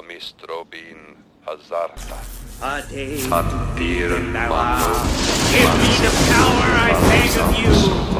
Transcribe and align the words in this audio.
Amistrobin 0.00 1.16
Hazarta. 1.46 2.16
Ade 2.62 3.20
Antir 3.38 4.10
Nawa. 4.32 4.80
Give 5.52 5.72
me 5.80 5.92
the 6.04 6.10
power, 6.28 6.68
I 6.88 6.92
beg 7.08 7.32
of 7.42 7.50
you. 7.60 7.74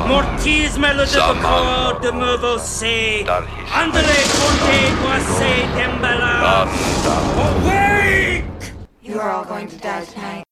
Mortis 0.09 0.77
melodicor 0.77 2.01
de 2.03 2.13
me 2.13 2.37
você. 2.37 3.25
Andale 3.73 4.21
conte 4.37 4.81
voice 5.01 5.53
dembala. 5.77 6.69
Awake! 7.47 8.45
You 9.03 9.19
are 9.19 9.31
all 9.31 9.45
going 9.45 9.69
to 9.69 9.77
die 9.77 10.05
tonight. 10.05 10.50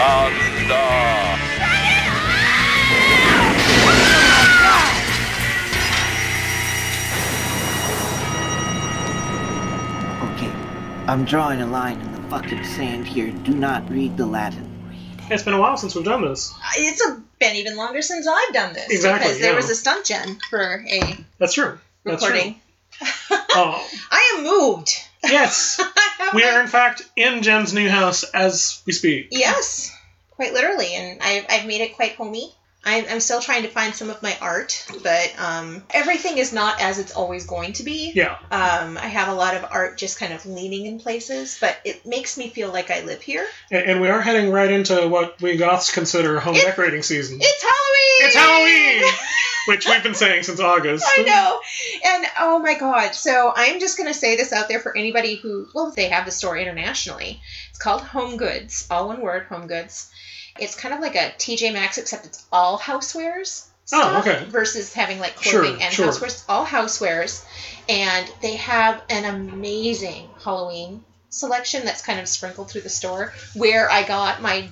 Off. 0.00 1.38
Okay, 10.34 10.50
I'm 11.06 11.24
drawing 11.24 11.60
a 11.60 11.66
line 11.66 12.00
in 12.00 12.12
the 12.12 12.28
fucking 12.28 12.64
sand 12.64 13.06
here. 13.06 13.30
Do 13.30 13.52
not 13.54 13.88
read 13.90 14.16
the 14.16 14.26
Latin. 14.26 14.64
It's 15.30 15.42
been 15.42 15.54
a 15.54 15.60
while 15.60 15.76
since 15.76 15.94
we've 15.94 16.04
done 16.04 16.22
this. 16.22 16.52
It's 16.76 17.04
a, 17.06 17.20
been 17.38 17.56
even 17.56 17.76
longer 17.76 18.02
since 18.02 18.26
I've 18.26 18.52
done 18.54 18.72
this. 18.74 18.88
Exactly, 18.90 19.26
Because 19.28 19.40
there 19.40 19.50
yeah. 19.52 19.56
was 19.56 19.70
a 19.70 19.74
stunt 19.74 20.06
gen 20.06 20.38
for 20.50 20.84
a 20.88 21.16
That's 21.38 21.54
true. 21.54 21.78
That's 22.04 22.22
recording. 22.22 22.54
true. 22.54 22.60
Oh, 23.50 23.88
I 24.10 24.34
am 24.36 24.44
moved. 24.44 24.90
yes. 25.24 25.80
We 26.34 26.44
are, 26.44 26.60
in 26.60 26.68
fact, 26.68 27.02
in 27.16 27.42
Jen's 27.42 27.72
new 27.72 27.88
house 27.88 28.22
as 28.24 28.82
we 28.86 28.92
speak. 28.92 29.28
Yes, 29.30 29.96
quite 30.30 30.52
literally, 30.52 30.94
and 30.94 31.20
I've, 31.22 31.46
I've 31.48 31.66
made 31.66 31.80
it 31.80 31.96
quite 31.96 32.16
homey. 32.16 32.52
I'm, 32.84 33.04
I'm 33.10 33.20
still 33.20 33.40
trying 33.40 33.64
to 33.64 33.68
find 33.68 33.94
some 33.94 34.08
of 34.08 34.22
my 34.22 34.36
art, 34.40 34.86
but 35.02 35.34
um, 35.38 35.82
everything 35.90 36.38
is 36.38 36.52
not 36.52 36.80
as 36.80 36.98
it's 36.98 37.14
always 37.14 37.44
going 37.46 37.72
to 37.74 37.82
be. 37.82 38.12
Yeah. 38.14 38.38
Um, 38.50 38.96
I 38.96 39.08
have 39.08 39.28
a 39.28 39.34
lot 39.34 39.56
of 39.56 39.66
art 39.70 39.98
just 39.98 40.18
kind 40.18 40.32
of 40.32 40.46
leaning 40.46 40.86
in 40.86 41.00
places, 41.00 41.58
but 41.60 41.76
it 41.84 42.06
makes 42.06 42.38
me 42.38 42.48
feel 42.48 42.72
like 42.72 42.90
I 42.90 43.04
live 43.04 43.20
here. 43.20 43.46
And, 43.70 43.84
and 43.84 44.00
we 44.00 44.08
are 44.08 44.20
heading 44.20 44.50
right 44.50 44.70
into 44.70 45.08
what 45.08 45.40
we 45.42 45.56
goths 45.56 45.92
consider 45.92 46.38
home 46.38 46.54
decorating 46.54 47.02
season. 47.02 47.38
It's 47.40 47.62
Halloween! 47.62 48.26
It's 48.26 48.36
Halloween! 48.36 49.12
Which 49.68 49.86
we've 49.86 50.02
been 50.02 50.14
saying 50.14 50.44
since 50.44 50.60
August. 50.60 51.04
I 51.06 51.24
know. 51.24 51.60
And 52.06 52.26
oh 52.38 52.58
my 52.60 52.78
god. 52.78 53.14
So 53.14 53.52
I'm 53.54 53.80
just 53.80 53.98
going 53.98 54.08
to 54.08 54.18
say 54.18 54.36
this 54.36 54.50
out 54.52 54.68
there 54.68 54.80
for 54.80 54.96
anybody 54.96 55.34
who, 55.34 55.68
well, 55.74 55.90
they 55.90 56.08
have 56.08 56.24
the 56.24 56.30
store 56.30 56.56
internationally. 56.56 57.42
It's 57.68 57.78
called 57.78 58.00
Home 58.00 58.38
Goods, 58.38 58.86
all 58.90 59.08
one 59.08 59.20
word, 59.20 59.44
Home 59.48 59.66
Goods. 59.66 60.10
It's 60.60 60.74
kind 60.74 60.94
of 60.94 61.00
like 61.00 61.14
a 61.14 61.32
TJ 61.38 61.72
Maxx, 61.72 61.98
except 61.98 62.26
it's 62.26 62.44
all 62.52 62.78
housewares. 62.78 63.66
Oh, 63.92 64.18
okay. 64.20 64.44
Versus 64.48 64.92
having 64.92 65.18
like 65.18 65.40
Sure, 65.42 65.62
clothing 65.62 65.82
and 65.82 65.92
sure. 65.94 66.08
housewares. 66.08 66.44
All 66.48 66.66
housewares. 66.66 67.42
And 67.88 68.30
they 68.42 68.56
have 68.56 69.00
an 69.08 69.24
amazing 69.24 70.28
Halloween 70.44 71.02
selection 71.30 71.84
that's 71.84 72.02
kind 72.02 72.20
of 72.20 72.28
sprinkled 72.28 72.70
through 72.70 72.82
the 72.82 72.88
store 72.90 73.32
where 73.54 73.90
I 73.90 74.02
got 74.02 74.42
my 74.42 74.68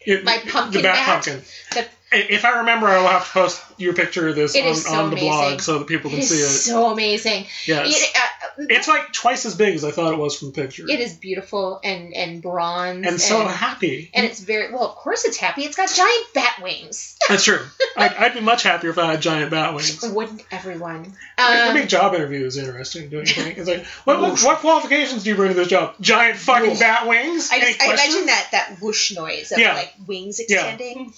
It- 0.00 0.24
my 0.24 0.38
pumpkin 0.38 0.82
the 0.82 0.88
bat 0.88 0.94
bat. 0.94 1.06
pumpkin. 1.24 1.44
the 1.72 1.88
If 2.12 2.44
I 2.44 2.58
remember, 2.58 2.86
I 2.88 2.98
will 3.00 3.08
have 3.08 3.24
to 3.26 3.30
post 3.32 3.62
your 3.78 3.94
picture 3.94 4.28
of 4.28 4.36
this 4.36 4.54
It 4.54 4.66
on, 4.66 4.74
so 4.74 4.92
on 4.94 5.10
the 5.10 5.16
blog 5.16 5.60
so 5.60 5.78
that 5.78 5.88
people 5.88 6.10
it 6.12 6.14
can 6.16 6.22
see 6.24 6.36
is 6.36 6.54
it. 6.54 6.58
so 6.58 6.92
amazing. 6.92 7.46
yes. 7.66 7.88
It, 7.90 8.16
uh, 8.16 8.66
it's 8.68 8.86
like 8.86 9.12
twice 9.12 9.46
as 9.46 9.54
big 9.54 9.74
as 9.74 9.84
I 9.84 9.90
thought 9.90 10.12
it 10.12 10.18
was 10.18 10.38
from 10.38 10.52
the 10.52 10.54
picture. 10.62 10.84
It 10.88 11.00
is 11.00 11.14
beautiful 11.14 11.80
and 11.82 12.12
and 12.14 12.42
bronze 12.42 13.06
And 13.06 13.20
so 13.20 13.46
happy. 13.46 14.10
and 14.14 14.26
it's 14.26 14.40
very 14.40 14.72
well. 14.72 14.84
Of 14.84 14.96
course, 14.96 15.24
it's 15.24 15.36
happy. 15.38 15.62
It's 15.62 15.76
got 15.76 15.88
giant 15.88 16.26
bat 16.34 16.60
wings. 16.62 17.16
That's 17.28 17.44
true. 17.44 17.60
I'd, 17.96 18.12
I'd 18.14 18.34
be 18.34 18.40
much 18.40 18.62
happier 18.62 18.90
if 18.90 18.98
I 18.98 19.12
had 19.12 19.22
giant 19.22 19.50
bat 19.50 19.74
wings. 19.74 20.02
Wouldn't 20.14 20.42
everyone? 20.50 21.14
I 21.38 21.72
mean, 21.74 21.88
job 21.88 22.14
interview 22.14 22.44
is 22.44 22.56
interesting. 22.58 23.08
Don't 23.08 23.28
you 23.36 23.42
think? 23.42 23.58
It's 23.58 23.68
like, 23.68 23.84
what, 24.04 24.20
what, 24.20 24.40
what 24.42 24.58
qualifications 24.58 25.24
do 25.24 25.30
you 25.30 25.36
bring 25.36 25.48
to 25.48 25.54
this 25.54 25.68
job? 25.68 25.94
Giant 26.00 26.36
fucking 26.38 26.78
bat 26.78 27.08
wings. 27.08 27.50
I, 27.50 27.56
Any 27.56 27.72
just, 27.72 27.82
I 27.82 27.92
imagine 27.94 28.26
that 28.26 28.48
that 28.52 28.76
whoosh 28.80 29.12
noise 29.14 29.50
of 29.52 29.58
Yeah. 29.58 29.74
like 29.74 29.94
wings 30.06 30.38
extending. 30.40 31.12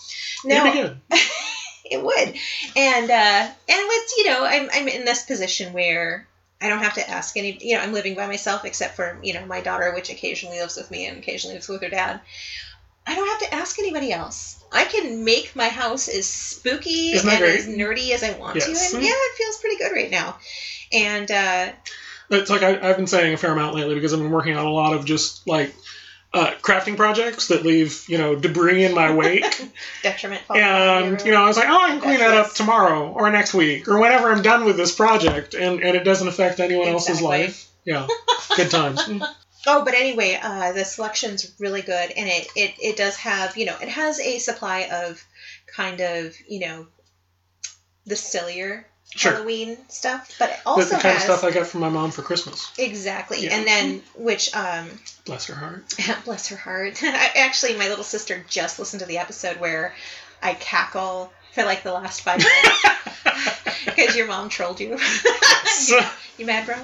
It'd 0.46 0.64
No, 0.64 0.64
it 1.90 2.02
would. 2.02 2.34
And 2.76 3.10
uh, 3.10 3.50
and 3.68 3.88
with 3.88 4.10
you 4.18 4.24
know, 4.24 4.44
I'm 4.44 4.68
I'm 4.72 4.88
in 4.88 5.04
this 5.04 5.22
position 5.22 5.72
where. 5.72 6.26
I 6.60 6.68
don't 6.68 6.78
have 6.78 6.94
to 6.94 7.10
ask 7.10 7.36
any, 7.36 7.58
you 7.60 7.74
know, 7.74 7.82
I'm 7.82 7.92
living 7.92 8.14
by 8.14 8.26
myself 8.26 8.64
except 8.64 8.96
for, 8.96 9.18
you 9.22 9.34
know, 9.34 9.44
my 9.44 9.60
daughter, 9.60 9.92
which 9.92 10.08
occasionally 10.08 10.60
lives 10.60 10.76
with 10.76 10.90
me 10.90 11.04
and 11.04 11.18
occasionally 11.18 11.56
lives 11.56 11.68
with 11.68 11.82
her 11.82 11.90
dad. 11.90 12.20
I 13.06 13.14
don't 13.14 13.28
have 13.28 13.40
to 13.40 13.54
ask 13.54 13.78
anybody 13.78 14.12
else. 14.12 14.64
I 14.72 14.84
can 14.84 15.24
make 15.24 15.54
my 15.54 15.68
house 15.68 16.08
as 16.08 16.26
spooky 16.26 17.12
and 17.12 17.22
great? 17.22 17.42
as 17.42 17.66
nerdy 17.66 18.12
as 18.12 18.22
I 18.22 18.30
want 18.30 18.54
Yes. 18.54 18.64
to. 18.64 18.96
And 18.96 19.04
yeah, 19.04 19.10
it 19.12 19.36
feels 19.36 19.58
pretty 19.58 19.76
good 19.76 19.92
right 19.92 20.10
now. 20.10 20.38
And 20.90 21.30
uh, 21.30 21.72
It's 22.30 22.48
like 22.48 22.62
I, 22.62 22.78
I've 22.88 22.96
been 22.96 23.06
saying 23.06 23.34
a 23.34 23.36
fair 23.36 23.52
amount 23.52 23.74
lately 23.74 23.94
because 23.94 24.14
I've 24.14 24.20
been 24.20 24.30
working 24.30 24.56
on 24.56 24.64
a 24.64 24.70
lot 24.70 24.94
of 24.94 25.04
just 25.04 25.46
like 25.46 25.74
uh, 26.34 26.52
crafting 26.60 26.96
projects 26.96 27.48
that 27.48 27.64
leave 27.64 28.04
you 28.08 28.18
know 28.18 28.34
debris 28.34 28.84
in 28.84 28.92
my 28.92 29.14
wake. 29.14 29.44
detriment 30.02 30.42
and 30.50 31.24
you. 31.24 31.30
know 31.30 31.42
I 31.42 31.46
was 31.46 31.56
like, 31.56 31.68
oh, 31.68 31.80
I 31.80 31.90
can 31.90 32.00
clean 32.00 32.18
that 32.18 32.34
up 32.34 32.52
tomorrow 32.52 33.08
or 33.10 33.30
next 33.30 33.54
week 33.54 33.88
or 33.88 34.00
whenever 34.00 34.30
I'm 34.30 34.42
done 34.42 34.64
with 34.64 34.76
this 34.76 34.94
project, 34.94 35.54
and 35.54 35.80
and 35.80 35.96
it 35.96 36.04
doesn't 36.04 36.26
affect 36.26 36.60
anyone 36.60 36.88
else's 36.88 37.22
life. 37.22 37.70
Yeah, 37.84 38.06
good 38.56 38.70
times. 38.70 39.00
Oh, 39.66 39.84
but 39.84 39.94
anyway, 39.94 40.38
uh, 40.42 40.72
the 40.72 40.84
selection's 40.84 41.54
really 41.58 41.82
good, 41.82 42.10
and 42.10 42.28
it, 42.28 42.48
it 42.56 42.74
it 42.82 42.96
does 42.96 43.16
have 43.16 43.56
you 43.56 43.66
know 43.66 43.76
it 43.80 43.88
has 43.88 44.18
a 44.18 44.38
supply 44.38 44.88
of 44.90 45.24
kind 45.66 46.00
of 46.00 46.34
you 46.48 46.60
know 46.60 46.86
the 48.06 48.16
sillier 48.16 48.86
Sure. 49.16 49.32
Halloween 49.32 49.76
stuff, 49.88 50.34
but 50.40 50.50
it 50.50 50.56
also 50.66 50.96
the 50.96 51.00
kind 51.02 51.16
of 51.16 51.22
stuff 51.22 51.44
I 51.44 51.52
got 51.52 51.66
from 51.68 51.80
my 51.80 51.88
mom 51.88 52.10
for 52.10 52.22
Christmas. 52.22 52.70
exactly, 52.78 53.44
Yeah. 53.44 53.56
and 53.56 53.66
then 53.66 54.02
which 54.16 54.54
um 54.56 54.90
Bless 55.24 55.46
her 55.46 55.54
heart. 55.54 55.94
bless 56.24 56.48
her 56.48 56.56
heart. 56.56 56.98
I, 57.02 57.30
actually, 57.36 57.76
my 57.76 57.88
little 57.88 58.04
sister 58.04 58.44
just 58.48 58.78
listened 58.78 59.00
to 59.00 59.06
the 59.06 59.18
episode 59.18 59.58
where 59.60 59.94
I 60.42 60.54
cackle 60.54 61.32
for 61.52 61.64
like 61.64 61.82
the 61.84 61.92
last 61.92 62.22
five 62.22 62.38
minutes 62.38 63.84
because 63.86 64.16
your 64.16 64.26
mom 64.26 64.48
trolled 64.48 64.80
you. 64.80 64.98
So- 64.98 66.00
you 66.36 66.46
mad, 66.46 66.66
bro? 66.66 66.74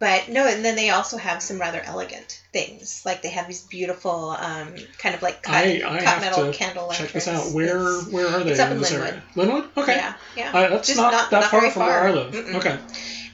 but 0.00 0.28
no, 0.30 0.46
and 0.46 0.64
then 0.64 0.74
they 0.76 0.90
also 0.90 1.16
have 1.18 1.42
some 1.42 1.60
rather 1.60 1.80
elegant 1.84 2.37
things. 2.52 3.02
Like 3.04 3.22
they 3.22 3.30
have 3.30 3.46
these 3.46 3.62
beautiful, 3.62 4.30
um, 4.30 4.74
kind 4.98 5.14
of 5.14 5.22
like 5.22 5.42
cut, 5.42 5.54
I, 5.54 5.82
I 5.86 6.02
cut 6.02 6.20
metal 6.20 6.52
candle 6.52 6.90
check 6.92 7.12
this 7.12 7.28
out. 7.28 7.52
Where 7.52 7.78
It's- 7.80 8.06
where 8.08 8.26
are 8.28 8.40
they 8.44 8.50
it's 8.52 8.60
up 8.60 8.70
in 8.70 8.78
this 8.78 8.90
Lynnwood. 8.92 8.98
area? 9.00 9.22
Lynnwood? 9.36 9.68
Okay. 9.76 9.96
Yeah, 9.96 10.14
yeah. 10.36 10.50
Uh, 10.54 10.68
that's 10.70 10.88
Just 10.88 10.98
not, 11.00 11.12
not- 11.12 11.30
that 11.30 11.40
not 11.42 11.50
far 11.50 11.70
from 11.70 11.82
where 11.82 12.04
I 12.08 12.12
live. 12.12 12.32
Mm-mm. 12.34 12.54
Okay. 12.54 12.78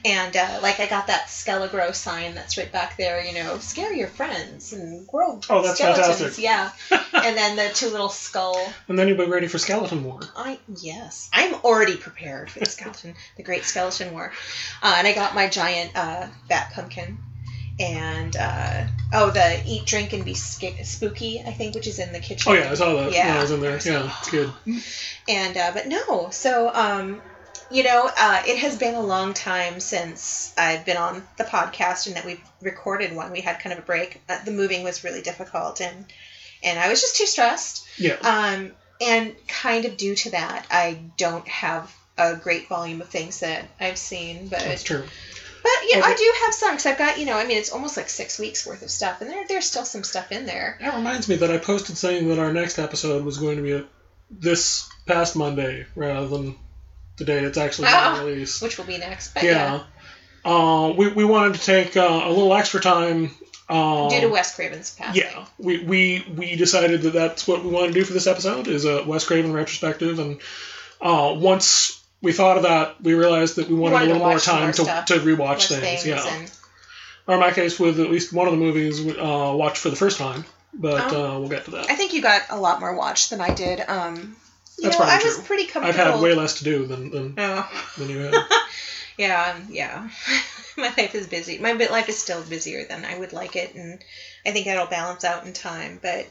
And 0.07 0.37
uh, 0.37 0.59
like 0.61 0.79
I 0.79 0.85
got 0.85 1.07
that 1.07 1.29
Skelegro 1.29 1.91
sign 1.95 2.35
that's 2.35 2.59
right 2.59 2.71
back 2.71 2.95
there. 2.95 3.23
You 3.25 3.33
know, 3.33 3.57
scare 3.57 3.91
your 3.91 4.07
friends 4.07 4.71
and 4.71 5.07
grow 5.07 5.39
Oh, 5.49 5.63
that's 5.63 5.79
skeletons. 5.79 6.07
fantastic. 6.19 6.43
Yeah. 6.43 6.69
and 6.91 7.35
then 7.35 7.55
the 7.55 7.71
two 7.73 7.89
little 7.89 8.09
skull. 8.09 8.71
And 8.87 8.99
then 8.99 9.07
you'll 9.07 9.17
be 9.17 9.25
ready 9.25 9.47
for 9.47 9.57
Skeleton 9.57 10.03
War. 10.03 10.19
I 10.37 10.59
yes, 10.79 11.27
I'm 11.33 11.55
already 11.55 11.95
prepared 11.97 12.51
for 12.51 12.59
the 12.59 12.65
skeleton, 12.67 13.15
the 13.37 13.41
Great 13.41 13.63
Skeleton 13.63 14.13
War, 14.13 14.31
uh, 14.83 14.93
and 14.99 15.07
I 15.07 15.13
got 15.15 15.33
my 15.33 15.47
giant 15.49 15.93
uh, 15.95 16.27
bat 16.49 16.71
pumpkin, 16.75 17.17
and 17.79 18.35
uh, 18.37 18.85
oh, 19.13 19.29
the 19.31 19.61
eat, 19.65 19.85
drink, 19.85 20.13
and 20.13 20.23
be 20.23 20.33
spooky, 20.33 21.41
I 21.45 21.51
think, 21.51 21.75
which 21.75 21.87
is 21.87 21.99
in 21.99 22.13
the 22.13 22.19
kitchen. 22.19 22.51
Oh 22.51 22.55
yeah, 22.55 22.71
I 22.71 22.73
saw 22.75 22.93
that 22.93 23.05
when 23.05 23.13
Yeah. 23.13 23.37
I 23.37 23.41
was 23.41 23.51
in 23.51 23.59
there. 23.61 23.79
Yeah, 23.83 24.11
it's 24.19 24.29
good. 24.29 24.51
And 25.27 25.57
uh, 25.57 25.71
but 25.73 25.87
no, 25.87 26.29
so 26.31 26.71
um, 26.73 27.21
you 27.69 27.83
know, 27.83 28.09
uh, 28.17 28.43
it 28.47 28.59
has 28.59 28.77
been 28.77 28.95
a 28.95 29.01
long 29.01 29.33
time 29.33 29.79
since 29.79 30.53
I've 30.57 30.85
been 30.85 30.97
on 30.97 31.23
the 31.37 31.43
podcast 31.43 32.07
and 32.07 32.15
that 32.15 32.25
we've 32.25 32.41
recorded 32.61 33.15
one. 33.15 33.31
We 33.31 33.41
had 33.41 33.59
kind 33.59 33.73
of 33.73 33.79
a 33.79 33.85
break. 33.85 34.21
Uh, 34.29 34.43
the 34.43 34.51
moving 34.51 34.83
was 34.83 35.03
really 35.03 35.21
difficult, 35.21 35.81
and 35.81 36.05
and 36.63 36.79
I 36.79 36.89
was 36.89 37.01
just 37.01 37.17
too 37.17 37.25
stressed. 37.25 37.87
Yeah. 37.97 38.15
Um, 38.21 38.71
and 39.01 39.35
kind 39.47 39.83
of 39.83 39.97
due 39.97 40.15
to 40.15 40.31
that, 40.31 40.65
I 40.71 40.99
don't 41.17 41.47
have 41.47 41.93
a 42.17 42.35
great 42.37 42.69
volume 42.69 43.01
of 43.01 43.09
things 43.09 43.41
that 43.41 43.65
I've 43.79 43.97
seen, 43.97 44.47
but 44.47 44.59
That's 44.59 44.83
true. 44.83 45.03
But 45.65 45.97
yeah. 45.97 46.01
I 46.05 46.15
do 46.15 46.33
have 46.45 46.53
some 46.53 46.71
because 46.71 46.85
I've 46.85 46.97
got 46.97 47.17
you 47.19 47.25
know, 47.25 47.37
I 47.37 47.45
mean, 47.45 47.57
it's 47.57 47.71
almost 47.71 47.97
like 47.97 48.09
six 48.09 48.37
weeks 48.39 48.65
worth 48.65 48.81
of 48.83 48.89
stuff, 48.91 49.21
and 49.21 49.29
there 49.29 49.45
there's 49.47 49.65
still 49.65 49.85
some 49.85 50.03
stuff 50.03 50.31
in 50.31 50.45
there. 50.45 50.77
That 50.79 50.95
reminds 50.95 51.27
me 51.27 51.35
that 51.37 51.49
I 51.51 51.57
posted 51.57 51.97
saying 51.97 52.27
that 52.29 52.39
our 52.39 52.53
next 52.53 52.77
episode 52.79 53.25
was 53.25 53.37
going 53.37 53.57
to 53.57 53.63
be 53.63 53.71
a, 53.73 53.85
this 54.29 54.87
past 55.07 55.35
Monday 55.35 55.85
rather 55.95 56.27
than 56.27 56.55
the 57.17 57.25
day 57.25 57.43
it's 57.43 57.57
actually 57.57 57.87
Ah, 57.89 58.13
going 58.15 58.25
to 58.27 58.31
release. 58.33 58.61
Which 58.61 58.77
will 58.77 58.85
be 58.85 58.97
next, 58.97 59.33
but 59.33 59.43
Yeah. 59.43 59.83
Uh, 60.43 60.93
we, 60.95 61.07
we 61.11 61.25
wanted 61.25 61.55
to 61.55 61.65
take 61.65 61.97
uh, 61.97 62.21
a 62.25 62.29
little 62.29 62.53
extra 62.53 62.79
time. 62.79 63.31
Um, 63.67 64.09
due 64.09 64.21
to 64.21 64.27
Wes 64.29 64.55
Craven's 64.55 64.93
passing. 64.93 65.23
yeah, 65.23 65.47
we, 65.57 65.83
we 65.83 66.25
we 66.37 66.55
decided 66.55 67.01
that 67.01 67.13
that's 67.13 67.47
what 67.47 67.63
we 67.63 67.71
want 67.71 67.87
to 67.87 67.93
do 67.99 68.05
for 68.05 68.13
this 68.13 68.27
episode 68.27 68.67
is 68.67 68.85
a 68.85 69.03
Wes 69.05 69.25
Craven 69.25 69.53
retrospective, 69.53 70.19
and 70.19 70.39
uh, 71.01 71.33
once 71.35 72.04
we 72.21 72.31
thought 72.33 72.57
of 72.57 72.63
that. 72.63 73.01
We 73.01 73.13
realized 73.13 73.55
that 73.57 73.67
we 73.69 73.75
wanted, 73.75 73.93
wanted 73.93 74.09
a 74.09 74.13
little 74.13 74.27
more 74.27 74.39
time 74.39 74.63
more 74.63 74.71
to, 74.73 74.83
stuff. 74.83 75.05
to 75.05 75.13
rewatch 75.15 75.37
Watch 75.39 75.67
things. 75.67 76.05
Yeah. 76.05 76.23
and 76.25 76.51
Or 77.27 77.35
in 77.35 77.39
my 77.39 77.51
case, 77.51 77.79
with 77.79 77.99
at 77.99 78.09
least 78.09 78.33
one 78.33 78.47
of 78.47 78.53
the 78.53 78.59
movies, 78.59 78.99
uh, 79.05 79.53
watched 79.55 79.77
for 79.77 79.89
the 79.89 79.95
first 79.95 80.17
time. 80.17 80.45
But 80.73 81.13
Oh. 81.13 81.35
uh, 81.35 81.39
we'll 81.39 81.49
get 81.49 81.65
to 81.65 81.71
that. 81.71 81.89
I 81.89 81.95
think 81.95 82.13
you 82.13 82.21
got 82.21 82.41
a 82.49 82.57
lot 82.57 82.79
more 82.81 82.93
watch 82.95 83.29
than 83.29 83.39
I 83.39 83.53
did. 83.53 83.81
Um, 83.87 84.35
you 84.77 84.83
That's 84.83 84.99
know, 84.99 85.05
I 85.05 85.15
was 85.23 85.35
true. 85.35 85.43
pretty 85.45 85.69
I've 85.75 85.95
had 85.95 86.19
way 86.19 86.33
less 86.33 86.57
to 86.57 86.63
do 86.65 86.85
than 86.85 87.09
than, 87.11 87.35
Oh. 87.37 87.69
than 87.97 88.09
you 88.09 88.17
had. 88.19 88.33
Yeah, 89.17 89.57
yeah. 89.69 90.09
my 90.77 90.93
life 90.97 91.15
is 91.15 91.27
busy. 91.27 91.57
My 91.57 91.71
life 91.71 92.09
is 92.09 92.19
still 92.19 92.41
busier 92.43 92.83
than 92.83 93.05
I 93.05 93.17
would 93.17 93.31
like 93.31 93.55
it, 93.55 93.73
and 93.73 93.99
I 94.45 94.51
think 94.51 94.65
that'll 94.65 94.87
balance 94.87 95.23
out 95.23 95.45
in 95.45 95.53
time. 95.53 95.99
But 96.01 96.27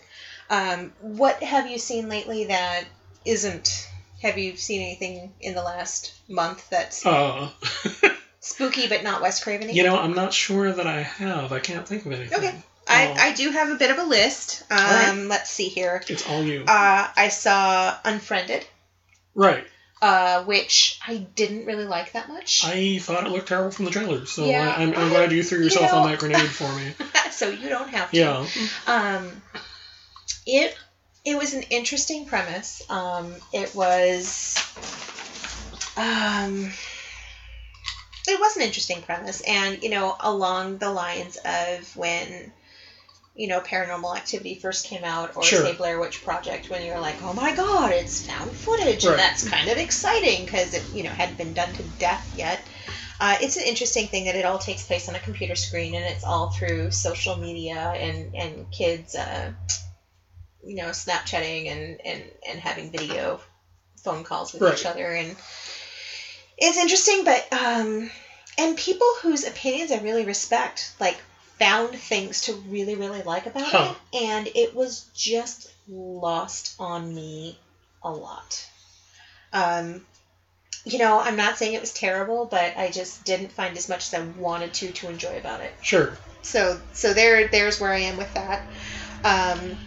um, 0.51 0.93
what 1.01 1.43
have 1.43 1.67
you 1.67 1.79
seen 1.79 2.11
lately 2.11 2.45
that 2.45 2.85
isn't? 3.25 3.89
Have 4.25 4.39
you 4.39 4.57
seen 4.57 4.81
anything 4.81 5.33
in 5.41 5.55
the 5.55 5.63
last 5.63 6.15
month 6.29 6.69
that's 6.71 7.05
Uh, 7.05 7.51
spooky 8.41 8.89
but 8.89 9.03
not 9.03 9.21
Wes 9.23 9.43
Craven? 9.45 9.69
you 9.69 9.83
know, 9.83 9.99
I'm 9.99 10.15
not 10.15 10.33
sure 10.33 10.73
that 10.73 10.87
I 10.87 11.03
have. 11.03 11.53
I 11.53 11.61
can't 11.61 11.87
think 11.87 12.07
of 12.07 12.13
anything. 12.13 12.39
Okay. 12.39 12.55
I, 12.89 13.09
Oh. 13.09 13.15
I 13.19 13.33
do 13.35 13.51
have 13.51 13.69
a 13.71 13.75
bit 13.77 13.91
of 13.91 13.99
a 13.99 14.03
list. 14.05 14.63
Um, 14.71 14.79
right. 14.79 15.15
Let's 15.29 15.51
see 15.51 15.69
here. 15.69 16.03
It's 16.09 16.27
all 16.29 16.43
you. 16.43 16.65
Uh, 16.67 17.09
I 17.17 17.29
saw 17.29 17.97
Unfriended, 18.05 18.67
right. 19.35 19.67
uh, 20.03 20.45
which 20.45 20.99
I 21.07 21.17
didn't 21.35 21.67
really 21.67 21.87
like 21.87 22.13
that 22.13 22.29
much. 22.29 22.63
I 22.65 22.99
thought 22.99 23.27
it 23.27 23.31
looked 23.31 23.49
terrible 23.49 23.71
from 23.73 23.85
the 23.87 23.91
trailer, 23.91 24.25
so 24.27 24.45
Yeah, 24.47 24.75
I, 24.77 24.83
I'm, 24.83 24.95
I'm 24.95 25.09
glad 25.11 25.33
you 25.33 25.43
threw 25.43 25.59
you 25.59 25.65
yourself 25.65 25.93
know- 25.93 25.99
on 25.99 26.11
that 26.11 26.19
grenade 26.19 26.49
for 26.49 26.71
me. 26.77 26.93
so 27.31 27.49
you 27.51 27.69
don't 27.69 27.89
have 27.91 28.11
to. 28.11 28.17
Yeah. 28.17 28.47
Um, 28.87 29.43
it 30.47 30.77
it 31.25 31.37
was 31.37 31.53
an 31.55 31.63
interesting 31.71 32.25
premise. 32.25 32.83
Um, 32.89 33.41
it 33.53 33.75
was 33.75 34.57
um, 35.97 36.71
it 38.27 38.39
was 38.39 38.57
an 38.57 38.63
interesting 38.63 39.01
premise, 39.01 39.41
and 39.47 39.83
you 39.83 39.89
know, 39.89 40.15
along 40.21 40.79
the 40.79 40.91
lines 40.91 41.37
of 41.45 41.97
when 41.97 42.51
you 43.35 43.47
know 43.49 43.61
Paranormal 43.61 44.17
Activity 44.17 44.55
first 44.55 44.85
came 44.85 45.05
out, 45.05 45.35
or 45.35 45.43
Sure. 45.43 45.63
say 45.65 45.73
Blair 45.73 45.99
Witch 45.99 46.23
Project, 46.23 46.69
when 46.71 46.83
you're 46.83 46.99
like, 47.01 47.17
oh 47.23 47.33
my 47.33 47.53
god, 47.53 47.91
it's 47.93 48.21
found 48.21 48.55
footage, 48.55 49.05
Right. 49.05 49.11
and 49.13 49.19
that's 49.19 49.49
kind 49.49 49.69
of 49.69 49.77
exciting 49.79 50.45
because 50.45 50.75
it 50.75 50.83
you 50.93 51.03
know 51.03 51.11
hadn't 51.11 51.39
been 51.39 51.53
done 51.55 51.73
to 51.75 51.83
death 51.99 52.33
yet. 52.37 52.61
Uh, 53.21 53.37
it's 53.41 53.57
an 53.57 53.63
interesting 53.63 54.09
thing 54.09 54.25
that 54.25 54.35
it 54.35 54.45
all 54.45 54.59
takes 54.59 54.83
place 54.85 55.09
on 55.09 55.15
a 55.15 55.21
computer 55.21 55.55
screen 55.55 55.95
and 55.95 56.05
it's 56.05 56.25
all 56.25 56.49
through 56.49 56.91
social 56.91 57.37
media 57.37 57.93
and, 57.97 58.35
and 58.35 58.69
kids, 58.73 59.15
uh, 59.15 59.53
you 60.67 60.77
know, 60.77 60.89
Snapchatting 60.89 61.69
and, 61.69 62.01
and, 62.05 62.23
and 62.49 62.61
having 62.61 62.91
video 62.91 63.41
phone 64.03 64.25
calls 64.25 64.53
with 64.53 64.63
each 64.63 64.87
other. 64.87 65.07
And 65.07 65.37
it's 66.59 66.79
interesting, 66.79 67.25
but, 67.25 67.47
um, 67.53 68.11
and 68.59 68.77
people 68.77 69.09
whose 69.23 69.47
opinions 69.47 69.91
I 69.91 69.99
really 69.99 70.25
respect, 70.25 70.93
like, 71.01 71.17
found 71.59 71.99
things 71.99 72.43
to 72.43 72.53
really, 72.53 72.97
really 72.97 73.23
like 73.23 73.47
about 73.47 73.67
Huh. 73.67 73.95
it. 74.13 74.19
And 74.23 74.49
it 74.55 74.75
was 74.75 75.07
just 75.15 75.71
lost 75.89 76.75
on 76.79 77.15
me 77.15 77.59
a 78.03 78.11
lot. 78.11 78.67
Um, 79.53 80.05
you 80.85 80.99
know, 80.99 81.19
I'm 81.19 81.37
not 81.37 81.57
saying 81.57 81.73
it 81.73 81.81
was 81.81 81.93
terrible, 81.93 82.45
but 82.45 82.77
I 82.77 82.91
just 82.91 83.25
didn't 83.25 83.53
find 83.53 83.77
as 83.77 83.89
much 83.89 84.13
as 84.13 84.15
I 84.15 84.21
wanted 84.39 84.75
to 84.75 84.93
to 84.93 85.09
enjoy 85.09 85.39
about 85.39 85.61
it. 85.61 85.73
Sure. 85.81 86.17
So, 86.43 86.79
so 86.93 87.15
there, 87.15 87.49
there's 87.49 87.81
where 87.81 87.91
I 87.91 88.01
am 88.01 88.17
with 88.19 88.33
that. 88.35 88.61
Um, 89.25 89.79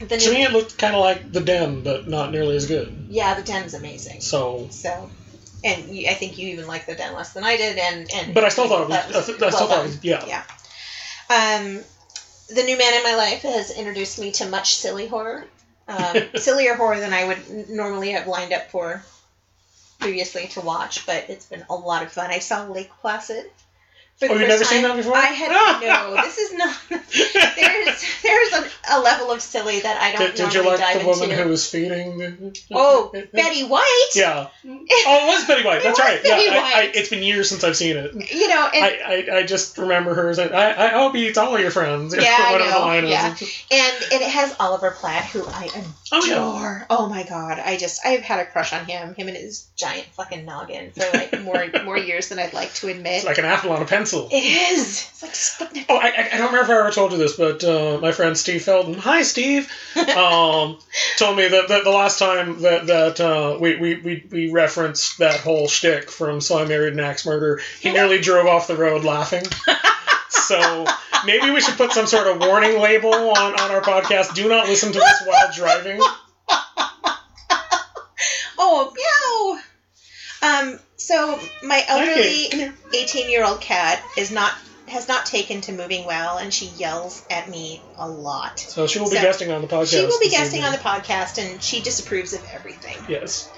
To 0.00 0.16
new, 0.16 0.30
me, 0.30 0.44
it 0.44 0.52
looked 0.52 0.78
kind 0.78 0.94
of 0.94 1.00
like 1.00 1.32
The 1.32 1.40
Den, 1.40 1.82
but 1.82 2.06
not 2.06 2.30
nearly 2.30 2.56
as 2.56 2.66
good. 2.66 3.04
yeah, 3.08 3.34
the 3.34 3.42
den 3.42 3.64
is 3.64 3.74
amazing. 3.74 4.20
So, 4.20 4.68
So, 4.70 5.10
and 5.64 5.94
you, 5.94 6.08
I 6.08 6.14
think 6.14 6.38
you 6.38 6.48
even 6.50 6.68
like 6.68 6.86
the 6.86 6.94
den 6.94 7.14
less 7.14 7.32
than 7.32 7.42
I 7.42 7.56
did, 7.56 7.78
and 7.78 8.08
and 8.14 8.34
but 8.34 8.44
I 8.44 8.48
still 8.48 8.68
thought 8.68 8.82
it 8.82 8.88
was. 8.88 8.96
that 8.96 9.08
I, 9.08 9.22
th- 9.22 9.42
I 9.42 9.50
still 9.50 9.66
well 9.66 9.68
thought 9.68 9.84
it 9.84 9.88
was. 9.88 10.04
Yeah. 10.04 10.24
Yeah. 10.26 10.42
Um, 11.30 11.84
the 12.54 12.62
new 12.62 12.78
man 12.78 12.94
in 12.94 13.02
my 13.02 13.14
life 13.16 13.42
has 13.42 13.70
introduced 13.70 14.18
me 14.18 14.30
to 14.32 14.46
much 14.46 14.76
silly 14.76 15.06
horror, 15.08 15.44
um, 15.88 16.16
sillier 16.36 16.74
horror 16.74 17.00
than 17.00 17.12
I 17.12 17.24
would 17.24 17.68
normally 17.68 18.12
have 18.12 18.26
lined 18.28 18.52
up 18.52 18.70
for 18.70 19.02
previously 19.98 20.46
to 20.48 20.60
watch. 20.60 21.06
But 21.06 21.28
it's 21.28 21.46
been 21.46 21.64
a 21.68 21.74
lot 21.74 22.02
of 22.04 22.12
fun. 22.12 22.30
I 22.30 22.38
saw 22.38 22.62
Lake 22.64 22.90
Placid. 23.00 23.44
Oh, 24.20 24.34
you've 24.34 24.48
never 24.48 24.64
seen 24.64 24.82
that 24.82 24.96
before? 24.96 25.14
I 25.14 25.26
had 25.26 25.50
no. 25.80 26.22
This 26.22 26.38
is 26.38 26.52
not. 26.54 26.76
There's 26.88 28.20
there's 28.22 28.52
a, 28.52 28.70
a 28.90 28.98
level 29.00 29.30
of 29.30 29.40
silly 29.40 29.78
that 29.80 30.00
I 30.00 30.12
don't 30.12 30.34
Did, 30.34 30.50
did 30.50 30.54
you 30.54 30.64
like 30.64 30.98
the 30.98 31.06
woman 31.06 31.30
into. 31.30 31.42
who 31.42 31.50
was 31.50 31.70
feeding? 31.70 32.52
Oh, 32.72 33.12
Betty 33.32 33.64
White. 33.64 34.10
Yeah. 34.16 34.48
Oh, 34.66 34.68
it 34.68 35.26
was 35.26 35.46
Betty 35.46 35.64
White. 35.64 35.78
It 35.78 35.84
That's 35.84 36.00
right. 36.00 36.20
Betty 36.22 36.46
yeah. 36.46 36.50
I, 36.52 36.56
I, 36.56 36.60
White. 36.86 36.96
it's 36.96 37.10
been 37.10 37.22
years 37.22 37.48
since 37.48 37.62
I've 37.62 37.76
seen 37.76 37.96
it. 37.96 38.12
You 38.32 38.48
know, 38.48 38.68
and 38.74 38.84
I, 38.84 38.98
I, 39.06 39.36
I 39.38 39.42
just 39.44 39.78
remember 39.78 40.14
her 40.14 40.34
saying, 40.34 40.52
I, 40.52 40.86
I 40.86 40.88
hope 40.88 41.14
he 41.14 41.28
eats 41.28 41.38
all 41.38 41.58
your 41.58 41.70
friends. 41.70 42.14
Yeah, 42.28 42.34
I 42.36 43.00
know, 43.00 43.08
yeah. 43.08 43.28
And 43.28 43.96
and 44.10 44.22
it 44.22 44.28
has 44.30 44.54
Oliver 44.58 44.90
Platt, 44.90 45.26
who 45.26 45.46
I 45.46 45.68
Oh, 46.10 46.24
yeah. 46.24 46.84
Oh 46.90 47.08
my 47.08 47.22
god, 47.24 47.58
I 47.58 47.76
just 47.76 48.04
I've 48.04 48.20
had 48.22 48.40
a 48.40 48.46
crush 48.46 48.72
on 48.72 48.84
him, 48.86 49.14
him 49.14 49.28
and 49.28 49.36
his 49.36 49.68
giant 49.76 50.06
fucking 50.12 50.44
noggin 50.44 50.90
for 50.92 51.04
like 51.12 51.40
more 51.42 51.66
more 51.84 51.98
years 51.98 52.28
than 52.28 52.38
I'd 52.38 52.54
like 52.54 52.72
to 52.74 52.88
admit. 52.88 53.16
It's 53.16 53.24
like 53.26 53.38
an 53.38 53.44
apple 53.44 53.72
on 53.72 53.82
a 53.82 53.84
pencil. 53.84 54.28
it 54.30 54.36
is. 54.72 55.08
It's 55.10 55.22
like 55.22 55.32
Sputnik. 55.32 55.86
Oh, 55.88 55.96
I, 55.96 56.06
I- 56.32 56.38
don't 56.38 56.46
remember 56.52 56.60
if 56.60 56.70
I 56.70 56.80
ever 56.80 56.90
told 56.90 57.12
you 57.12 57.18
this, 57.18 57.36
but 57.36 57.62
uh, 57.64 57.98
my 58.00 58.12
friend 58.12 58.36
Steve 58.38 58.62
Felden, 58.62 58.94
hi 58.94 59.22
Steve, 59.22 59.70
um, 59.96 60.78
told 61.18 61.36
me 61.36 61.48
that, 61.48 61.68
that 61.68 61.84
the 61.84 61.90
last 61.90 62.18
time 62.18 62.60
that 62.62 62.86
that 62.86 63.20
uh, 63.20 63.58
we, 63.60 63.76
we, 63.76 63.94
we, 64.00 64.26
we 64.30 64.50
referenced 64.50 65.18
that 65.18 65.40
whole 65.40 65.68
shtick 65.68 66.10
from 66.10 66.40
So 66.40 66.58
I 66.58 66.64
Married 66.64 66.94
an 66.94 67.00
Axe 67.00 67.26
Murder, 67.26 67.60
he 67.80 67.90
nearly 67.92 68.20
drove 68.20 68.46
off 68.46 68.66
the 68.66 68.76
road 68.76 69.04
laughing. 69.04 69.42
So 70.48 70.86
maybe 71.26 71.50
we 71.50 71.60
should 71.60 71.76
put 71.76 71.92
some 71.92 72.06
sort 72.06 72.26
of 72.26 72.40
warning 72.40 72.80
label 72.80 73.12
on, 73.12 73.60
on 73.60 73.70
our 73.70 73.82
podcast. 73.82 74.34
Do 74.34 74.48
not 74.48 74.66
listen 74.66 74.92
to 74.92 74.98
this 74.98 75.22
while 75.26 75.52
driving. 75.54 76.00
Oh 78.60 79.60
meow. 80.42 80.48
Um. 80.48 80.80
So 80.96 81.38
my 81.62 81.84
elderly 81.86 82.72
eighteen-year-old 82.92 83.60
cat 83.60 84.02
is 84.16 84.30
not 84.30 84.52
has 84.88 85.06
not 85.06 85.26
taken 85.26 85.60
to 85.62 85.72
moving 85.72 86.06
well, 86.06 86.38
and 86.38 86.52
she 86.52 86.66
yells 86.66 87.24
at 87.30 87.48
me 87.48 87.82
a 87.96 88.08
lot. 88.08 88.58
So 88.58 88.86
she 88.86 88.98
will 88.98 89.10
be 89.10 89.16
So, 89.16 89.22
guesting 89.22 89.52
on 89.52 89.60
the 89.60 89.68
podcast. 89.68 89.90
She 89.90 90.06
will 90.06 90.20
be 90.20 90.30
guesting 90.30 90.64
on 90.64 90.72
the 90.72 90.78
podcast, 90.78 91.38
and 91.38 91.62
she 91.62 91.80
disapproves 91.80 92.32
of 92.32 92.42
everything. 92.52 92.96
Yes. 93.08 93.50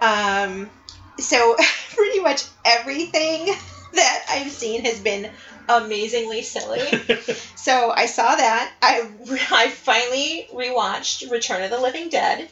Um, 0.00 0.70
so 1.18 1.56
pretty 1.94 2.20
much 2.20 2.44
everything 2.64 3.46
that 3.94 4.24
I've 4.30 4.52
seen 4.52 4.84
has 4.84 5.00
been 5.00 5.30
amazingly 5.68 6.42
silly. 6.42 6.80
so 7.56 7.90
I 7.90 8.06
saw 8.06 8.36
that. 8.36 8.72
I 8.82 9.08
I 9.52 9.68
finally 9.70 10.48
rewatched 10.52 11.30
Return 11.30 11.62
of 11.62 11.70
the 11.70 11.80
Living 11.80 12.08
Dead, 12.08 12.48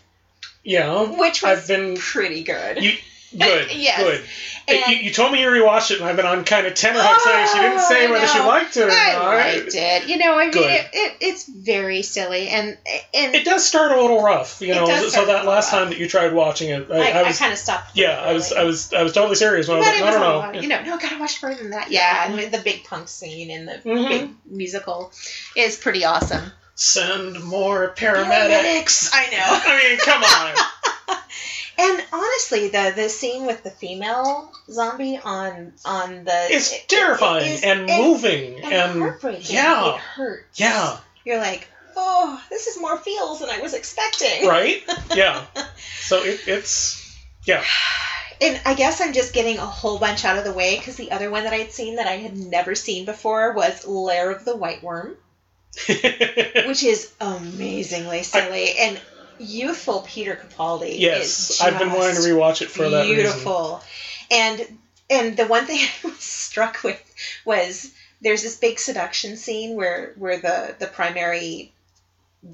yeah. 0.62 1.02
which 1.18 1.42
was 1.42 1.58
I've 1.58 1.68
been 1.68 1.96
pretty 1.96 2.42
good. 2.42 2.82
You, 2.82 2.92
good. 3.36 3.70
Yes. 3.74 3.98
Good. 4.02 4.24
And- 4.68 4.80
you, 4.92 4.96
you 5.04 5.10
told 5.12 5.30
me 5.30 5.40
you 5.40 5.46
rewatched 5.46 5.92
it, 5.92 6.00
and 6.00 6.08
I've 6.08 6.16
been 6.16 6.26
on 6.26 6.42
kind 6.44 6.66
of 6.66 6.74
tenterhooks 6.74 7.22
saying 7.22 7.46
she 7.52 7.58
didn't 7.60 7.78
say 7.80 8.06
Oh, 8.08 8.10
whether 8.10 8.26
she 8.26 8.40
liked 8.40 8.76
it 8.76 8.88
or 8.88 8.90
I 8.90 9.12
not. 9.12 9.34
liked 9.36 9.74
it. 9.76 10.08
You 10.08 10.16
know, 10.18 10.36
I 10.36 10.46
mean, 10.46 10.54
it, 10.56 10.88
it, 10.92 11.16
it's 11.20 11.46
very 11.48 12.02
silly, 12.02 12.48
and 12.48 12.76
and 13.14 13.34
It 13.36 13.44
does 13.44 13.64
start 13.64 13.92
a 13.92 14.00
little 14.00 14.22
rough, 14.22 14.60
you 14.60 14.74
know. 14.74 14.86
So 15.08 15.26
that 15.26 15.44
last 15.46 15.72
rough. 15.72 15.82
time 15.82 15.90
that 15.90 15.98
you 15.98 16.08
tried 16.08 16.32
watching 16.32 16.70
it, 16.70 16.88
I, 16.90 16.96
I, 16.96 16.98
I 17.10 17.20
I, 17.20 17.22
was 17.28 17.38
kind 17.38 17.52
of 17.52 17.58
stopped. 17.58 17.96
yeah, 17.96 18.18
I 18.20 18.32
was 18.32 18.52
I 18.52 18.64
was 18.64 18.92
I 18.92 19.04
was 19.04 19.12
totally 19.12 19.36
serious 19.36 19.68
when 19.68 19.76
I 19.76 19.80
was 19.80 19.88
But 19.88 19.94
like, 19.94 20.00
no, 20.00 20.06
was 20.06 20.14
no, 20.16 20.20
a 20.20 20.28
no. 20.32 20.38
lot- 20.38 20.62
You 20.62 20.68
know, 20.68 20.82
no, 20.82 20.98
gotta 20.98 21.18
watch 21.20 21.38
further 21.38 21.62
than 21.62 21.70
that. 21.70 21.92
Yeah, 21.92 22.28
and 22.32 22.52
the 22.52 22.58
big 22.58 22.82
punk 22.84 23.06
scene 23.08 23.52
and 23.52 23.68
the 23.68 23.74
Mhm. 23.88 24.08
big 24.08 24.30
musical 24.46 25.12
is 25.54 25.76
pretty 25.76 26.04
awesome. 26.04 26.50
Send 26.74 27.40
more 27.44 27.94
paramedics. 27.96 29.10
I 29.14 29.30
know. 29.30 29.38
I 29.40 29.88
mean, 29.88 29.98
come 29.98 30.24
on. 30.24 31.18
And 31.78 32.02
honestly, 32.12 32.68
the 32.68 32.92
the 32.96 33.08
scene 33.08 33.46
with 33.46 33.62
the 33.62 33.70
female 33.70 34.50
zombie 34.70 35.18
on 35.22 35.74
on 35.84 36.24
the 36.24 36.46
It's 36.50 36.72
it- 36.72 36.88
terrifying 36.88 37.46
it 37.46 37.54
is- 37.54 37.62
and 37.64 37.86
moving 37.86 38.64
and, 38.64 38.72
and, 38.72 38.98
heartbreaking. 39.00 39.54
yeah. 39.54 39.94
it 39.94 40.00
hurts. 40.00 40.58
yeah, 40.60 40.98
you're 41.24 41.38
like, 41.38 41.68
oh, 41.96 42.42
this 42.50 42.66
is 42.66 42.80
more 42.80 42.96
feels 42.96 43.40
than 43.40 43.50
I 43.50 43.60
was 43.60 43.74
expecting. 43.74 44.46
right? 44.48 44.82
Yeah. 45.14 45.44
So 46.00 46.22
it, 46.22 46.40
it's 46.46 47.02
yeah. 47.46 47.64
And 48.40 48.60
I 48.64 48.74
guess 48.74 49.00
I'm 49.00 49.12
just 49.12 49.32
getting 49.34 49.58
a 49.58 49.66
whole 49.66 49.98
bunch 49.98 50.24
out 50.24 50.38
of 50.38 50.44
the 50.44 50.52
way 50.52 50.76
because 50.76 50.94
the 50.96 51.10
other 51.10 51.30
one 51.30 51.44
that 51.44 51.52
I'd 51.52 51.72
seen 51.72 51.96
that 51.96 52.06
I 52.06 52.12
had 52.18 52.36
never 52.36 52.74
seen 52.76 53.06
before 53.06 53.52
was 53.54 53.86
Lair 53.86 54.30
of 54.30 54.44
the 54.44 54.54
White 54.54 54.82
Worm, 54.84 55.16
which 55.88 56.84
is 56.84 57.12
amazingly 57.20 58.22
silly 58.22 58.76
and 58.78 59.00
youthful 59.38 60.02
Peter 60.06 60.36
Capaldi. 60.36 60.98
yes, 60.98 61.60
I've 61.60 61.78
been 61.78 61.92
wanting 61.92 62.16
to 62.16 62.22
rewatch 62.22 62.62
it 62.62 62.70
for 62.70 62.88
that 62.88 63.02
reason. 63.02 63.16
beautiful. 63.16 63.82
And 64.30 64.78
and 65.08 65.36
the 65.36 65.46
one 65.46 65.66
thing 65.66 65.78
I 66.04 66.08
was 66.08 66.18
struck 66.18 66.82
with 66.82 67.02
was 67.44 67.92
there's 68.22 68.42
this 68.42 68.56
big 68.56 68.78
seduction 68.78 69.36
scene 69.36 69.74
where 69.76 70.12
where 70.16 70.38
the 70.40 70.74
the 70.78 70.86
primary 70.86 71.72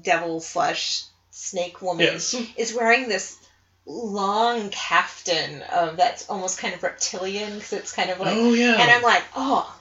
devil 0.01 0.39
slash 0.39 1.03
snake 1.31 1.81
woman 1.81 2.05
Yes. 2.05 2.35
is 2.57 2.73
wearing 2.73 3.07
this 3.09 3.37
long 3.85 4.69
caftan 4.69 5.61
of 5.63 5.97
that's 5.97 6.29
almost 6.29 6.57
kind 6.59 6.73
of 6.73 6.81
reptilian 6.83 7.53
because 7.55 7.73
it's 7.73 7.91
kind 7.91 8.09
of 8.09 8.19
like, 8.19 8.35
oh 8.37 8.53
yeah. 8.53 8.73
and 8.79 8.89
I'm 8.91 9.01
like, 9.01 9.23
oh, 9.35 9.79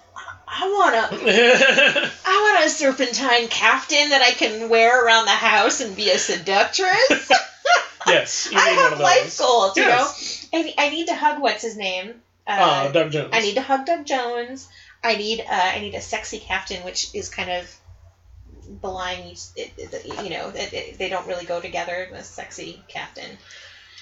I 0.55 0.69
want 0.69 0.95
a, 0.95 2.11
I 2.27 2.53
want 2.53 2.67
a 2.67 2.69
serpentine 2.69 3.49
caftan 3.49 4.11
that 4.11 4.21
I 4.21 4.33
can 4.33 4.69
wear 4.69 5.05
around 5.05 5.25
the 5.25 5.31
house 5.31 5.81
and 5.81 5.97
be 5.97 6.11
a 6.11 6.19
seductress. 6.19 7.31
yes, 8.07 8.49
you 8.53 8.59
I 8.61 8.71
need 8.71 8.77
one 8.77 8.91
have 8.91 9.01
life 9.01 9.39
goals, 9.39 9.77
you 9.79 9.83
Yes. 9.85 10.49
know. 10.53 10.59
I, 10.59 10.75
I 10.77 10.91
need 10.91 11.07
to 11.07 11.15
hug 11.15 11.41
what's 11.41 11.63
his 11.63 11.77
name. 11.77 12.21
Uh, 12.47 12.91
Doug 12.93 13.13
Jones. 13.13 13.31
I 13.33 13.41
need 13.41 13.55
to 13.55 13.63
hug 13.63 13.87
Doug 13.87 14.05
Jones. 14.05 14.69
I 15.03 15.17
need 15.17 15.41
uh, 15.41 15.45
I 15.49 15.81
need 15.81 15.95
a 15.95 16.03
sexy 16.03 16.39
captain, 16.39 16.85
which 16.85 17.15
is 17.15 17.31
kind 17.31 17.51
of 17.51 17.75
belying 18.81 19.37
it, 19.57 19.73
it, 19.77 20.23
you 20.23 20.31
know 20.31 20.53
it, 20.55 20.99
they 20.99 21.09
don't 21.09 21.27
really 21.27 21.47
go 21.47 21.61
together. 21.61 22.09
A 22.13 22.23
sexy 22.23 22.83
captain. 22.89 23.39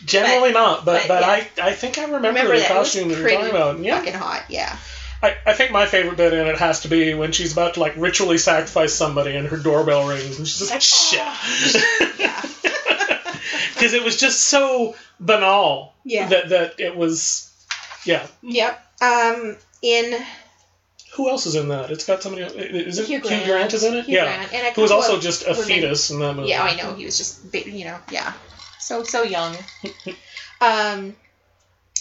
Generally 0.04 0.52
not, 0.52 0.84
but 0.84 1.06
but, 1.06 1.08
but, 1.08 1.20
yeah. 1.20 1.46
I 1.62 1.68
I 1.70 1.72
think 1.74 1.98
I 1.98 2.04
remember, 2.04 2.28
Remember 2.28 2.54
the 2.54 2.62
that 2.62 2.70
it 2.70 2.78
was 2.78 2.88
costume 2.88 3.10
you're 3.10 3.20
pretty 3.20 3.36
talking 3.36 3.50
about. 3.50 3.78
Yeah, 3.78 3.98
fucking 3.98 4.14
hot. 4.14 4.44
Yeah. 4.48 4.76
I, 5.22 5.36
I 5.46 5.52
think 5.52 5.70
my 5.70 5.86
favorite 5.86 6.16
bit 6.16 6.32
in 6.32 6.46
it 6.46 6.58
has 6.58 6.80
to 6.80 6.88
be 6.88 7.14
when 7.14 7.32
she's 7.32 7.52
about 7.52 7.74
to 7.74 7.80
like 7.80 7.94
ritually 7.96 8.38
sacrifice 8.38 8.94
somebody 8.94 9.36
and 9.36 9.46
her 9.48 9.58
doorbell 9.58 10.08
rings 10.08 10.38
and 10.38 10.48
she's 10.48 10.70
like, 10.70 10.80
shit. 10.80 11.20
Yeah. 12.18 12.42
Because 13.74 13.94
it 13.94 14.04
was 14.04 14.18
just 14.18 14.40
so 14.40 14.94
banal 15.18 15.94
Yeah. 16.04 16.28
that 16.28 16.48
that 16.50 16.80
it 16.80 16.96
was. 16.96 17.50
Yeah. 18.04 18.26
Yep. 18.42 18.86
Um. 19.02 19.56
In 19.82 20.22
Who 21.14 21.30
else 21.30 21.46
is 21.46 21.54
in 21.54 21.68
that? 21.68 21.90
It's 21.90 22.04
got 22.04 22.22
somebody. 22.22 22.44
Is 22.44 22.98
it 22.98 23.06
Hugh 23.06 23.16
Hugh 23.20 23.28
Grant. 23.28 23.46
Grant, 23.46 23.72
is 23.74 23.82
in 23.82 23.94
it? 23.94 24.04
Hugh 24.04 24.16
yeah. 24.16 24.46
Grant, 24.48 24.76
Who 24.76 24.82
was 24.82 24.90
also 24.90 25.18
just 25.18 25.46
a 25.46 25.54
fetus 25.54 26.10
in 26.10 26.18
that 26.20 26.36
movie. 26.36 26.50
Yeah, 26.50 26.62
I 26.62 26.76
know. 26.76 26.94
He 26.94 27.06
was 27.06 27.16
just, 27.16 27.54
you 27.54 27.86
know, 27.86 27.98
yeah. 28.10 28.34
So, 28.78 29.02
so 29.04 29.22
young. 29.22 29.56
um, 30.60 31.16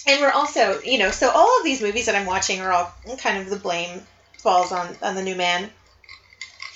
and 0.09 0.21
we're 0.21 0.31
also, 0.31 0.79
you 0.81 0.97
know, 0.97 1.11
so 1.11 1.29
all 1.29 1.57
of 1.59 1.63
these 1.63 1.81
movies 1.81 2.05
that 2.07 2.15
I'm 2.15 2.25
watching 2.25 2.61
are 2.61 2.71
all 2.71 2.93
kind 3.17 3.37
of 3.37 3.49
the 3.49 3.57
blame 3.57 4.01
falls 4.39 4.71
on, 4.71 4.95
on 5.01 5.15
the 5.15 5.21
new 5.23 5.35
man. 5.35 5.69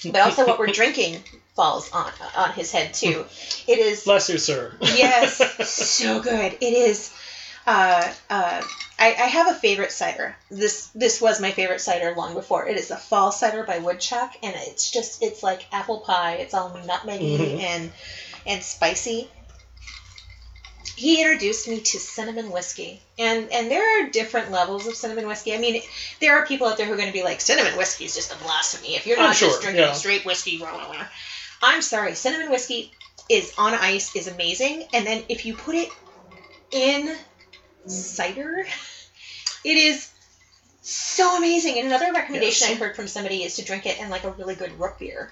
But 0.05 0.21
also 0.21 0.45
what 0.45 0.59
we're 0.59 0.67
drinking 0.81 1.23
falls 1.55 1.91
on 1.91 2.11
on 2.35 2.51
his 2.53 2.71
head 2.71 2.93
too. 2.93 3.25
It 3.67 3.77
is 3.79 4.03
Bless 4.03 4.29
you, 4.29 4.37
sir. 4.37 4.73
yes, 4.81 5.37
so 5.69 6.19
good. 6.19 6.53
It 6.59 6.73
is. 6.73 7.13
Uh, 7.65 8.11
uh, 8.29 8.61
I, 8.99 9.07
I 9.07 9.27
have 9.27 9.47
a 9.47 9.53
favorite 9.53 9.91
cider. 9.91 10.35
This 10.51 10.87
this 10.93 11.21
was 11.21 11.39
my 11.39 11.51
favorite 11.51 11.79
cider 11.79 12.13
long 12.17 12.33
before. 12.33 12.67
It 12.67 12.75
is 12.77 12.91
a 12.91 12.97
fall 12.97 13.31
cider 13.31 13.63
by 13.63 13.77
Woodchuck, 13.79 14.33
and 14.43 14.53
it's 14.57 14.91
just 14.91 15.23
it's 15.23 15.41
like 15.43 15.65
apple 15.71 15.99
pie. 15.99 16.33
It's 16.35 16.53
all 16.53 16.71
nutmeggy 16.85 17.37
Mhm. 17.37 17.59
and 17.61 17.91
and 18.45 18.61
spicy. 18.63 19.29
He 20.95 21.21
introduced 21.21 21.67
me 21.67 21.79
to 21.79 21.99
cinnamon 21.99 22.51
whiskey, 22.51 23.01
and 23.17 23.51
and 23.51 23.69
there 23.71 24.05
are 24.05 24.09
different 24.09 24.51
levels 24.51 24.85
of 24.85 24.95
cinnamon 24.95 25.27
whiskey. 25.27 25.53
I 25.53 25.57
mean, 25.57 25.81
there 26.19 26.37
are 26.37 26.45
people 26.45 26.67
out 26.67 26.77
there 26.77 26.85
who 26.85 26.93
are 26.93 26.97
going 26.97 27.07
to 27.07 27.13
be 27.13 27.23
like, 27.23 27.41
cinnamon 27.41 27.77
whiskey 27.77 28.05
is 28.05 28.15
just 28.15 28.31
a 28.31 28.37
blasphemy. 28.37 28.95
If 28.95 29.07
you're 29.07 29.17
not 29.17 29.35
sure, 29.35 29.49
just 29.49 29.61
drinking 29.61 29.83
yeah. 29.83 29.93
straight 29.93 30.25
whiskey, 30.25 30.57
blah, 30.57 30.71
blah, 30.71 30.85
blah. 30.85 31.07
I'm 31.61 31.81
sorry, 31.81 32.13
cinnamon 32.15 32.51
whiskey 32.51 32.91
is 33.29 33.53
on 33.57 33.73
ice 33.73 34.15
is 34.15 34.27
amazing, 34.27 34.85
and 34.93 35.05
then 35.05 35.23
if 35.29 35.45
you 35.45 35.55
put 35.55 35.75
it 35.75 35.89
in 36.71 37.15
cider, 37.87 38.65
it 39.63 39.77
is 39.77 40.09
so 40.81 41.37
amazing. 41.37 41.77
And 41.77 41.87
another 41.87 42.11
recommendation 42.11 42.67
Yes. 42.67 42.77
I 42.77 42.79
heard 42.79 42.95
from 42.95 43.07
somebody 43.07 43.43
is 43.43 43.55
to 43.55 43.63
drink 43.63 43.85
it 43.85 43.99
in 43.99 44.09
like 44.09 44.25
a 44.25 44.31
really 44.31 44.55
good 44.55 44.77
root 44.79 44.99
beer, 44.99 45.31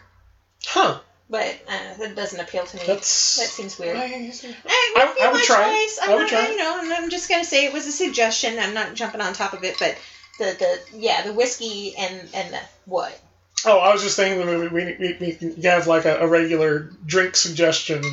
Huh. 0.65 0.99
But 1.31 1.57
uh, 1.67 1.93
that 1.97 2.15
doesn't 2.15 2.39
appeal 2.39 2.65
to 2.65 2.77
me. 2.77 2.83
That's. 2.85 3.37
that 3.37 3.47
seems 3.47 3.79
weird. 3.79 3.97
I- 3.97 4.03
Eh, 4.03 4.53
I- 4.69 5.05
would 5.07 5.21
I 5.23 5.31
would 5.31 5.41
try 5.43 5.85
choice. 5.85 5.99
I'm 6.03 6.09
I 6.11 6.13
would 6.15 6.21
not, 6.21 6.29
try 6.29 6.47
you 6.49 6.57
know, 6.57 6.79
I'm 6.83 7.09
just 7.09 7.27
gonna 7.29 7.43
say 7.45 7.65
it 7.65 7.73
was 7.73 7.87
a 7.87 7.91
suggestion. 7.91 8.59
I'm 8.59 8.73
not 8.75 8.93
jumping 8.93 9.21
on 9.21 9.33
top 9.33 9.53
of 9.53 9.63
it, 9.63 9.77
but 9.79 9.97
the 10.37 10.55
the 10.91 10.97
yeah, 10.97 11.23
the 11.23 11.33
whiskey 11.33 11.95
and 11.97 12.29
and 12.35 12.53
the 12.53 12.59
what? 12.85 13.19
Oh, 13.65 13.77
I 13.79 13.93
was 13.93 14.01
just 14.03 14.15
thinking 14.15 14.45
that 14.45 14.59
we, 14.59 14.67
we, 14.67 14.97
we, 14.99 15.53
we 15.55 15.61
have 15.63 15.85
like 15.87 16.05
a, 16.05 16.17
a 16.19 16.27
regular 16.27 16.89
drink 17.05 17.35
suggestion 17.35 18.03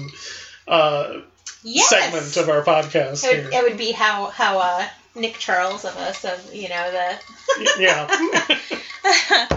uh, 0.68 1.20
Yes. 1.62 1.88
segment 1.88 2.36
of 2.36 2.48
our 2.50 2.62
podcast 2.62 3.24
It 3.24 3.34
here. 3.34 3.44
would, 3.44 3.54
it 3.54 3.62
would 3.64 3.78
be 3.78 3.90
how 3.92 4.26
how 4.26 4.58
uh, 4.58 4.86
Nick 5.16 5.38
Charles 5.38 5.84
of 5.84 5.96
us 5.96 6.24
of 6.24 6.54
you 6.54 6.68
know 6.68 6.90
the 6.92 7.18
yeah. 7.80 8.06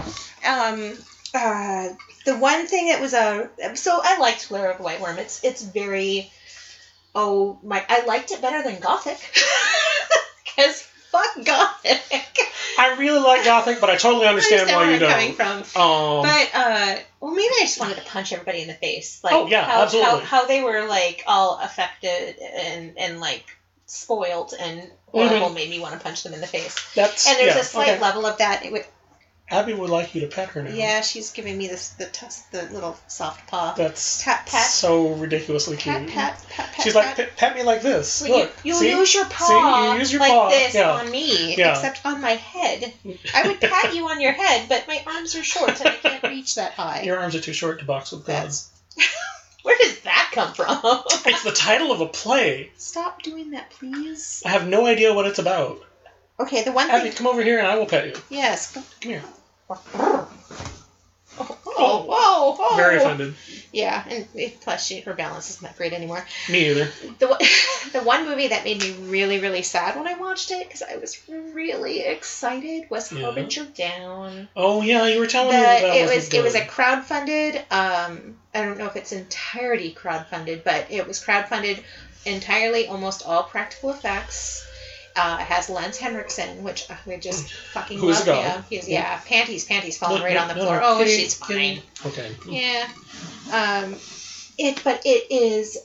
um 0.48 0.96
uh 1.34 1.88
the 2.24 2.36
one 2.36 2.66
thing 2.66 2.88
that 2.88 3.00
was 3.00 3.12
a 3.14 3.50
so 3.74 4.00
I 4.02 4.18
liked 4.18 4.50
Lair 4.50 4.70
of 4.70 4.78
the 4.78 4.82
White 4.84 5.00
Worm. 5.00 5.18
It's 5.18 5.42
it's 5.44 5.62
very 5.62 6.30
oh 7.14 7.58
my 7.62 7.84
I 7.88 8.04
liked 8.06 8.30
it 8.32 8.40
better 8.40 8.62
than 8.62 8.80
Gothic 8.80 9.18
because 10.44 10.82
fuck 11.10 11.44
Gothic. 11.44 12.00
I 12.78 12.96
really 12.98 13.20
like 13.20 13.44
Gothic, 13.44 13.80
but 13.80 13.90
I 13.90 13.96
totally 13.96 14.26
understand 14.26 14.70
I 14.70 14.76
why 14.76 14.84
you 14.88 14.94
understand 14.94 15.02
where 15.02 15.18
I'm 15.18 15.26
don't. 15.28 15.36
coming 15.36 15.62
from. 15.64 15.82
Um, 15.82 16.22
But 16.22 16.50
uh, 16.54 16.96
well, 17.20 17.32
maybe 17.34 17.52
I 17.60 17.62
just 17.62 17.78
wanted 17.78 17.96
to 17.96 18.02
punch 18.04 18.32
everybody 18.32 18.62
in 18.62 18.68
the 18.68 18.74
face. 18.74 19.22
Like, 19.22 19.34
Oh, 19.34 19.46
yeah, 19.46 19.64
how, 19.64 19.82
absolutely. 19.82 20.10
How, 20.20 20.40
how 20.42 20.46
they 20.46 20.62
were 20.62 20.86
like 20.86 21.22
all 21.26 21.58
affected 21.62 22.38
and 22.40 22.94
and 22.98 23.20
like 23.20 23.44
spoiled 23.86 24.54
and 24.58 24.90
horrible 25.08 25.50
made 25.50 25.68
me 25.68 25.80
want 25.80 25.92
to 25.94 26.00
punch 26.00 26.22
them 26.22 26.32
in 26.32 26.40
the 26.40 26.46
face. 26.46 26.74
that's 26.94 27.28
And 27.28 27.36
there's 27.38 27.50
Mm-hmm. 27.50 27.56
yeah, 27.58 27.60
a 27.60 27.64
slight 27.64 27.88
okay. 27.90 28.00
level 28.00 28.24
of 28.24 28.38
that. 28.38 28.64
It 28.64 28.72
would, 28.72 28.86
Abby 29.52 29.74
would 29.74 29.90
like 29.90 30.14
you 30.14 30.22
to 30.22 30.26
pet 30.26 30.48
her 30.50 30.62
now. 30.62 30.70
yeah, 30.70 31.00
she's 31.02 31.30
giving 31.30 31.56
me 31.58 31.68
this 31.68 31.90
the 31.90 32.06
tuss, 32.06 32.40
the 32.50 32.62
little 32.70 32.96
soft 33.08 33.46
paw. 33.48 33.74
That's 33.76 34.22
Pat, 34.24 34.46
pat. 34.46 34.66
so 34.66 35.08
ridiculously 35.14 35.76
cute. 35.76 35.94
pat, 35.94 36.08
pat, 36.08 36.46
pat, 36.48 36.72
pat. 36.72 36.82
She's 36.84 36.94
pat. 36.94 37.06
like, 37.06 37.16
"Pet- 37.16 37.36
pet 37.36 37.54
me 37.56 37.62
like 37.62 37.82
this. 37.82 38.22
Well, 38.22 38.38
Look, 38.40 38.52
you, 38.64 38.72
you 38.74 38.78
see? 38.80 38.90
use 38.90 39.14
your 39.14 39.24
See? 39.26 39.30
paw 39.34 39.92
You 39.92 39.98
use 40.00 40.12
your 40.12 40.20
like 40.20 40.30
paw. 40.32 40.48
this 40.48 40.74
yeah. 40.74 40.90
on 40.92 41.10
me, 41.10 41.54
Yeah. 41.56 41.72
except 41.72 42.04
on 42.06 42.20
my 42.20 42.32
head. 42.32 42.92
I 43.34 43.46
would 43.48 43.60
pat 43.60 43.94
you 43.94 44.08
on 44.08 44.20
your 44.20 44.32
head, 44.32 44.68
but 44.68 44.88
my 44.88 45.02
arms 45.06 45.34
are 45.36 45.42
short 45.44 45.78
and 45.80 45.88
I 45.88 45.96
can't 45.96 46.22
reach 46.24 46.54
that 46.56 46.72
high. 46.72 47.02
Your 47.02 47.18
arms 47.18 47.34
are 47.34 47.40
too 47.40 47.52
short 47.52 47.78
to 47.80 47.84
box 47.84 48.12
with 48.12 48.26
gods. 48.26 48.68
Where 49.62 49.76
does 49.78 50.00
that 50.00 50.30
come 50.32 50.54
from? 50.54 50.80
It's 51.24 51.44
the 51.44 51.52
title 51.52 51.92
of 51.92 52.00
a 52.00 52.06
play. 52.06 52.70
Stop 52.78 53.22
doing 53.22 53.52
that, 53.52 53.70
please. 53.70 54.42
I 54.44 54.48
have 54.50 54.66
no 54.66 54.86
idea 54.86 55.14
what 55.14 55.26
it's 55.26 55.38
about. 55.38 55.80
Okay, 56.40 56.64
the 56.64 56.72
one 56.72 56.90
Abby, 56.90 57.10
thing. 57.10 57.12
come 57.18 57.26
over 57.28 57.42
here 57.44 57.58
and 57.58 57.66
I 57.68 57.76
will 57.76 57.86
pet 57.86 58.06
you. 58.06 58.14
Yes. 58.28 58.72
Come 58.72 58.82
Come 59.00 59.10
here. 59.12 59.22
Oh, 61.74 62.04
whoa, 62.06 62.54
whoa. 62.58 62.76
Very 62.76 62.96
offended. 62.96 63.34
Yeah, 63.72 64.02
and 64.06 64.26
it- 64.34 64.60
plus 64.60 64.84
she, 64.86 65.00
her 65.00 65.14
balance 65.14 65.48
isn't 65.50 65.62
that 65.62 65.76
great 65.76 65.94
anymore. 65.94 66.22
Me 66.50 66.68
either. 66.70 66.88
The 67.18 67.28
one- 67.28 67.38
the 67.92 68.00
one 68.02 68.26
movie 68.26 68.48
that 68.48 68.64
made 68.64 68.80
me 68.82 68.92
really 69.08 69.38
really 69.38 69.62
sad 69.62 69.96
when 69.96 70.06
I 70.06 70.14
watched 70.14 70.50
it 70.50 70.66
because 70.68 70.82
I 70.82 70.96
was 70.96 71.18
really 71.28 72.00
excited 72.00 72.90
was 72.90 73.10
Yeah. 73.10 73.22
Harbinger 73.22 73.64
Down. 73.74 74.48
Oh 74.54 74.82
yeah, 74.82 75.06
you 75.06 75.18
were 75.20 75.26
telling 75.26 75.52
The, 75.52 75.56
me 75.56 75.62
that, 75.62 75.80
that 75.82 75.96
it 75.96 76.00
wasn't 76.02 76.16
was 76.16 76.34
it 76.34 76.42
was 76.42 76.54
a 76.54 76.60
good. 76.60 76.68
crowdfunded. 76.68 77.56
Um, 77.72 78.36
I 78.54 78.60
don't 78.62 78.76
know 78.78 78.86
if 78.86 78.96
it's 78.96 79.12
entirety 79.12 79.94
crowdfunded, 79.98 80.64
but 80.64 80.86
it 80.90 81.06
was 81.08 81.24
crowdfunded 81.24 81.82
entirely, 82.26 82.86
almost 82.88 83.24
all 83.24 83.44
practical 83.44 83.90
effects. 83.90 84.66
Uh, 85.14 85.36
has 85.36 85.68
Lance 85.68 85.98
Henriksen, 85.98 86.62
which 86.62 86.90
uh, 86.90 86.94
we 87.06 87.16
just 87.18 87.52
fucking 87.52 87.98
Who's 87.98 88.26
love 88.26 88.44
him. 88.44 88.64
He's 88.70 88.88
yeah, 88.88 89.20
panties, 89.26 89.64
panties 89.64 89.98
falling 89.98 90.20
No, 90.20 90.24
right 90.24 90.34
no, 90.34 90.40
on 90.40 90.48
the 90.48 90.54
no, 90.54 90.62
floor. 90.62 90.80
oh, 90.82 91.04
she's 91.04 91.34
fine. 91.34 91.80
Okay. 92.06 92.30
Yeah. 92.48 92.88
Um, 93.52 93.96
it, 94.56 94.80
but 94.84 95.02
it 95.04 95.30
is. 95.30 95.78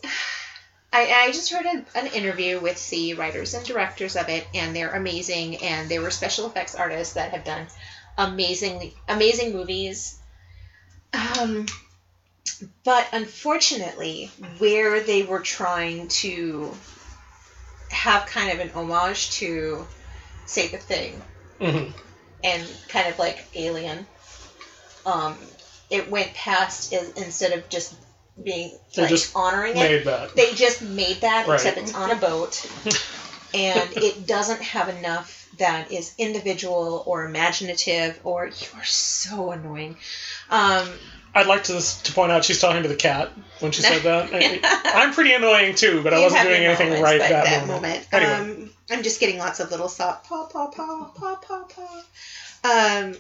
I, 0.94 1.12
I 1.28 1.32
just 1.34 1.52
heard 1.52 1.66
a, 1.66 1.86
an 1.98 2.08
interview 2.08 2.62
with 2.62 2.90
the 2.90 3.16
writers 3.16 3.54
and 3.54 3.66
directors 3.66 4.16
of 4.16 4.30
it, 4.30 4.48
and 4.56 4.74
they're 4.74 4.94
amazing. 4.94 5.58
And 5.58 5.90
they 5.90 6.00
were 6.00 6.10
special 6.12 6.46
effects 6.48 6.74
artists 6.76 7.16
that 7.16 7.32
have 7.32 7.44
done 7.44 7.68
amazing, 8.18 8.94
amazing 9.10 9.52
movies. 9.52 10.18
Um, 11.14 11.66
but 12.86 13.08
unfortunately, 13.12 14.32
where 14.58 15.02
they 15.02 15.24
were 15.24 15.42
trying 15.42 16.08
to 16.08 16.74
have 17.98 18.26
kind 18.28 18.52
of 18.54 18.60
an 18.60 18.70
homage 18.72 19.32
to, 19.40 19.86
say, 20.46 20.68
the 20.68 20.78
thing, 20.78 21.22
hmm 21.60 21.90
and 22.44 22.64
kind 22.88 23.08
of 23.08 23.18
like 23.18 23.44
Alien. 23.56 24.06
Um, 25.06 25.36
it 25.90 26.10
went 26.12 26.34
past 26.36 26.94
is, 26.94 27.12
instead 27.14 27.54
of 27.54 27.68
just 27.70 27.96
being 28.42 28.72
They 28.96 29.04
like 29.04 29.10
just 29.10 29.36
honoring 29.36 29.76
it. 29.78 30.06
That. 30.06 30.36
They 30.36 30.54
just 30.54 30.82
made 30.82 31.22
that, 31.22 31.48
Right. 31.48 31.56
except 31.56 31.78
it's 31.78 31.96
on 31.96 32.12
a 32.12 32.16
boat, 32.16 32.64
and 33.54 33.90
it 33.98 34.28
doesn't 34.28 34.62
have 34.62 34.90
enough 34.90 35.48
that 35.58 35.92
is 35.92 36.14
individual 36.18 37.04
or 37.08 37.26
imaginative. 37.26 38.20
Or 38.24 38.46
you 38.46 38.68
are 38.76 38.86
so 38.86 39.52
annoying. 39.52 39.98
Um, 40.50 41.00
I'd 41.34 41.48
like 41.48 41.66
to 41.66 41.80
to 42.04 42.14
point 42.14 42.32
out 42.32 42.44
she's 42.46 42.60
talking 42.60 42.84
to 42.84 42.90
the 42.90 42.96
cat 42.96 43.32
when 43.60 43.72
she 43.72 43.82
said 43.82 44.02
that. 44.04 44.30
I, 44.34 45.04
I'm 45.04 45.14
pretty 45.14 45.34
annoying 45.34 45.76
too, 45.76 46.02
but 46.04 46.14
I 46.14 46.18
you 46.18 46.24
wasn't 46.24 46.44
doing 46.44 46.64
anything 46.64 46.90
moments, 46.90 47.04
right 47.04 47.20
but 47.20 47.30
that, 47.30 47.68
moment. 47.68 48.08
Anyway, 48.12 48.34
Um, 48.34 48.70
I'm 48.90 49.04
just 49.04 49.20
getting 49.20 49.38
lots 49.38 49.60
of 49.60 49.70
little 49.72 49.90
soft 49.90 50.28
paw, 50.28 50.48
paw, 50.48 50.68
paw, 50.68 51.12
paw, 51.16 51.36
paw, 51.36 51.64
paw. 51.64 52.04
Um, 52.64 53.16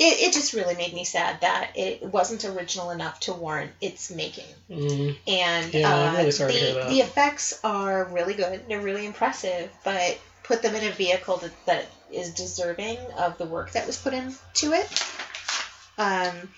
it, 0.00 0.28
it 0.28 0.32
just 0.32 0.52
really 0.52 0.76
made 0.76 0.94
me 0.94 1.04
sad 1.04 1.40
that 1.40 1.72
it 1.74 2.02
wasn't 2.02 2.44
original 2.44 2.90
enough 2.90 3.18
to 3.20 3.32
warrant 3.32 3.72
its 3.80 4.10
making. 4.10 4.44
Mm, 4.70 5.16
And 5.26 5.74
Yeah, 5.74 5.92
I'm 5.92 6.14
uh, 6.14 6.18
really 6.18 6.30
the, 6.30 6.74
that. 6.74 6.88
the 6.88 7.00
effects 7.00 7.58
are 7.64 8.04
really 8.04 8.34
good. 8.34 8.62
They're 8.68 8.80
really 8.80 9.06
impressive, 9.06 9.70
but 9.84 10.18
put 10.44 10.62
them 10.62 10.74
in 10.76 10.86
a 10.86 10.92
vehicle 10.92 11.38
that, 11.38 11.50
that 11.66 11.86
is 12.12 12.32
deserving 12.32 12.98
of 13.18 13.36
the 13.38 13.44
work 13.44 13.72
that 13.72 13.86
was 13.86 13.98
put 13.98 14.14
into 14.14 14.72
it. 14.72 15.04
Um, 15.98 16.48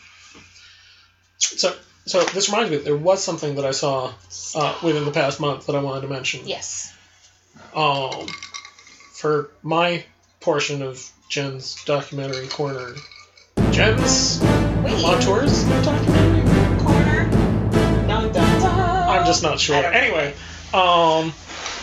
so, 1.41 1.75
so 2.07 2.23
this 2.25 2.49
reminds 2.49 2.71
me. 2.71 2.77
There 2.79 2.97
was 2.97 3.23
something 3.23 3.57
that 3.57 3.65
I 3.65 3.73
saw 3.73 4.13
uh, 4.55 4.79
within 4.83 5.05
the 5.05 5.11
past 5.13 5.41
month 5.41 5.67
that 5.67 5.77
I 5.77 5.81
wanted 5.83 6.03
to 6.03 6.09
mention. 6.09 6.47
yes. 6.47 6.95
Um, 7.75 8.27
for 9.13 9.51
my 9.63 10.05
portion 10.41 10.83
of 10.83 11.09
Jen's 11.29 11.83
documentary 11.85 12.49
corner, 12.49 12.95
Jen's 13.71 14.41
Wait. 14.41 14.95
Montours 15.05 15.65
documentary 15.85 16.79
Corner. 16.83 17.31
Dun, 18.09 18.33
dun, 18.33 18.33
dun. 18.33 19.09
I'm 19.09 19.27
just 19.27 19.43
not 19.43 19.61
sure. 19.61 19.85
Anyway, 19.85 20.35
um, 20.75 21.33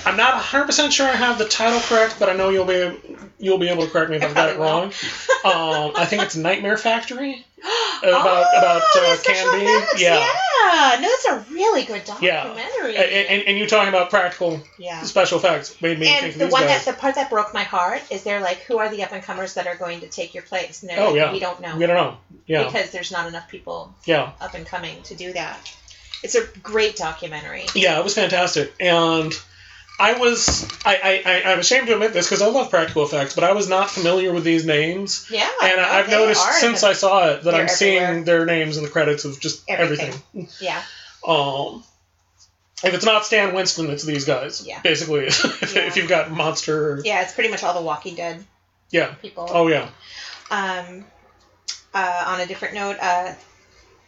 I'm 0.07 0.17
not 0.17 0.33
100 0.35 0.65
percent 0.65 0.93
sure 0.93 1.07
I 1.07 1.11
have 1.15 1.37
the 1.37 1.47
title 1.47 1.79
correct, 1.81 2.15
but 2.19 2.29
I 2.29 2.33
know 2.33 2.49
you'll 2.49 2.65
be 2.65 2.97
you'll 3.39 3.57
be 3.59 3.69
able 3.69 3.85
to 3.85 3.89
correct 3.91 4.09
me 4.09 4.17
if 4.17 4.23
I 4.23 4.27
I've 4.27 4.35
got 4.35 4.49
it 4.49 4.57
wrong. 4.57 4.83
um, 5.45 5.93
I 5.95 6.05
think 6.05 6.23
it's 6.23 6.35
Nightmare 6.35 6.77
Factory. 6.77 7.45
Oh, 7.63 7.99
about 8.03 8.57
about 8.57 8.81
uh, 8.81 9.15
the 9.15 9.21
KNB. 9.23 9.99
Yeah. 9.99 10.15
yeah. 10.19 10.99
No, 11.01 11.07
it's 11.09 11.25
a 11.25 11.45
really 11.51 11.83
good 11.83 12.03
Yeah. 12.21 12.43
documentary. 12.43 12.95
And, 12.97 13.05
and, 13.29 13.43
and 13.47 13.57
you 13.57 13.67
talking 13.67 13.89
about 13.89 14.09
practical 14.09 14.61
yeah. 14.77 15.01
special 15.03 15.39
effects 15.39 15.79
made 15.81 15.97
me 15.99 16.07
And 16.07 16.19
think 16.21 16.33
of 16.33 16.39
the 16.39 16.45
these 16.45 16.51
one 16.53 16.63
guys. 16.63 16.85
that 16.85 16.95
the 16.95 16.99
part 16.99 17.15
that 17.15 17.29
broke 17.29 17.53
my 17.53 17.63
heart 17.63 18.01
is 18.11 18.23
they're 18.23 18.41
like, 18.41 18.57
who 18.59 18.77
are 18.77 18.89
the 18.89 19.03
up 19.03 19.11
and 19.11 19.23
comers 19.23 19.53
that 19.55 19.65
are 19.67 19.75
going 19.75 20.01
to 20.01 20.07
take 20.07 20.33
your 20.33 20.43
place? 20.43 20.81
And 20.83 20.89
they're 20.89 20.99
Oh, 20.99 21.07
like, 21.07 21.15
yeah. 21.15 21.31
we 21.31 21.39
don't 21.39 21.61
know 21.61 21.75
we 21.77 21.85
don't 21.85 21.95
know. 21.95 22.17
Yeah, 22.45 22.65
because 22.65 22.91
there's 22.91 23.11
not 23.11 23.27
enough 23.27 23.49
people 23.49 23.93
yeah, 24.05 24.31
up 24.39 24.53
and 24.53 24.65
coming 24.65 25.01
to 25.03 25.15
do 25.15 25.33
that. 25.33 25.57
It's 26.23 26.35
a 26.35 26.45
great 26.63 26.95
documentary. 26.95 27.65
yeah. 27.75 27.97
It 27.99 28.03
was 28.03 28.15
fantastic, 28.15 28.73
and 28.79 29.33
I 30.00 30.13
was 30.13 30.68
I 30.86 30.96
I, 30.96 31.32
I 31.32 31.51
I'm 31.51 31.60
ashamed 31.60 31.88
to 31.88 31.94
admit 31.94 32.13
this 32.13 32.27
because 32.27 32.42
I 32.42 32.48
love 32.48 32.70
practical 32.70 33.04
effects, 33.04 33.34
but 33.34 33.44
I 33.44 33.54
was 33.54 33.68
not 33.68 33.89
familiar 33.89 34.32
with 34.32 34.44
these 34.44 34.66
names. 34.66 35.27
Yeah, 35.32 35.50
and 35.63 35.77
no, 35.77 35.84
I've 35.84 36.10
noticed 36.10 36.46
are 36.46 36.54
since 36.54 36.84
I 36.84 36.94
saw 36.94 37.30
it 37.30 37.44
that 37.44 37.51
they're 37.51 37.62
I'm 37.62 37.68
seeing 37.68 38.24
their 38.24 38.46
names 38.46 38.77
in 38.77 38.84
the 38.84 38.89
credits 38.89 39.25
of 39.25 39.39
just 39.39 39.63
Everything. 39.68 40.13
everything. 40.34 40.50
yeah, 40.62 40.82
Um, 41.27 41.84
if 42.84 42.94
it's 42.94 43.06
not 43.06 43.25
Stan 43.25 43.56
Winston, 43.56 43.89
it's 43.89 44.04
these 44.04 44.25
guys. 44.25 44.66
Yeah. 44.66 44.80
Basically, 44.82 45.25
if, 45.27 45.75
Yeah. 45.75 45.88
if 45.88 45.98
you've 45.98 46.10
got 46.10 46.30
Monster. 46.30 46.92
Or, 46.92 47.01
yeah. 47.04 47.24
It's 47.24 47.34
pretty 47.34 47.50
much 47.50 47.63
all 47.63 47.74
the 47.74 47.82
Walking 47.82 48.13
Dead 48.16 48.46
yeah. 48.92 49.16
people. 49.16 49.48
Oh 49.50 49.68
yeah. 49.68 49.89
Um, 50.51 51.06
uh, 51.94 52.24
on 52.27 52.39
a 52.39 52.46
different 52.46 52.75
note, 52.75 52.98
uh, 53.01 53.34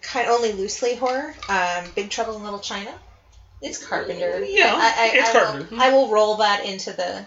kind 0.01 0.27
of 0.27 0.34
only 0.34 0.53
loosely 0.53 0.96
horror. 0.96 1.34
Um, 1.48 1.86
Big 1.96 2.10
Trouble 2.10 2.36
in 2.36 2.43
Little 2.43 2.60
China. 2.60 2.93
It's 3.61 3.85
Carpenter. 3.85 4.43
Yeah, 4.45 4.73
I, 4.75 4.93
I, 4.97 5.11
it's 5.13 5.29
I 5.29 5.33
will- 5.33 5.45
Carpenter. 5.51 5.75
I 5.81 5.91
will 5.91 6.09
roll 6.09 6.35
that 6.37 6.65
into 6.65 6.91
the 6.93 7.25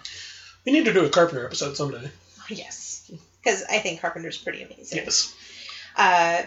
We 0.64 0.72
need 0.72 0.84
to 0.86 0.92
do 0.92 1.04
a 1.04 1.08
Carpenter 1.10 1.44
episode 1.44 1.76
someday. 1.76 2.10
yes, 2.48 3.10
because 3.42 3.62
I 3.64 3.78
think 3.78 4.00
Carpenter's 4.00 4.38
pretty 4.38 4.62
amazing. 4.62 4.98
Yes. 5.04 5.34
Uh, 5.96 6.42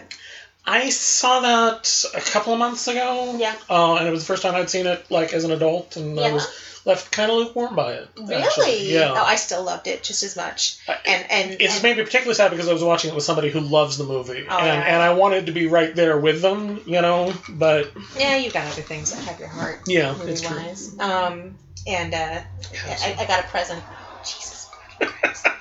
I 0.68 0.90
saw 0.90 1.40
that 1.40 2.04
a 2.16 2.20
couple 2.20 2.52
of 2.52 2.58
months 2.58 2.88
ago. 2.88 3.36
Yeah. 3.38 3.54
Uh, 3.70 3.94
and 3.96 4.08
it 4.08 4.10
was 4.10 4.20
the 4.20 4.26
first 4.26 4.42
time 4.42 4.56
I'd 4.56 4.68
seen 4.68 4.86
it 4.86 5.08
like 5.10 5.32
as 5.32 5.44
an 5.44 5.52
adult, 5.52 5.96
and 5.96 6.18
I 6.18 6.26
Yeah. 6.28 6.32
was 6.34 6.75
left 6.86 7.10
kind 7.12 7.30
of 7.30 7.36
lukewarm 7.36 7.74
by 7.74 7.92
it. 7.94 8.08
really? 8.16 8.34
actually. 8.36 8.92
Yeah. 8.92 9.12
Oh, 9.14 9.22
I 9.24 9.34
still 9.36 9.62
loved 9.62 9.86
it 9.88 10.02
just 10.02 10.22
as 10.22 10.36
much. 10.36 10.78
And 11.04 11.26
and, 11.30 11.50
It 11.52 11.60
just 11.60 11.82
made 11.82 11.96
me 11.98 12.04
particularly 12.04 12.34
sad 12.34 12.50
because 12.52 12.68
I 12.68 12.72
was 12.72 12.82
watching 12.82 13.10
it 13.10 13.14
with 13.14 13.24
somebody 13.24 13.50
who 13.50 13.60
loves 13.60 13.98
the 13.98 14.04
movie, 14.04 14.46
Oh, 14.48 14.56
and, 14.56 14.66
yeah. 14.66 14.94
and 14.94 15.02
I 15.02 15.12
wanted 15.12 15.46
to 15.46 15.52
be 15.52 15.66
right 15.66 15.94
there 15.94 16.16
with 16.18 16.40
them, 16.40 16.80
you 16.86 17.02
know. 17.02 17.34
But 17.50 17.92
yeah, 18.16 18.36
you've 18.36 18.54
got 18.54 18.72
other 18.72 18.82
things 18.82 19.12
that 19.12 19.22
have 19.24 19.38
your 19.38 19.48
heart. 19.48 19.80
yeah, 19.86 20.14
it's 20.22 20.40
true. 20.40 20.56
wise. 20.56 20.98
Um, 20.98 21.58
and 21.86 22.14
uh, 22.14 22.40
I, 22.88 23.16
I 23.18 23.24
got 23.26 23.44
a 23.44 23.48
present. 23.48 23.82
Jesus 24.24 24.68
Christ. 24.98 25.46
uh, 25.46 25.52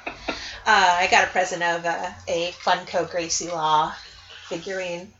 I 0.66 1.08
got 1.12 1.26
a 1.26 1.32
present 1.32 1.62
of 1.64 1.86
uh, 1.86 2.10
a 2.28 2.52
Funko 2.64 3.10
Gracie 3.12 3.50
Law 3.50 3.94
figurine. 4.48 5.12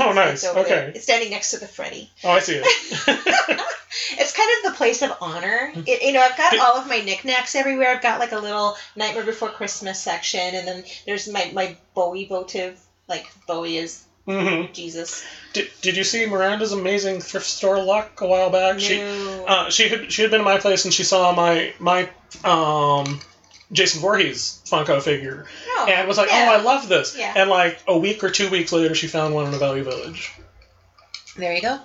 Oh, 0.00 0.12
nice. 0.12 0.44
It's 0.44 0.52
there. 0.52 0.64
Okay. 0.64 0.92
It's 0.94 1.04
standing 1.04 1.30
next 1.30 1.50
to 1.52 1.58
the 1.58 1.66
Freddy. 1.66 2.10
Oh, 2.22 2.30
I 2.30 2.40
see 2.40 2.60
it. 2.62 3.60
It's 4.12 4.32
kind 4.32 4.48
of 4.58 4.72
the 4.72 4.76
place 4.76 5.02
of 5.02 5.12
honor. 5.20 5.72
It, 5.86 6.02
you 6.02 6.12
know, 6.12 6.20
I've 6.20 6.36
got 6.36 6.58
all 6.58 6.76
of 6.76 6.86
my 6.86 7.00
knickknacks 7.00 7.54
everywhere. 7.54 7.90
I've 7.90 8.02
got 8.02 8.18
like 8.18 8.32
a 8.32 8.38
little 8.38 8.76
Nightmare 8.96 9.24
Before 9.24 9.48
Christmas 9.48 10.00
section, 10.00 10.54
and 10.54 10.66
then 10.68 10.84
there's 11.06 11.28
my, 11.28 11.50
my 11.52 11.76
Bowie 11.94 12.26
votive. 12.26 12.78
Like, 13.08 13.26
Bowie 13.46 13.78
is 13.78 14.04
hmm 14.28 14.64
Jesus. 14.74 15.24
Did, 15.54 15.70
did 15.80 15.96
you 15.96 16.04
see 16.04 16.26
Miranda's 16.26 16.72
amazing 16.72 17.22
thrift 17.22 17.46
store 17.46 17.80
luck 17.82 18.20
a 18.20 18.26
while 18.26 18.50
back? 18.50 18.78
She 18.78 19.00
uh, 19.00 19.70
she 19.70 19.88
had 19.88 20.12
she 20.12 20.22
had 20.22 20.30
been 20.30 20.40
to 20.40 20.44
my 20.44 20.58
place 20.58 20.84
and 20.84 20.92
she 20.92 21.02
saw 21.02 21.32
my 21.32 21.72
my 21.78 22.10
um 22.44 23.18
Jason 23.72 24.00
Voorhees 24.00 24.60
Funko 24.66 25.02
figure 25.02 25.46
No. 25.76 25.86
and 25.86 26.06
was 26.06 26.18
like, 26.18 26.28
Yeah. 26.28 26.46
"Oh, 26.48 26.52
I 26.52 26.56
love 26.58 26.88
this." 26.88 27.16
Yeah. 27.16 27.32
And 27.34 27.48
like 27.48 27.78
a 27.86 27.96
week 27.96 28.22
or 28.22 28.28
two 28.28 28.50
weeks 28.50 28.70
later, 28.70 28.94
she 28.94 29.06
found 29.06 29.34
one 29.34 29.46
in 29.46 29.50
the 29.50 29.58
Value 29.58 29.84
Village. 29.84 30.30
There 31.36 31.54
you 31.54 31.62
go. 31.62 31.78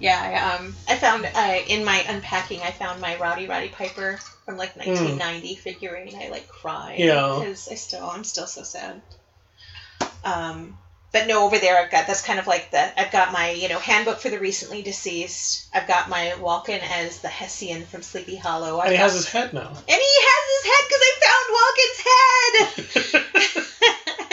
Yeah, 0.00 0.20
I, 0.20 0.54
um, 0.54 0.74
I 0.88 0.96
found 0.96 1.24
uh, 1.34 1.58
in 1.68 1.84
my 1.84 2.04
unpacking, 2.08 2.60
I 2.62 2.70
found 2.70 3.00
my 3.00 3.16
Rowdy 3.16 3.46
Roddy 3.46 3.68
Piper 3.68 4.18
from 4.44 4.56
like 4.56 4.76
1990 4.76 5.54
figurine. 5.56 6.14
I 6.20 6.28
like 6.28 6.46
cried 6.48 6.96
Hmm. 6.96 7.02
Yeah. 7.02 7.38
because 7.40 7.68
I 7.70 7.74
still, 7.74 8.04
I'm 8.04 8.24
still 8.24 8.46
so 8.46 8.62
sad. 8.62 9.00
Um, 10.24 10.76
but 11.10 11.26
no, 11.26 11.44
over 11.44 11.58
there 11.58 11.78
I've 11.78 11.90
got 11.90 12.06
that's 12.06 12.20
kind 12.22 12.38
of 12.38 12.46
like 12.46 12.70
the 12.70 13.00
I've 13.00 13.10
got 13.10 13.32
my 13.32 13.50
you 13.50 13.68
know 13.68 13.78
handbook 13.78 14.18
for 14.18 14.28
the 14.28 14.38
recently 14.38 14.82
deceased. 14.82 15.66
I've 15.72 15.86
got 15.88 16.08
my 16.08 16.34
Walken 16.38 16.80
as 16.82 17.20
the 17.20 17.28
Hessian 17.28 17.84
from 17.86 18.02
Sleepy 18.02 18.36
Hollow. 18.36 18.78
I've 18.78 18.86
And 18.86 18.92
he 18.92 18.98
got- 18.98 19.04
has 19.04 19.14
his 19.14 19.28
head 19.28 19.52
now. 19.54 19.68
and 19.68 19.76
he 19.86 20.16
has 20.28 20.44
his 20.54 20.64
head 20.70 20.84
because 20.88 21.02
I 21.08 21.12
found 21.24 22.84
Walken's 22.84 23.14
head. 23.14 23.24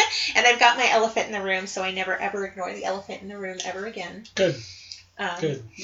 and 0.35 0.47
I've 0.47 0.59
got 0.59 0.75
my 0.77 0.89
elephant 0.89 1.27
in 1.27 1.31
the 1.31 1.41
room, 1.41 1.65
so 1.67 1.81
I 1.81 1.91
never 1.91 2.19
ever 2.19 2.45
ignore 2.45 2.73
the 2.73 2.83
elephant 2.85 3.21
in 3.21 3.29
the 3.29 3.37
room 3.37 3.57
ever 3.63 3.85
again. 3.85 4.25
Good, 4.35 4.55
Um, 5.17 5.39
good. 5.39 5.63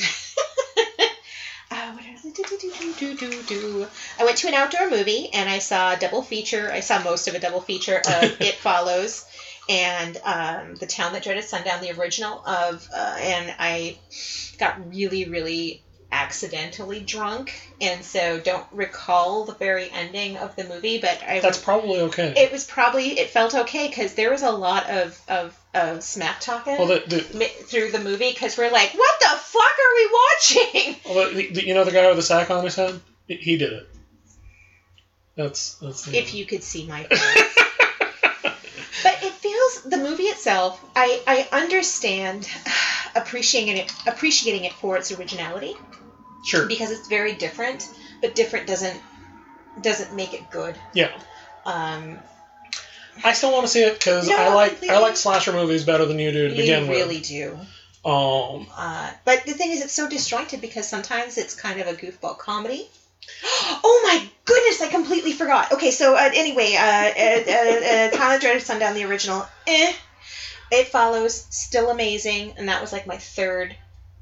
uh, 1.72 1.94
what 1.94 2.06
else? 2.06 2.22
Do, 2.24 2.32
do, 2.32 2.58
do, 2.58 2.72
do, 2.80 3.16
do, 3.16 3.16
do, 3.16 3.44
do. 3.44 3.88
I 4.20 4.26
went 4.26 4.38
to 4.38 4.48
an 4.48 4.54
outdoor 4.54 4.90
movie 4.90 5.30
and 5.34 5.50
I 5.50 5.60
saw 5.60 5.94
a 5.94 5.98
double 5.98 6.22
feature. 6.22 6.72
I 6.72 6.82
saw 6.82 7.02
most 7.02 7.28
of 7.28 7.36
a 7.36 7.40
double 7.40 7.62
feature 7.62 7.98
of 7.98 8.24
It 8.42 8.56
Follows 8.56 9.26
and 9.70 10.18
um, 10.24 10.76
The 10.76 10.86
Town 10.86 11.14
That 11.14 11.24
Dreaded 11.24 11.46
Sundown, 11.46 11.82
the 11.82 11.92
original 11.92 12.44
of, 12.46 12.88
uh, 12.94 13.16
and 13.20 13.54
I 13.58 13.98
got 14.58 14.90
really, 14.90 15.26
really 15.26 15.82
accidentally 16.12 17.00
drunk, 17.00 17.54
and 17.80 18.04
so 18.04 18.40
don't 18.40 18.66
recall 18.72 19.46
the 19.46 19.54
very 19.54 19.90
ending 19.90 20.38
of 20.38 20.56
the 20.56 20.64
movie. 20.66 21.00
But 21.00 21.24
I 21.26 21.40
That's 21.40 21.58
probably 21.58 22.02
okay. 22.02 22.34
it 22.36 22.52
was 22.52 22.66
probably 22.66 23.20
it 23.20 23.30
felt 23.30 23.56
okay 23.56 23.88
because 23.88 24.14
there 24.14 24.32
was 24.32 24.44
a 24.44 24.52
lot 24.52 24.90
of 24.90 25.20
of, 25.28 25.60
of 25.74 26.04
smack 26.04 26.40
talking 26.42 26.78
well, 26.78 26.88
the, 26.88 27.00
the, 27.08 27.46
through 27.46 27.92
the 27.92 28.00
movie 28.00 28.32
because 28.32 28.58
we're 28.58 28.72
like, 28.72 28.94
what 28.94 29.20
the 29.20 29.38
fuck 29.38 29.64
are 29.64 29.96
we 29.96 30.10
watching? 30.14 30.96
well, 31.16 31.34
the, 31.34 31.52
the 31.52 31.66
you 31.66 31.74
know 31.74 31.84
the 31.84 31.92
guy 31.92 32.08
with 32.08 32.18
the 32.18 32.24
sack 32.24 32.52
on 32.52 32.64
his 32.64 32.76
head, 32.76 33.00
he, 33.28 33.58
did 33.58 33.74
it. 33.74 33.90
That's 35.36 35.76
that's. 35.76 36.08
if 36.08 36.34
you 36.34 36.46
could 36.46 36.64
see 36.64 36.86
my 36.86 37.04
face. 37.10 37.58
but 39.04 39.18
it 39.24 39.34
feels 39.34 39.84
the 39.84 39.98
movie 39.98 40.24
itself. 40.24 40.84
I 40.94 41.22
I 41.26 41.58
understand 41.58 42.50
appreciating 43.16 43.78
it 43.78 43.92
appreciating 44.08 44.66
it 44.66 44.74
for 44.74 44.98
its 44.98 45.12
originality 45.12 45.76
sure. 46.46 46.68
because 46.68 46.92
it's 46.92 47.08
very 47.08 47.34
different, 47.34 47.88
but 48.22 48.36
different 48.36 48.68
doesn't 48.68 49.00
doesn't 49.82 50.16
make 50.16 50.34
it 50.34 50.50
good. 50.50 50.76
Yeah. 50.94 51.12
Um, 51.66 52.20
I 53.24 53.34
still 53.34 53.52
want 53.52 53.66
to 53.66 53.72
see 53.72 53.84
it 53.84 53.94
because 53.94 54.28
No, 54.28 54.36
I 54.36 54.54
like. 54.54 54.84
I 54.90 55.00
like 55.00 55.18
slasher 55.18 55.52
movies 55.52 55.84
better 55.84 56.06
than 56.06 56.20
you 56.20 56.32
do 56.32 56.48
to 56.48 56.54
you 56.54 56.62
begin 56.62 56.88
really 56.88 57.18
with. 57.18 57.32
You 57.32 57.46
really 57.46 57.60
do. 57.60 58.10
Um, 58.10 58.68
Uh, 58.76 59.12
but 59.26 59.46
the 59.46 59.54
thing 59.54 59.72
is, 59.72 59.82
it's 59.82 59.94
so 59.94 60.08
disjointed 60.08 60.60
because 60.60 60.88
sometimes 60.88 61.38
it's 61.38 61.54
kind 61.54 61.80
of 61.80 61.88
a 61.88 61.94
goofball 61.94 62.38
comedy. 62.38 62.88
Oh 63.84 64.02
my 64.04 64.28
goodness, 64.46 64.82
I 64.82 64.88
completely 64.88 65.34
forgot. 65.34 65.72
Okay, 65.72 65.92
so 65.92 66.16
uh, 66.16 66.30
anyway, 66.34 66.74
uh, 66.74 66.82
uh, 66.82 68.12
uh, 68.18 68.32
uh, 68.32 68.36
of 68.36 68.42
Dreaded 68.42 68.64
Sundown, 68.64 68.94
the 68.94 69.06
original, 69.06 69.46
eh. 69.68 69.94
It 70.72 70.88
follows, 70.88 71.46
still 71.50 71.90
amazing, 71.90 72.54
and 72.58 72.70
that 72.70 72.82
was 72.82 72.94
like 72.94 73.06
my 73.06 73.18
third, 73.18 73.76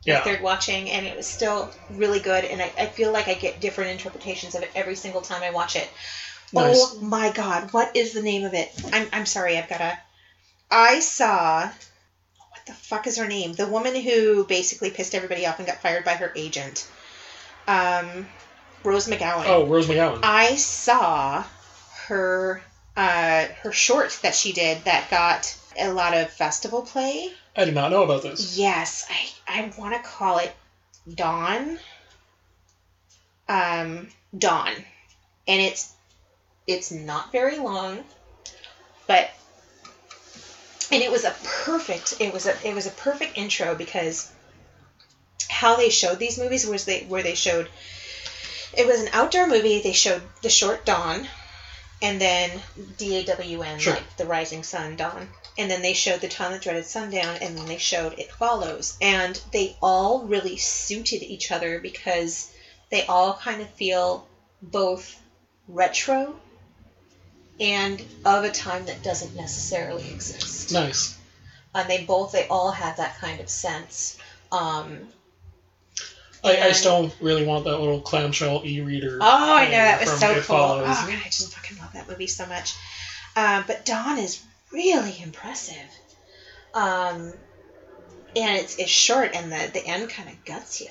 my 0.08 0.20
third 0.22 0.42
watching, 0.42 0.90
and 0.90 1.06
it 1.06 1.16
was 1.16 1.28
still 1.28 1.72
really 1.92 2.20
good, 2.20 2.44
and 2.44 2.62
I, 2.62 2.72
I 2.78 2.86
feel 2.88 3.12
like 3.12 3.28
I 3.28 3.36
get 3.36 3.62
different 3.62 3.92
interpretations 3.92 4.56
of 4.56 4.64
it 4.64 4.72
every 4.74 4.96
single 4.96 5.22
time 5.22 5.44
I 5.44 5.52
watch 5.52 5.76
it. 5.76 5.88
Nice. 6.52 6.76
Oh 6.80 7.00
my 7.02 7.32
god, 7.32 7.72
what 7.72 7.96
is 7.96 8.14
the 8.14 8.22
name 8.22 8.44
of 8.46 8.56
it? 8.56 8.72
I'm, 8.92 9.08
I'm 9.14 9.26
sorry, 9.28 9.58
I've 9.58 9.70
got 9.70 9.78
to. 9.78 9.98
I 10.72 11.00
saw. 11.00 11.68
What 11.68 12.66
the 12.66 12.74
fuck 12.74 13.06
is 13.06 13.18
her 13.18 13.28
name? 13.28 13.54
The 13.54 13.68
woman 13.68 13.96
who 13.96 14.44
basically 14.46 14.90
pissed 14.90 15.14
everybody 15.14 15.46
off 15.46 15.60
and 15.60 15.68
got 15.68 15.82
fired 15.82 16.04
by 16.04 16.16
her 16.16 16.32
agent. 16.36 16.88
Um, 17.68 18.28
Rose 18.84 19.08
McGowan. 19.08 19.44
Oh, 19.46 19.66
Rose 19.68 19.86
McGowan. 19.86 20.22
I 20.24 20.56
saw 20.56 21.44
her 22.08 22.62
uh, 22.98 23.46
her 23.62 23.72
short 23.72 24.18
that 24.24 24.34
she 24.34 24.52
did 24.52 24.84
that 24.86 25.10
got 25.12 25.56
a 25.80 25.92
lot 25.92 26.14
of 26.14 26.30
festival 26.30 26.82
play. 26.82 27.32
I 27.56 27.66
did 27.66 27.74
not 27.74 27.92
know 27.92 28.04
about 28.04 28.24
this. 28.24 28.58
Yes, 28.58 29.06
I 29.10 29.62
I 29.62 29.72
want 29.78 29.94
to 29.96 30.00
call 30.00 30.38
it 30.38 30.52
Dawn. 31.14 31.80
Um, 33.48 34.08
Dawn, 34.38 34.74
and 35.48 35.62
it's 35.62 35.92
it's 36.68 36.92
not 36.92 37.32
very 37.32 37.58
long, 37.58 38.04
but 39.08 39.30
and 40.92 41.02
it 41.02 41.12
was 41.12 41.24
a 41.24 41.34
perfect 41.44 42.16
it 42.20 42.32
was 42.34 42.46
a 42.46 42.56
it 42.68 42.76
was 42.76 42.86
a 42.86 42.92
perfect 42.92 43.38
intro 43.38 43.76
because 43.76 44.32
how 45.50 45.76
they 45.76 45.90
showed 45.90 46.20
these 46.20 46.38
movies 46.38 46.66
was 46.66 46.86
they 46.86 47.02
where 47.02 47.24
they 47.24 47.34
showed 47.34 47.68
it 48.78 48.86
was 48.86 49.02
an 49.02 49.10
outdoor 49.14 49.48
movie 49.48 49.82
they 49.82 49.94
showed 49.94 50.22
the 50.42 50.50
short 50.50 50.86
dawn 50.86 51.28
and 52.02 52.22
then 52.22 52.50
d-a-w-n 52.98 53.80
Sure. 53.80 53.94
like 53.94 54.18
the 54.18 54.26
rising 54.26 54.64
sun 54.64 54.96
dawn 54.96 55.28
and 55.60 55.70
then 55.70 55.82
they 55.82 55.94
showed 55.94 56.22
the 56.22 56.28
town 56.30 56.52
that 56.54 56.62
dreaded 56.62 56.86
sundown 56.86 57.36
and 57.42 57.56
then 57.56 57.66
they 57.66 57.78
showed 57.78 58.18
it 58.18 58.32
follows 58.32 58.98
and 59.02 59.40
they 59.52 59.76
all 59.82 60.22
really 60.22 60.56
suited 60.56 61.22
each 61.22 61.52
other 61.52 61.80
because 61.80 62.50
they 62.90 63.06
all 63.06 63.34
kind 63.34 63.62
of 63.62 63.70
feel 63.72 64.26
both 64.62 65.22
retro 65.68 66.34
and 67.60 68.02
of 68.24 68.46
a 68.46 68.50
time 68.50 68.86
that 68.86 69.04
doesn't 69.04 69.36
necessarily 69.36 70.10
exist 70.10 70.72
Nice. 70.72 71.18
and 71.76 71.90
they 71.90 72.04
both 72.06 72.32
they 72.32 72.48
all 72.48 72.72
had 72.72 72.96
that 72.98 73.18
kind 73.18 73.42
of 73.42 73.50
sense 73.50 74.18
um, 74.54 75.10
I, 76.42 76.70
I 76.70 76.72
still 76.72 77.12
really 77.20 77.46
want 77.46 77.66
that 77.66 77.78
little 77.78 78.00
clamshell 78.00 78.62
e-reader. 78.64 79.20
Oh, 79.22 79.56
I 79.58 79.66
know 79.66 79.72
that 79.72 80.00
was 80.00 80.20
so 80.20 80.32
It 80.32 80.36
cool. 80.36 80.56
Follows. 80.56 80.86
Oh 80.88 81.08
god, 81.08 81.20
I 81.24 81.26
just 81.26 81.54
fucking 81.54 81.78
love 81.78 81.92
that 81.94 82.08
movie 82.08 82.28
so 82.28 82.46
much. 82.46 82.74
Um, 83.36 83.66
but 83.68 83.86
Dawn 83.86 84.18
is 84.18 84.40
really 84.72 85.16
impressive. 85.22 85.90
Um, 86.74 87.34
and 88.36 88.58
it's 88.60 88.76
it's 88.78 88.92
short, 88.92 89.32
and 89.34 89.52
the 89.52 89.70
the 89.74 89.86
end 89.86 90.10
kind 90.10 90.30
of 90.30 90.46
guts 90.46 90.82
you, 90.82 90.90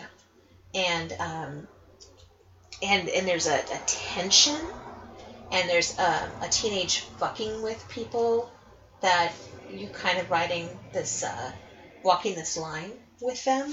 and 0.74 1.12
um, 1.20 1.68
and 2.82 3.08
and 3.08 3.28
there's 3.28 3.46
a, 3.46 3.58
a 3.58 3.80
tension, 3.86 4.58
and 5.52 5.68
there's 5.68 5.96
um, 5.98 6.30
a 6.42 6.48
teenage 6.48 7.00
fucking 7.18 7.62
with 7.62 7.82
people 7.88 8.50
that 9.02 9.32
you 9.70 9.88
kind 9.88 10.18
of 10.18 10.30
riding 10.30 10.68
this 10.92 11.22
uh, 11.22 11.52
walking 12.02 12.34
this 12.34 12.56
line 12.56 12.92
with 13.20 13.44
them. 13.44 13.70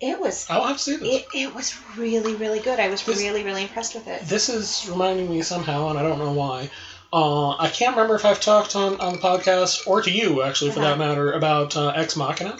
It 0.00 0.18
was 0.18 0.46
Oh, 0.48 0.66
have 0.66 0.80
seen 0.80 1.00
this. 1.00 1.20
it, 1.20 1.26
it 1.34 1.54
was 1.54 1.74
really, 1.98 2.34
really 2.34 2.60
good. 2.60 2.80
I 2.80 2.88
was 2.88 3.02
This- 3.02 3.18
really, 3.18 3.42
really 3.44 3.62
impressed 3.62 3.94
with 3.94 4.08
it. 4.08 4.22
This 4.22 4.48
is 4.48 4.88
reminding 4.88 5.28
me 5.28 5.42
somehow, 5.42 5.90
and 5.90 5.98
I 5.98 6.02
don't 6.02 6.18
know 6.18 6.32
why. 6.32 6.70
Uh, 7.12 7.56
I 7.56 7.68
can't 7.68 7.96
remember 7.96 8.14
if 8.14 8.24
I've 8.24 8.40
talked 8.40 8.76
on, 8.76 9.00
on 9.00 9.14
the 9.14 9.18
podcast, 9.18 9.86
or 9.86 10.00
to 10.02 10.10
you, 10.10 10.42
actually, 10.42 10.70
for 10.70 10.80
Uh-huh. 10.80 10.90
that 10.90 10.98
matter, 10.98 11.32
about 11.32 11.76
uh, 11.76 11.88
Ex 11.88 12.16
Machina. 12.16 12.56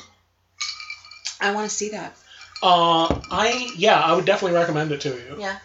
I 1.40 1.52
want 1.52 1.70
to 1.70 1.74
see 1.74 1.90
that. 1.90 2.16
Uh, 2.62 3.20
I, 3.30 3.72
yeah, 3.76 3.98
I 4.00 4.12
would 4.14 4.24
definitely 4.24 4.58
recommend 4.58 4.92
it 4.92 5.00
to 5.02 5.10
you. 5.10 5.36
Yeah. 5.38 5.58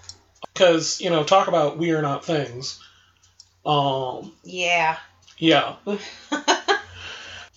Because, 0.54 1.02
you 1.02 1.10
know, 1.10 1.24
talk 1.24 1.48
about 1.48 1.78
we 1.78 1.92
are 1.92 2.02
not 2.02 2.24
things. 2.24 2.80
Um, 3.66 4.32
Yeah. 4.44 4.98
yeah. 5.38 5.76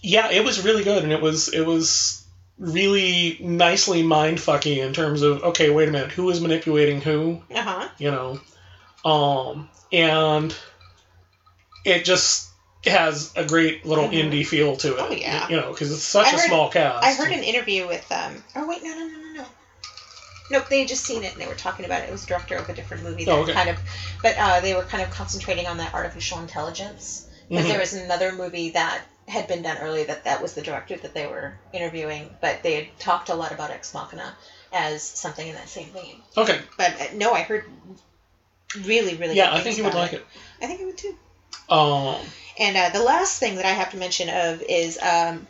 yeah, 0.00 0.30
it 0.30 0.44
was 0.44 0.64
really 0.64 0.82
good, 0.84 1.02
and 1.04 1.12
it 1.12 1.20
was, 1.20 1.48
it 1.52 1.64
was 1.64 2.24
really 2.58 3.36
nicely 3.40 4.02
mind 4.02 4.38
fucky 4.38 4.78
in 4.78 4.92
terms 4.94 5.22
of, 5.22 5.42
okay, 5.44 5.70
wait 5.70 5.88
a 5.88 5.92
minute, 5.92 6.10
who 6.10 6.28
is 6.30 6.40
manipulating 6.40 7.00
who? 7.00 7.40
Uh 7.54 7.62
huh. 7.62 7.88
you 7.98 8.10
know 8.10 8.40
um 9.04 9.68
and 9.92 10.52
it 11.88 12.04
just 12.04 12.46
has 12.84 13.32
a 13.34 13.44
great 13.44 13.84
little 13.84 14.08
Mhm. 14.08 14.30
indie 14.30 14.46
feel 14.46 14.76
to 14.76 14.94
it 14.94 15.00
Oh, 15.00 15.10
yeah. 15.12 15.46
you 15.48 15.56
know 15.56 15.70
because 15.72 15.90
it's 15.92 16.02
such 16.02 16.26
I 16.26 16.30
a 16.30 16.32
heard- 16.32 16.46
small 16.46 16.68
cast 16.68 17.04
I 17.04 17.12
heard 17.14 17.32
an 17.32 17.42
interview 17.42 17.86
with 17.86 18.10
um. 18.12 18.42
Oh 18.54 18.66
wait, 18.66 18.82
no, 18.82 18.92
no, 18.92 19.04
no, 19.04 19.16
no, 19.16 19.42
no. 19.42 19.46
Nope, 20.50 20.64
they 20.70 20.78
had 20.78 20.88
just 20.88 21.04
seen 21.04 21.24
it 21.24 21.32
and 21.32 21.42
they 21.42 21.46
were 21.46 21.54
talking 21.54 21.84
about 21.84 22.02
it. 22.02 22.08
It 22.08 22.12
was 22.12 22.24
director 22.24 22.56
of 22.56 22.68
a 22.68 22.72
different 22.72 23.02
movie 23.02 23.24
that 23.24 23.32
Oh, 23.32 23.40
okay. 23.40 23.52
kind 23.52 23.68
of, 23.68 23.78
but 24.22 24.34
uh, 24.38 24.60
they 24.60 24.72
were 24.72 24.82
kind 24.82 25.02
of 25.02 25.10
concentrating 25.10 25.66
on 25.66 25.76
that 25.76 25.92
artificial 25.92 26.38
intelligence 26.38 27.22
because 27.48 27.64
Mhm. 27.66 27.68
there 27.68 27.78
was 27.78 27.92
another 27.92 28.32
movie 28.32 28.70
that 28.70 29.02
had 29.26 29.46
been 29.46 29.60
done 29.60 29.76
earlier 29.76 30.04
that 30.04 30.24
that 30.24 30.40
was 30.40 30.54
the 30.54 30.62
director 30.62 30.96
that 30.96 31.12
they 31.12 31.26
were 31.26 31.52
interviewing, 31.74 32.34
but 32.40 32.62
they 32.62 32.74
had 32.74 32.86
talked 32.98 33.28
a 33.28 33.34
lot 33.34 33.52
about 33.52 33.70
Ex 33.70 33.92
Machina 33.92 34.34
as 34.72 35.02
something 35.02 35.46
in 35.46 35.54
that 35.54 35.68
same 35.68 35.88
vein. 35.88 36.16
okay 36.38 36.58
But 36.78 36.98
uh, 36.98 37.04
no, 37.12 37.34
I 37.34 37.42
heard 37.42 37.62
really, 38.84 39.14
really. 39.14 39.36
yeah 39.36 39.48
good 39.50 39.58
i 39.58 39.60
think 39.60 39.76
you 39.76 39.84
would 39.84 39.94
like 39.94 40.12
it 40.14 40.22
I 40.62 40.66
think 40.66 40.80
I 40.80 40.84
would 40.84 40.96
too. 40.96 41.14
Um 41.68 42.16
And 42.58 42.76
uh, 42.76 42.90
the 42.90 43.02
last 43.02 43.38
thing 43.38 43.56
that 43.56 43.64
I 43.64 43.70
have 43.70 43.90
to 43.92 43.96
mention 43.96 44.28
of 44.28 44.62
is 44.62 44.98
um, 45.00 45.46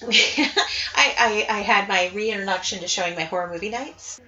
I, 0.02 1.14
I, 1.18 1.46
I 1.48 1.60
had 1.60 1.88
my 1.88 2.10
reintroduction 2.14 2.80
to 2.80 2.88
showing 2.88 3.14
my 3.14 3.22
horror 3.24 3.50
movie 3.52 3.70
nights. 3.70 4.20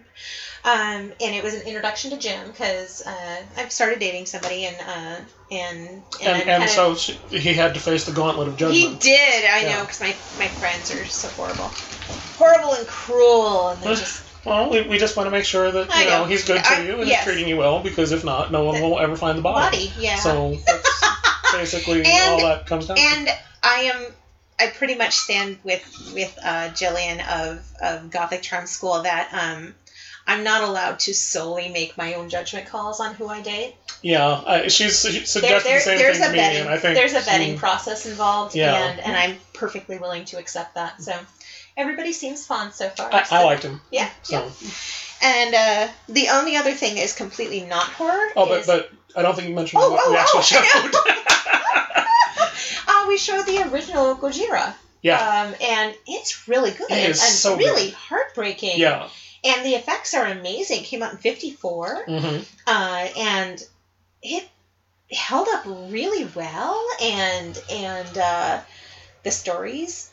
Um, 0.63 1.13
and 1.21 1.35
it 1.35 1.43
was 1.43 1.55
an 1.55 1.63
introduction 1.63 2.11
to 2.11 2.19
Jim 2.19 2.47
because 2.49 3.01
uh, 3.07 3.37
I've 3.57 3.73
started 3.73 3.99
dating 3.99 4.27
somebody 4.27 4.67
and 4.67 4.77
uh, 4.79 5.17
and 5.51 6.03
and, 6.21 6.41
and, 6.43 6.51
and 6.51 6.63
of- 6.65 6.69
so 6.69 6.95
she, 6.95 7.15
he 7.31 7.55
had 7.55 7.75
to 7.75 7.81
face 7.81 8.05
the 8.05 8.13
gauntlet 8.13 8.49
of 8.49 8.57
judgment. 8.57 9.03
he 9.03 9.11
did 9.11 9.45
I 9.47 9.63
Yeah. 9.63 9.77
know 9.77 9.81
because 9.85 10.01
my 10.01 10.15
my 10.39 10.49
friends 10.49 10.91
are 10.91 11.07
so 11.07 11.29
horrible, 11.29 11.73
horrible 12.37 12.75
and 12.75 12.87
cruel 12.87 13.69
and 13.71 13.83
they 13.83 13.95
just 13.95 14.23
well 14.45 14.71
we, 14.71 14.83
we 14.83 14.99
just 14.99 15.17
want 15.17 15.27
to 15.27 15.31
make 15.31 15.45
sure 15.45 15.71
that 15.71 15.91
I 15.91 16.01
you 16.03 16.07
know, 16.11 16.19
know. 16.21 16.25
he's 16.25 16.45
good 16.47 16.63
to 16.63 16.71
I- 16.71 16.81
you 16.83 16.99
and 17.01 17.09
yes. 17.09 17.21
is 17.27 17.33
treating 17.33 17.49
you 17.49 17.57
well 17.57 17.83
because 17.83 18.13
if 18.13 18.25
not 18.25 18.51
no 18.53 18.65
one 18.65 18.77
The- 18.81 18.83
will 18.89 18.99
ever 19.01 19.17
find 19.17 19.37
the 19.39 19.43
body, 19.43 19.89
body 19.89 19.93
yeah. 19.99 20.17
so 20.17 20.55
that's 20.67 21.03
basically 21.53 22.03
And- 22.05 22.31
all 22.43 22.49
that 22.49 22.67
comes 22.67 22.87
down 22.87 22.97
to 22.97 23.03
and 23.03 23.29
I 23.63 23.81
am 23.95 24.07
I 24.59 24.67
pretty 24.69 24.95
much 24.95 25.15
stand 25.15 25.59
with 25.65 26.13
with 26.15 26.39
uh, 26.43 26.69
Jillian 26.71 27.27
of 27.27 27.67
of 27.83 28.11
Gothic 28.11 28.43
Charm 28.43 28.67
School 28.67 29.03
that 29.03 29.29
um, 29.33 29.75
I'm 30.27 30.45
not 30.45 30.63
allowed 30.63 30.99
to 31.01 31.15
solely 31.15 31.71
make 31.71 31.97
my 31.97 32.15
own 32.15 32.29
judgment 32.29 32.67
calls 32.67 33.01
on 33.01 33.15
who 33.15 33.27
I 33.27 33.41
date. 33.41 33.75
yeah 34.03 34.43
I, 34.47 34.69
she's 34.69 35.01
she 35.03 35.41
There, 35.41 35.61
there, 35.61 35.79
the 35.79 35.81
same 35.81 35.99
there's 35.99 36.19
thing 36.19 36.25
a 36.25 36.27
to 36.29 36.33
me 36.33 36.39
vetting 36.39 36.61
and 36.61 36.69
i 36.69 36.79
think 36.79 36.95
there's 36.95 37.15
a 37.15 37.21
vetting 37.21 37.53
she- 37.53 37.57
process 37.59 38.05
involved, 38.07 38.55
Yeah. 38.55 38.75
and 38.77 39.01
and 39.01 39.17
I'm 39.17 39.37
perfectly 39.55 39.99
willing 39.99 40.25
to 40.27 40.39
accept 40.39 40.75
that. 40.75 41.01
So 41.03 41.15
everybody 41.81 42.13
seems 42.13 42.47
fond 42.47 42.73
so 42.73 42.89
far. 42.91 43.13
I, 43.13 43.23
so- 43.25 43.37
I 43.37 43.45
liked 43.45 43.63
him 43.65 43.81
Yeah. 43.91 44.09
so 44.23 44.45
yeah. 44.45 44.51
And 45.23 45.55
uh, 45.55 45.89
the 46.09 46.29
only 46.31 46.57
other 46.57 46.73
thing 46.73 46.97
is 46.97 47.13
completely 47.13 47.63
not 47.63 47.85
horror 47.85 48.29
Oh, 48.37 48.47
but 48.47 48.61
is 48.61 48.67
but 48.67 48.91
I 49.17 49.23
don't 49.23 49.35
think 49.35 49.49
you 49.49 49.55
mentioned 49.55 49.83
Oh, 49.83 49.91
what 49.91 50.01
oh, 50.05 50.11
we 50.13 50.17
actually 50.17 50.41
oh, 50.41 50.91
showed. 50.93 50.95
uh, 52.89 53.05
we 53.09 53.19
showed 53.19 53.45
the 53.47 53.71
original 53.73 54.17
Gojira. 54.17 54.73
yeah, 55.03 55.19
Um, 55.49 55.55
and 55.63 55.95
it's 56.07 56.49
really 56.49 56.71
good 56.71 56.91
It 56.91 56.99
and, 56.99 57.11
is 57.11 57.21
so 57.21 57.57
really 57.57 57.91
heartbreaking. 57.91 58.79
yeah. 58.79 59.09
And 59.43 59.65
the 59.65 59.71
effects 59.75 60.13
are 60.15 60.27
amazing. 60.27 60.83
Came 60.85 61.03
out 61.03 61.13
in 61.13 61.19
54. 61.19 62.05
Mm-hmm. 62.07 62.43
Uh, 62.67 63.09
and 63.19 63.63
it 64.23 64.47
held 65.11 65.49
up 65.49 65.65
really 65.67 66.29
well. 66.35 66.79
And 67.03 67.63
and 67.71 68.19
uh, 68.19 68.61
the 69.23 69.31
story's 69.31 70.11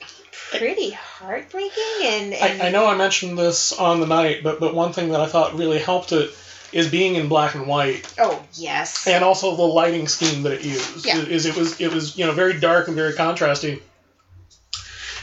pretty 0.52 0.92
heartbreaking. 0.92 1.84
And, 2.04 2.34
and 2.34 2.62
I, 2.62 2.68
I 2.68 2.72
know 2.72 2.88
I 2.88 2.96
mentioned 2.96 3.38
this 3.38 3.74
on 3.74 4.00
the 4.00 4.08
night, 4.08 4.44
but 4.44 4.60
but 4.60 4.74
one 4.74 4.94
thing 4.94 5.10
that 5.10 5.22
I 5.22 5.28
thought 5.28 5.56
really 5.58 5.80
helped 5.80 6.12
it 6.12 6.32
is 6.74 6.90
being 6.90 7.16
in 7.16 7.28
black 7.30 7.56
and 7.56 7.66
white, 7.66 8.12
Oh, 8.20 8.44
yes. 8.54 9.08
and 9.08 9.24
also 9.24 9.56
the 9.56 9.62
lighting 9.64 10.08
scheme 10.08 10.44
that 10.44 10.52
it 10.54 10.66
used. 10.66 11.06
Yeah. 11.06 11.18
Is 11.20 11.46
it 11.46 11.56
was 11.56 11.80
it 11.80 11.92
was 11.94 12.18
you 12.18 12.26
know 12.26 12.34
very 12.34 12.60
dark 12.60 12.88
and 12.88 12.96
very 12.96 13.14
contrasty. 13.14 13.82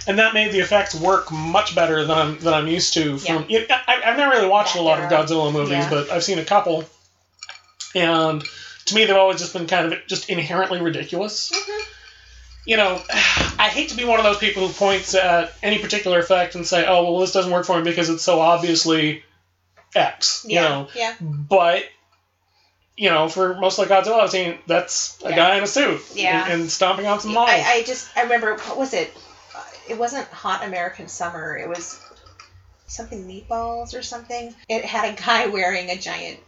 And 0.07 0.18
that 0.18 0.35
made 0.35 0.53
the 0.53 0.61
effects 0.61 0.94
work 0.94 1.33
much 1.33 1.74
better 1.74 2.05
than 2.05 2.11
I'm, 2.18 2.38
than 2.38 2.53
I'm 2.53 2.66
used 2.66 2.92
to. 2.94 3.16
From 3.16 3.46
you 3.48 3.61
know, 3.61 3.66
I, 3.87 4.03
I've 4.05 4.18
never 4.18 4.33
really 4.33 4.48
watched 4.48 4.74
That 4.74 4.81
a 4.81 4.83
lot 4.83 5.00
of. 5.00 5.11
Godzilla 5.11 5.50
movies, 5.53 5.70
Yeah. 5.70 5.88
but 5.90 6.11
I've 6.11 6.22
seen 6.24 6.38
a 6.38 6.44
couple, 6.44 6.85
and 7.94 8.44
to 8.87 8.94
me 8.94 9.07
they've 9.07 9.16
always 9.16 9.38
just 9.40 9.55
been 9.55 9.66
kind 9.66 9.90
of 9.92 9.98
just 10.07 10.29
inherently 10.29 10.81
ridiculous. 10.83 11.50
Mhm. 11.53 11.73
You 12.66 12.77
know, 12.77 13.00
I 13.11 13.68
hate 13.72 13.90
to 13.90 13.96
be 13.96 14.05
one 14.05 14.18
of 14.18 14.24
those 14.24 14.38
people 14.38 14.66
who 14.66 14.72
points 14.72 15.14
at 15.14 15.53
any 15.62 15.79
particular 15.79 16.18
effect 16.18 16.55
and 16.55 16.66
say, 16.66 16.85
"Oh, 16.87 17.03
well, 17.11 17.20
this 17.20 17.33
doesn't 17.33 17.53
work 17.53 17.66
for 17.66 17.79
me 17.79 17.85
because 17.85 18.09
it's 18.11 18.22
so 18.22 18.40
obviously 18.40 19.22
X." 19.94 20.44
yeah. 20.48 20.62
You 20.62 20.68
know, 20.68 20.88
Yeah. 20.94 21.14
but 21.20 21.85
you 22.96 23.11
know, 23.11 23.29
for 23.29 23.55
most 23.55 23.79
like 23.79 23.88
Godzilla, 23.88 24.20
I've 24.20 24.31
seen 24.31 24.57
that's 24.68 25.18
a 25.24 25.31
Yeah. 25.31 25.37
guy 25.37 25.57
in 25.57 25.64
a 25.64 25.66
suit, 25.66 26.00
Yeah. 26.14 26.44
and, 26.44 26.62
and 26.62 26.70
stomping 26.70 27.07
on 27.07 27.18
some 27.20 27.33
models. 27.35 27.50
I, 27.66 27.72
I 27.79 27.83
just, 27.83 28.07
I 28.16 28.22
remember, 28.22 28.55
what 28.57 28.77
was 28.79 28.94
it? 28.94 29.12
Uh, 29.55 29.61
It 29.88 29.98
wasn't 29.98 30.29
Hot 30.29 30.64
American 30.64 31.09
Summer. 31.09 31.57
It 31.57 31.68
was 31.68 31.98
something 32.87 33.27
meatballs 33.27 33.94
or 33.98 34.03
something. 34.03 34.55
It 34.68 34.85
had 34.85 35.12
a 35.12 35.20
guy 35.20 35.46
wearing 35.59 35.90
a 35.90 35.96
giant, 35.96 36.38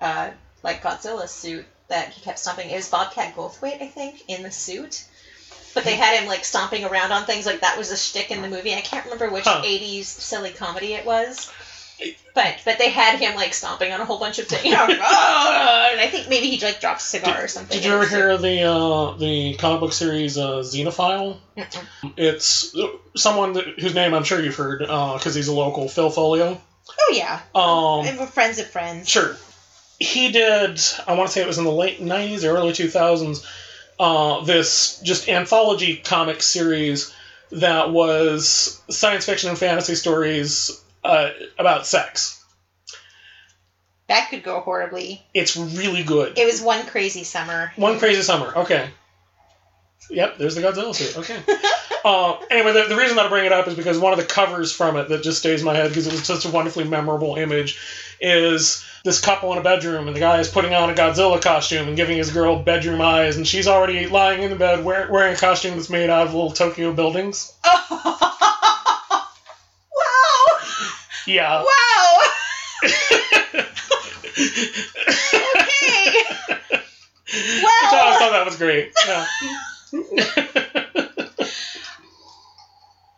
uh, 0.00 0.30
like 0.62 0.80
Godzilla 0.82 1.28
suit 1.28 1.66
that 1.88 2.10
he 2.10 2.20
kept 2.20 2.38
stomping. 2.38 2.70
It 2.70 2.76
was 2.76 2.88
Bobcat 2.88 3.34
Goldthwait, 3.34 3.82
I 3.82 3.88
think, 3.88 4.22
in 4.28 4.44
the 4.44 4.52
suit. 4.52 5.04
But 5.76 5.84
they 5.84 5.94
had 5.94 6.18
him 6.18 6.26
like 6.26 6.44
stomping 6.44 6.84
around 6.84 7.12
on 7.12 7.24
things 7.26 7.44
like 7.46 7.60
that 7.60 7.76
was 7.76 7.92
a 7.92 7.96
shtick 7.96 8.30
in 8.30 8.40
the 8.40 8.48
movie. 8.48 8.74
I 8.74 8.80
can't 8.80 9.04
remember 9.04 9.30
which 9.30 9.44
Huh. 9.44 9.62
'80s 9.62 10.06
silly 10.06 10.50
comedy 10.50 10.94
it 10.94 11.04
was. 11.04 11.48
But 12.34 12.56
but 12.64 12.78
they 12.78 12.90
had 12.90 13.18
him 13.18 13.34
like 13.34 13.52
stomping 13.54 13.92
on 13.92 14.00
a 14.00 14.04
whole 14.04 14.18
bunch 14.18 14.38
of 14.38 14.46
things, 14.46 14.64
you 14.66 14.70
know, 14.76 14.84
and 14.86 16.00
I 16.00 16.08
think 16.10 16.28
maybe 16.28 16.48
he 16.48 16.58
like 16.64 16.80
dropped 16.80 17.00
a 17.00 17.04
cigar 17.04 17.44
or 17.44 17.48
something. 17.48 17.76
Did 17.76 17.84
you 17.84 17.92
ever 17.92 18.06
hear 18.06 18.36
the 18.38 18.62
uh, 18.62 19.10
the 19.18 19.54
comic 19.58 19.80
book 19.80 19.92
series 19.92 20.36
uh, 20.38 20.62
Xenophile? 20.64 21.36
Mm-mm. 21.56 21.86
It's 22.16 22.74
someone 23.16 23.52
that, 23.54 23.64
whose 23.78 23.94
name 23.94 24.14
I'm 24.14 24.24
sure 24.24 24.42
you've 24.42 24.54
heard 24.56 24.80
because 24.80 25.34
he's 25.34 25.48
a 25.48 25.54
local, 25.54 25.88
Phil 25.88 26.10
Foglio. 26.10 26.58
Oh 27.00 27.12
yeah, 27.14 27.40
Um, 27.54 28.06
and 28.06 28.18
we're 28.18 28.26
friends 28.26 28.58
of 28.58 28.66
friends. 28.68 29.08
Sure. 29.08 29.36
He 29.98 30.30
did, 30.30 30.78
I 31.06 31.14
want 31.14 31.28
to 31.28 31.32
say 31.32 31.40
it 31.40 31.46
was 31.46 31.58
in 31.58 31.64
the 31.64 31.70
late 31.72 32.00
90s 32.00 32.44
or 32.44 32.54
early 32.54 32.72
2000s, 32.72 33.42
uh, 33.98 34.44
this 34.44 35.00
just 35.02 35.28
anthology 35.28 35.96
comic 35.96 36.42
series 36.42 37.14
that 37.52 37.90
was 37.90 38.80
science 38.90 39.24
fiction 39.24 39.50
and 39.50 39.58
fantasy 39.58 39.94
stories 39.94 40.82
uh, 41.04 41.30
about 41.58 41.86
sex. 41.86 42.42
That 44.08 44.28
could 44.30 44.42
go 44.42 44.60
horribly. 44.60 45.22
It's 45.34 45.56
really 45.56 46.04
good. 46.04 46.38
It 46.38 46.46
was 46.46 46.60
one 46.60 46.86
crazy 46.86 47.24
summer. 47.24 47.72
One 47.76 47.98
Crazy 47.98 48.22
Summer. 48.22 48.52
Okay. 48.54 48.88
Yep, 50.10 50.38
there's 50.38 50.54
the 50.54 50.60
Godzilla 50.60 50.94
suit. 50.94 51.18
Okay. 51.18 51.36
uh, 52.04 52.38
anyway, 52.48 52.72
the, 52.72 52.88
the 52.88 52.96
reason 52.96 53.16
that 53.16 53.26
I 53.26 53.28
bring 53.28 53.46
it 53.46 53.52
up 53.52 53.66
is 53.66 53.74
because 53.74 53.98
one 53.98 54.12
of 54.12 54.18
the 54.20 54.24
covers 54.24 54.70
from 54.70 54.96
it 54.96 55.08
that 55.08 55.24
just 55.24 55.40
stays 55.40 55.60
in 55.60 55.66
my 55.66 55.74
head 55.74 55.88
because 55.88 56.06
it 56.06 56.12
was 56.12 56.24
such 56.24 56.44
a 56.44 56.50
wonderfully 56.50 56.84
memorable 56.84 57.34
image 57.34 57.80
is 58.20 58.84
this 59.04 59.20
couple 59.20 59.52
in 59.52 59.58
a 59.58 59.62
bedroom 59.62 60.06
and 60.08 60.16
the 60.16 60.20
guy 60.20 60.40
is 60.40 60.48
putting 60.48 60.74
on 60.74 60.90
a 60.90 60.94
Godzilla 60.94 61.40
costume 61.40 61.88
and 61.88 61.96
giving 61.96 62.16
his 62.16 62.30
girl 62.30 62.62
bedroom 62.62 63.00
eyes 63.00 63.36
and 63.36 63.46
she's 63.46 63.68
already 63.68 64.06
lying 64.06 64.42
in 64.42 64.50
the 64.50 64.56
bed 64.56 64.84
wear, 64.84 65.08
wearing 65.10 65.34
a 65.34 65.36
costume 65.36 65.76
that's 65.76 65.90
made 65.90 66.10
out 66.10 66.26
of 66.26 66.34
little 66.34 66.50
Tokyo 66.50 66.92
buildings. 66.92 67.52
wow! 67.64 68.48
Yeah. 71.26 71.62
Wow! 71.62 72.18
okay. 72.84 72.92
Which 77.28 77.92
I 77.92 78.16
thought 78.18 78.32
that 78.32 78.42
was 78.44 78.56
great. 78.56 78.92
Yeah. 79.06 79.26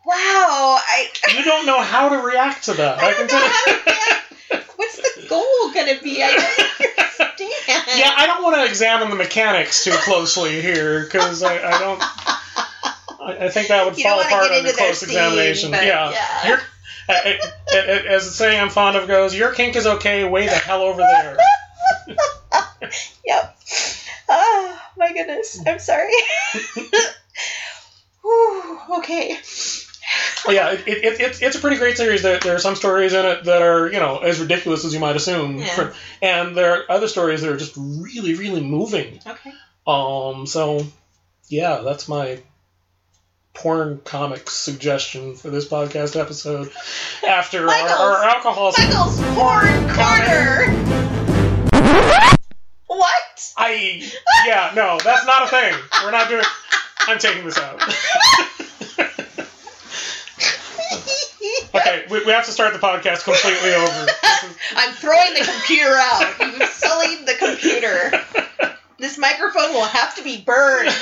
Wow! 0.09 0.79
I, 0.81 1.07
you 1.37 1.45
don't 1.45 1.67
know 1.67 1.83
how 1.83 2.09
to 2.09 2.17
react 2.17 2.65
to 2.65 2.73
that. 2.73 2.99
I, 2.99 3.11
I 3.11 3.13
can 3.13 3.29
tell 3.29 3.47
how 3.47 3.65
to 3.67 3.73
react. 3.87 4.28
What's 4.77 4.97
the 4.97 5.27
goal 5.29 5.73
gonna 5.75 6.01
be? 6.03 6.23
I 6.23 6.33
don't 6.33 6.45
understand. 6.89 7.83
Yeah, 7.99 8.13
I 8.17 8.27
don't 8.27 8.43
want 8.43 8.57
to 8.57 8.65
examine 8.67 9.11
the 9.11 9.17
mechanics 9.17 9.85
too 9.85 9.91
closely 9.93 10.61
here 10.63 11.05
because 11.05 11.43
I, 11.43 11.57
I 11.57 11.79
don't. 11.79 12.03
I, 13.21 13.47
I 13.47 13.49
think 13.51 13.69
that 13.69 13.85
would 13.85 13.97
You 13.99 14.05
fall 14.05 14.21
apart 14.21 14.51
under 14.51 14.73
close 14.73 15.01
scene, 15.01 15.11
examination. 15.11 15.73
yeah, 15.73 16.13
yeah. 16.45 16.61
As 17.09 18.25
the 18.27 18.31
saying 18.33 18.61
I'm 18.61 18.71
fond 18.71 18.97
of 18.97 19.09
goes, 19.09 19.35
your 19.35 19.53
kink 19.53 19.77
is 19.77 19.87
okay. 19.87 20.25
Way 20.29 20.47
the 20.47 20.53
hell 20.53 20.83
over 20.83 21.01
there. 21.01 21.37
Yep. 23.27 23.59
Oh 24.31 24.81
my 24.97 25.13
goodness. 25.13 25.61
I'm 25.67 25.79
sorry. 25.79 26.13
Whew, 28.23 28.79
okay. 28.99 29.37
Well, 30.47 30.55
yeah, 30.55 30.73
it, 30.73 30.87
it, 30.87 31.21
it, 31.21 31.43
it's 31.43 31.57
a 31.57 31.61
pretty 31.61 31.77
great 31.77 31.97
series. 31.97 32.23
There, 32.23 32.39
there 32.39 32.55
are 32.55 32.61
some 32.61 32.77
stories 32.77 33.13
in 33.13 33.25
it 33.25 33.45
that 33.45 33.63
are, 33.63 33.91
you 33.91 33.99
know, 33.99 34.19
as 34.19 34.41
ridiculous 34.41 34.85
as 34.85 34.95
you 34.95 35.01
might 35.01 35.17
assume. 35.17 35.59
Yeah. 35.59 35.93
And 36.23 36.57
there 36.57 36.73
are 36.73 36.91
other 36.91 37.09
stories 37.09 37.43
that 37.43 37.51
are 37.51 37.57
just 37.57 37.75
really, 37.77 38.35
really 38.35 38.63
moving. 38.63 39.21
Okay. 39.27 39.53
Um, 39.87 40.47
so, 40.47 40.87
yeah, 41.49 41.81
that's 41.81 42.09
my 42.09 42.41
porn 43.59 44.01
comic 44.05 44.49
suggestion 44.49 45.35
for 45.35 45.51
this 45.51 45.67
podcast 45.67 46.19
episode. 46.19 46.71
After 47.27 47.69
our, 47.69 47.89
our 47.89 48.25
alcohol. 48.25 48.73
Michael's 48.79 49.21
porn 49.35 49.89
corner. 49.95 50.73
What? 52.87 53.53
I 53.57 54.09
yeah 54.47 54.73
no 54.75 54.99
that's 55.03 55.27
not 55.27 55.45
a 55.45 55.47
thing. 55.49 55.75
We're 56.05 56.11
not 56.11 56.29
doing. 56.29 56.45
I'm 57.07 57.19
taking 57.19 57.45
this 57.45 57.59
out. 57.59 57.83
okay, 61.75 62.05
we, 62.11 62.25
we 62.25 62.33
have 62.33 62.47
to 62.47 62.53
start 62.53 62.73
the 62.73 62.79
podcast 62.79 63.25
completely 63.25 63.75
over. 63.75 63.87
Is- 64.47 64.57
I'm 64.77 64.93
throwing 64.95 65.35
the 65.35 65.45
computer 65.45 65.95
out. 65.95 66.35
You've 66.41 66.69
sullied 66.69 67.27
the 67.27 67.35
computer. 67.35 68.25
This 69.01 69.17
microphone 69.17 69.75
will 69.75 69.85
have 69.85 70.17
to 70.17 70.25
be 70.25 70.41
burned. 70.43 70.93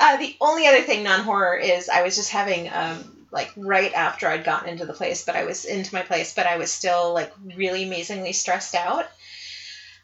Uh, 0.00 0.16
the 0.16 0.34
only 0.40 0.66
other 0.66 0.82
thing 0.82 1.04
non-horror 1.04 1.54
is 1.56 1.88
I 1.88 2.02
was 2.02 2.16
just 2.16 2.32
having 2.32 2.68
um, 2.72 3.26
like 3.30 3.52
right 3.56 3.92
after 3.94 4.26
I'd 4.26 4.42
gotten 4.42 4.68
into 4.68 4.84
the 4.84 4.92
place, 4.92 5.24
but 5.24 5.36
I 5.36 5.44
was 5.44 5.64
into 5.64 5.94
my 5.94 6.02
place, 6.02 6.34
but 6.34 6.44
I 6.46 6.56
was 6.56 6.72
still 6.72 7.14
like 7.14 7.32
really 7.56 7.84
amazingly 7.84 8.32
stressed 8.32 8.74
out. 8.74 9.06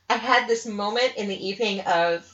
I 0.09 0.15
had 0.15 0.47
this 0.47 0.65
moment 0.67 1.15
in 1.17 1.27
the 1.27 1.49
evening 1.49 1.81
of 1.81 2.25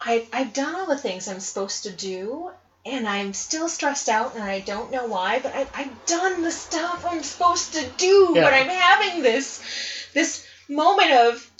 I 0.00 0.26
I've 0.32 0.54
done 0.54 0.74
all 0.74 0.86
the 0.86 0.96
things 0.96 1.28
I'm 1.28 1.40
supposed 1.40 1.82
to 1.82 1.92
do, 1.92 2.50
and 2.86 3.06
I'm 3.08 3.32
still 3.34 3.68
stressed 3.68 4.08
out, 4.08 4.34
and 4.34 4.42
I 4.42 4.60
don't 4.60 4.90
know 4.90 5.06
why, 5.06 5.38
but 5.38 5.54
I, 5.54 5.66
I've 5.74 6.06
done 6.06 6.42
the 6.42 6.50
stuff 6.50 7.04
I'm 7.06 7.22
supposed 7.22 7.74
to 7.74 7.86
do, 7.98 8.32
Yeah. 8.34 8.42
but 8.44 8.54
I'm 8.54 8.68
having 8.68 9.22
this 9.22 9.62
this 10.14 10.46
moment 10.68 11.12
of 11.12 11.50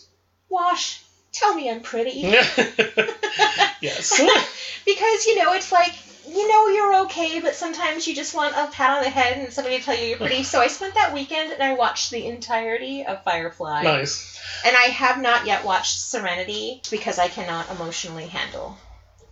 wash. 0.48 1.02
Tell 1.32 1.54
me 1.54 1.70
I'm 1.70 1.80
pretty 1.80 2.20
yes. 3.80 4.20
because 4.84 5.26
you 5.26 5.36
know 5.36 5.52
it's 5.52 5.70
like 5.72 5.92
you 6.28 6.48
know 6.48 6.66
you're 6.68 7.02
okay 7.04 7.40
but 7.40 7.54
sometimes 7.54 8.06
you 8.06 8.14
just 8.14 8.34
want 8.34 8.54
a 8.56 8.66
pat 8.72 8.98
on 8.98 9.02
the 9.02 9.08
head 9.08 9.38
and 9.38 9.52
somebody 9.52 9.78
to 9.78 9.82
tell 9.84 9.96
you 9.96 10.06
you're 10.06 10.18
pretty 10.18 10.42
so 10.42 10.60
i 10.60 10.66
spent 10.66 10.94
that 10.94 11.14
weekend 11.14 11.50
and 11.52 11.62
i 11.62 11.74
watched 11.74 12.10
the 12.10 12.26
entirety 12.26 13.04
of 13.04 13.22
firefly 13.24 13.82
Nice. 13.82 14.38
and 14.66 14.76
i 14.76 14.82
have 14.82 15.20
not 15.22 15.46
yet 15.46 15.64
watched 15.64 15.98
serenity 15.98 16.82
because 16.90 17.18
i 17.18 17.28
cannot 17.28 17.70
emotionally 17.70 18.26
handle 18.26 18.76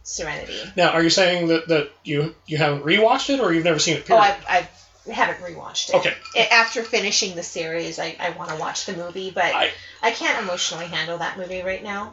serenity 0.09 0.59
Now, 0.77 0.91
are 0.91 1.03
you 1.03 1.11
saying 1.11 1.49
that, 1.49 1.69
that 1.69 1.91
you 2.05 2.35
you 2.47 2.57
haven't 2.57 2.85
rewatched 2.85 3.29
it 3.31 3.41
or 3.41 3.53
you've 3.53 3.65
never 3.65 3.79
seen 3.79 3.97
it? 3.97 4.03
oh 4.11 4.17
Period? 4.17 4.37
i 4.49 4.59
i 5.07 5.11
haven't 5.13 5.41
rewatched 5.43 5.91
it 5.91 5.95
Okay. 5.97 6.15
After 6.51 6.83
finishing 6.83 7.35
the 7.37 7.43
series 7.43 7.99
i, 7.99 8.17
I 8.19 8.31
want 8.31 8.51
to 8.51 8.57
watch 8.57 8.87
the 8.87 8.95
movie 8.95 9.31
but 9.31 9.45
I- 9.55 9.71
I 10.03 10.11
can't 10.13 10.43
emotionally 10.43 10.87
handle 10.87 11.19
that 11.19 11.37
movie 11.39 11.63
right 11.63 11.83
now 11.83 12.13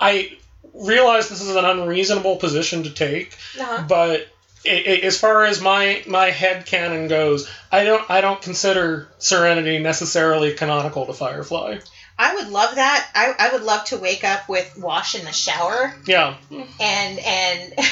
I 0.00 0.36
realize 0.72 1.28
this 1.28 1.40
is 1.40 1.54
an 1.54 1.64
unreasonable 1.64 2.36
position 2.36 2.82
to 2.84 2.90
take, 2.90 3.36
uh-huh. 3.60 3.84
but 3.88 4.26
i 4.66 4.70
i 4.70 5.00
as 5.04 5.18
far 5.20 5.44
as 5.44 5.60
my 5.60 6.02
my 6.06 6.30
head 6.30 6.66
canon 6.66 7.06
goes, 7.08 7.48
I 7.70 7.84
don't 7.84 8.10
I 8.10 8.20
don't 8.22 8.40
consider 8.42 9.08
Serenity 9.18 9.78
necessarily 9.78 10.52
canonical 10.54 11.06
to 11.06 11.12
Firefly. 11.12 11.78
I 12.18 12.34
would 12.34 12.48
love 12.48 12.74
that 12.76 13.08
I, 13.14 13.34
I 13.38 13.52
would 13.52 13.62
love 13.62 13.84
to 13.86 13.98
wake 13.98 14.24
up 14.24 14.48
with 14.48 14.76
wash 14.78 15.14
in 15.14 15.24
the 15.24 15.32
shower 15.32 15.94
Yeah, 16.06 16.36
and 16.50 17.18
and 17.18 17.72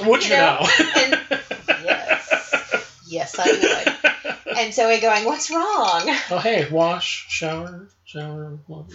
and 0.00 0.08
would 0.08 0.22
You 0.24 0.30
you, 0.30 0.36
know, 0.36 0.58
and- 0.96 1.20
yes, 1.84 2.98
yes, 3.06 3.38
I 3.38 3.46
would. 3.46 4.36
And 4.58 4.74
Zoe 4.74 5.00
going, 5.00 5.24
"What's 5.24 5.50
wrong?" 5.50 6.02
oh 6.30 6.38
hey, 6.42 6.68
wash, 6.70 7.24
shower, 7.30 7.88
shower. 8.04 8.58
wash. 8.68 8.86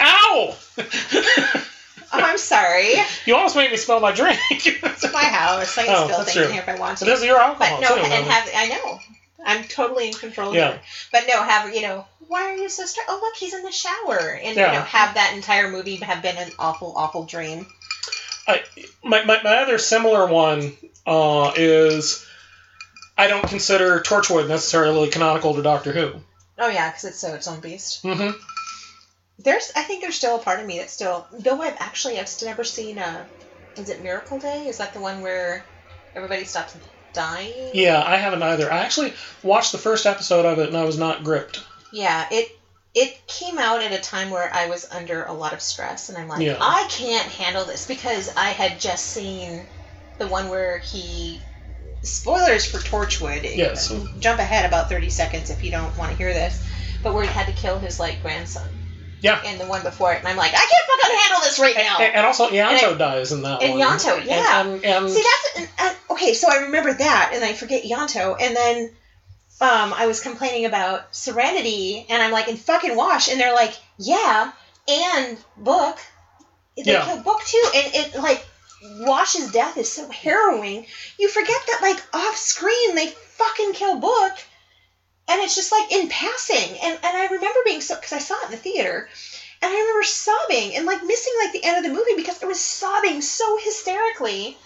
Ow! 0.00 0.54
Oh, 0.78 2.20
I'm 2.20 2.38
sorry. 2.38 2.94
you 3.26 3.34
almost 3.34 3.56
made 3.56 3.70
me 3.72 3.76
spill 3.78 3.98
my 3.98 4.12
drink. 4.12 4.38
It's 4.50 5.12
my 5.12 5.24
house. 5.24 5.76
I 5.76 5.86
can 5.86 5.94
Oh, 5.96 6.04
spill 6.06 6.18
things 6.24 6.32
true. 6.36 6.44
in 6.44 6.52
here 6.52 6.62
if 6.62 6.68
I 6.68 6.76
want 6.78 6.98
So 7.00 7.06
to. 7.06 7.10
this 7.10 7.20
is 7.20 7.26
your 7.26 7.40
alcohol 7.40 7.80
But 7.80 7.88
no, 7.88 7.96
too. 7.96 8.02
and 8.02 8.24
have 8.26 8.48
I 8.54 8.68
know. 8.68 9.00
I'm 9.44 9.64
totally 9.64 10.08
in 10.08 10.14
control 10.14 10.54
Yeah. 10.54 10.68
here. 10.72 10.80
But 11.12 11.24
no, 11.28 11.42
have 11.42 11.74
you 11.74 11.82
know? 11.82 12.06
Why 12.28 12.50
are 12.50 12.56
you 12.56 12.68
so 12.68 12.84
stressed? 12.86 13.08
Oh, 13.10 13.20
look, 13.20 13.36
he's 13.36 13.54
in 13.54 13.62
the 13.62 13.72
shower, 13.72 14.18
and 14.18 14.56
Yeah. 14.56 14.72
you 14.72 14.78
know, 14.78 14.84
have 14.84 15.14
that 15.14 15.34
entire 15.34 15.68
movie 15.70 15.96
have 15.96 16.22
been 16.22 16.36
an 16.36 16.50
awful, 16.58 16.94
awful 16.96 17.24
dream. 17.24 17.66
I, 18.46 18.62
my, 19.04 19.24
my, 19.24 19.42
my 19.42 19.58
other 19.58 19.78
similar 19.78 20.26
one 20.26 20.76
uh, 21.06 21.52
is 21.56 22.26
I 23.16 23.26
don't 23.28 23.46
consider 23.46 24.00
Torchwood 24.00 24.48
necessarily 24.48 25.10
canonical 25.10 25.54
to 25.54 25.62
Doctor 25.62 25.92
Who. 25.92 26.14
Oh 26.58 26.68
yeah, 26.68 26.88
because 26.90 27.04
it's 27.04 27.18
so 27.18 27.34
its 27.34 27.48
own 27.48 27.60
beast. 27.60 28.02
Mm-hmm. 28.02 28.36
There's, 29.38 29.72
I 29.74 29.82
think 29.82 30.02
there's 30.02 30.14
still 30.14 30.36
a 30.36 30.42
part 30.42 30.60
of 30.60 30.66
me 30.66 30.78
that's 30.78 30.92
still. 30.92 31.26
Though 31.32 31.60
I've 31.60 31.76
actually, 31.78 32.18
I've 32.18 32.30
never 32.42 32.64
seen. 32.64 32.98
Uh, 32.98 33.26
is 33.76 33.88
it 33.88 34.02
Miracle 34.02 34.38
Day? 34.38 34.66
Is 34.68 34.78
that 34.78 34.92
the 34.94 35.00
one 35.00 35.20
where 35.22 35.64
everybody 36.14 36.44
stops 36.44 36.74
dying? 37.12 37.70
Yeah, 37.74 38.02
I 38.04 38.16
haven't 38.16 38.42
either. 38.42 38.72
I 38.72 38.78
actually 38.78 39.14
watched 39.42 39.72
the 39.72 39.78
first 39.78 40.06
episode 40.06 40.44
of 40.44 40.58
it 40.58 40.68
and 40.68 40.76
I 40.76 40.84
was 40.84 40.98
not 40.98 41.24
gripped. 41.24 41.62
Yeah, 41.92 42.26
it 42.30 42.58
it 42.94 43.26
came 43.26 43.58
out 43.58 43.82
at 43.82 43.92
a 43.92 43.98
time 43.98 44.30
where 44.30 44.52
I 44.52 44.66
was 44.68 44.90
under 44.90 45.24
a 45.24 45.32
lot 45.32 45.52
of 45.52 45.62
stress, 45.62 46.08
and 46.08 46.18
I'm 46.18 46.28
like, 46.28 46.42
Yeah. 46.42 46.58
I 46.60 46.86
can't 46.90 47.26
handle 47.26 47.64
this 47.64 47.86
because 47.86 48.34
I 48.36 48.50
had 48.50 48.80
just 48.80 49.06
seen 49.06 49.64
the 50.18 50.26
one 50.26 50.48
where 50.48 50.78
he. 50.78 51.40
Spoilers 52.02 52.66
for 52.66 52.78
Torchwood. 52.78 53.44
Yes. 53.56 53.94
Jump 54.18 54.40
ahead 54.40 54.66
about 54.66 54.88
30 54.88 55.08
seconds 55.08 55.50
if 55.50 55.62
you 55.62 55.70
don't 55.70 55.96
want 55.96 56.10
to 56.10 56.16
hear 56.16 56.34
this. 56.34 56.66
But 57.02 57.14
where 57.14 57.22
he 57.22 57.28
had 57.28 57.46
to 57.46 57.52
kill 57.52 57.78
his 57.78 58.00
like 58.00 58.20
grandson. 58.22 58.68
Yeah. 59.22 59.42
In 59.44 59.58
the 59.58 59.66
one 59.66 59.82
before 59.82 60.12
it, 60.12 60.18
and 60.18 60.28
I'm 60.28 60.36
like, 60.36 60.52
I 60.52 60.56
can't 60.56 61.00
fucking 61.00 61.16
handle 61.22 61.40
this 61.42 61.58
right 61.58 61.76
now. 61.76 61.98
And, 62.00 62.14
and 62.16 62.26
also, 62.26 62.48
Ianto 62.48 62.90
And 62.90 62.98
dies 62.98 63.32
in 63.32 63.42
that 63.42 63.62
and 63.62 63.78
one. 63.78 63.88
Ianto, 63.88 64.24
yeah. 64.26 64.60
And, 64.60 64.70
and, 64.74 64.84
and 64.84 65.10
See, 65.10 65.22
that's 65.56 65.68
uh, 65.78 66.12
okay. 66.14 66.34
So 66.34 66.48
I 66.50 66.64
remember 66.64 66.92
that, 66.92 67.30
and 67.34 67.44
I 67.44 67.52
forget 67.52 67.84
Ianto, 67.84 68.36
and 68.40 68.56
then 68.56 68.90
um, 69.60 69.94
I 69.96 70.06
was 70.06 70.20
complaining 70.20 70.66
about 70.66 71.14
Serenity, 71.14 72.04
and 72.10 72.20
I'm 72.20 72.32
like, 72.32 72.48
in 72.48 72.56
fucking 72.56 72.96
Wash, 72.96 73.30
and 73.30 73.40
they're 73.40 73.54
like, 73.54 73.74
yeah, 73.96 74.50
and 74.88 75.38
Book. 75.56 75.98
They 76.76 76.90
Yeah. 76.92 77.04
killed 77.04 77.22
Book 77.24 77.42
too, 77.44 77.64
and 77.76 77.94
it 77.94 78.16
like 78.16 78.44
Wash's 79.00 79.52
death 79.52 79.76
is 79.76 79.92
so 79.92 80.08
harrowing. 80.10 80.86
You 81.18 81.28
forget 81.28 81.60
that 81.68 81.78
like 81.82 82.02
off 82.12 82.36
screen 82.36 82.96
they 82.96 83.06
fucking 83.08 83.74
kill 83.74 84.00
Book, 84.00 84.32
and 85.28 85.40
it's 85.40 85.54
just 85.54 85.72
like 85.72 85.90
in 85.92 86.08
passing. 86.08 86.76
And 86.82 86.98
and 87.02 87.16
I 87.16 87.24
remember 87.30 87.60
being 87.64 87.80
so 87.80 87.94
because 87.96 88.12
I 88.12 88.18
saw 88.18 88.34
it 88.42 88.46
in 88.46 88.50
the 88.52 88.56
theater, 88.56 89.08
and 89.62 89.70
I 89.72 89.74
remember 89.78 90.02
sobbing 90.02 90.76
and 90.76 90.86
like 90.86 91.02
missing 91.04 91.32
like 91.44 91.52
the 91.52 91.64
end 91.64 91.78
of 91.78 91.82
the 91.84 91.96
movie 91.96 92.14
because 92.16 92.42
I 92.42 92.46
was 92.46 92.60
sobbing 92.60 93.20
so 93.22 93.58
hysterically 93.62 94.56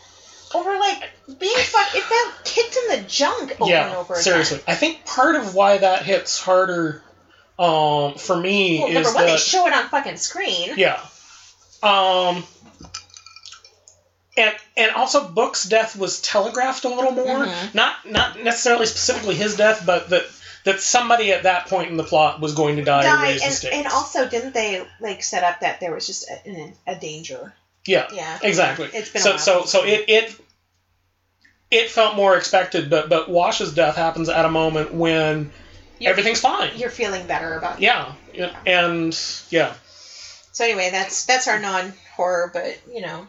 over 0.54 0.76
like 0.78 1.02
being 1.38 1.56
fuck. 1.58 1.94
It 1.94 2.02
felt 2.02 2.44
kicked 2.44 2.76
in 2.76 3.00
the 3.00 3.08
junk 3.08 3.52
over 3.60 3.62
and 3.62 3.68
yeah, 3.70 3.96
over 3.96 4.14
again. 4.14 4.22
seriously. 4.22 4.60
I 4.66 4.74
think 4.74 5.04
part 5.04 5.36
of 5.36 5.54
why 5.54 5.78
that 5.78 6.02
hits 6.02 6.40
harder 6.40 7.02
um, 7.58 8.14
for 8.14 8.36
me 8.36 8.78
Well, 8.80 8.92
number 8.92 9.08
is 9.08 9.14
one, 9.14 9.24
they 9.24 9.32
that 9.32 9.40
show 9.40 9.66
it 9.66 9.72
on 9.72 9.88
fucking 9.88 10.16
screen. 10.18 10.74
yeah, 10.76 11.00
um, 11.82 12.44
and 14.36 14.54
and 14.76 14.90
also 14.92 15.26
Book's 15.28 15.64
death 15.64 15.96
was 15.96 16.20
telegraphed 16.20 16.84
a 16.84 16.88
little 16.88 17.12
more. 17.12 17.46
Mhm. 17.46 17.74
Not 17.74 17.94
not 18.10 18.42
necessarily 18.42 18.84
specifically 18.86 19.34
his 19.36 19.56
death, 19.56 19.84
but 19.86 20.10
that 20.10 20.24
that 20.66 20.80
somebody 20.80 21.32
at 21.32 21.44
that 21.44 21.66
point 21.68 21.90
in 21.90 21.96
the 21.96 22.02
plot 22.02 22.40
was 22.40 22.52
going 22.54 22.74
to 22.76 22.82
die, 22.84 23.02
Die, 23.04 23.30
and, 23.30 23.40
stakes. 23.40 23.72
and 23.72 23.86
also 23.86 24.28
didn't 24.28 24.52
they 24.52 24.84
like 25.00 25.22
set 25.22 25.44
up 25.44 25.60
that 25.60 25.78
there 25.80 25.94
was 25.94 26.06
just 26.06 26.28
a, 26.28 26.72
a 26.88 26.94
danger? 26.96 27.54
yeah, 27.86 28.08
Yeah, 28.12 28.38
exactly. 28.42 28.88
It's 28.92 29.08
been 29.10 29.20
a 29.20 29.24
so 29.24 29.30
while 29.30 29.38
so 29.38 29.64
so 29.64 29.84
it 29.84 30.04
it 30.08 30.40
it 31.70 31.90
felt 31.90 32.16
more 32.16 32.36
expected, 32.36 32.90
but 32.90 33.08
but 33.08 33.30
Wash's 33.30 33.72
death 33.74 33.94
happens 33.96 34.28
at 34.28 34.44
a 34.44 34.50
moment 34.50 34.92
when 34.92 35.52
You're- 35.98 36.10
everything's 36.10 36.40
fine. 36.40 36.70
You're 36.76 36.90
feeling 36.90 37.26
better 37.26 37.54
about 37.56 37.76
it. 37.78 37.82
Yeah, 37.82 38.12
yeah, 38.34 38.56
and 38.66 39.16
yeah. 39.50 39.72
So 40.52 40.64
anyway, 40.64 40.90
that's 40.90 41.26
that's 41.26 41.46
our 41.48 41.60
non 41.60 41.92
horror, 42.16 42.50
but 42.52 42.76
you 42.92 43.02
know. 43.02 43.28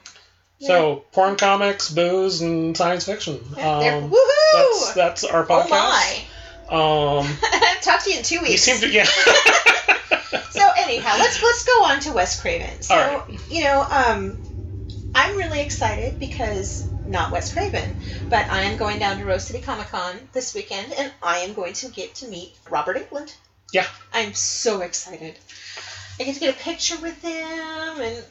So 0.60 1.04
porn, 1.12 1.36
comics, 1.36 1.91
booze, 1.93 2.41
and 2.41 2.76
science 2.76 3.06
fiction. 3.06 3.36
Um, 3.58 4.10
woohoo! 4.10 4.54
that's 4.54 4.93
that's 4.95 5.23
our 5.23 5.45
podcast. 5.45 5.65
oh 5.65 5.69
my! 5.69 6.23
Um, 6.69 7.25
Talk 7.82 8.03
to 8.03 8.10
you 8.12 8.17
in 8.17 8.23
two 8.23 8.39
weeks. 8.41 8.49
we 8.51 8.58
seem 8.58 8.82
to 8.82 8.89
yeah. 8.89 9.06
so 10.49 10.69
anyhow, 10.77 11.15
let's 11.17 11.41
let's 11.41 11.65
go 11.65 11.86
on 11.86 11.99
to 12.01 12.12
Wes 12.13 12.41
Craven. 12.41 12.82
So 12.82 13.23
you 13.49 13.63
know, 13.63 13.86
um, 13.89 14.38
I'm 15.15 15.38
really 15.38 15.62
excited 15.62 16.19
because 16.19 16.88
not 17.06 17.32
Wes 17.32 17.53
Craven, 17.53 17.95
but 18.30 18.49
I 18.51 18.63
am 18.63 18.77
going 18.77 18.99
down 18.99 19.17
to 19.19 19.25
Rose 19.25 19.45
City 19.45 19.62
Comic 19.62 19.88
Con 19.88 20.15
this 20.34 20.53
weekend, 20.53 20.93
and 20.93 21.12
I 21.23 21.39
am 21.39 21.53
going 21.53 21.73
to 21.73 21.88
get 21.89 22.15
to 22.15 22.27
meet 22.27 22.53
Robert 22.69 22.97
Englund. 22.97 23.34
Yeah. 23.71 23.86
I'm 24.13 24.34
so 24.34 24.82
excited. 24.82 25.38
I 26.19 26.23
get 26.23 26.34
to 26.34 26.39
get 26.39 26.56
a 26.56 26.60
picture 26.60 26.97
with 27.01 27.21
him, 27.21 27.32
and 28.01 28.23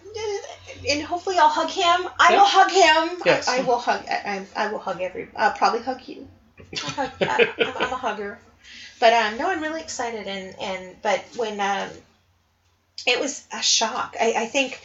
and 0.90 1.02
hopefully 1.02 1.36
I'll 1.38 1.48
hug 1.48 1.70
him. 1.70 2.08
I 2.18 2.32
Yeah. 2.32 2.38
will 2.38 2.46
hug 2.46 2.70
him. 2.70 3.22
Yes. 3.24 3.48
I, 3.48 3.58
I 3.58 3.62
will 3.62 3.78
hug. 3.78 4.04
I, 4.08 4.44
I 4.56 4.68
will 4.72 4.78
hug 4.78 5.00
every. 5.00 5.28
I'll 5.36 5.52
probably 5.52 5.80
hug 5.82 6.06
you. 6.06 6.28
Hug, 6.82 7.10
I, 7.26 7.40
I'm, 7.64 7.76
I'm 7.76 7.92
a 7.92 7.96
hugger. 7.96 8.40
But 9.00 9.12
um, 9.12 9.36
no, 9.36 9.48
I'm 9.50 9.62
really 9.62 9.80
excited, 9.80 10.26
and 10.26 10.54
and 10.60 11.00
but 11.02 11.22
when 11.36 11.60
um, 11.60 11.90
it 13.06 13.18
was 13.18 13.42
a 13.52 13.62
shock. 13.62 14.16
I, 14.20 14.32
I 14.36 14.46
think 14.46 14.78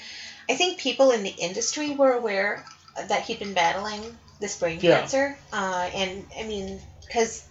I 0.49 0.53
think 0.55 0.77
people 0.77 1.11
in 1.11 1.23
the 1.23 1.33
industry 1.37 1.91
were 1.91 2.11
aware 2.11 2.63
that 3.07 3.21
he'd 3.23 3.39
been 3.39 3.53
battling 3.53 4.17
this 4.39 4.55
brain 4.55 4.81
Yeah. 4.81 5.07
cancer, 5.07 5.37
uh, 5.51 5.89
and 5.93 6.25
I 6.37 6.43
mean 6.43 6.81
because 7.07 7.43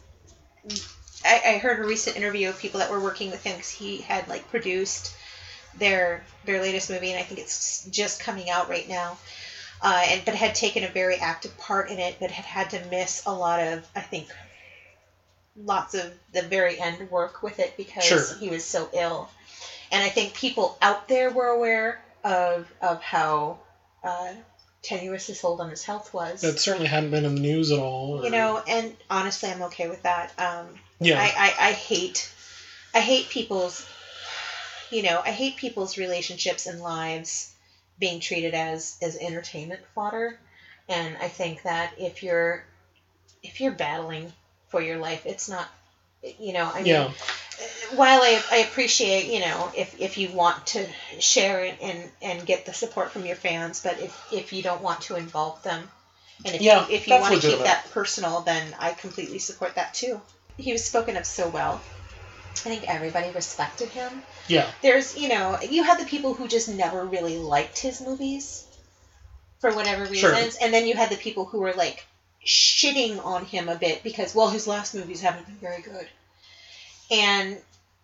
I, 1.24 1.40
I 1.44 1.56
heard 1.58 1.78
a 1.78 1.84
recent 1.84 2.16
interview 2.16 2.48
of 2.48 2.58
people 2.58 2.78
that 2.78 2.88
were 2.88 3.00
working 3.00 3.30
with 3.30 3.42
him 3.42 3.56
because 3.56 3.70
he 3.70 4.00
had 4.00 4.28
like 4.28 4.46
produced 4.48 5.10
their 5.74 6.22
their 6.44 6.60
latest 6.60 6.90
movie, 6.90 7.10
and 7.10 7.18
I 7.18 7.22
think 7.22 7.40
it's 7.40 7.82
just 7.90 8.18
coming 8.18 8.50
out 8.50 8.68
right 8.68 8.86
now. 8.86 9.18
Uh, 9.82 10.04
and 10.08 10.24
but 10.24 10.34
had 10.34 10.54
taken 10.54 10.84
a 10.84 10.88
very 10.88 11.16
active 11.16 11.56
part 11.58 11.88
in 11.90 11.98
it, 11.98 12.16
but 12.20 12.30
had 12.30 12.44
had 12.44 12.70
to 12.70 12.84
miss 12.90 13.22
a 13.26 13.32
lot 13.32 13.60
of 13.60 13.86
I 13.96 14.00
think 14.00 14.28
lots 15.56 15.94
of 15.94 16.12
the 16.32 16.42
very 16.42 16.78
end 16.78 17.10
work 17.10 17.42
with 17.42 17.58
it 17.58 17.76
because 17.76 18.04
Sure. 18.04 18.34
he 18.38 18.48
was 18.50 18.64
so 18.64 18.88
ill. 18.92 19.28
And 19.92 20.02
I 20.02 20.08
think 20.08 20.34
people 20.34 20.76
out 20.80 21.08
there 21.08 21.30
were 21.30 21.46
aware 21.48 22.00
of 22.24 22.70
of 22.80 23.00
how 23.02 23.58
uh, 24.04 24.32
tenuous 24.82 25.26
his 25.26 25.40
hold 25.40 25.60
on 25.60 25.70
his 25.70 25.82
health 25.82 26.12
was. 26.14 26.44
It 26.44 26.58
certainly 26.58 26.86
hadn't 26.88 27.10
been 27.10 27.24
in 27.24 27.34
the 27.34 27.40
news 27.40 27.70
at 27.72 27.78
all. 27.78 28.20
or- 28.20 28.24
you 28.24 28.30
know, 28.30 28.62
and 28.66 28.94
honestly, 29.10 29.48
I'm 29.50 29.62
okay 29.62 29.88
with 29.88 30.02
that. 30.02 30.32
Um, 30.38 30.78
Yeah. 31.00 31.18
I, 31.20 31.24
I, 31.58 31.68
I 31.68 31.72
hate 31.72 32.28
I 32.94 33.00
hate 33.00 33.28
people's 33.30 33.86
you 34.90 35.02
know 35.02 35.20
I 35.24 35.30
hate 35.30 35.56
people's 35.56 35.96
relationships 35.96 36.66
and 36.66 36.80
lives 36.80 37.50
being 38.00 38.20
treated 38.20 38.54
as 38.54 38.96
as 39.02 39.16
entertainment 39.18 39.82
fodder. 39.94 40.38
And 40.88 41.16
I 41.18 41.28
think 41.28 41.62
that 41.64 41.92
if 41.98 42.24
you're 42.24 42.64
if 43.42 43.60
you're 43.60 43.72
battling 43.72 44.32
for 44.68 44.82
your 44.82 44.98
life 44.98 45.22
it's 45.26 45.48
not 45.48 45.68
you 46.38 46.52
know 46.52 46.70
I 46.74 46.82
mean 46.82 46.86
yeah. 46.86 47.10
while 47.94 48.22
I, 48.22 48.40
I 48.52 48.58
appreciate 48.58 49.26
you 49.32 49.40
know 49.40 49.72
if, 49.76 50.00
if 50.00 50.18
you 50.18 50.30
want 50.30 50.66
to 50.68 50.86
share 51.18 51.64
it 51.64 51.76
and 51.82 52.10
and 52.22 52.46
get 52.46 52.66
the 52.66 52.72
support 52.74 53.10
from 53.10 53.26
your 53.26 53.36
fans 53.36 53.80
but 53.80 54.00
if, 54.00 54.32
if 54.32 54.52
you 54.52 54.62
don't 54.62 54.82
want 54.82 55.02
to 55.02 55.16
involve 55.16 55.62
them 55.62 55.88
and 56.44 56.54
if 56.56 56.62
Yeah, 56.62 56.86
you, 56.88 56.94
if 56.94 57.08
you 57.08 57.18
want 57.18 57.34
to 57.34 57.40
keep 57.40 57.58
that 57.64 57.90
personal 57.92 58.40
then 58.42 58.74
I 58.78 58.92
completely 58.92 59.38
support 59.38 59.74
that 59.76 59.94
too. 59.94 60.20
He 60.58 60.72
was 60.72 60.84
spoken 60.84 61.16
of 61.16 61.26
so 61.26 61.48
well 61.48 61.80
I 62.66 62.70
think 62.70 62.88
everybody 62.88 63.30
respected 63.30 63.88
him 63.88 64.22
Yeah. 64.48 64.70
there's 64.82 65.16
you 65.16 65.28
know 65.28 65.58
you 65.60 65.82
had 65.82 65.98
the 65.98 66.04
people 66.04 66.34
who 66.34 66.48
just 66.48 66.68
never 66.68 67.04
really 67.04 67.38
liked 67.38 67.78
his 67.78 68.00
movies 68.00 68.64
for 69.60 69.72
whatever 69.74 70.06
Sure. 70.14 70.32
reasons 70.32 70.56
and 70.60 70.72
then 70.72 70.86
you 70.86 70.94
had 70.94 71.10
the 71.10 71.16
people 71.16 71.44
who 71.44 71.60
were 71.60 71.72
like 71.72 72.04
shitting 72.46 73.22
on 73.24 73.44
him 73.44 73.68
a 73.68 73.74
bit 73.76 74.02
because 74.02 74.34
well 74.34 74.48
his 74.48 74.66
last 74.66 74.94
movies 74.94 75.20
haven't 75.20 75.46
been 75.46 75.56
very 75.56 75.82
good 75.82 76.08
and 77.10 77.58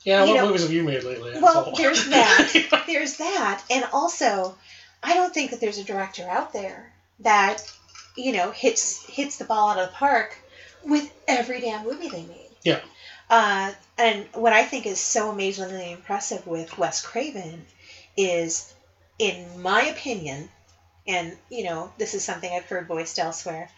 Yeah. 0.04 0.24
What 0.24 0.34
know- 0.36 0.46
movies 0.46 0.62
have 0.62 0.72
you 0.72 0.82
made 0.84 1.02
lately? 1.04 1.40
well 1.40 1.72
there's 1.76 2.06
that 2.08 2.84
there's 2.86 3.16
that 3.18 3.62
and 3.70 3.84
also 3.92 4.56
i 5.02 5.14
don't 5.14 5.32
think 5.34 5.50
that 5.50 5.60
there's 5.60 5.78
a 5.78 5.84
director 5.84 6.28
out 6.28 6.52
there 6.52 6.92
that 7.20 7.62
you 8.16 8.32
know 8.32 8.50
hits 8.50 9.04
hits 9.06 9.36
the 9.38 9.44
ball 9.44 9.70
out 9.70 9.78
of 9.78 9.88
the 9.88 9.94
park 9.94 10.36
with 10.84 11.10
every 11.26 11.60
damn 11.60 11.84
movie 11.84 12.08
they 12.08 12.22
made 12.22 12.50
Yeah. 12.62 12.80
Uh, 13.30 13.72
and 13.98 14.26
what 14.34 14.52
i 14.52 14.64
think 14.64 14.86
is 14.86 15.00
so 15.00 15.30
amazingly 15.30 15.92
impressive 15.92 16.46
with 16.46 16.76
wes 16.78 17.00
craven 17.04 17.64
is 18.16 18.72
in 19.18 19.60
my 19.62 19.82
opinion 19.86 20.48
and 21.06 21.36
you 21.50 21.64
know 21.64 21.90
this 21.98 22.14
is 22.14 22.24
something 22.24 22.52
i've 22.52 22.66
heard 22.66 22.86
voiced 22.86 23.18
elsewhere 23.18 23.68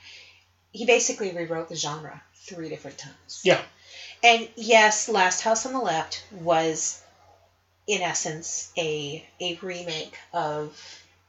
he 0.73 0.85
basically 0.87 1.33
rewrote 1.33 1.69
the 1.69 1.77
genre 1.77 2.23
three 2.35 2.69
different 2.69 2.99
times 2.99 3.41
Yeah. 3.45 3.61
and 4.23 4.49
yes 4.57 5.09
last 5.09 5.43
house 5.43 5.67
on 5.67 5.73
the 5.73 5.81
left 5.81 6.25
was 6.33 7.01
in 7.87 8.03
essence 8.03 8.71
a 8.77 9.27
a 9.41 9.57
remake 9.63 10.17
of 10.33 10.77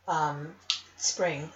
um, 0.08 0.54
spring 0.98 1.50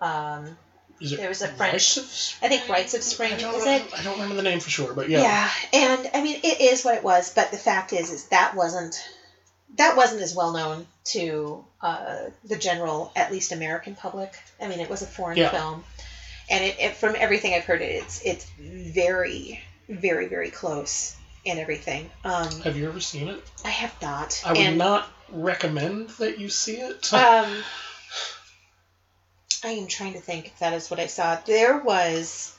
um, 0.00 0.56
there 1.00 1.28
was 1.28 1.42
a 1.42 1.48
French- 1.48 1.96
of- 1.96 2.34
i 2.42 2.48
think 2.48 2.68
rites 2.68 2.94
of 2.94 3.02
spring 3.02 3.32
I 3.32 3.36
don't, 3.38 3.54
is 3.54 3.66
it 3.66 3.82
I 3.98 4.02
don't 4.02 4.14
remember 4.14 4.36
the 4.36 4.42
name 4.42 4.60
for 4.60 4.70
sure, 4.70 4.94
but 4.94 5.08
yeah. 5.08 5.22
yeah. 5.22 5.50
and 5.72 6.10
I 6.14 6.22
mean 6.22 6.40
it 6.42 6.60
is 6.60 6.84
what 6.84 6.94
it 6.94 7.02
was, 7.04 7.32
but 7.34 7.50
the 7.50 7.56
fact 7.58 7.92
is, 7.92 8.10
is 8.10 8.24
that 8.28 8.54
wasn't 8.54 8.96
that 9.76 9.96
wasn't 9.96 10.22
as 10.22 10.34
well 10.34 10.52
known 10.52 10.86
to 11.04 11.64
uh, 11.82 12.30
the 12.44 12.56
general, 12.56 13.10
at 13.16 13.32
least 13.32 13.50
American 13.52 13.96
public. 13.96 14.32
I 14.62 14.68
mean, 14.68 14.78
it 14.78 14.88
was 14.88 15.02
a 15.02 15.06
foreign 15.06 15.36
Yeah. 15.36 15.50
film, 15.50 15.84
and 16.48 16.64
it, 16.64 16.76
it 16.78 16.94
from 16.94 17.16
everything 17.18 17.54
I've 17.54 17.64
heard, 17.64 17.82
it, 17.82 18.02
it's 18.02 18.22
it's 18.24 18.46
very 18.58 19.60
very 19.88 20.28
very 20.28 20.50
close 20.50 21.16
and 21.44 21.58
everything. 21.58 22.08
Um, 22.24 22.48
Have 22.62 22.76
you 22.76 22.88
ever 22.88 23.00
seen 23.00 23.28
it? 23.28 23.42
I 23.64 23.70
have 23.70 23.94
not. 24.00 24.40
I 24.46 24.52
would 24.52 24.58
and, 24.60 24.78
not 24.78 25.08
recommend 25.30 26.08
that 26.10 26.38
you 26.38 26.48
see 26.48 26.76
it. 26.76 27.12
Um, 27.12 27.52
I 29.64 29.70
am 29.70 29.86
trying 29.86 30.12
to 30.12 30.20
think 30.20 30.46
if 30.46 30.58
that 30.58 30.74
is 30.74 30.90
what 30.90 31.00
I 31.00 31.06
saw. 31.06 31.36
There 31.36 31.78
was 31.78 32.54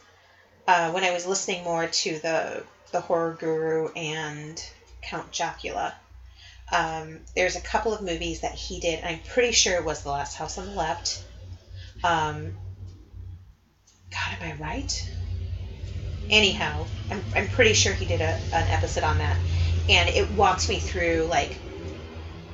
uh, 0.67 0.91
when 0.91 1.03
I 1.03 1.11
was 1.11 1.27
listening 1.27 1.63
more 1.63 1.87
to 1.87 2.19
the 2.19 2.63
the 2.91 2.99
horror 2.99 3.37
guru 3.39 3.89
and 3.93 4.63
Count 5.03 5.31
Jocula. 5.31 5.93
Um, 6.71 7.19
there's 7.35 7.55
a 7.55 7.61
couple 7.61 7.93
of 7.93 8.01
movies 8.01 8.41
that 8.41 8.53
he 8.53 8.79
did. 8.79 9.03
I'm 9.03 9.19
pretty 9.19 9.51
sure 9.51 9.75
it 9.75 9.85
was 9.85 10.01
The 10.01 10.09
Last 10.09 10.35
House 10.35 10.57
on 10.57 10.65
the 10.65 10.71
Left. 10.71 11.23
Um, 12.03 12.53
God, 14.09 14.41
am 14.41 14.41
I 14.41 14.53
right? 14.53 15.09
Anyhow, 16.31 16.85
I'm, 17.11 17.21
I'm 17.35 17.47
pretty 17.49 17.73
sure 17.73 17.93
he 17.93 18.05
did 18.05 18.21
a, 18.21 18.35
an 18.51 18.67
episode 18.69 19.03
on 19.03 19.19
that, 19.19 19.37
and 19.89 20.09
it 20.09 20.31
walks 20.31 20.67
me 20.67 20.79
through 20.79 21.27
like 21.29 21.55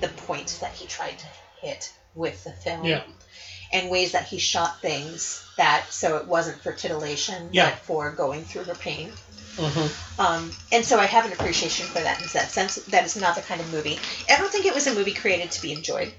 the 0.01 0.09
points 0.09 0.57
that 0.57 0.71
he 0.73 0.85
tried 0.87 1.17
to 1.19 1.25
hit 1.61 1.93
with 2.15 2.43
the 2.43 2.51
film 2.51 2.85
yeah. 2.85 3.03
And 3.73 3.89
ways 3.89 4.11
that 4.13 4.25
he 4.25 4.37
shot 4.37 4.81
things 4.81 5.45
that 5.57 5.85
so 5.89 6.17
it 6.17 6.27
wasn't 6.27 6.61
for 6.61 6.73
titillation 6.73 7.49
Yeah. 7.51 7.69
but 7.69 7.79
for 7.79 8.11
going 8.11 8.43
through 8.43 8.63
her 8.65 8.75
pain 8.75 9.11
Mm-hmm. 9.57 10.21
Um, 10.21 10.51
and 10.71 10.85
so 10.85 10.97
I 10.97 11.05
have 11.05 11.25
an 11.25 11.33
appreciation 11.33 11.85
for 11.87 11.99
that 11.99 12.21
in 12.21 12.27
that 12.33 12.49
sense. 12.49 12.75
That 12.85 13.03
is 13.03 13.19
not 13.19 13.35
the 13.35 13.41
kind 13.41 13.59
of 13.59 13.71
movie. 13.71 13.99
I 14.29 14.37
don't 14.37 14.49
think 14.51 14.65
it 14.65 14.73
was 14.73 14.87
a 14.87 14.95
movie 14.95 15.13
created 15.13 15.51
to 15.51 15.61
be 15.61 15.73
enjoyed. 15.73 16.13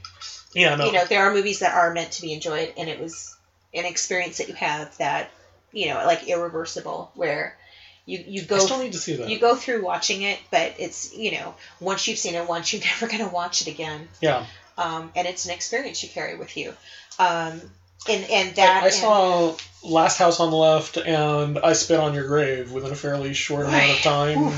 Yeah, 0.55 0.75
no. 0.75 0.85
You 0.87 0.93
know, 0.93 1.05
there 1.07 1.23
are 1.27 1.33
movies 1.33 1.61
that 1.61 1.75
are 1.75 1.95
meant 1.95 2.13
to 2.13 2.23
be 2.23 2.33
enjoyed, 2.35 2.75
and 2.77 2.89
it 2.89 3.01
was 3.01 3.35
an 3.73 3.87
experience 3.87 4.37
that 4.39 4.49
you 4.49 4.55
have 4.55 4.97
that, 4.99 5.31
you 5.73 5.89
know, 5.89 6.05
like 6.05 6.29
irreversible, 6.29 7.11
where 7.15 7.57
you 8.05 8.23
you 8.27 8.43
go. 8.43 8.57
I 8.57 8.59
still 8.59 8.83
need 8.83 8.93
to 8.93 8.99
see 8.99 9.17
that. 9.17 9.29
you 9.31 9.39
go 9.39 9.55
through 9.57 9.83
watching 9.83 10.23
it, 10.23 10.39
but 10.51 10.75
it's 10.79 11.15
you 11.15 11.33
know 11.33 11.55
once 11.81 12.07
you've 12.07 12.19
seen 12.19 12.35
it 12.35 12.47
once, 12.47 12.73
you're 12.73 12.83
never 13.01 13.07
gonna 13.07 13.29
watch 13.33 13.63
it 13.63 13.69
again. 13.69 14.09
yeah. 14.21 14.45
Um, 14.79 15.11
and 15.15 15.27
it's 15.27 15.45
an 15.45 15.51
experience 15.53 16.03
you 16.03 16.09
carry 16.09 16.37
with 16.37 16.57
you. 16.57 16.71
Um, 17.19 17.61
and 18.09 18.25
and 18.31 18.57
that 18.57 18.83
I, 18.83 18.85
I 18.85 18.85
and- 18.87 18.95
saw 18.95 19.57
Last 19.85 20.19
House 20.19 20.41
on 20.41 20.51
the 20.51 20.57
Left 20.57 20.97
and 20.97 21.59
I 21.59 21.73
Spit 21.73 21.99
on 22.01 22.15
Your 22.15 22.27
Grave 22.27 22.73
within 22.73 22.91
a 22.93 22.97
fairly 22.97 23.35
short 23.35 23.67
amount 23.67 23.91
of 23.91 23.99
time. 23.99 24.53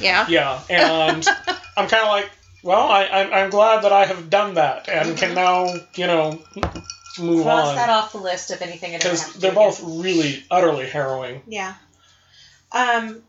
yeah 0.00 0.26
Yeah, 0.28 0.62
and 0.68 1.26
I'm 1.76 1.88
kind 1.88 2.02
of 2.02 2.08
like, 2.08 2.30
well, 2.62 2.86
I, 2.88 3.06
I'm, 3.06 3.32
I'm 3.32 3.50
glad 3.50 3.82
that 3.84 3.92
I 3.92 4.04
have 4.06 4.28
done 4.30 4.54
that 4.54 4.88
and 4.88 5.16
can 5.16 5.34
now, 5.34 5.74
you 5.94 6.06
know, 6.06 6.42
move 7.18 7.44
cross 7.44 7.74
that 7.74 7.88
off 7.90 8.12
the 8.12 8.18
list 8.18 8.50
of 8.50 8.60
anything 8.62 8.94
I 8.94 8.98
Because 8.98 9.34
they're 9.34 9.50
do 9.52 9.56
again. 9.58 9.68
both 9.70 9.82
really, 9.82 10.44
utterly 10.50 10.86
harrowing. 10.86 11.42
Yeah. 11.46 11.74
Um, 12.72 13.22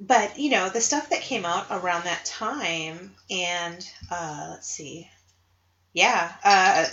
but 0.00 0.38
you 0.38 0.50
know 0.50 0.68
the 0.68 0.80
stuff 0.80 1.10
that 1.10 1.20
came 1.22 1.44
out 1.46 1.66
around 1.70 2.04
that 2.04 2.24
time, 2.24 3.14
and 3.30 3.86
uh, 4.10 4.48
let's 4.50 4.68
see. 4.68 5.08
Yeah, 5.96 6.30
uh, 6.44 6.84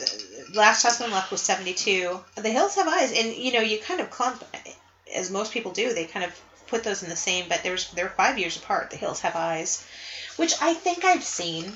Last 0.53 0.83
House 0.83 1.01
on 1.01 1.09
the 1.09 1.15
Left 1.15 1.29
was 1.29 1.41
seventy 1.41 1.73
two. 1.73 2.21
The 2.37 2.49
Hills 2.49 2.75
Have 2.75 2.87
Eyes, 2.87 3.11
and 3.11 3.33
you 3.33 3.51
know 3.51 3.59
you 3.59 3.77
kind 3.77 3.99
of 3.99 4.09
clump, 4.09 4.41
as 5.13 5.29
most 5.29 5.51
people 5.51 5.73
do. 5.73 5.93
They 5.93 6.05
kind 6.05 6.23
of 6.23 6.41
put 6.67 6.85
those 6.85 7.03
in 7.03 7.09
the 7.09 7.17
same, 7.17 7.49
but 7.49 7.63
there's 7.63 7.91
they're 7.91 8.07
five 8.07 8.39
years 8.39 8.55
apart. 8.55 8.91
The 8.91 8.95
Hills 8.95 9.19
Have 9.19 9.35
Eyes, 9.35 9.85
which 10.37 10.53
I 10.61 10.73
think 10.73 11.03
I've 11.03 11.21
seen, 11.25 11.69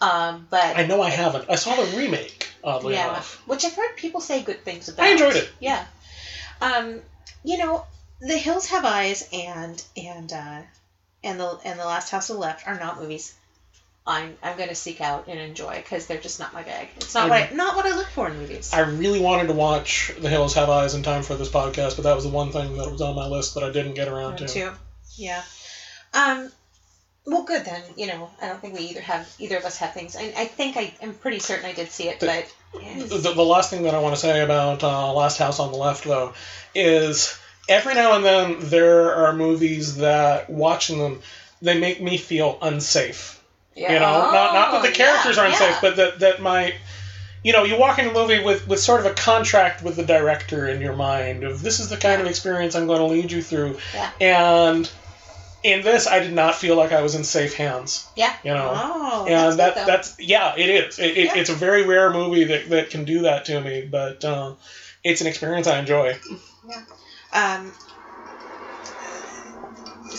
um, 0.00 0.48
but 0.50 0.76
I 0.76 0.84
know 0.84 1.00
I 1.00 1.10
haven't. 1.10 1.48
I 1.48 1.54
saw 1.54 1.76
the 1.76 1.96
remake, 1.96 2.48
oddly 2.64 2.94
yeah, 2.94 3.10
enough. 3.10 3.40
which 3.46 3.64
I've 3.64 3.76
heard 3.76 3.94
people 3.94 4.20
say 4.20 4.42
good 4.42 4.64
things 4.64 4.88
about. 4.88 5.06
I 5.06 5.10
enjoyed 5.10 5.36
it. 5.36 5.48
Yeah. 5.60 5.86
Um, 6.60 7.02
you 7.44 7.56
know, 7.56 7.84
The 8.20 8.36
Hills 8.36 8.66
Have 8.66 8.84
Eyes 8.84 9.28
and 9.32 9.80
and 9.96 10.32
uh, 10.32 10.62
and 11.22 11.38
the 11.38 11.60
and 11.64 11.78
the 11.78 11.84
Last 11.84 12.10
House 12.10 12.30
on 12.30 12.34
the 12.34 12.42
Left 12.42 12.66
are 12.66 12.80
not 12.80 13.00
movies 13.00 13.32
I'm 14.06 14.36
I'm 14.42 14.56
going 14.56 14.68
to 14.68 14.74
seek 14.74 15.00
out 15.00 15.28
and 15.28 15.38
enjoy 15.38 15.76
because 15.76 16.06
they're 16.06 16.18
just 16.20 16.40
not 16.40 16.52
my 16.52 16.62
bag. 16.62 16.88
It's 16.96 17.14
not 17.14 17.28
what 17.28 17.52
I, 17.52 17.54
not 17.54 17.76
what 17.76 17.86
I 17.86 17.94
look 17.96 18.08
for 18.08 18.28
in 18.28 18.36
movies. 18.38 18.72
I 18.72 18.80
really 18.80 19.20
wanted 19.20 19.46
to 19.48 19.52
watch 19.52 20.12
The 20.18 20.28
Hills 20.28 20.54
Have 20.54 20.68
Eyes 20.70 20.94
in 20.94 21.02
time 21.04 21.22
for 21.22 21.34
this 21.36 21.48
podcast, 21.48 21.94
but 21.96 22.02
that 22.02 22.14
was 22.16 22.24
the 22.24 22.30
one 22.30 22.50
thing 22.50 22.76
that 22.78 22.90
was 22.90 23.00
on 23.00 23.14
my 23.14 23.26
list 23.26 23.54
that 23.54 23.62
I 23.62 23.70
didn't 23.70 23.94
get 23.94 24.08
around 24.08 24.38
to. 24.38 24.48
too. 24.48 24.70
Yeah. 25.16 25.42
Um. 26.14 26.50
Well, 27.24 27.44
good 27.44 27.64
then. 27.64 27.82
You 27.96 28.08
know, 28.08 28.28
I 28.40 28.48
don't 28.48 28.60
think 28.60 28.74
we 28.76 28.86
either 28.86 29.00
have 29.02 29.32
either 29.38 29.56
of 29.56 29.64
us 29.64 29.76
have 29.76 29.94
things. 29.94 30.16
I, 30.16 30.32
I 30.36 30.44
think 30.46 30.76
I 30.76 30.92
am 31.00 31.14
pretty 31.14 31.38
certain 31.38 31.64
I 31.64 31.72
did 31.72 31.90
see 31.90 32.08
it, 32.08 32.18
The- 32.18 32.26
but 32.26 32.54
The, 33.08 33.32
the 33.34 33.42
last 33.44 33.70
thing 33.70 33.84
that 33.84 33.94
I 33.94 34.00
want 34.00 34.14
to 34.16 34.20
say 34.20 34.40
about 34.40 34.82
uh, 34.82 35.12
Last 35.12 35.36
House 35.36 35.60
on 35.60 35.70
the 35.70 35.78
Left, 35.78 36.02
though, 36.04 36.32
is 36.74 37.38
every 37.68 37.94
now 37.94 38.16
and 38.16 38.24
then 38.24 38.56
there 38.60 39.14
are 39.14 39.32
movies 39.32 39.98
that 39.98 40.50
watching 40.50 40.98
them 40.98 41.20
they 41.60 41.78
make 41.78 42.02
me 42.02 42.16
feel 42.16 42.58
unsafe. 42.60 43.38
Yeah. 43.74 43.92
You 43.94 43.98
know, 43.98 44.30
not 44.32 44.54
not 44.54 44.72
that 44.72 44.82
the 44.82 44.88
Oh, 44.88 44.92
characters 44.92 45.36
yeah, 45.36 45.42
aren't 45.42 45.60
yeah. 45.60 45.78
but 45.80 45.96
that 45.96 46.18
that 46.20 46.42
my 46.42 46.74
you 47.44 47.52
know, 47.52 47.64
you 47.64 47.76
walk 47.76 47.98
into 47.98 48.10
a 48.12 48.14
movie 48.14 48.42
with, 48.44 48.68
with 48.68 48.78
sort 48.78 49.00
of 49.00 49.06
a 49.06 49.14
contract 49.14 49.82
with 49.82 49.96
the 49.96 50.04
director 50.04 50.68
in 50.68 50.80
your 50.80 50.94
mind 50.94 51.42
of 51.42 51.60
this 51.60 51.80
is 51.80 51.88
the 51.88 51.96
kind 51.96 52.20
of 52.20 52.28
experience 52.28 52.76
I'm 52.76 52.86
going 52.86 53.00
to 53.00 53.06
lead 53.06 53.32
you 53.32 53.42
through. 53.42 53.78
Yeah. 53.92 54.10
And 54.20 54.88
in 55.64 55.82
this, 55.82 56.06
I 56.06 56.20
did 56.20 56.32
not 56.32 56.54
feel 56.54 56.76
like 56.76 56.92
I 56.92 57.02
was 57.02 57.16
in 57.16 57.24
safe 57.24 57.54
hands. 57.56 58.06
yeah. 58.14 58.36
You 58.44 58.54
know, 58.54 58.70
Oh, 58.76 59.26
and 59.28 59.58
that's 59.58 59.74
that 59.76 59.86
that's 59.86 60.16
yeah, 60.20 60.54
it 60.56 60.68
is. 60.70 61.00
It, 61.00 61.16
it, 61.16 61.24
Yeah. 61.26 61.36
It's 61.38 61.50
a 61.50 61.54
very 61.54 61.84
rare 61.84 62.12
movie 62.12 62.44
that, 62.44 62.68
that 62.70 62.90
can 62.90 63.04
do 63.04 63.22
that 63.22 63.44
to 63.46 63.60
me, 63.60 63.88
but 63.90 64.24
uh, 64.24 64.54
it's 65.02 65.20
an 65.20 65.26
experience 65.26 65.66
I 65.66 65.80
enjoy. 65.80 66.16
Um, 67.32 67.72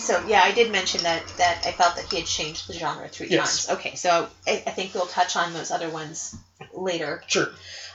so 0.04 0.24
yeah, 0.26 0.42
I 0.42 0.52
did 0.52 0.70
mention 0.70 1.02
that 1.02 1.26
that 1.38 1.62
I 1.66 1.72
felt 1.72 1.96
that 1.96 2.06
he 2.06 2.18
had 2.18 2.26
changed 2.26 2.68
the 2.68 2.74
genre 2.74 3.08
three 3.08 3.28
Yes. 3.28 3.66
times. 3.66 3.78
Okay, 3.78 3.94
so 3.94 4.28
I, 4.46 4.62
I 4.66 4.70
think 4.70 4.94
we'll 4.94 5.06
touch 5.06 5.36
on 5.36 5.52
those 5.52 5.70
other 5.70 5.90
ones 5.90 6.36
later. 6.72 7.22
Sure. 7.26 7.48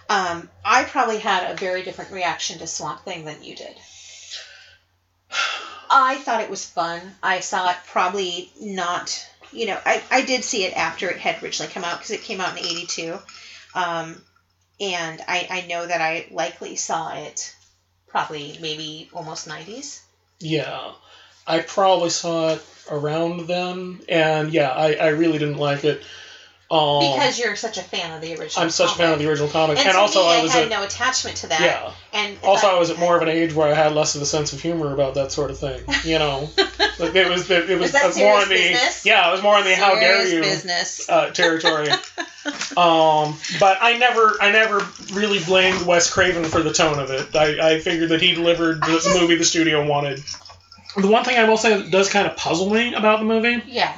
Um, 0.09 0.49
I 0.65 0.83
probably 0.85 1.19
had 1.19 1.51
a 1.51 1.55
very 1.55 1.83
different 1.83 2.11
reaction 2.11 2.57
to 2.59 2.67
Swamp 2.67 3.05
Thing 3.05 3.25
than 3.25 3.43
you 3.43 3.55
did. 3.55 3.75
I 5.91 6.17
thought 6.17 6.41
it 6.41 6.49
was 6.49 6.65
fun. 6.65 7.01
I 7.21 7.39
saw 7.39 7.69
it 7.69 7.77
probably 7.87 8.51
not. 8.59 9.25
You 9.51 9.67
know, 9.67 9.79
I, 9.85 10.01
I 10.11 10.21
did 10.23 10.43
see 10.43 10.63
it 10.65 10.77
after 10.77 11.09
it 11.09 11.17
had 11.17 11.41
originally 11.41 11.71
come 11.71 11.83
out 11.83 11.97
because 11.97 12.11
it 12.11 12.21
came 12.21 12.41
out 12.41 12.57
in 12.57 12.65
'82, 12.65 13.17
um, 13.73 14.21
and 14.79 15.21
I, 15.27 15.47
I 15.49 15.61
know 15.67 15.85
that 15.85 16.01
I 16.01 16.27
likely 16.31 16.75
saw 16.75 17.13
it 17.13 17.55
probably 18.07 18.57
maybe 18.61 19.09
almost 19.13 19.47
'90s. 19.47 20.01
Yeah, 20.39 20.91
I 21.49 21.59
probably 21.59 22.09
saw 22.11 22.53
it 22.53 22.65
around 22.91 23.47
then, 23.47 23.99
and 24.07 24.51
yeah, 24.53 24.69
I, 24.69 24.93
I 24.93 25.07
really 25.09 25.37
didn't 25.39 25.57
like 25.57 25.83
it. 25.83 26.01
Um, 26.71 26.99
Because 26.99 27.39
you're 27.39 27.55
such 27.55 27.79
a 27.79 27.81
fan 27.81 28.13
of 28.13 28.21
the 28.21 28.33
original. 28.37 28.63
I'm 28.63 28.69
such 28.69 28.91
a 28.91 28.95
fan 28.95 29.13
of 29.13 29.17
the 29.17 29.27
original 29.27 29.49
comic, 29.49 29.79
And, 29.79 29.87
and, 29.87 29.97
also 29.97 30.21
me, 30.21 30.27
I 30.27 30.37
I, 30.39 30.43
was 30.43 30.51
had 30.53 30.63
at 30.65 30.69
no 30.69 30.83
attachment 30.83 31.37
to 31.37 31.47
that. 31.47 31.61
yeah. 31.61 31.91
And 32.13 32.37
Also, 32.43 32.67
but- 32.67 32.75
I 32.75 32.79
was 32.79 32.91
at 32.91 32.99
more 32.99 33.15
of 33.15 33.23
an 33.23 33.27
age 33.29 33.53
where 33.55 33.67
I 33.67 33.73
had 33.73 33.93
less 33.95 34.13
of 34.15 34.21
a 34.21 34.25
sense 34.27 34.53
of 34.53 34.61
humor 34.61 34.93
about 34.93 35.15
that 35.15 35.31
sort 35.31 35.49
of 35.49 35.57
thing. 35.57 35.81
You 36.03 36.19
know, 36.19 36.47
like 36.99 37.15
it 37.15 37.27
was 37.27 37.49
it, 37.49 37.67
was, 37.69 37.79
Was 37.79 37.91
that 37.93 38.15
more 38.17 38.41
serious 38.41 38.43
in 38.43 38.49
the 38.49 38.55
business? 38.55 39.03
yeah, 39.05 39.27
it 39.29 39.31
was 39.31 39.41
more 39.41 39.57
in 39.57 39.63
the 39.65 39.75
how 39.75 39.95
dare 39.95 40.27
you 40.27 40.41
business. 40.41 41.09
uh, 41.09 41.31
territory. 41.31 41.87
um, 42.77 43.35
but 43.59 43.77
I 43.81 43.97
never, 43.99 44.37
I 44.39 44.51
never 44.51 44.87
really 45.13 45.43
blamed 45.43 45.85
Wes 45.87 46.11
Craven 46.11 46.45
for 46.45 46.61
the 46.61 46.71
tone 46.73 46.99
of 46.99 47.09
it. 47.09 47.35
I, 47.35 47.71
I 47.77 47.79
figured 47.79 48.09
that 48.09 48.21
he 48.21 48.33
delivered 48.33 48.81
the, 48.81 48.87
just- 48.87 49.19
movie 49.19 49.35
the 49.35 49.43
studio 49.43 49.85
wanted. 49.87 50.23
The 50.97 51.07
one 51.07 51.23
thing 51.23 51.37
I 51.37 51.47
will 51.47 51.57
say 51.57 51.77
that 51.81 51.91
does 51.91 52.09
kind 52.09 52.27
of 52.27 52.35
puzzle 52.35 52.69
me 52.71 52.93
about 52.93 53.19
the 53.19 53.25
movie 53.25 53.61
yeah. 53.67 53.97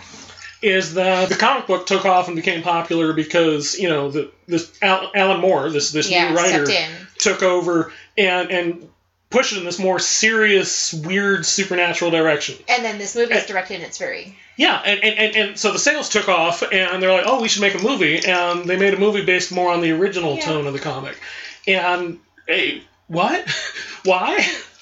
is 0.61 0.93
that 0.95 1.29
the 1.29 1.35
comic 1.35 1.67
book 1.67 1.87
took 1.87 2.05
off 2.05 2.27
and 2.27 2.35
became 2.35 2.61
popular 2.63 3.13
because 3.13 3.79
you 3.79 3.89
know 3.89 4.11
the 4.11 4.31
this 4.47 4.71
Al- 4.81 5.11
Alan 5.15 5.39
Moore, 5.39 5.69
this 5.69 5.91
this 5.91 6.09
Yeah. 6.09 6.29
new 6.29 6.35
writer, 6.35 6.69
in. 6.69 6.91
took 7.17 7.43
over 7.43 7.93
and 8.17 8.51
and 8.51 8.89
pushed 9.29 9.53
it 9.53 9.59
in 9.59 9.63
this 9.63 9.79
more 9.79 9.97
serious, 9.97 10.93
weird, 10.93 11.45
supernatural 11.45 12.11
direction. 12.11 12.55
And 12.67 12.83
then 12.83 12.97
this 12.97 13.15
movie 13.15 13.33
is 13.33 13.45
directed 13.45 13.75
and 13.75 13.83
it's 13.83 13.97
very 13.97 14.37
Yeah, 14.57 14.75
and, 14.83 15.01
and, 15.01 15.17
and, 15.17 15.35
and 15.37 15.57
so 15.57 15.71
the 15.71 15.79
sales 15.79 16.09
took 16.09 16.27
off, 16.27 16.61
and 16.69 17.01
they're 17.01 17.13
like, 17.13 17.23
oh, 17.25 17.41
we 17.41 17.47
should 17.47 17.61
make 17.61 17.73
a 17.73 17.79
movie. 17.81 18.19
And 18.25 18.65
they 18.65 18.75
made 18.77 18.93
a 18.93 18.99
movie 18.99 19.23
based 19.23 19.53
more 19.53 19.71
on 19.71 19.79
the 19.79 19.91
original 19.93 20.35
Yeah. 20.35 20.41
tone 20.45 20.67
of 20.67 20.73
the 20.73 20.79
comic. 20.79 21.17
And, 21.65 22.19
hey, 22.45 22.83
what? 23.07 23.49
Why? 24.03 24.39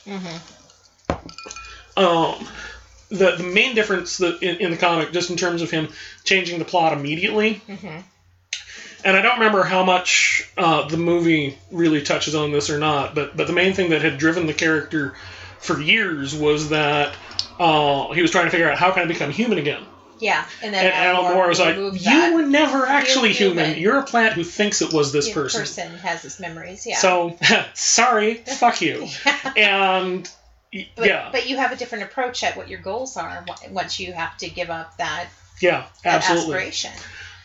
Mm-hmm. 0.07 0.37
Um, 1.99 2.47
the, 3.09 3.35
the 3.37 3.43
main 3.43 3.75
difference 3.75 4.17
that 4.17 4.41
in, 4.43 4.57
in 4.57 4.71
the 4.71 4.77
comic, 4.77 5.11
just 5.11 5.29
in 5.31 5.35
terms 5.37 5.61
of 5.61 5.71
him 5.71 5.89
changing 6.23 6.59
the 6.59 6.65
plot 6.65 6.93
immediately, 6.93 7.61
and 9.03 9.15
I 9.17 9.21
don't 9.21 9.39
remember 9.39 9.63
how 9.63 9.83
much 9.83 10.43
uh, 10.57 10.87
the 10.87 10.97
movie 10.97 11.57
really 11.71 12.01
touches 12.01 12.35
on 12.35 12.51
this 12.51 12.69
or 12.69 12.77
not, 12.77 13.15
but, 13.15 13.35
but 13.35 13.47
the 13.47 13.53
main 13.53 13.73
thing 13.73 13.89
that 13.91 14.01
had 14.01 14.17
driven 14.17 14.45
the 14.45 14.53
character 14.53 15.15
for 15.59 15.79
years 15.81 16.35
was 16.35 16.69
that 16.69 17.15
uh, 17.59 18.11
he 18.13 18.21
was 18.21 18.31
trying 18.31 18.45
to 18.45 18.51
figure 18.51 18.69
out 18.69 18.77
how 18.77 18.91
can 18.91 19.03
I 19.03 19.05
become 19.05 19.31
human 19.31 19.57
again. 19.57 19.83
yeah. 20.19 20.45
And 20.61 20.73
then 20.73 20.85
And 20.85 20.93
Alan 20.93 21.33
Moore 21.33 21.47
was 21.47 21.59
like, 21.59 21.75
"You 21.77 21.91
that. 21.91 22.33
were 22.33 22.43
never 22.45 22.85
actually 22.85 23.33
human. 23.33 23.65
human. 23.65 23.81
You're 23.81 23.99
a 23.99 24.03
plant 24.03 24.33
who 24.33 24.43
thinks 24.43 24.81
it 24.81 24.93
was 24.93 25.11
this 25.11 25.27
The 25.27 25.33
person." 25.33 25.97
has 25.97 26.21
his 26.21 26.39
memories. 26.39 26.85
Yeah. 26.85 26.97
So, 26.97 27.37
sorry, 27.73 28.35
fuck 28.35 28.81
you. 28.81 29.07
And 29.57 30.23
y- 30.23 30.29
but, 30.71 31.05
yeah, 31.07 31.29
but 31.31 31.49
you 31.49 31.57
have 31.57 31.71
a 31.71 31.75
different 31.75 32.03
approach 32.05 32.43
at 32.43 32.55
what 32.55 32.67
your 32.69 32.79
goals 32.79 33.17
are 33.17 33.43
once 33.71 33.99
you 33.99 34.13
have 34.13 34.37
to 34.37 34.49
give 34.49 34.69
up 34.69 34.95
that, 34.97 35.27
yeah, 35.61 35.85
that 36.03 36.15
absolutely. 36.23 36.55
aspiration. 36.55 36.91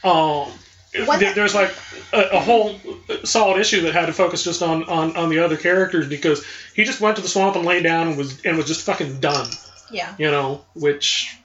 Um, 0.02 0.52
there- 0.92 1.34
there's 1.34 1.54
like 1.54 1.74
a, 2.12 2.20
a 2.36 2.40
whole 2.40 2.78
solid 3.24 3.58
issue 3.60 3.80
that 3.82 3.94
had 3.94 4.06
to 4.06 4.12
focus 4.12 4.44
just 4.44 4.62
on, 4.62 4.84
on, 4.84 5.16
on 5.16 5.28
the 5.28 5.38
other 5.40 5.56
characters 5.56 6.08
because 6.08 6.44
he 6.74 6.84
just 6.84 7.00
went 7.00 7.16
to 7.16 7.22
the 7.22 7.28
swamp 7.28 7.56
and 7.56 7.64
lay 7.64 7.82
down 7.82 8.08
and 8.08 8.16
was 8.16 8.44
and 8.44 8.56
was 8.56 8.66
just 8.66 8.82
fucking 8.82 9.18
done. 9.20 9.48
Yeah. 9.90 10.14
You 10.18 10.30
know, 10.30 10.64
which 10.74 11.36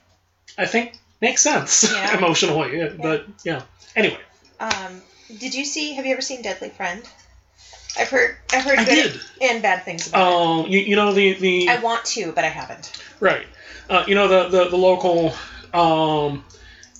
I 0.58 0.66
think 0.66 0.96
makes 1.20 1.40
sense 1.42 1.90
Yeah. 1.92 2.16
emotionally. 2.18 2.90
But 3.00 3.26
yeah. 3.44 3.62
Anyway, 3.96 4.20
Um, 4.60 5.02
did 5.38 5.54
you 5.54 5.64
see? 5.64 5.94
Have 5.94 6.06
you 6.06 6.12
ever 6.12 6.22
seen 6.22 6.42
Deadly 6.42 6.68
Friend? 6.68 7.02
I've 7.98 8.08
heard. 8.08 8.36
I've 8.52 8.64
heard 8.64 8.78
I 8.78 8.84
good 8.84 9.12
did. 9.12 9.20
and 9.42 9.62
bad 9.62 9.84
things 9.84 10.08
about 10.08 10.32
um, 10.32 10.66
you, 10.66 10.80
you 10.80 10.96
know 10.96 11.12
the 11.12 11.34
the 11.34 11.66
it. 11.66 11.70
I 11.70 11.82
want 11.82 12.04
to, 12.06 12.32
but 12.32 12.44
I 12.44 12.48
haven't. 12.48 13.02
Right. 13.20 13.46
Uh, 13.88 14.04
you 14.06 14.14
know 14.14 14.28
the 14.28 14.48
the, 14.48 14.68
the 14.70 14.76
local 14.76 15.32
um, 15.74 16.44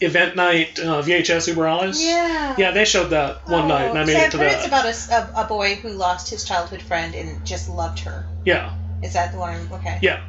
event 0.01 0.37
night 0.37 0.79
uh, 0.79 1.03
VHS 1.03 1.53
Uberales. 1.55 2.03
Yeah. 2.03 2.55
Yeah, 2.59 2.71
they 2.73 2.85
showed 2.85 3.09
that 3.11 3.49
one 3.49 3.69
night, 3.69 3.91
and 3.91 3.99
I 3.99 4.05
made 4.05 4.17
it 4.17 4.23
I've 4.25 4.31
to 4.33 4.39
heard 4.39 4.51
that. 4.53 4.87
it's 4.87 5.07
about 5.07 5.31
a 5.37 5.47
boy 5.49 5.77
who 5.77 5.91
lost 5.91 6.29
his 6.31 6.45
childhood 6.45 6.83
friend 6.83 7.15
and 7.15 7.45
just 7.47 7.69
loved 7.69 8.01
her. 8.01 8.27
yeah, 8.45 8.75
Is 9.03 9.13
that 9.13 9.33
the 9.33 9.39
one? 9.39 9.55
I'm, 9.55 9.73
okay. 9.75 9.99
yeah. 10.03 10.23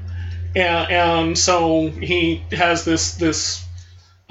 and, 0.55 0.91
and 0.91 1.37
so 1.37 1.89
he 1.89 2.43
has 2.51 2.83
this 2.85 3.15
this 3.15 3.65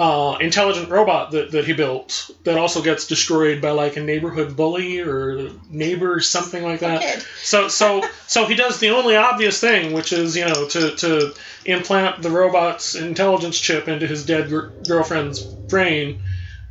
uh, 0.01 0.38
intelligent 0.40 0.88
robot 0.88 1.32
that, 1.32 1.51
that 1.51 1.66
he 1.66 1.74
built 1.74 2.30
that 2.44 2.57
also 2.57 2.80
gets 2.80 3.07
destroyed 3.07 3.61
by 3.61 3.70
like 3.70 3.98
a 3.98 4.01
neighborhood 4.01 4.57
bully 4.57 4.98
or 4.98 5.51
neighbor 5.68 6.20
something 6.20 6.62
like 6.64 6.80
that. 6.80 7.03
Kid. 7.03 7.22
So 7.42 7.68
so 7.68 8.09
so 8.26 8.46
he 8.46 8.55
does 8.55 8.80
the 8.80 8.90
only 8.90 9.14
obvious 9.14 9.61
thing, 9.61 9.92
which 9.92 10.14
is 10.14 10.34
you 10.34 10.46
know 10.46 10.66
to 10.68 10.96
to 10.96 11.34
implant 11.66 12.22
the 12.22 12.30
robot's 12.30 12.94
intelligence 12.94 13.61
chip 13.61 13.88
into 13.88 14.07
his 14.07 14.24
dead 14.24 14.48
gr- 14.48 14.68
girlfriend's 14.86 15.44
brain 15.68 16.22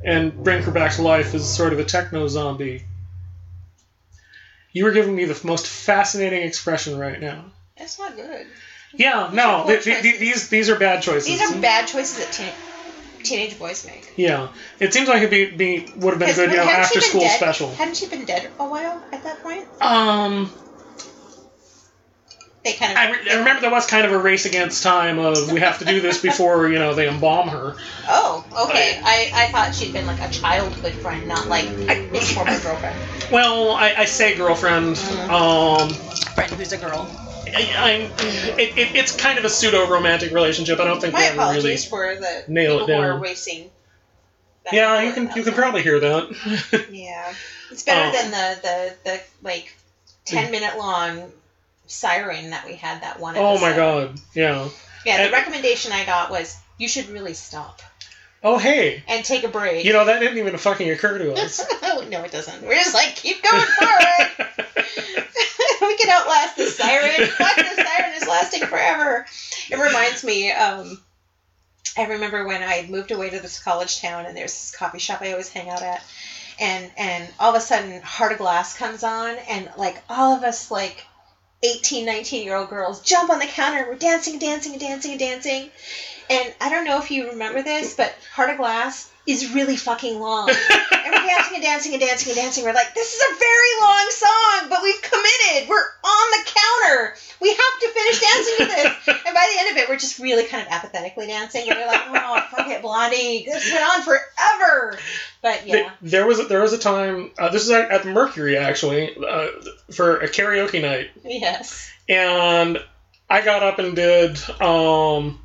and 0.04 0.36
bring 0.44 0.64
her 0.64 0.72
back 0.72 0.94
to 0.94 1.04
life 1.04 1.36
as 1.36 1.48
sort 1.48 1.72
of 1.72 1.78
a 1.78 1.84
techno 1.84 2.28
zombie. 2.28 2.84
You 4.72 4.86
were 4.86 4.92
giving 4.92 5.16
me 5.16 5.26
the 5.26 5.40
most 5.46 5.68
fascinating 5.68 6.42
expression 6.42 6.98
right 6.98 7.22
now. 7.22 7.46
That's 7.78 8.00
not 8.00 8.16
good. 8.16 8.48
Yeah, 8.94 9.30
no, 9.32 9.66
poor 9.66 9.78
th- 9.78 10.02
th- 10.02 10.20
these 10.20 10.50
these 10.50 10.68
are 10.72 10.80
bad 10.80 11.04
choices. 11.04 11.28
These 11.28 11.42
are 11.42 11.62
bad 11.62 11.88
choices 11.88 12.18
that 12.18 12.32
teen- 12.32 12.54
teenage 13.24 13.58
boys 13.60 13.86
make. 13.86 14.14
Yeah, 14.16 14.50
it 14.80 14.94
seems 14.94 15.08
like 15.08 15.18
it'd 15.24 15.30
be, 15.30 15.46
be 15.46 15.92
would 15.98 16.12
have 16.12 16.20
been 16.20 16.30
a 16.30 16.32
'Cause 16.34 16.36
good, 16.36 16.52
you 16.52 16.58
know, 16.58 16.64
after 16.64 17.02
school 17.02 17.22
dead- 17.22 17.38
special. 17.38 17.70
Hadn't 17.76 17.96
she 17.98 18.08
been 18.08 18.26
dead 18.26 18.50
a 18.60 18.66
while 18.68 19.02
at 19.12 19.24
that 19.24 19.42
point? 19.44 19.66
Um, 19.82 20.52
They 22.64 22.74
kind 22.74 22.92
of. 22.92 22.98
I, 22.98 23.12
re- 23.12 23.32
I 23.32 23.38
remember 23.40 23.62
there 23.62 23.72
was 23.72 23.86
kind 23.86 24.06
of 24.06 24.12
a 24.12 24.18
race 24.18 24.46
against 24.46 24.84
time 24.84 25.18
of 25.18 25.50
we 25.52 25.62
have 25.62 25.80
to 25.80 25.86
do 25.86 26.02
this 26.02 26.18
before 26.22 26.68
you 26.68 26.78
know 26.78 26.94
they 26.94 27.08
embalm 27.08 27.48
her. 27.48 27.76
Oh, 28.10 28.44
okay. 28.70 29.00
I, 29.02 29.32
I 29.34 29.48
thought 29.52 29.74
she'd 29.74 29.94
been 29.94 30.06
like 30.06 30.20
a 30.20 30.30
childhood 30.30 30.94
friend, 30.96 31.26
not 31.28 31.48
like 31.48 31.66
a 31.68 32.20
former 32.20 32.60
girlfriend. 32.60 32.98
Well, 33.32 33.72
I, 33.72 33.94
I 34.00 34.06
say 34.06 34.36
girlfriend. 34.36 34.98
Mm. 34.98 35.30
Um, 35.30 35.90
Friend 36.34 36.52
who's 36.52 36.74
a 36.74 36.78
girl. 36.78 37.10
I, 37.56 38.12
it, 38.60 38.78
it, 38.78 38.96
it's 38.96 39.16
kind 39.16 39.38
of 39.40 39.46
a 39.46 39.50
pseudo 39.50 39.88
romantic 39.90 40.32
relationship. 40.34 40.80
I 40.80 40.86
don't 40.86 41.00
think 41.02 41.14
My 41.14 41.22
they 41.22 41.28
ever 41.28 41.38
really. 41.38 41.50
apologies 41.58 41.86
for 41.86 42.16
the 42.16 42.44
nail 42.48 42.78
it 42.78 42.80
people 42.88 42.96
who 42.96 43.02
are 43.02 43.20
down. 43.20 43.70
Yeah, 44.72 45.02
you 45.02 45.14
can 45.14 45.32
you 45.36 45.44
can 45.44 45.54
probably 45.54 45.82
hear 45.82 46.00
that. 46.00 46.86
Yeah, 46.92 47.34
it's 47.72 47.84
better 47.84 48.10
Oh. 48.16 48.22
than 48.22 48.32
the 48.32 48.60
the 48.62 48.94
the 49.04 49.22
like 49.42 49.66
mm. 49.66 50.26
ten 50.26 50.52
minute 50.52 50.78
long 50.78 51.32
siren 51.88 52.52
that 52.52 52.66
we 52.66 52.76
had 52.76 53.02
that 53.02 53.20
one. 53.20 53.36
oh 53.38 53.60
my 53.60 53.70
episode. 53.70 54.08
god, 54.16 54.22
yeah. 54.36 54.70
Yeah, 55.06 55.18
the 55.18 55.24
And- 55.24 55.32
recommendation 55.34 55.92
I 55.92 56.06
got 56.06 56.30
was 56.30 56.56
you 56.78 56.88
should 56.88 57.10
really 57.10 57.34
stop 57.34 57.82
Oh 58.44 58.58
hey, 58.58 59.04
and 59.08 59.26
take 59.26 59.44
a 59.44 59.48
break. 59.50 59.84
you 59.86 59.92
know 59.92 60.06
that 60.06 60.20
didn't 60.20 60.38
even 60.38 60.56
fucking 60.58 60.90
occur 60.92 61.18
to 61.18 61.34
us. 61.34 61.60
no, 61.82 62.24
it 62.24 62.32
doesn't. 62.32 62.62
We're 62.64 62.76
just 62.76 62.94
like 62.94 63.16
keep 63.16 63.42
going 63.44 63.66
forward. 63.66 64.66
can 66.10 66.22
outlast 66.22 66.58
the 66.58 66.66
siren. 66.66 67.12
The 67.20 67.84
siren 67.84 68.14
is 68.16 68.28
lasting 68.28 68.66
forever. 68.68 69.26
It 69.70 69.78
reminds 69.78 70.24
me. 70.24 70.52
Um, 70.52 71.02
I 71.98 72.06
remember 72.06 72.46
when 72.46 72.64
I 72.64 72.88
moved 72.90 73.12
away 73.12 73.30
to 73.30 73.40
this 73.40 73.62
college 73.62 74.02
town, 74.02 74.26
and 74.26 74.36
there's 74.36 74.54
this 74.54 74.76
coffee 74.76 75.00
shop 75.00 75.22
I 75.22 75.32
always 75.32 75.50
hang 75.50 75.70
out 75.70 75.82
at, 75.82 76.04
and 76.60 76.92
and 76.98 77.30
all 77.40 77.50
of 77.50 77.56
a 77.56 77.62
sudden, 77.62 78.02
Heart 78.02 78.34
of 78.34 78.38
Glass 78.38 78.78
comes 78.78 79.04
on, 79.04 79.36
and 79.50 79.70
like 79.78 80.02
all 80.10 80.36
of 80.36 80.44
us 80.44 80.72
like 80.72 81.06
18, 81.64 82.06
19 82.06 82.44
year 82.44 82.56
old 82.56 82.70
girls 82.70 83.02
jump 83.02 83.30
on 83.30 83.40
the 83.40 83.46
counter. 83.46 83.80
And 83.80 83.88
we're 83.88 83.96
dancing 83.96 84.34
and 84.34 84.42
dancing 84.42 84.74
and 84.74 84.82
dancing 84.82 85.12
and 85.12 85.20
dancing. 85.20 85.70
And 86.30 86.54
I 86.62 86.70
don't 86.70 86.86
know 86.86 87.00
if 87.00 87.12
you 87.12 87.30
remember 87.30 87.64
this, 87.64 87.96
but 87.96 88.16
Heart 88.34 88.52
of 88.52 88.58
Glass 88.58 89.09
is 89.30 89.54
really 89.54 89.76
fucking 89.76 90.20
long. 90.20 90.50
and 90.50 91.14
we're 91.14 91.28
dancing 91.28 91.56
and 91.56 91.64
dancing 91.64 91.94
and 91.94 92.02
dancing 92.02 92.32
and 92.32 92.38
dancing. 92.38 92.64
We're 92.64 92.74
like, 92.74 92.94
this 92.96 93.14
is 93.14 93.22
a 93.22 93.40
very 93.40 93.74
long 93.82 94.08
song, 94.10 94.70
but 94.70 94.80
we've 94.84 95.02
committed. 95.02 95.70
We're 95.70 95.76
on 96.04 96.32
the 96.32 96.52
counter. 96.52 97.16
We 97.42 97.50
have 97.50 97.80
to 97.82 97.90
finish 97.90 98.20
dancing 98.20 98.56
to 98.58 98.66
this. 98.66 99.16
And 99.30 99.36
by 99.36 99.48
the 99.54 99.60
end 99.60 99.72
of 99.72 99.78
it, 99.84 99.90
we're 99.90 99.98
just 99.98 100.18
really 100.20 100.46
kind 100.46 100.66
of 100.66 100.72
apathetically 100.72 101.28
dancing. 101.28 101.70
And 101.70 101.78
we're 101.78 101.86
like, 101.88 102.02
oh, 102.08 102.44
fuck 102.50 102.68
it, 102.68 102.82
Blondie. 102.82 103.46
This 103.46 103.72
went 103.72 103.84
on 103.86 104.02
forever. 104.02 104.98
But 105.42 105.68
yeah. 105.68 105.92
There 106.02 106.26
was 106.26 106.40
a, 106.40 106.44
there 106.46 106.62
was 106.62 106.74
a 106.74 106.80
time. 106.80 107.32
Uh, 107.38 107.50
this 107.50 107.64
is 107.64 107.70
at, 107.72 107.92
at 107.92 108.04
the 108.04 108.10
Mercury 108.10 108.58
actually 108.58 109.16
uh, 109.16 109.48
for 109.92 110.18
a 110.18 110.28
karaoke 110.28 110.82
night, 110.82 111.12
Yes. 111.24 111.92
and 112.08 112.80
I 113.30 113.42
got 113.42 113.62
up 113.62 113.78
and 113.80 113.96
did 113.96 114.38
um, 114.60 115.40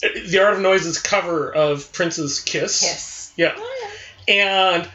the 0.00 0.40
Art 0.42 0.54
of 0.54 0.60
Noise's 0.60 0.98
cover 1.00 1.52
of 1.52 1.92
Prince's 1.92 2.40
Kiss. 2.40 2.80
Kiss. 2.80 3.32
Oh, 3.56 3.90
yeah, 4.28 4.34
and 4.34 4.88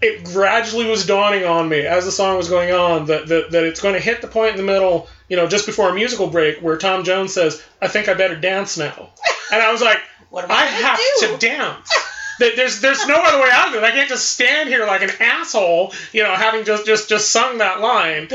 it 0.00 0.24
gradually 0.24 0.86
was 0.86 1.06
dawning 1.06 1.44
on 1.44 1.68
me 1.68 1.80
as 1.80 2.04
the 2.04 2.12
song 2.12 2.36
was 2.36 2.48
going 2.48 2.72
on 2.72 3.06
that, 3.06 3.26
that, 3.28 3.50
that 3.52 3.64
it's 3.64 3.80
going 3.80 3.94
to 3.94 4.00
hit 4.00 4.20
the 4.20 4.28
point 4.28 4.50
in 4.50 4.56
the 4.56 4.62
middle, 4.62 5.08
you 5.28 5.36
know, 5.36 5.46
just 5.46 5.66
before 5.66 5.88
a 5.88 5.94
musical 5.94 6.26
break 6.28 6.58
where 6.58 6.76
Tom 6.76 7.04
Jones 7.04 7.32
says, 7.32 7.62
"I 7.80 7.88
think 7.88 8.08
I 8.08 8.14
better 8.14 8.36
dance 8.36 8.76
now," 8.76 9.10
and 9.52 9.62
I 9.62 9.72
was 9.72 9.82
like. 9.82 9.98
What 10.30 10.50
I, 10.50 10.54
I 10.54 10.66
have 10.66 10.98
do? 11.20 11.28
to 11.28 11.38
dance. 11.38 11.92
There- 12.38 12.56
There's 12.56 12.80
there's 12.80 13.06
no 13.06 13.14
other 13.16 13.40
way 13.42 13.48
out 13.52 13.68
of 13.68 13.74
it. 13.74 13.82
I 13.84 13.90
can't 13.92 14.08
just 14.08 14.32
stand 14.32 14.68
here 14.68 14.86
like 14.86 15.02
an 15.02 15.10
asshole, 15.20 15.92
you 16.12 16.22
know, 16.22 16.34
having 16.34 16.64
just 16.64 16.84
just 16.86 17.08
just 17.08 17.30
sung 17.30 17.58
that 17.58 17.80
line. 17.80 18.28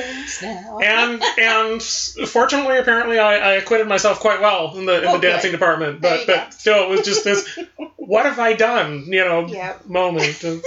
And 0.81 1.21
and 1.37 1.81
fortunately, 2.29 2.77
apparently, 2.77 3.19
I, 3.19 3.35
I 3.37 3.51
acquitted 3.53 3.87
myself 3.87 4.19
quite 4.19 4.41
well 4.41 4.77
in 4.77 4.85
the 4.85 4.99
in 5.01 5.07
Oh, 5.07 5.13
the 5.17 5.19
dancing 5.27 5.51
department. 5.51 6.01
There 6.01 6.17
But 6.19 6.27
go. 6.27 6.35
but 6.45 6.53
still, 6.53 6.83
it 6.83 6.89
was 6.89 7.01
just 7.05 7.23
this. 7.23 7.59
What 7.97 8.25
have 8.25 8.39
I 8.39 8.53
done? 8.53 9.03
You 9.07 9.23
know, 9.23 9.45
Yep. 9.47 9.85
moment. 9.85 10.43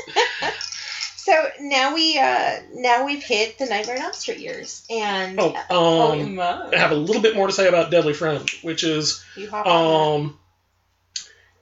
So 1.16 1.33
now 1.61 1.95
we 1.95 2.18
uh 2.18 2.57
now 2.74 3.07
we've 3.07 3.22
hit 3.22 3.57
the 3.59 3.66
Nightmare 3.66 3.97
on 3.97 4.03
Elm 4.03 4.12
Street 4.12 4.39
years, 4.39 4.85
and 4.91 5.39
Oh, 5.39 5.55
oh, 5.70 6.12
um, 6.20 6.35
my. 6.35 6.70
I 6.72 6.76
have 6.76 6.91
a 6.91 6.97
little 6.97 7.22
bit 7.22 7.37
more 7.37 7.47
to 7.47 7.53
say 7.53 7.68
about 7.68 7.93
Deadly 7.93 8.12
Friend, 8.12 8.49
which 8.62 8.83
is 8.83 9.24
you 9.37 9.49
hop 9.49 9.64
on 9.64 10.20
um, 10.20 10.39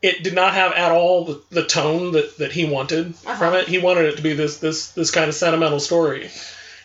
it 0.03 0.23
did 0.23 0.35
not 0.35 0.55
have 0.55 0.73
at 0.73 0.93
all 0.93 1.25
the, 1.27 1.43
the 1.51 1.65
tone 1.65 2.13
that, 2.13 2.39
that 2.39 2.53
he 2.53 2.65
wanted 2.65 3.09
Uh-huh. 3.27 3.37
from 3.37 3.55
it. 3.55 3.69
He 3.69 3.79
wanted 3.79 4.07
it 4.07 4.17
to 4.17 4.23
be 4.23 4.33
this 4.35 4.59
this 4.59 4.93
this 4.93 5.11
kind 5.11 5.29
of 5.29 5.35
sentimental 5.35 5.81
story, 5.81 6.31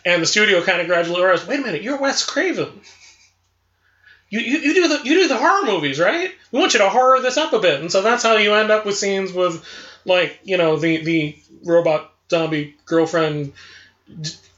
and 0.05 0.21
the 0.21 0.25
studio 0.25 0.61
kind 0.63 0.81
of 0.81 0.87
gradually 0.87 1.21
realized, 1.21 1.47
wait 1.47 1.59
a 1.59 1.63
minute, 1.63 1.81
you're 1.81 1.97
Wes 1.97 2.25
Craven. 2.25 2.81
You, 4.29 4.39
you, 4.39 4.57
you 4.57 4.73
do 4.73 4.87
the 4.87 4.97
you 5.07 5.21
do 5.21 5.27
the 5.27 5.37
horror 5.37 5.65
movies, 5.65 5.99
right? 5.99 6.31
We 6.51 6.59
want 6.59 6.73
you 6.73 6.79
to 6.79 6.89
horror 6.89 7.21
this 7.21 7.37
up 7.37 7.53
a 7.53 7.59
bit, 7.59 7.79
and 7.79 7.91
so 7.91 8.01
that's 8.01 8.23
how 8.23 8.35
you 8.37 8.53
end 8.55 8.71
up 8.71 8.85
with 8.85 8.97
scenes 8.97 9.31
with, 9.31 9.63
like 10.03 10.39
you 10.43 10.57
know 10.57 10.77
the 10.77 10.97
the 11.03 11.37
robot 11.63 12.11
zombie 12.29 12.75
girlfriend 12.85 13.53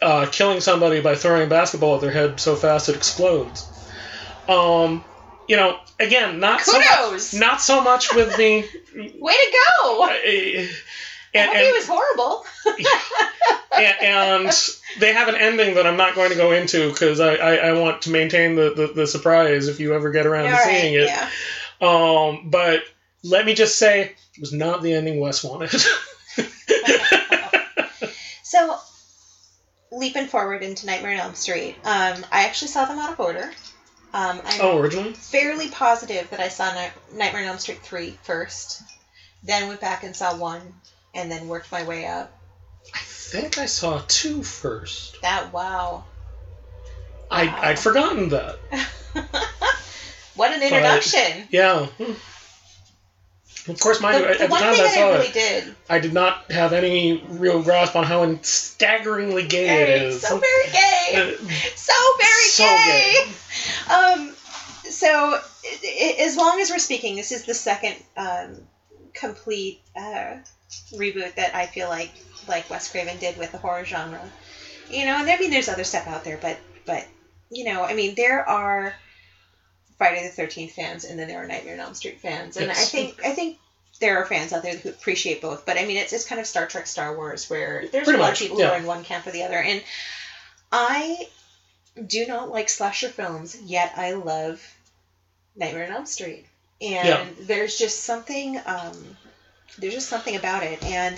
uh, 0.01 0.25
killing 0.31 0.61
somebody 0.61 1.01
by 1.01 1.15
throwing 1.15 1.43
a 1.43 1.47
basketball 1.47 1.95
at 1.95 2.01
their 2.01 2.11
head 2.11 2.39
so 2.39 2.55
fast 2.55 2.87
it 2.89 2.95
explodes. 2.95 3.67
Um, 4.47 5.03
you 5.47 5.55
know, 5.55 5.79
again, 5.99 6.39
not 6.39 6.61
so 6.61 6.77
much, 6.77 7.33
not 7.33 7.61
so 7.61 7.81
much 7.81 8.13
with 8.13 8.35
the. 8.37 8.65
Way 9.19 9.33
to 9.33 9.57
go! 9.83 10.03
uh, 10.03 10.09
I 10.09 10.69
and, 11.33 11.51
hope 11.51 11.57
he 11.57 11.71
was 11.71 11.87
horrible. 11.87 12.45
and, 13.77 13.95
and 14.01 14.69
they 14.99 15.13
have 15.13 15.27
an 15.27 15.35
ending 15.35 15.75
that 15.75 15.85
I'm 15.85 15.97
not 15.97 16.15
going 16.15 16.31
to 16.31 16.35
go 16.35 16.51
into 16.51 16.89
because 16.89 17.19
I, 17.19 17.35
I, 17.35 17.55
I 17.55 17.73
want 17.73 18.03
to 18.03 18.09
maintain 18.09 18.55
the, 18.55 18.73
the, 18.73 18.87
the 18.87 19.07
surprise 19.07 19.67
if 19.67 19.79
you 19.79 19.93
ever 19.93 20.09
get 20.09 20.25
around 20.25 20.45
All 20.45 20.51
to 20.51 20.55
right, 20.55 20.81
seeing 20.81 20.93
it. 20.95 21.07
yeah. 21.07 21.29
Um, 21.79 22.49
but 22.49 22.81
let 23.23 23.45
me 23.45 23.53
just 23.53 23.77
say, 23.77 24.15
it 24.35 24.39
was 24.39 24.53
not 24.53 24.81
the 24.81 24.93
ending 24.93 25.19
Wes 25.19 25.43
wanted. 25.43 25.69
So, 28.47 28.79
leaping 29.91 30.27
forward 30.27 30.63
into 30.63 30.85
Nightmare 30.85 31.11
on 31.11 31.19
Elm 31.19 31.35
Street, 31.35 31.75
um, 31.83 32.25
I 32.31 32.45
actually 32.45 32.69
saw 32.69 32.85
them 32.85 32.97
out 32.97 33.11
of 33.11 33.19
order. 33.19 33.51
Um, 34.13 34.41
I'm 34.45 34.61
oh, 34.61 34.79
originally? 34.79 35.13
fairly 35.13 35.69
positive 35.69 36.29
that 36.29 36.39
I 36.39 36.47
saw 36.47 36.73
Night- 36.73 37.13
Nightmare 37.13 37.43
on 37.43 37.49
Elm 37.49 37.57
Street 37.59 37.81
3 37.83 38.17
first, 38.23 38.81
then 39.43 39.67
went 39.67 39.81
back 39.81 40.03
and 40.03 40.15
saw 40.15 40.35
1, 40.35 40.61
and 41.13 41.31
then 41.31 41.47
worked 41.47 41.71
my 41.71 41.83
way 41.83 42.05
up. 42.05 42.31
I 42.93 42.99
think 42.99 43.57
I 43.57 43.65
saw 43.65 44.01
two 44.07 44.43
first. 44.43 45.21
That, 45.21 45.51
wow. 45.51 46.05
I, 47.29 47.45
Wow. 47.45 47.59
I'd 47.61 47.79
forgotten 47.79 48.29
that. 48.29 48.57
what 50.35 50.53
an 50.53 50.63
introduction! 50.63 51.47
Yeah. 51.49 51.87
Of 53.68 53.80
course, 53.80 53.99
mind 53.99 54.15
The, 54.15 54.20
you, 54.20 54.26
at 54.28 54.38
the 54.39 54.45
the 54.45 54.51
one 54.51 54.61
time 54.61 54.74
thing 54.74 54.84
I 54.84 54.88
saw 54.88 55.07
I 55.09 55.13
really 55.15 55.28
it, 55.28 55.34
did. 55.34 55.76
I 55.89 55.99
did 55.99 56.13
not 56.13 56.36
have 56.51 56.74
any 56.74 57.22
real 57.28 57.59
grasp 57.61 57.95
on 57.95 58.03
how 58.03 58.38
staggeringly 58.41 59.43
gay 59.43 59.65
it 59.68 59.88
Hey, 59.89 60.05
is. 60.07 60.22
so 60.22 60.38
very 60.38 60.65
gay! 60.72 61.15
Uh, 61.15 61.32
so 61.76 61.93
very 62.18 62.47
so 62.47 62.63
gay. 62.65 63.13
gay. 63.15 63.93
Um, 63.93 64.34
so 64.89 65.38
i- 65.65 65.78
i- 65.84 66.15
as 66.24 66.36
long 66.36 66.59
as 66.59 66.70
we're 66.70 66.78
speaking, 66.78 67.15
this 67.15 67.32
is 67.32 67.43
the 67.43 67.53
second 67.53 67.95
um, 68.15 68.68
complete 69.13 69.78
uh, 69.95 70.36
reboot 70.93 71.36
that 71.36 71.53
I 71.55 71.65
feel 71.65 71.88
like 71.89 72.09
like 72.47 72.70
Wes 72.70 72.88
Craven 72.88 73.18
did 73.18 73.36
with 73.38 73.51
the 73.51 73.57
horror 73.57 73.84
genre. 73.84 74.32
You 74.89 75.03
know, 75.05 75.18
and 75.18 75.30
I 75.30 75.36
mean, 75.36 75.49
there's 75.49 75.68
other 75.68 75.84
stuff 75.84 76.07
out 76.07 76.24
there, 76.24 76.38
but 76.38 76.57
but 76.86 77.03
you 77.49 77.63
know, 77.65 77.84
I 77.84 77.93
mean, 77.93 78.13
there 78.15 78.47
are 78.47 78.93
Friday 79.97 80.23
the 80.23 80.29
Thirteenth 80.29 80.73
fans, 80.73 81.05
and 81.05 81.19
then 81.19 81.27
there 81.27 81.41
are 81.43 81.47
Nightmare 81.47 81.73
on 81.75 81.79
Elm 81.79 81.93
Street 81.93 82.19
fans, 82.21 82.57
and 82.57 82.71
I 82.71 82.75
think 82.75 83.19
I 83.25 83.31
think. 83.31 83.57
There 83.99 84.19
are 84.21 84.25
fans 84.27 84.53
out 84.53 84.61
there 84.61 84.77
who 84.77 84.89
appreciate 84.89 85.41
both, 85.41 85.65
but 85.65 85.75
I 85.79 85.85
mean, 85.85 85.97
it's, 85.97 86.13
it's 86.13 86.27
kind 86.27 86.39
of 86.39 86.45
Star 86.45 86.67
Trek, 86.67 86.85
Star 86.85 87.15
Wars, 87.15 87.49
where 87.49 87.87
there's 87.91 88.03
Pretty 88.03 88.19
a 88.19 88.21
lot 88.21 88.27
much, 88.29 88.41
of 88.41 88.47
people 88.47 88.59
yeah. 88.59 88.67
who 88.67 88.73
are 88.73 88.77
in 88.77 88.85
one 88.85 89.03
camp 89.03 89.25
or 89.25 89.31
the 89.31 89.41
other. 89.41 89.55
And 89.57 89.81
I 90.71 91.27
do 92.05 92.27
not 92.27 92.51
like 92.51 92.69
slasher 92.69 93.09
films, 93.09 93.59
yet 93.59 93.93
I 93.97 94.11
love 94.11 94.61
Nightmare 95.55 95.87
on 95.87 95.93
Elm 95.93 96.05
Street. 96.05 96.45
And 96.79 97.07
Yeah. 97.07 97.25
there's 97.39 97.75
just 97.79 98.01
something, 98.03 98.61
um, 98.67 99.17
there's 99.79 99.95
just 99.95 100.09
something 100.09 100.35
about 100.35 100.61
it. 100.61 100.83
And 100.83 101.17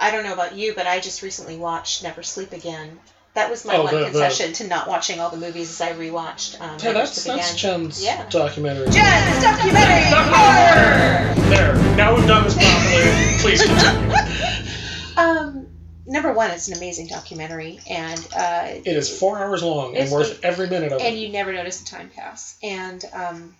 I 0.00 0.10
don't 0.10 0.24
know 0.24 0.32
about 0.32 0.56
you, 0.56 0.74
but 0.74 0.88
I 0.88 0.98
just 0.98 1.22
recently 1.22 1.56
watched 1.56 2.02
Never 2.02 2.24
Sleep 2.24 2.50
Again. 2.50 2.98
That 3.38 3.50
was 3.50 3.64
my 3.64 3.76
Oh, 3.76 3.84
one 3.84 3.94
the- 3.94 3.98
the- 4.00 4.04
concession 4.06 4.52
to 4.54 4.66
not 4.66 4.88
watching 4.88 5.20
all 5.20 5.30
the 5.30 5.36
movies 5.36 5.70
as 5.70 5.80
I 5.80 5.92
rewatched. 5.92 6.60
Um, 6.60 6.70
Yeah, 6.78 6.84
Never 6.86 6.98
that's 6.98 7.22
Sleep 7.22 7.36
that's 7.36 7.52
Again. 7.52 7.82
Jen's 7.84 8.02
Yeah. 8.04 8.24
documentary. 8.28 8.90
Jen's 8.90 9.42
documentary 9.44 10.02
horror. 10.10 11.34
There. 11.48 11.74
Now 11.94 12.16
we've 12.16 12.26
done 12.26 12.42
this 12.42 12.54
properly. 12.54 13.38
Please 13.38 13.62
continue. 13.64 14.14
Um, 15.16 15.66
number 16.06 16.32
one, 16.32 16.50
it's 16.52 16.68
an 16.68 16.74
amazing 16.76 17.06
documentary, 17.08 17.80
and 17.90 18.18
uh, 18.36 18.68
It 18.84 18.86
is 18.96 19.18
four 19.18 19.38
hours 19.40 19.62
long 19.64 19.88
and 19.88 19.96
It's- 19.98 20.12
worth 20.12 20.44
every 20.44 20.68
minute 20.68 20.92
of 20.92 21.00
and 21.00 21.14
it. 21.16 21.18
you 21.18 21.28
never 21.30 21.52
notice 21.52 21.78
the 21.80 21.86
time 21.86 22.08
pass. 22.14 22.54
And 22.62 23.04
um, 23.12 23.56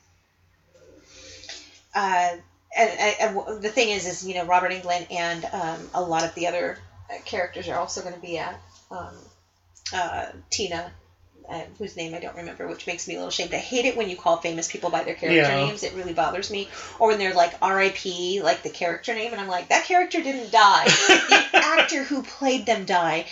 uh, 1.94 2.28
and, 2.76 2.90
and, 2.98 3.36
and 3.38 3.62
the 3.62 3.68
thing 3.70 3.90
is, 3.90 4.06
is 4.06 4.26
you 4.26 4.34
know 4.34 4.44
Robert 4.44 4.70
Englund 4.72 5.06
and 5.12 5.44
um, 5.52 5.90
a 5.94 6.00
lot 6.02 6.24
of 6.24 6.34
the 6.36 6.46
other 6.46 6.78
uh, 7.10 7.14
characters 7.24 7.68
are 7.68 7.78
also 7.78 8.02
going 8.02 8.14
to 8.14 8.20
be 8.20 8.38
at 8.38 8.56
um, 8.92 9.14
uh, 9.92 10.26
Tina. 10.50 10.92
Uh, 11.48 11.62
whose 11.78 11.96
name 11.96 12.12
I 12.12 12.18
don't 12.18 12.34
remember, 12.34 12.66
which 12.66 12.86
makes 12.86 13.06
me 13.06 13.14
a 13.14 13.16
little 13.16 13.28
ashamed. 13.28 13.54
I 13.54 13.58
hate 13.58 13.86
it 13.86 13.96
when 13.96 14.06
you 14.06 14.16
call 14.16 14.36
famous 14.36 14.66
people 14.66 14.90
by 14.90 15.02
their 15.02 15.14
character 15.14 15.50
Yeah. 15.50 15.54
names. 15.54 15.82
It 15.82 15.92
really 15.94 16.12
bothers 16.12 16.50
me. 16.50 16.66
Or 16.98 17.08
when 17.08 17.16
they're 17.16 17.32
like 17.32 17.54
R.I.P. 17.62 18.40
like 18.42 18.60
the 18.60 18.68
character 18.68 19.14
name, 19.14 19.32
and 19.32 19.40
I'm 19.40 19.46
like, 19.48 19.68
that 19.68 19.82
character 19.84 20.20
didn't 20.20 20.50
die. 20.50 20.84
the 21.08 21.42
actor 21.54 22.02
who 22.02 22.20
played 22.20 22.66
them 22.66 22.84
died. 22.84 23.24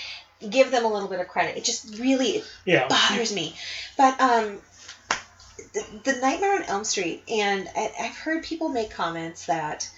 Give 0.49 0.71
them 0.71 0.87
a 0.87 0.89
little 0.89 1.09
bit 1.09 1.19
of 1.19 1.27
credit. 1.27 1.57
It 1.59 1.65
just 1.65 1.99
really 1.99 2.41
Yeah. 2.65 2.87
bothers 2.89 3.31
me. 3.31 3.53
But 3.99 4.19
um, 4.19 4.61
the, 5.73 5.85
the 6.05 6.13
Nightmare 6.13 6.55
on 6.55 6.63
Elm 6.69 6.85
Street, 6.85 7.21
and 7.29 7.69
I, 7.75 7.91
I've 8.01 8.17
heard 8.17 8.43
people 8.43 8.69
make 8.69 8.91
comments 8.91 9.47
that, 9.47 9.89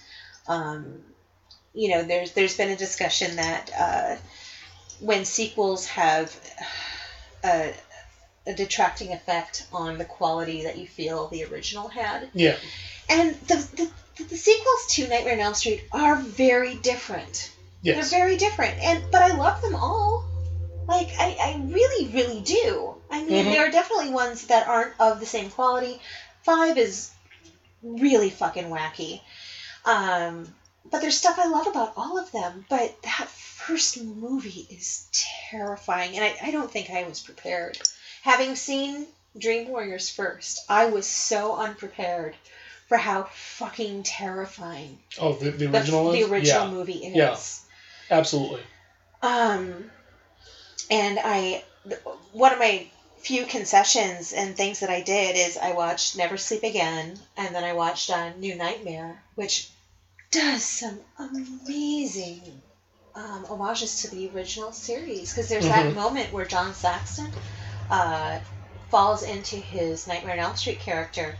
um, 0.47 1.03
you 1.73 1.89
know, 1.89 2.03
there's 2.03 2.33
there's 2.33 2.55
been 2.55 2.69
a 2.71 2.77
discussion 2.77 3.37
that 3.37 3.71
uh, 3.77 4.15
when 5.01 5.25
sequels 5.25 5.85
have 5.87 6.35
a, 7.45 7.73
a 8.47 8.53
detracting 8.53 9.13
effect 9.13 9.63
on 9.73 9.99
the 9.99 10.05
quality 10.05 10.63
that 10.63 10.77
you 10.77 10.87
feel 10.87 11.27
the 11.27 11.45
original 11.45 11.89
had, 11.89 12.29
Yeah. 12.33 12.55
and 13.09 13.35
the 13.47 13.57
the, 13.77 13.89
the 14.25 14.37
sequels 14.37 14.87
to 14.87 15.07
Nightmare 15.07 15.35
on 15.35 15.41
Elm 15.41 15.55
Street 15.55 15.81
are 15.93 16.17
very 16.17 16.75
different. 16.75 17.51
Yes. 17.83 17.95
They're 17.95 18.19
very 18.21 18.37
different, 18.37 18.79
and 18.83 19.01
but 19.11 19.23
I 19.23 19.31
love 19.31 19.61
them 19.61 19.75
all. 19.75 20.23
Like 20.89 21.13
I, 21.19 21.37
I 21.39 21.55
really, 21.59 22.07
really 22.07 22.41
do. 22.41 22.97
I 23.11 23.21
mean, 23.23 23.45
Mhm. 23.45 23.51
there 23.51 23.65
are 23.65 23.69
definitely 23.69 24.09
ones 24.09 24.47
that 24.47 24.67
aren't 24.67 24.93
of 24.99 25.21
the 25.21 25.27
same 25.27 25.51
quality. 25.51 25.99
Five 26.43 26.77
is 26.79 27.11
really 27.83 28.31
fucking 28.31 28.65
wacky. 28.65 29.21
Um, 29.85 30.53
but 30.91 31.01
there's 31.01 31.17
stuff 31.17 31.39
I 31.39 31.47
love 31.47 31.67
about 31.67 31.93
all 31.97 32.19
of 32.19 32.31
them. 32.33 32.65
But 32.69 32.95
that 33.03 33.29
first 33.29 33.97
movie 33.97 34.67
is 34.71 35.05
terrifying, 35.51 36.17
and 36.17 36.25
I, 36.25 36.37
I 36.43 36.51
don't 36.51 36.71
think 36.71 36.91
I 36.91 37.05
was 37.05 37.21
prepared. 37.21 37.79
Having 38.23 38.57
seen 38.57 39.07
Dream 39.39 39.69
Warriors 39.69 40.09
first, 40.09 40.65
I 40.69 40.87
was 40.87 41.07
so 41.07 41.55
unprepared 41.55 42.37
for 42.89 42.97
how 42.97 43.27
fucking 43.33 44.03
terrifying 44.03 44.99
Oh, 45.19 45.33
the, 45.35 45.51
the 45.51 45.67
the, 45.67 45.79
original 45.79 46.11
the 46.13 46.23
one? 46.23 46.31
original 46.33 46.65
Yeah. 46.65 46.71
movie 46.71 47.05
is. 47.05 47.15
Yeah. 47.15 47.37
Absolutely. 48.11 48.63
Um, 49.23 49.91
and 50.91 51.19
I, 51.23 51.63
one 52.33 52.53
of 52.53 52.59
my 52.59 52.87
few 53.23 53.45
concessions 53.45 54.33
and 54.33 54.57
things 54.57 54.81
that 54.81 54.91
I 54.91 55.01
did 55.01 55.37
is 55.37 55.57
I 55.57 55.73
watched 55.73 56.17
Never 56.17 56.37
Sleep 56.37 56.63
Again, 56.63 57.19
and 57.37 57.55
then 57.55 57.65
I 57.65 57.73
watched 57.75 58.11
uh, 58.11 58.31
New 58.31 58.55
Nightmare, 58.55 59.21
which 59.35 59.67
does 60.31 60.63
some 60.65 61.03
amazing 61.19 62.63
um, 63.15 63.45
homages 63.45 64.01
to 64.03 64.09
the 64.09 64.29
original 64.29 64.73
series. 64.73 65.31
Because 65.33 65.49
there's 65.49 65.69
that 65.69 65.87
Mhm. 65.87 65.95
moment 65.95 66.33
where 66.33 66.45
John 66.45 66.73
Saxon 66.75 67.33
uh, 67.91 68.39
falls 68.91 69.23
into 69.23 69.57
his 69.57 70.07
Nightmare 70.07 70.33
on 70.33 70.39
Elm 70.41 70.55
Street 70.57 70.79
character. 70.79 71.37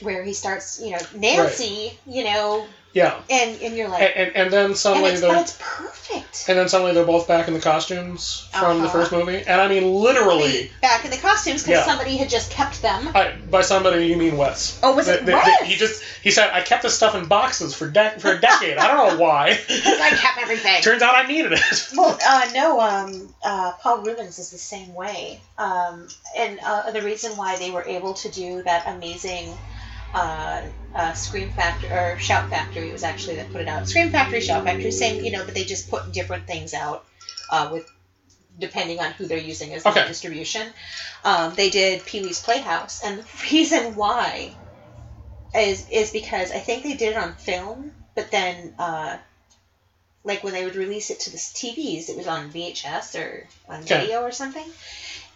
Where 0.00 0.22
he 0.22 0.32
starts, 0.32 0.78
you 0.78 0.90
know, 0.90 1.00
Nancy, 1.12 1.96
you 2.04 2.22
know, 2.22 2.68
Yeah. 2.94 3.20
and 3.28 3.60
and 3.60 3.76
you're 3.76 3.88
like, 3.88 4.00
And, 4.02 4.14
and, 4.16 4.36
and 4.36 4.52
then 4.52 4.64
and 4.66 4.76
suddenly 4.76 5.10
it's, 5.10 5.20
they're 5.20 5.32
but 5.32 5.42
it's 5.42 5.58
perfect. 5.60 6.44
and 6.48 6.56
then 6.56 6.68
suddenly 6.68 6.94
they're 6.94 7.04
both 7.04 7.26
back 7.28 7.48
in 7.48 7.54
the 7.54 7.60
costumes 7.60 8.48
from 8.52 8.78
the 8.78 8.84
Uh-huh. 8.86 8.92
first 9.00 9.10
movie. 9.12 9.38
And 9.46 9.60
I 9.60 9.66
mean 9.68 9.92
literally 9.92 10.70
back 10.80 11.04
in 11.04 11.10
the 11.10 11.16
costumes 11.16 11.62
because 11.62 11.80
Yeah. 11.80 11.84
somebody 11.84 12.16
had 12.16 12.30
just 12.30 12.50
kept 12.52 12.80
them. 12.82 13.08
I, 13.14 13.34
by 13.50 13.62
somebody 13.62 14.06
you 14.06 14.16
mean 14.16 14.36
Wes. 14.36 14.78
Oh, 14.82 14.94
was 14.94 15.08
it 15.08 15.20
The- 15.20 15.26
the- 15.26 15.32
Wes? 15.32 15.58
the- 15.60 15.66
he 15.66 15.74
just 15.76 16.02
he 16.22 16.30
said 16.30 16.50
I 16.52 16.60
kept 16.62 16.82
this 16.84 16.94
stuff 16.96 17.14
in 17.16 17.26
boxes 17.26 17.74
for 17.74 17.88
de- 17.90 18.18
for 18.20 18.30
a 18.32 18.40
decade. 18.40 18.78
I 18.78 18.86
don't 18.86 19.08
know 19.18 19.22
why. 19.22 19.58
I 19.68 20.10
kept 20.16 20.38
everything. 20.40 20.80
Turns 20.82 21.02
out 21.02 21.14
I 21.16 21.26
needed 21.26 21.52
it. 21.52 21.60
Well, 21.96 22.16
uh, 22.26 22.48
no, 22.54 22.80
um, 22.80 23.34
uh, 23.44 23.72
Paul 23.80 24.02
Reubens 24.02 24.38
is 24.38 24.50
the 24.50 24.58
same 24.58 24.94
way. 24.94 25.40
Um, 25.58 26.06
and 26.36 26.58
uh, 26.64 26.90
the 26.92 27.02
reason 27.02 27.32
why 27.36 27.56
they 27.56 27.70
were 27.70 27.82
able 27.84 28.14
to 28.14 28.28
do 28.30 28.62
that 28.62 28.86
amazing 28.86 29.52
uh, 30.14 30.62
uh, 30.94 31.12
Scream 31.12 31.50
Factory, 31.50 31.90
or 31.90 32.18
Shout 32.18 32.48
Factory 32.50 32.90
was 32.92 33.02
actually 33.02 33.36
that 33.36 33.50
put 33.52 33.60
it 33.60 33.68
out. 33.68 33.88
Scream 33.88 34.10
Factory, 34.10 34.40
Shout 34.40 34.64
Factory, 34.64 34.90
same, 34.92 35.22
you 35.24 35.30
know, 35.32 35.44
but 35.44 35.54
they 35.54 35.64
just 35.64 35.90
put 35.90 36.12
different 36.12 36.46
things 36.46 36.74
out 36.74 37.04
uh, 37.50 37.68
with 37.72 37.90
depending 38.58 39.00
on 39.00 39.10
who 39.12 39.26
they're 39.26 39.38
using 39.38 39.74
as 39.74 39.82
the 39.82 39.90
distribution. 40.06 40.72
Um, 41.24 41.54
they 41.54 41.70
did 41.70 42.04
Pee 42.04 42.22
Wee's 42.22 42.40
Playhouse, 42.40 43.02
and 43.02 43.18
the 43.18 43.24
reason 43.50 43.96
why 43.96 44.54
is 45.54 45.88
is 45.88 46.10
because 46.10 46.50
I 46.52 46.58
think 46.58 46.82
they 46.82 46.94
did 46.94 47.12
it 47.12 47.16
on 47.16 47.34
film, 47.34 47.92
but 48.14 48.30
then 48.30 48.74
uh, 48.78 49.16
like 50.24 50.42
when 50.42 50.52
they 50.52 50.64
would 50.64 50.76
release 50.76 51.10
it 51.10 51.20
to 51.20 51.30
the 51.30 51.36
TVs, 51.36 52.08
it 52.08 52.16
was 52.16 52.26
on 52.26 52.50
VHS 52.50 53.14
or 53.20 53.46
on 53.68 53.82
Okay. 53.82 54.00
video 54.02 54.22
or 54.22 54.32
something. 54.32 54.64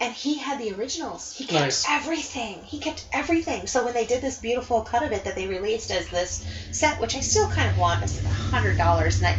And 0.00 0.14
he 0.14 0.38
had 0.38 0.60
the 0.60 0.72
originals. 0.74 1.34
He 1.36 1.44
kept 1.44 1.64
Nice. 1.64 1.84
everything. 1.88 2.62
He 2.62 2.78
kept 2.78 3.04
everything. 3.12 3.66
So 3.66 3.84
when 3.84 3.94
they 3.94 4.06
did 4.06 4.22
this 4.22 4.38
beautiful 4.38 4.82
cut 4.82 5.02
of 5.02 5.10
it 5.12 5.24
that 5.24 5.34
they 5.34 5.48
released 5.48 5.90
as 5.90 6.08
this 6.08 6.46
set, 6.70 7.00
which 7.00 7.16
I 7.16 7.20
still 7.20 7.48
kind 7.48 7.68
of 7.68 7.76
want, 7.76 8.04
it's 8.04 8.24
a 8.24 8.28
hundred 8.28 8.78
dollars. 8.78 9.20
And 9.20 9.26
I, 9.26 9.36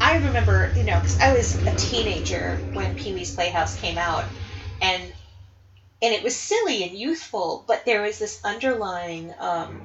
I 0.00 0.16
remember, 0.16 0.72
you 0.74 0.84
know, 0.84 0.96
because 0.96 1.20
I 1.20 1.34
was 1.34 1.54
a 1.66 1.74
teenager 1.76 2.58
when 2.72 2.94
Pee 2.94 3.12
Wee's 3.12 3.34
Playhouse 3.34 3.78
came 3.78 3.98
out, 3.98 4.24
and 4.80 5.02
and 6.02 6.14
it 6.14 6.22
was 6.22 6.34
silly 6.34 6.82
and 6.82 6.96
youthful, 6.96 7.62
but 7.66 7.84
there 7.84 8.00
was 8.00 8.18
this 8.18 8.40
underlying 8.42 9.34
um, 9.38 9.82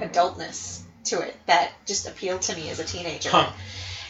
adultness 0.00 0.82
to 1.04 1.20
it 1.20 1.36
that 1.46 1.70
just 1.86 2.08
appealed 2.08 2.42
to 2.42 2.56
me 2.56 2.68
as 2.70 2.80
a 2.80 2.84
teenager. 2.84 3.30
Huh. 3.30 3.50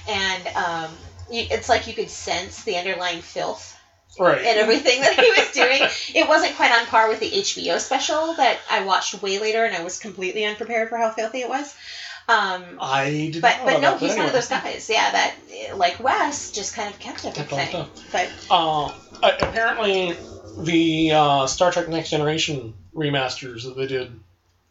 And 0.09 0.47
um, 0.57 0.91
it's 1.30 1.68
like 1.68 1.87
you 1.87 1.93
could 1.93 2.09
sense 2.09 2.64
the 2.64 2.76
underlying 2.78 3.20
filth 3.20 3.76
Right. 4.19 4.45
and 4.45 4.59
everything 4.59 5.01
that 5.01 5.19
he 5.19 5.31
was 5.31 5.51
doing. 5.53 5.89
It 6.15 6.29
wasn't 6.29 6.55
quite 6.57 6.71
on 6.73 6.87
par 6.87 7.09
with 7.09 7.21
the 7.21 7.31
HBO 7.31 7.79
special 7.79 8.35
that 8.35 8.59
I 8.71 8.85
watched 8.85 9.21
way 9.23 9.39
later, 9.39 9.65
and 9.65 9.75
I 9.75 9.83
was 9.83 9.99
completely 9.99 10.45
unprepared 10.45 10.89
for 10.91 10.99
how 10.99 11.11
filthy 11.11 11.41
it 11.41 11.49
was. 11.49 11.75
Um, 12.29 12.79
I 12.81 13.31
did 13.33 13.43
but 13.43 13.57
not 13.59 13.67
but 13.67 13.81
no, 13.81 13.97
he's 13.97 14.11
one 14.11 14.11
anyway. 14.11 14.27
of 14.27 14.33
those 14.33 14.49
guys, 14.49 14.89
yeah, 14.89 15.11
that 15.11 15.77
like 15.77 15.99
Wes 16.03 16.53
just 16.53 16.75
kind 16.75 16.93
of 16.93 16.99
kept 17.01 17.25
everything. 17.25 17.87
But 18.13 18.31
Uh, 18.51 18.93
apparently, 19.23 20.17
the 20.59 21.13
uh, 21.13 21.47
Star 21.47 21.73
Trek 21.73 21.89
Next 21.89 22.11
Generation 22.11 22.75
remasters 22.95 23.65
that 23.65 23.77
they 23.77 23.87
did 23.87 24.21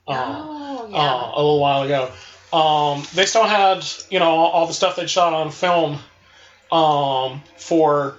uh, 0.08 0.14
oh 0.14 0.88
yeah, 0.90 0.98
uh, 0.98 1.32
a 1.34 1.38
little 1.38 1.60
while 1.60 1.84
ago, 1.84 2.12
um, 2.54 3.04
they 3.14 3.26
still 3.26 3.46
had 3.46 3.86
you 4.10 4.20
know 4.20 4.30
all, 4.30 4.68
the 4.68 4.74
stuff 4.74 4.96
they'd 4.96 5.10
shot 5.10 5.34
on 5.34 5.52
film 5.52 6.00
um, 6.72 7.42
for 7.58 8.18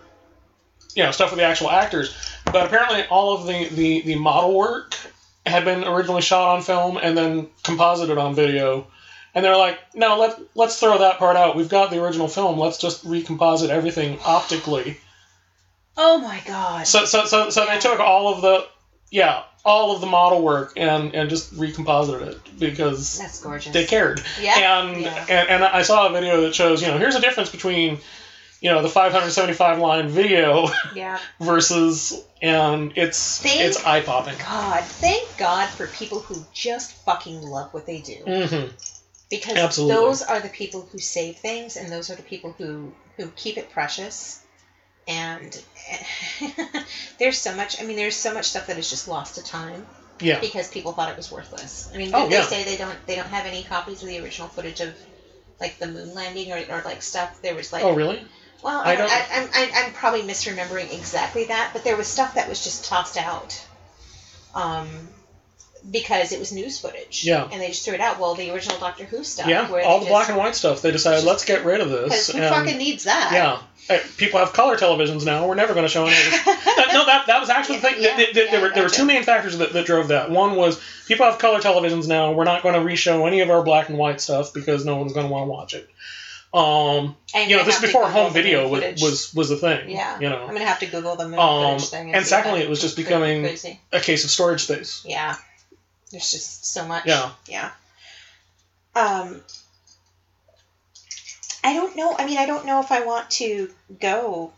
you 0.95 1.03
know 1.03 1.11
stuff 1.11 1.30
with 1.30 1.38
the 1.38 1.45
actual 1.47 1.70
actors, 1.70 2.14
but 2.45 2.66
apparently 2.66 3.05
all 3.11 3.34
of 3.36 3.47
the, 3.47 3.68
the, 3.68 4.03
the 4.03 4.14
model 4.16 4.55
work 4.55 4.97
had 5.47 5.64
been 5.64 5.84
originally 5.84 6.22
shot 6.22 6.55
on 6.55 6.62
film 6.62 6.97
and 6.97 7.16
then 7.16 7.49
composited 7.64 8.18
on 8.18 8.34
video. 8.34 8.86
And 9.34 9.43
they're 9.45 9.57
like, 9.57 9.78
no, 9.95 10.18
let 10.18 10.38
let's 10.55 10.78
throw 10.78 10.99
that 10.99 11.18
part 11.18 11.36
out. 11.36 11.57
We've 11.57 11.68
got 11.68 11.90
the 11.90 12.03
original 12.05 12.28
film. 12.28 12.59
Let's 12.59 12.76
just 12.78 13.03
recomposite 13.05 13.70
everything 13.70 14.18
optically. 14.24 14.99
oh 15.97 16.18
my 16.18 16.40
god, 16.47 16.86
So 16.86 17.05
so 17.07 17.24
so, 17.24 17.51
so 17.51 17.64
they 17.66 17.78
took 17.78 17.99
all 17.99 18.34
of 18.34 18.43
the 18.43 18.66
yeah 19.11 19.43
all 19.64 19.95
of 19.95 20.01
the 20.01 20.07
model 20.07 20.43
work 20.43 20.72
and 20.76 21.14
and 21.14 21.30
just 21.30 21.53
recomposited 21.55 22.28
it 22.28 22.59
because 22.59 23.18
that's 23.18 23.40
gorgeous. 23.43 23.72
they 23.72 23.86
cared. 23.86 24.22
Yeah, 24.40 24.82
And, 24.82 25.01
yeah. 25.01 25.26
and 25.28 25.49
and 25.49 25.64
I 25.64 25.82
saw 25.82 26.09
a 26.09 26.12
video 26.12 26.43
that 26.43 26.55
shows 26.55 26.82
you 26.82 26.88
know 26.88 26.99
here's 26.99 27.14
a 27.14 27.20
difference 27.20 27.49
between 27.51 27.99
you 28.63 28.71
know 28.71 28.81
the 28.81 28.89
575 28.89 29.79
line 29.79 30.09
video 30.09 30.69
Yeah, 30.95 31.19
versus 31.41 32.25
and 32.41 32.93
it's 32.97 33.39
Think- 33.41 33.61
it's 33.61 33.85
eye 33.85 34.01
popping. 34.01 34.37
God, 34.39 34.83
thank 34.85 35.37
God 35.37 35.69
for 35.69 35.87
people 35.89 36.21
who 36.21 36.37
just 36.55 36.93
fucking 37.05 37.43
love 37.43 37.75
what 37.75 37.85
they 37.87 38.01
do. 38.01 38.15
hmm 38.25 38.67
because 39.31 39.57
Absolutely. 39.57 39.95
those 39.97 40.23
are 40.23 40.41
the 40.41 40.49
people 40.51 40.83
who 40.93 40.99
save 40.99 41.37
things 41.37 41.77
and 41.77 41.91
those 41.91 42.11
are 42.11 42.15
the 42.15 42.23
people 42.23 42.53
who 42.59 42.93
who 43.17 43.29
keep 43.35 43.57
it 43.59 43.71
precious 43.71 44.43
and 45.09 45.61
there's 47.19 47.39
so 47.39 47.55
much. 47.57 47.81
I 47.81 47.85
mean, 47.85 47.97
there's 47.97 48.15
so 48.17 48.33
much 48.33 48.47
stuff 48.51 48.67
that 48.69 48.79
is 48.79 48.89
just 48.89 49.09
lost 49.09 49.35
to 49.37 49.43
time 49.43 49.87
Yeah. 50.21 50.39
because 50.41 50.69
people 50.69 50.93
thought 50.93 51.09
it 51.11 51.17
was 51.17 51.31
worthless. 51.33 51.91
I 51.93 51.97
mean, 51.97 52.11
Oh, 52.15 52.29
they 52.29 52.37
yeah. 52.37 52.43
say 52.43 52.63
they 52.65 52.77
don't 52.77 52.97
they 53.07 53.17
don't 53.17 53.27
have 53.29 53.47
any 53.47 53.63
copies 53.65 54.03
of 54.03 54.09
the 54.09 54.19
original 54.21 54.49
footage 54.49 54.81
of 54.81 54.95
like 55.61 55.79
the 55.79 55.87
moon 55.89 56.15
landing 56.15 56.53
or, 56.53 56.59
or 56.71 56.83
like 56.85 57.03
stuff? 57.03 57.41
There 57.43 57.55
was 57.55 57.73
like 57.73 57.85
Oh, 57.85 57.95
really? 57.95 58.23
Well, 58.62 58.80
I 58.84 58.92
I 58.92 58.96
don't- 58.96 59.11
I, 59.11 59.26
I'm, 59.32 59.48
I, 59.55 59.70
I'm 59.86 59.92
probably 59.92 60.22
misremembering 60.22 60.92
exactly 60.92 61.44
that, 61.46 61.70
but 61.72 61.84
there 61.84 61.96
was 61.96 62.07
stuff 62.07 62.34
that 62.34 62.48
was 62.48 62.62
just 62.64 62.84
tossed 62.84 63.16
out, 63.16 63.64
um, 64.55 64.88
because 65.90 66.30
it 66.32 66.38
was 66.38 66.53
news 66.53 66.78
footage. 66.78 67.24
Yeah. 67.24 67.48
And 67.50 67.61
they 67.61 67.68
just 67.68 67.84
threw 67.84 67.94
it 67.94 68.00
out. 68.00 68.20
Well, 68.20 68.34
the 68.36 68.50
original 68.53 68.78
Doctor 68.78 69.05
Who 69.05 69.24
stuff. 69.24 69.48
Yeah. 69.48 69.68
All 69.84 69.98
the 70.00 70.07
black 70.07 70.28
and 70.28 70.38
white 70.38 70.55
stuff. 70.55 70.80
They 70.80 70.92
decided, 70.92 71.16
just- 71.18 71.26
let's 71.26 71.44
get 71.44 71.64
rid 71.64 71.80
of 71.80 71.90
this. 71.90 72.30
who 72.30 72.38
and- 72.38 72.55
fucking 72.55 72.78
needs 72.78 73.05
that? 73.05 73.30
Yeah. 73.32 73.59
Uh, 73.90 73.98
People 74.16 74.38
have 74.38 74.53
color 74.53 74.76
televisions 74.76 75.26
now. 75.26 75.44
We're 75.48 75.57
never 75.57 75.74
going 75.74 75.84
to 75.84 75.88
show 75.88 76.07
any 76.07 76.16
of 76.16 76.22
this. 76.30 76.44
That- 76.76 76.90
no, 76.92 77.05
that, 77.07 77.26
that 77.26 77.40
was 77.40 77.50
actually 77.50 77.76
the 77.78 77.82
thing. 77.82 77.94
Yeah, 77.98 78.16
Th- 78.16 78.32
th- 78.32 78.46
yeah, 78.46 78.53
there, 78.53 78.61
were, 78.61 78.70
there 78.70 78.82
were 78.84 78.88
two 78.90 79.05
main 79.05 79.24
factors 79.24 79.59
that, 79.59 79.72
that 79.72 79.86
drove 79.86 80.09
that. 80.09 80.30
One 80.30 80.55
was 80.57 80.80
people 81.09 81.26
have 81.26 81.38
color 81.38 81.59
televisions 81.59 82.07
now. 82.07 82.32
We're 82.32 82.44
not 82.44 82.62
going 82.62 82.74
to 82.74 82.80
reshow 82.80 83.26
any 83.26 83.40
of 83.40 83.50
our 83.50 83.62
black 83.64 83.88
and 83.88 83.98
white 83.98 84.20
stuff 84.20 84.53
because 84.55 84.84
no 84.84 84.96
one's 84.98 85.12
going 85.14 85.26
to 85.26 85.32
want 85.32 85.46
to 85.46 85.50
watch 85.50 85.74
it. 85.74 85.88
Um, 86.55 87.16
And 87.34 87.50
you 87.50 87.57
know, 87.57 87.64
this 87.64 87.80
before 87.80 88.09
home 88.11 88.32
video 88.32 88.68
was, 88.68 89.00
was 89.00 89.34
was 89.34 89.48
the 89.48 89.57
thing. 89.57 89.88
Yeah. 89.88 90.20
You 90.20 90.28
know, 90.28 90.42
I'm 90.42 90.53
gonna 90.53 90.66
have 90.66 90.80
to 90.80 90.86
Google 90.86 91.16
the 91.16 91.24
movie 91.24 91.38
Um, 91.38 91.78
thing. 91.78 92.14
and 92.14 92.26
secondly, 92.26 92.61
it 92.61 92.68
was 92.68 92.80
just 92.80 92.94
becoming- 92.96 93.42
crazy. 93.42 93.80
a 93.90 94.00
case 94.00 94.24
of 94.24 94.30
storage 94.30 94.64
space. 94.64 95.03
Yeah. 95.05 95.36
There's 96.11 96.30
just 96.30 96.66
so 96.66 96.84
much. 96.86 97.07
Yeah. 97.07 97.30
Yeah. 97.48 97.70
Um. 98.94 99.42
I 101.64 101.74
don't 101.74 101.96
know. 101.96 102.14
I 102.18 102.26
mean, 102.26 102.38
I 102.38 102.44
don't 102.46 102.66
know 102.66 102.80
if 102.80 102.90
I 102.92 103.05
want 103.07 103.30
to 103.32 103.70
go 104.00 104.53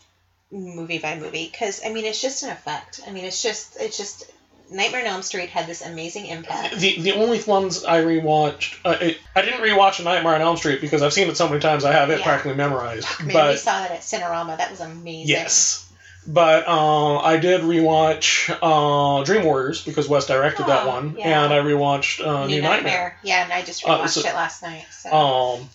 movie 0.50 0.98
by 0.98 1.16
movie 1.18 1.48
because 1.50 1.80
I 1.84 1.92
mean, 1.92 2.04
it's 2.06 2.20
just 2.20 2.42
an 2.42 2.50
effect. 2.50 3.00
I 3.06 3.12
mean, 3.12 3.24
it's 3.24 3.42
just 3.42 3.76
it's 3.78 3.96
just 3.96 4.30
Nightmare 4.70 5.02
on 5.02 5.06
Elm 5.06 5.22
Street 5.22 5.50
had 5.50 5.66
this 5.66 5.82
amazing 5.84 6.26
impact. 6.26 6.76
The 6.78 7.00
the 7.00 7.12
only 7.12 7.40
ones 7.42 7.84
I 7.84 8.02
rewatched, 8.02 8.78
uh, 8.84 8.96
it, 9.00 9.18
I 9.36 9.42
didn't 9.42 9.60
rewatch 9.60 10.00
A 10.00 10.02
Nightmare 10.02 10.34
on 10.34 10.40
Elm 10.40 10.56
Street 10.56 10.80
because 10.80 11.02
I've 11.02 11.12
seen 11.12 11.28
it 11.28 11.36
so 11.36 11.48
many 11.48 11.60
times. 11.60 11.84
I 11.84 11.92
have 11.92 12.10
it 12.10 12.18
Yeah. 12.20 12.24
practically 12.24 12.54
memorized. 12.56 13.06
Man, 13.24 13.48
we 13.50 13.56
saw 13.56 13.80
that 13.80 13.90
at 13.90 14.00
Cinerama. 14.00 14.56
That 14.58 14.70
was 14.70 14.80
amazing. 14.80 15.28
yes, 15.28 15.88
but 16.26 16.66
uh, 16.66 17.18
I 17.18 17.36
did 17.36 17.60
rewatch 17.60 18.48
uh, 18.62 19.22
Dream 19.24 19.44
Warriors 19.44 19.84
because 19.84 20.08
Wes 20.08 20.26
directed 20.26 20.66
that 20.66 20.86
one, 20.86 21.16
yeah. 21.18 21.44
and 21.44 21.52
I 21.52 21.58
rewatched 21.58 22.26
uh, 22.26 22.46
New, 22.46 22.56
New 22.56 22.62
Nightmare. 22.62 22.82
Nightmare. 22.82 23.18
Yeah, 23.22 23.44
and 23.44 23.52
I 23.52 23.62
just 23.62 23.86
Uh, 23.86 23.98
rewatched 23.98 24.08
so- 24.22 24.28
it 24.28 24.34
last 24.34 24.62
night. 24.62 24.86
So 24.90 25.10
Um, 25.12 25.70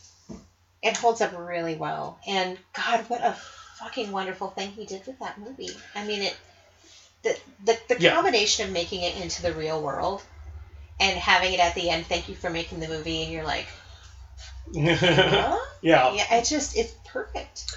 it 0.82 0.98
holds 0.98 1.22
up 1.22 1.38
really 1.38 1.76
well. 1.76 2.18
And 2.28 2.58
God, 2.74 3.02
what 3.10 3.22
a 3.24 3.36
fucking 3.78 4.12
wonderful 4.12 4.50
thing 4.50 4.72
he 4.72 4.86
did 4.86 5.06
with 5.06 5.20
that 5.20 5.38
movie. 5.40 5.70
I 5.96 6.04
mean, 6.06 6.22
it 6.22 6.36
the 7.24 7.38
the, 7.66 7.78
the 7.90 8.02
Yeah. 8.02 8.14
combination 8.16 8.66
of 8.66 8.72
making 8.72 9.02
it 9.04 9.16
into 9.16 9.42
the 9.42 9.54
real 9.54 9.82
world 9.82 10.22
and 11.00 11.18
having 11.18 11.54
it 11.54 11.60
at 11.60 11.76
the 11.76 11.90
end. 11.90 12.06
Thank 12.06 12.30
you 12.30 12.36
for 12.36 12.50
making 12.50 12.80
the 12.80 12.88
movie, 12.88 13.24
and 13.24 13.32
you're 13.32 13.44
like, 13.44 13.68
huh? 14.76 15.58
yeah. 15.82 16.14
yeah, 16.14 16.36
it 16.36 16.46
just 16.46 16.78
it's 16.78 16.94
perfect. 17.06 17.76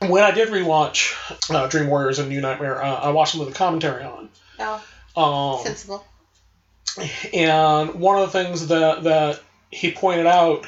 When 0.00 0.22
I 0.22 0.30
did 0.30 0.48
rewatch 0.48 1.12
uh, 1.50 1.66
Dream 1.66 1.88
Warriors 1.88 2.18
and 2.20 2.28
New 2.28 2.40
Nightmare, 2.40 2.80
uh, 2.82 3.00
I 3.00 3.10
watched 3.10 3.32
them 3.32 3.44
with 3.44 3.54
a 3.54 3.58
commentary 3.58 4.04
on. 4.04 4.28
Oh, 4.60 4.80
Um, 5.16 5.64
sensible. 5.64 6.04
And 7.32 7.94
one 7.94 8.18
of 8.18 8.32
the 8.32 8.38
things 8.38 8.68
that 8.68 9.04
that 9.04 9.40
he 9.70 9.92
pointed 9.92 10.26
out 10.26 10.66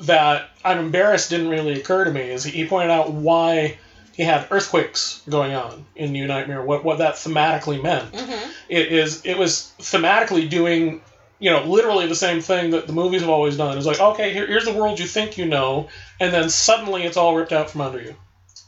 that 0.00 0.50
I'm 0.64 0.78
embarrassed 0.78 1.30
didn't 1.30 1.48
really 1.48 1.80
occur 1.80 2.04
to 2.04 2.10
me 2.10 2.30
is 2.30 2.44
he 2.44 2.66
pointed 2.66 2.90
out 2.90 3.10
why 3.10 3.78
he 4.16 4.22
had 4.22 4.46
earthquakes 4.50 5.20
going 5.28 5.54
on 5.54 5.84
in 5.94 6.12
New 6.12 6.26
Nightmare. 6.26 6.62
What 6.62 6.84
what 6.84 6.98
that 6.98 7.14
thematically 7.14 7.82
meant. 7.82 8.18
hmm 8.18 8.50
It 8.68 8.90
is 8.90 9.20
it 9.24 9.36
was 9.36 9.72
thematically 9.78 10.48
doing 10.48 11.02
you 11.38 11.50
know 11.50 11.64
literally 11.64 12.06
the 12.06 12.14
same 12.14 12.40
thing 12.40 12.70
that 12.70 12.86
the 12.86 12.94
movies 12.94 13.20
have 13.20 13.30
always 13.30 13.58
done. 13.58 13.76
It's 13.76 13.86
like 13.86 14.00
okay 14.00 14.32
here, 14.32 14.46
here's 14.46 14.64
the 14.64 14.72
world 14.72 14.98
you 14.98 15.06
think 15.06 15.36
you 15.36 15.44
know, 15.44 15.88
and 16.18 16.32
then 16.32 16.48
suddenly 16.48 17.02
it's 17.02 17.18
all 17.18 17.36
ripped 17.36 17.52
out 17.52 17.68
from 17.70 17.82
under 17.82 18.00
you. 18.00 18.16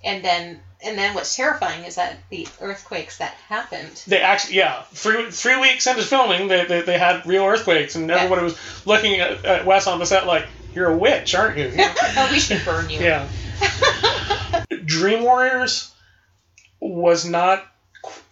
And 0.04 0.22
then 0.22 0.60
and 0.84 0.96
then 0.98 1.14
what's 1.14 1.34
terrifying 1.34 1.84
is 1.84 1.94
that 1.96 2.18
the 2.28 2.46
earthquakes 2.60 3.18
that 3.18 3.32
happened. 3.48 4.02
They 4.06 4.20
actually, 4.20 4.56
yeah, 4.56 4.82
three 4.92 5.30
three 5.30 5.58
weeks 5.58 5.86
into 5.86 6.02
filming, 6.02 6.48
they, 6.48 6.66
they, 6.66 6.82
they 6.82 6.98
had 6.98 7.26
real 7.26 7.44
earthquakes, 7.44 7.94
and 7.96 8.10
everybody 8.10 8.42
was 8.42 8.86
looking 8.86 9.18
at, 9.18 9.44
at 9.44 9.66
Wes 9.66 9.86
on 9.86 9.98
the 9.98 10.06
set 10.06 10.26
like, 10.26 10.46
"You're 10.74 10.90
a 10.90 10.96
witch, 10.96 11.34
aren't 11.34 11.56
you?" 11.58 11.72
oh, 11.74 12.28
we 12.32 12.38
should 12.38 12.64
burn 12.64 12.90
you. 12.90 13.00
yeah. 13.00 13.28
Dream 14.84 15.22
Warriors 15.22 15.92
was 16.80 17.24
not 17.24 17.64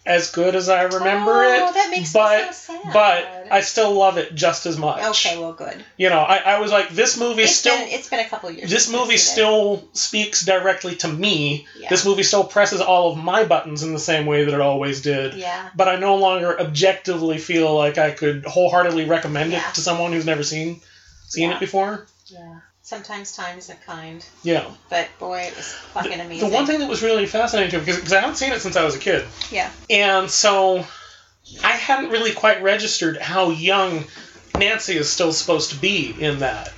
as 0.05 0.31
good 0.31 0.55
as 0.55 0.69
I 0.69 0.83
remember 0.83 1.31
Oh, 1.43 1.69
it, 1.69 1.73
that 1.73 1.89
makes 1.91 2.13
but 2.13 2.55
so 2.55 2.79
but 2.93 3.47
I 3.51 3.59
still 3.59 3.91
love 3.93 4.17
it 4.17 4.33
just 4.33 4.65
as 4.65 4.77
much. 4.77 5.03
Okay, 5.03 5.37
well, 5.37 5.51
good. 5.51 5.83
You 5.97 6.09
know, 6.09 6.19
I, 6.19 6.37
I 6.37 6.59
was 6.59 6.71
like, 6.71 6.89
this 6.89 7.17
movie 7.19 7.41
It's 7.43 7.55
still. 7.57 7.75
been 7.77 7.89
it's 7.89 8.09
been 8.09 8.21
a 8.21 8.29
couple 8.29 8.49
years. 8.49 8.69
this 8.71 8.89
movie 8.89 9.17
seen 9.17 9.31
it. 9.31 9.33
still 9.33 9.89
speaks 9.93 10.45
directly 10.45 10.95
to 10.97 11.09
me. 11.09 11.67
Yeah. 11.77 11.89
This 11.89 12.05
movie 12.05 12.23
still 12.23 12.45
presses 12.45 12.79
all 12.79 13.11
of 13.11 13.17
my 13.17 13.43
buttons 13.43 13.83
in 13.83 13.91
the 13.93 13.99
same 13.99 14.25
way 14.25 14.45
that 14.45 14.53
it 14.53 14.61
always 14.61 15.01
did 15.01 15.33
Yeah. 15.33 15.69
but 15.75 15.89
I 15.89 15.97
no 15.97 16.15
longer 16.15 16.57
objectively 16.59 17.37
feel 17.37 17.75
like 17.75 17.97
I 17.97 18.11
could 18.11 18.45
wholeheartedly 18.45 19.05
recommend 19.09 19.51
Yeah. 19.51 19.67
it 19.69 19.75
to 19.75 19.81
someone 19.81 20.13
who's 20.13 20.25
never 20.25 20.43
seen 20.43 20.79
seen 21.27 21.49
Yeah. 21.49 21.55
it 21.57 21.59
before. 21.59 22.07
Yeah. 22.27 22.59
Sometimes 22.91 23.35
time 23.35 23.57
isn't 23.57 23.85
kind, 23.85 24.25
Yeah. 24.43 24.63
but 24.89 25.09
boy, 25.19 25.41
it 25.41 25.57
was 25.57 25.73
fucking 25.93 26.19
The 26.19 26.23
amazing. 26.23 26.49
The 26.49 26.55
one 26.55 26.65
thing 26.65 26.79
that 26.79 26.87
was 26.87 27.01
really 27.03 27.25
fascinating 27.25 27.69
to 27.71 27.79
me 27.79 27.81
because, 27.83 27.97
because 27.97 28.13
I 28.13 28.21
haven't 28.21 28.37
seen 28.37 28.53
it 28.53 28.61
since 28.61 28.77
I 28.77 28.85
was 28.85 28.95
a 28.95 28.97
kid, 28.97 29.25
Yeah. 29.51 29.69
and 29.89 30.31
so 30.31 30.85
I 31.65 31.71
hadn't 31.71 32.11
really 32.11 32.31
quite 32.31 32.63
registered 32.63 33.17
how 33.17 33.49
young 33.49 34.05
Nancy 34.57 34.95
is 34.95 35.09
still 35.09 35.33
supposed 35.33 35.71
to 35.71 35.75
be 35.75 36.15
in 36.17 36.39
that, 36.39 36.71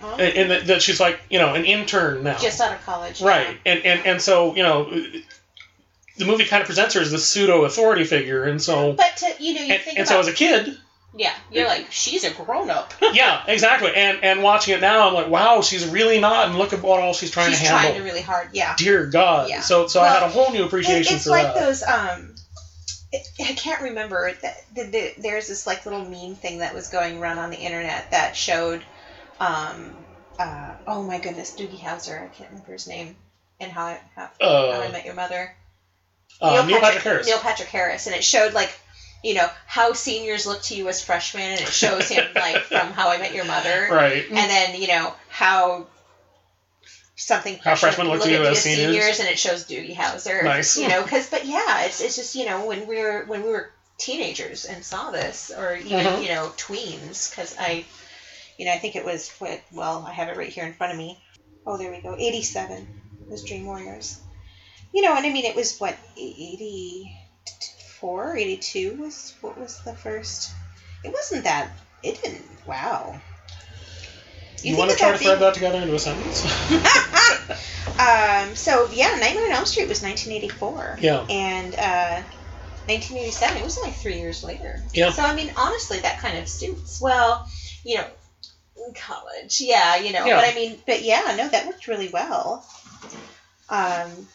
Well, 0.00 0.12
and, 0.20 0.52
and 0.52 0.68
that, 0.68 0.82
she's 0.82 1.00
like 1.00 1.18
you 1.28 1.40
know 1.40 1.52
an 1.54 1.64
intern 1.64 2.22
now, 2.22 2.38
just 2.38 2.60
out 2.60 2.72
of 2.72 2.86
college. 2.86 3.20
yeah. 3.20 3.26
right? 3.26 3.56
And 3.66 3.84
and 3.84 4.06
and 4.06 4.22
so 4.22 4.54
you 4.54 4.62
know. 4.62 4.88
The 6.16 6.26
movie 6.26 6.44
kind 6.44 6.60
of 6.60 6.66
presents 6.66 6.94
her 6.94 7.00
as 7.00 7.10
this 7.10 7.26
pseudo 7.26 7.64
authority 7.64 8.04
figure, 8.04 8.44
and 8.44 8.62
so 8.62 8.92
But 8.92 9.16
to, 9.16 9.34
you 9.40 9.52
know, 9.54 9.62
you 9.62 9.72
and, 9.74 9.82
think 9.82 9.98
and 9.98 10.06
about 10.06 10.14
so 10.14 10.20
as 10.20 10.28
a 10.28 10.32
kid, 10.32 10.78
yeah, 11.16 11.32
you're 11.50 11.66
like 11.68 11.86
she's 11.90 12.24
a 12.24 12.30
grown 12.30 12.70
up. 12.70 12.92
yeah, 13.12 13.42
exactly. 13.46 13.92
And 13.94 14.18
and 14.22 14.42
watching 14.42 14.74
it 14.74 14.80
now, 14.80 15.08
I'm 15.08 15.14
like, 15.14 15.28
wow, 15.28 15.60
she's 15.60 15.86
really 15.86 16.18
not. 16.20 16.48
And 16.48 16.58
look 16.58 16.72
at 16.72 16.82
what 16.82 17.00
all 17.00 17.14
she's 17.14 17.30
trying 17.30 17.50
she's 17.50 17.60
to 17.60 17.66
handle. 17.66 17.82
She's 17.82 17.90
trying 17.92 18.04
really 18.04 18.20
hard. 18.22 18.48
Yeah. 18.52 18.74
Dear 18.76 19.06
God. 19.06 19.48
Yeah. 19.48 19.60
So 19.60 19.86
so 19.86 20.00
I 20.00 20.08
had 20.08 20.22
a 20.22 20.28
whole 20.28 20.50
new 20.52 20.62
It- 20.62 20.66
appreciation 20.66 21.14
it's 21.16 21.24
for 21.24 21.30
like 21.30 21.54
that. 21.54 21.54
those 21.54 21.82
um 21.84 22.34
it, 23.12 23.26
I 23.40 23.52
can't 23.52 23.82
remember 23.82 24.32
that 24.42 24.56
the, 24.74 24.82
the, 24.84 25.14
there's 25.18 25.46
this 25.46 25.68
like 25.68 25.86
little 25.86 26.04
meme 26.04 26.34
thing 26.34 26.58
that 26.58 26.74
was 26.74 26.88
going 26.88 27.18
around 27.18 27.38
on 27.38 27.50
the 27.50 27.56
internet 27.58 28.10
that 28.10 28.34
showed 28.34 28.84
um 29.38 29.94
uh 30.38 30.72
oh 30.88 31.02
my 31.04 31.18
goodness 31.18 31.54
Doogie 31.56 31.78
Howser 31.78 32.20
I 32.20 32.26
can't 32.26 32.50
remember 32.50 32.72
his 32.72 32.88
name 32.88 33.14
and 33.60 33.70
how 33.70 33.84
I, 33.84 34.00
how, 34.16 34.30
Uh, 34.40 34.72
how 34.72 34.80
I 34.82 34.88
met 34.90 35.04
your 35.04 35.14
mother 35.14 35.54
uh, 36.40 36.64
Neil 36.66 36.80
Patrick 36.80 37.04
Harris. 37.04 37.26
Neil 37.28 37.38
Patrick 37.38 37.68
Harris 37.68 38.08
and 38.08 38.16
it 38.16 38.24
showed 38.24 38.52
like 38.52 38.76
you 39.24 39.34
know 39.34 39.48
how 39.66 39.92
seniors 39.92 40.46
look 40.46 40.62
to 40.62 40.76
you 40.76 40.88
as 40.88 41.02
freshmen 41.02 41.42
and 41.42 41.60
it 41.60 41.68
shows 41.68 42.08
him 42.08 42.24
like 42.34 42.62
from 42.62 42.92
How 42.92 43.08
I 43.10 43.18
Met 43.18 43.34
Your 43.34 43.44
Mother 43.46 43.88
right. 43.90 44.24
and 44.28 44.36
then 44.36 44.80
you 44.80 44.86
know 44.88 45.12
how 45.28 45.86
something 47.16 47.56
How 47.62 47.74
freshmen 47.76 48.08
look 48.08 48.22
to 48.22 48.30
you 48.30 48.44
as 48.44 48.62
seniors. 48.62 49.20
and 49.20 49.28
it 49.28 49.38
shows 49.38 49.64
Doogie 49.66 49.94
Howser. 49.94 50.42
Nice. 50.44 50.76
You 50.76 50.88
know, 50.88 51.02
because 51.02 51.30
but 51.30 51.46
yeah, 51.46 51.84
it's 51.84 52.00
it's 52.00 52.16
just 52.16 52.34
you 52.34 52.44
know 52.46 52.66
when 52.66 52.86
we 52.86 53.00
were 53.00 53.24
when 53.26 53.42
we 53.42 53.50
were 53.50 53.70
teenagers 53.98 54.64
and 54.64 54.84
saw 54.84 55.10
this, 55.12 55.52
or 55.56 55.76
even 55.76 56.04
Mhm. 56.04 56.22
you 56.22 56.28
know 56.28 56.52
tweens, 56.56 57.30
because 57.30 57.56
I, 57.58 57.84
you 58.58 58.66
know, 58.66 58.72
I 58.72 58.78
think 58.78 58.96
it 58.96 59.04
was 59.04 59.30
what 59.38 59.60
well 59.72 60.04
I 60.06 60.12
have 60.12 60.28
it 60.28 60.36
right 60.36 60.48
here 60.52 60.64
in 60.66 60.74
front 60.74 60.92
of 60.92 60.98
me. 60.98 61.18
Oh, 61.66 61.78
there 61.78 61.90
we 61.92 62.00
go. 62.00 62.16
Eighty-seven 62.18 62.88
was 63.28 63.44
Dream 63.44 63.64
Warriors. 63.66 64.18
You 64.92 65.02
know, 65.02 65.14
and 65.16 65.24
I 65.24 65.30
mean 65.32 65.44
it 65.44 65.54
was 65.56 65.78
what 65.78 65.96
eighty-four, 68.04 68.36
eighty-two 68.36 68.96
was 69.00 69.34
what 69.40 69.58
was 69.58 69.80
the 69.84 69.94
first. 69.94 70.52
It 71.02 71.12
wasn't 71.12 71.44
that. 71.44 71.70
It 72.02 72.22
didn't. 72.22 72.44
Wow. 72.66 73.20
You, 74.62 74.76
think 74.76 74.78
want 74.78 74.90
to 74.92 74.96
try 74.96 75.12
to 75.12 75.18
thread 75.18 75.40
that 75.40 75.54
together 75.54 75.78
into 75.78 75.94
a 75.94 75.98
sentence? 75.98 76.44
um, 78.00 78.54
so 78.54 78.88
yeah, 78.92 79.16
Nightmare 79.20 79.44
on 79.46 79.52
Elm 79.52 79.66
Street 79.66 79.88
was 79.88 80.02
1984. 80.02 80.98
Yeah. 81.00 81.26
And 81.28 81.74
uh, 81.74 82.22
1987, 82.86 83.58
it 83.58 83.64
was 83.64 83.76
only 83.76 83.90
three 83.90 84.18
years 84.18 84.42
later. 84.42 84.80
Yeah. 84.94 85.10
So 85.10 85.22
I 85.22 85.34
mean, 85.34 85.52
honestly, 85.56 86.00
that 86.00 86.18
kind 86.20 86.38
of 86.38 86.48
suits. 86.48 87.00
Well, 87.00 87.46
you 87.84 87.96
know, 87.96 88.06
in 88.86 88.94
college, 88.94 89.60
yeah, 89.60 89.96
you 89.96 90.12
know. 90.12 90.24
Yeah. 90.24 90.36
But 90.36 90.50
I 90.50 90.54
mean, 90.54 90.78
but 90.86 91.02
yeah, 91.02 91.34
no, 91.36 91.46
that 91.48 91.66
worked 91.66 91.86
really 91.86 92.08
well. 92.08 92.66
Um. 93.68 94.28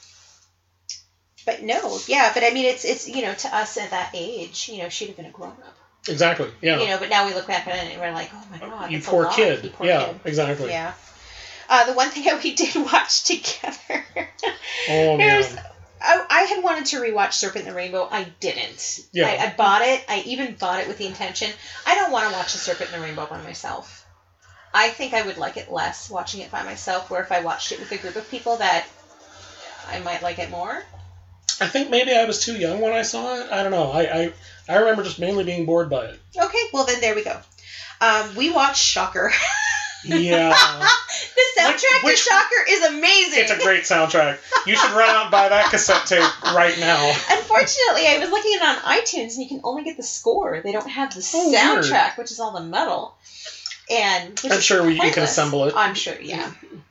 But 1.45 1.63
no, 1.63 1.97
yeah, 2.07 2.31
but 2.33 2.43
I 2.43 2.51
mean, 2.51 2.65
it's 2.65 2.85
it's 2.85 3.07
you 3.07 3.21
know, 3.21 3.33
to 3.33 3.55
us 3.55 3.77
at 3.77 3.91
that 3.91 4.11
age, 4.13 4.69
you 4.69 4.83
know, 4.83 4.89
she'd 4.89 5.07
have 5.07 5.17
been 5.17 5.25
a 5.25 5.31
grown 5.31 5.51
up. 5.51 5.75
exactly. 6.07 6.49
Yeah. 6.61 6.79
You 6.79 6.87
know, 6.87 6.99
but 6.99 7.09
now 7.09 7.25
we 7.27 7.33
look 7.33 7.47
back 7.47 7.67
at 7.67 7.75
it 7.75 7.93
and 7.93 8.01
we're 8.01 8.11
like, 8.11 8.29
oh 8.33 8.43
my 8.51 8.59
god, 8.59 8.91
you 8.91 9.01
poor 9.01 9.29
kid. 9.29 9.63
You 9.63 9.69
poor 9.69 9.87
yeah. 9.87 10.05
kid. 10.05 10.19
Exactly. 10.25 10.69
Yeah. 10.69 10.93
Uh, 11.69 11.85
the 11.85 11.93
one 11.93 12.09
thing 12.09 12.23
that 12.25 12.43
we 12.43 12.53
did 12.55 12.75
watch 12.75 13.23
together 13.23 14.05
Oh 14.89 15.17
man. 15.17 15.43
I, 16.01 16.25
I 16.29 16.41
had 16.43 16.63
wanted 16.63 16.85
to 16.87 16.97
rewatch 16.97 17.33
Serpent 17.33 17.65
in 17.65 17.71
the 17.71 17.75
Rainbow. 17.75 18.07
I 18.09 18.23
didn't. 18.39 19.01
Yeah. 19.11 19.27
I, 19.27 19.47
I 19.47 19.53
bought 19.55 19.81
it. 19.81 20.03
I 20.07 20.21
even 20.25 20.55
bought 20.55 20.79
it 20.79 20.87
with 20.87 20.97
the 20.97 21.05
intention. 21.05 21.51
I 21.85 21.95
don't 21.95 22.11
want 22.11 22.27
to 22.27 22.33
watch 22.33 22.53
The 22.53 22.59
Serpent 22.59 22.93
in 22.93 22.99
the 22.99 23.05
Rainbow 23.05 23.25
by 23.25 23.41
myself. 23.41 24.05
I 24.73 24.89
think 24.89 25.13
I 25.13 25.23
would 25.23 25.37
like 25.37 25.57
it 25.57 25.71
less 25.71 26.09
watching 26.09 26.41
it 26.41 26.51
by 26.51 26.63
myself, 26.63 27.09
where 27.09 27.21
if 27.21 27.31
I 27.31 27.41
watched 27.41 27.71
it 27.71 27.79
with 27.79 27.91
a 27.91 27.97
group 27.97 28.15
of 28.15 28.29
people 28.31 28.57
that 28.57 28.87
I 29.89 29.99
might 29.99 30.21
like 30.21 30.39
it 30.39 30.49
more. 30.49 30.83
I 31.61 31.67
think 31.67 31.89
maybe 31.89 32.13
I 32.13 32.25
was 32.25 32.39
too 32.43 32.55
young 32.57 32.79
when 32.81 32.93
I 32.93 33.01
saw 33.01 33.35
it. 33.35 33.51
I 33.51 33.63
don't 33.63 33.71
know. 33.71 33.91
I 33.91 34.01
I, 34.01 34.33
I 34.69 34.75
remember 34.77 35.03
just 35.03 35.19
mainly 35.19 35.43
being 35.43 35.65
bored 35.65 35.89
by 35.89 36.05
it. 36.05 36.19
Okay, 36.39 36.63
well 36.73 36.85
then 36.85 37.01
there 37.01 37.15
we 37.15 37.23
go. 37.23 37.37
Um, 38.01 38.35
we 38.35 38.51
watched 38.51 38.81
Shocker. 38.83 39.31
Yeah. 40.05 40.51
the 40.51 41.61
soundtrack 41.61 42.03
which- 42.05 42.23
to 42.23 42.29
Shocker 42.29 42.55
is 42.69 42.85
amazing. 42.85 43.39
it's 43.41 43.51
a 43.51 43.57
great 43.57 43.83
soundtrack. 43.83 44.37
You 44.65 44.77
should 44.77 44.91
run 44.91 45.09
out 45.09 45.23
and 45.23 45.31
buy 45.31 45.49
that 45.49 45.69
cassette 45.71 46.05
tape 46.05 46.21
right 46.55 46.79
now. 46.79 47.05
Unfortunately, 47.29 48.07
I 48.07 48.17
was 48.21 48.29
looking 48.29 48.53
at 48.53 48.61
it 48.61 48.85
on 48.85 48.97
iTunes, 48.97 49.33
and 49.33 49.39
you 49.43 49.49
can 49.49 49.59
only 49.65 49.83
get 49.83 49.97
the 49.97 50.03
score. 50.03 50.61
They 50.63 50.71
don't 50.71 50.89
have 50.89 51.13
the 51.13 51.29
Oh, 51.33 51.49
weird. 51.49 51.83
soundtrack, 51.83 52.17
which 52.17 52.31
is 52.31 52.39
all 52.39 52.53
the 52.53 52.61
metal. 52.63 53.13
And 53.91 54.39
I'm 54.49 54.61
sure 54.61 54.85
we, 54.85 54.93
you 54.93 55.11
can 55.11 55.23
assemble 55.23 55.65
it. 55.65 55.73
I'm 55.75 55.95
sure, 55.95 56.15
yeah, 56.21 56.49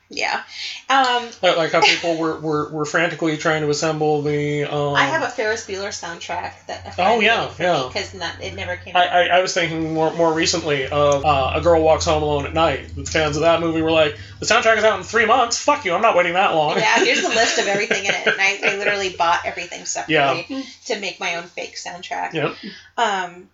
yeah. 0.09 0.43
Um, 0.89 1.29
Like, 1.41 1.57
like 1.57 1.71
how 1.71 1.81
people 1.81 2.17
were, 2.17 2.39
were, 2.39 2.69
were 2.69 2.85
frantically 2.85 3.37
trying 3.37 3.61
to 3.61 3.69
assemble 3.69 4.21
the. 4.23 4.63
Um, 4.65 4.95
I 4.95 5.03
have 5.03 5.21
a 5.21 5.29
Ferris 5.29 5.67
Bueller 5.67 5.89
soundtrack 5.89 6.65
that. 6.67 6.95
Oh, 6.97 7.19
yeah, 7.19 7.51
yeah. 7.59 7.87
Because 7.87 8.13
it 8.15 8.55
never 8.55 8.75
came. 8.75 8.95
I, 8.95 9.07
out. 9.07 9.13
I, 9.13 9.27
I 9.37 9.41
was 9.41 9.53
thinking 9.53 9.93
more, 9.93 10.11
more 10.13 10.33
recently 10.33 10.87
of 10.87 11.23
uh, 11.25 11.53
A 11.55 11.61
Girl 11.61 11.81
Walks 11.81 12.05
Home 12.05 12.23
Alone 12.23 12.45
at 12.47 12.53
Night. 12.53 12.95
The 12.95 13.05
fans 13.05 13.35
of 13.37 13.43
that 13.43 13.59
movie 13.61 13.81
were 13.81 13.91
like, 13.91 14.17
the 14.39 14.45
soundtrack 14.45 14.77
is 14.77 14.83
out 14.83 14.97
in 14.97 15.03
three 15.03 15.25
months. 15.25 15.57
Fuck 15.59 15.85
you, 15.85 15.93
I'm 15.93 16.01
not 16.01 16.15
waiting 16.15 16.33
that 16.33 16.55
long. 16.55 16.77
yeah, 16.77 17.03
here's 17.03 17.21
the 17.21 17.29
list 17.29 17.59
of 17.59 17.67
everything 17.67 18.05
in 18.05 18.11
it, 18.13 18.27
and 18.27 18.35
I, 18.41 18.59
I 18.63 18.77
literally 18.77 19.09
bought 19.15 19.45
everything 19.45 19.85
separately 19.85 20.45
Yeah. 20.49 20.63
to 20.85 20.99
make 20.99 21.19
my 21.19 21.35
own 21.35 21.43
fake 21.43 21.75
soundtrack. 21.75 22.33
Yep. 22.33 22.55
Um, 22.97 23.49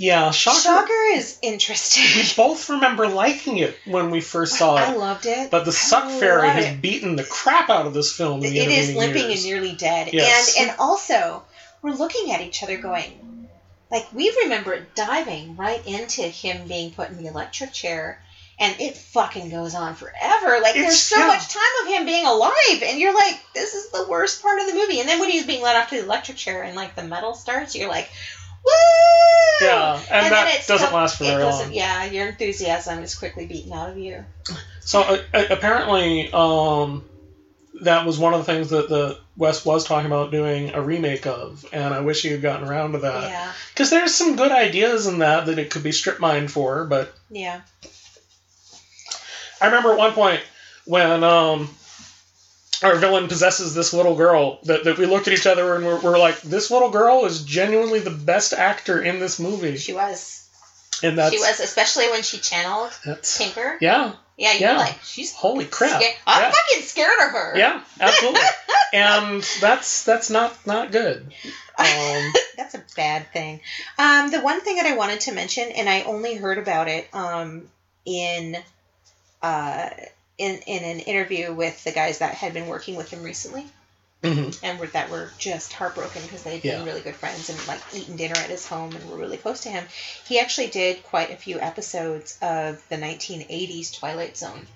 Yeah, 0.00 0.30
Shocker. 0.30 0.60
Shocker 0.60 1.04
is 1.12 1.38
interesting. 1.42 2.04
We 2.16 2.26
both 2.34 2.70
remember 2.70 3.06
liking 3.06 3.58
it 3.58 3.76
when 3.84 4.10
we 4.10 4.22
first 4.22 4.56
saw 4.56 4.76
I 4.76 4.84
it. 4.84 4.88
I 4.88 4.96
loved 4.96 5.26
it. 5.26 5.50
But 5.50 5.64
the 5.64 5.72
I 5.72 5.74
Suck 5.74 6.10
Fairy 6.10 6.48
has 6.48 6.64
it. 6.64 6.80
beaten 6.80 7.16
the 7.16 7.24
crap 7.24 7.68
out 7.68 7.86
of 7.86 7.92
this 7.92 8.16
film. 8.16 8.42
In 8.42 8.50
the 8.54 8.58
It 8.60 8.70
is 8.70 8.94
limping 8.94 9.28
years. 9.28 9.44
and 9.44 9.52
nearly 9.52 9.72
dead. 9.74 10.08
Yes. 10.14 10.56
And 10.58 10.70
and 10.70 10.78
also 10.80 11.42
we're 11.82 11.92
looking 11.92 12.32
at 12.32 12.40
each 12.40 12.62
other 12.62 12.78
going 12.78 13.48
like 13.90 14.10
we 14.14 14.34
remember 14.44 14.86
diving 14.94 15.56
right 15.56 15.86
into 15.86 16.22
him 16.22 16.66
being 16.66 16.92
put 16.92 17.10
in 17.10 17.18
the 17.18 17.26
electric 17.26 17.72
chair 17.74 18.22
and 18.58 18.80
it 18.80 18.96
fucking 18.96 19.50
goes 19.50 19.74
on 19.74 19.94
forever. 19.96 20.60
Like 20.62 20.74
there's 20.74 20.98
so 20.98 21.18
yeah. 21.18 21.26
much 21.26 21.46
time 21.48 21.62
of 21.82 21.88
him 21.88 22.06
being 22.06 22.24
alive 22.24 22.82
and 22.82 22.98
you're 22.98 23.14
like, 23.14 23.38
this 23.54 23.74
is 23.74 23.90
the 23.90 24.06
worst 24.08 24.40
part 24.40 24.60
of 24.60 24.66
the 24.66 24.74
movie. 24.74 25.00
And 25.00 25.08
then 25.08 25.20
when 25.20 25.30
he's 25.30 25.46
being 25.46 25.62
led 25.62 25.76
off 25.76 25.90
to 25.90 25.96
the 25.96 26.04
electric 26.04 26.38
chair 26.38 26.62
and 26.62 26.74
like 26.74 26.94
the 26.94 27.02
metal 27.02 27.34
starts, 27.34 27.74
you're 27.74 27.88
like, 27.88 28.08
Woo! 28.64 29.66
Yeah, 29.66 30.00
and, 30.10 30.24
then 30.24 30.30
that 30.32 30.64
doesn't 30.66 30.88
com- 30.88 30.94
last 30.94 31.18
for 31.18 31.24
very 31.24 31.44
long. 31.44 31.72
Yeah, 31.72 32.04
your 32.04 32.26
enthusiasm 32.26 33.02
is 33.02 33.14
quickly 33.14 33.46
beaten 33.46 33.72
out 33.72 33.90
of 33.90 33.98
you. 33.98 34.24
So 34.80 35.02
uh, 35.02 35.18
uh, 35.34 35.44
apparently, 35.50 36.30
um, 36.32 37.04
that 37.82 38.06
was 38.06 38.18
one 38.18 38.32
of 38.34 38.40
the 38.40 38.44
things 38.44 38.70
that 38.70 38.88
the 38.88 39.18
Wes 39.36 39.64
was 39.64 39.84
talking 39.84 40.06
about 40.06 40.30
doing 40.30 40.70
a 40.74 40.82
remake 40.82 41.26
of, 41.26 41.64
and 41.72 41.94
I 41.94 42.00
wish 42.00 42.22
he 42.22 42.28
had 42.28 42.42
gotten 42.42 42.68
around 42.68 42.92
to 42.92 42.98
that. 42.98 43.28
yeah, 43.28 43.52
Because 43.72 43.90
there's 43.90 44.14
some 44.14 44.36
good 44.36 44.52
ideas 44.52 45.06
in 45.06 45.18
that 45.18 45.46
that 45.46 45.58
it 45.58 45.70
could 45.70 45.82
be 45.82 45.92
strip 45.92 46.20
mined 46.20 46.50
for, 46.50 46.84
but 46.84 47.14
yeah. 47.28 47.60
I 49.60 49.66
remember 49.66 49.92
at 49.92 49.98
one 49.98 50.12
point 50.12 50.40
when 50.86 51.22
um, 51.22 51.68
our 52.82 52.96
villain 52.96 53.28
possesses 53.28 53.74
this 53.74 53.92
little 53.92 54.14
girl 54.16 54.58
that, 54.64 54.84
that 54.84 54.98
we 54.98 55.06
looked 55.06 55.26
at 55.28 55.34
each 55.34 55.46
other 55.46 55.74
and 55.74 55.84
we're, 55.84 56.00
we're 56.00 56.18
like, 56.18 56.40
this 56.42 56.70
little 56.70 56.90
girl 56.90 57.24
is 57.26 57.44
genuinely 57.44 58.00
the 58.00 58.10
best 58.10 58.52
actor 58.52 59.02
in 59.02 59.18
this 59.20 59.38
movie, 59.38 59.76
She 59.76 59.92
was. 59.92 60.48
and 61.02 61.18
that's 61.18 61.32
she 61.34 61.38
was, 61.40 61.60
especially 61.60 62.08
when 62.10 62.22
she 62.22 62.38
channeled 62.38 62.90
that's 63.04 63.36
Pinker. 63.38 63.76
yeah, 63.80 64.12
Yeah, 64.36 64.52
you're 64.52 64.70
Yeah. 64.70 64.76
like, 64.78 64.98
she's 65.04 65.34
holy 65.34 65.64
crap, 65.66 66.00
scared. 66.00 66.14
I'm 66.26 66.42
yeah. 66.42 66.50
fucking 66.50 66.82
scared 66.84 67.20
of 67.26 67.30
her. 67.32 67.58
yeah, 67.58 67.82
absolutely, 68.00 68.40
and 68.94 69.42
that's 69.60 70.04
that's 70.04 70.30
not 70.30 70.56
not 70.66 70.90
good. 70.92 71.32
Um, 71.78 72.32
That's 72.58 72.74
a 72.74 72.84
bad 72.94 73.32
thing. 73.32 73.60
Um, 73.98 74.30
the 74.30 74.40
one 74.42 74.60
thing 74.60 74.76
that 74.76 74.84
I 74.84 74.94
wanted 74.94 75.20
to 75.20 75.32
mention, 75.32 75.70
and 75.70 75.88
I 75.88 76.02
only 76.02 76.34
heard 76.34 76.58
about 76.58 76.88
it 76.88 77.08
um, 77.14 77.68
in 78.04 78.54
uh, 79.42 79.88
in 80.40 80.56
in 80.66 80.82
an 80.84 81.00
interview 81.00 81.52
with 81.52 81.82
the 81.84 81.92
guys 81.92 82.18
that 82.18 82.34
had 82.34 82.54
been 82.54 82.66
working 82.66 82.96
with 82.96 83.10
him 83.10 83.22
recently, 83.22 83.64
mhm. 84.22 84.58
and 84.62 84.78
were, 84.80 84.86
that 84.88 85.10
were 85.10 85.30
just 85.38 85.72
heartbroken 85.72 86.22
because 86.22 86.42
they'd 86.42 86.64
Yeah. 86.64 86.76
been 86.78 86.86
really 86.86 87.00
good 87.02 87.14
friends 87.16 87.48
and 87.50 87.58
like 87.68 87.80
eaten 87.92 88.16
dinner 88.16 88.36
at 88.36 88.50
his 88.50 88.66
home 88.66 88.94
and 88.94 89.10
were 89.10 89.16
really 89.16 89.36
close 89.36 89.60
to 89.62 89.68
him. 89.70 89.84
He 90.26 90.38
actually 90.40 90.68
did 90.68 91.02
quite 91.04 91.30
a 91.30 91.36
few 91.36 91.60
episodes 91.60 92.36
of 92.42 92.82
the 92.88 92.96
1980s 92.96 93.92
Twilight 93.98 94.36
Zone. 94.36 94.66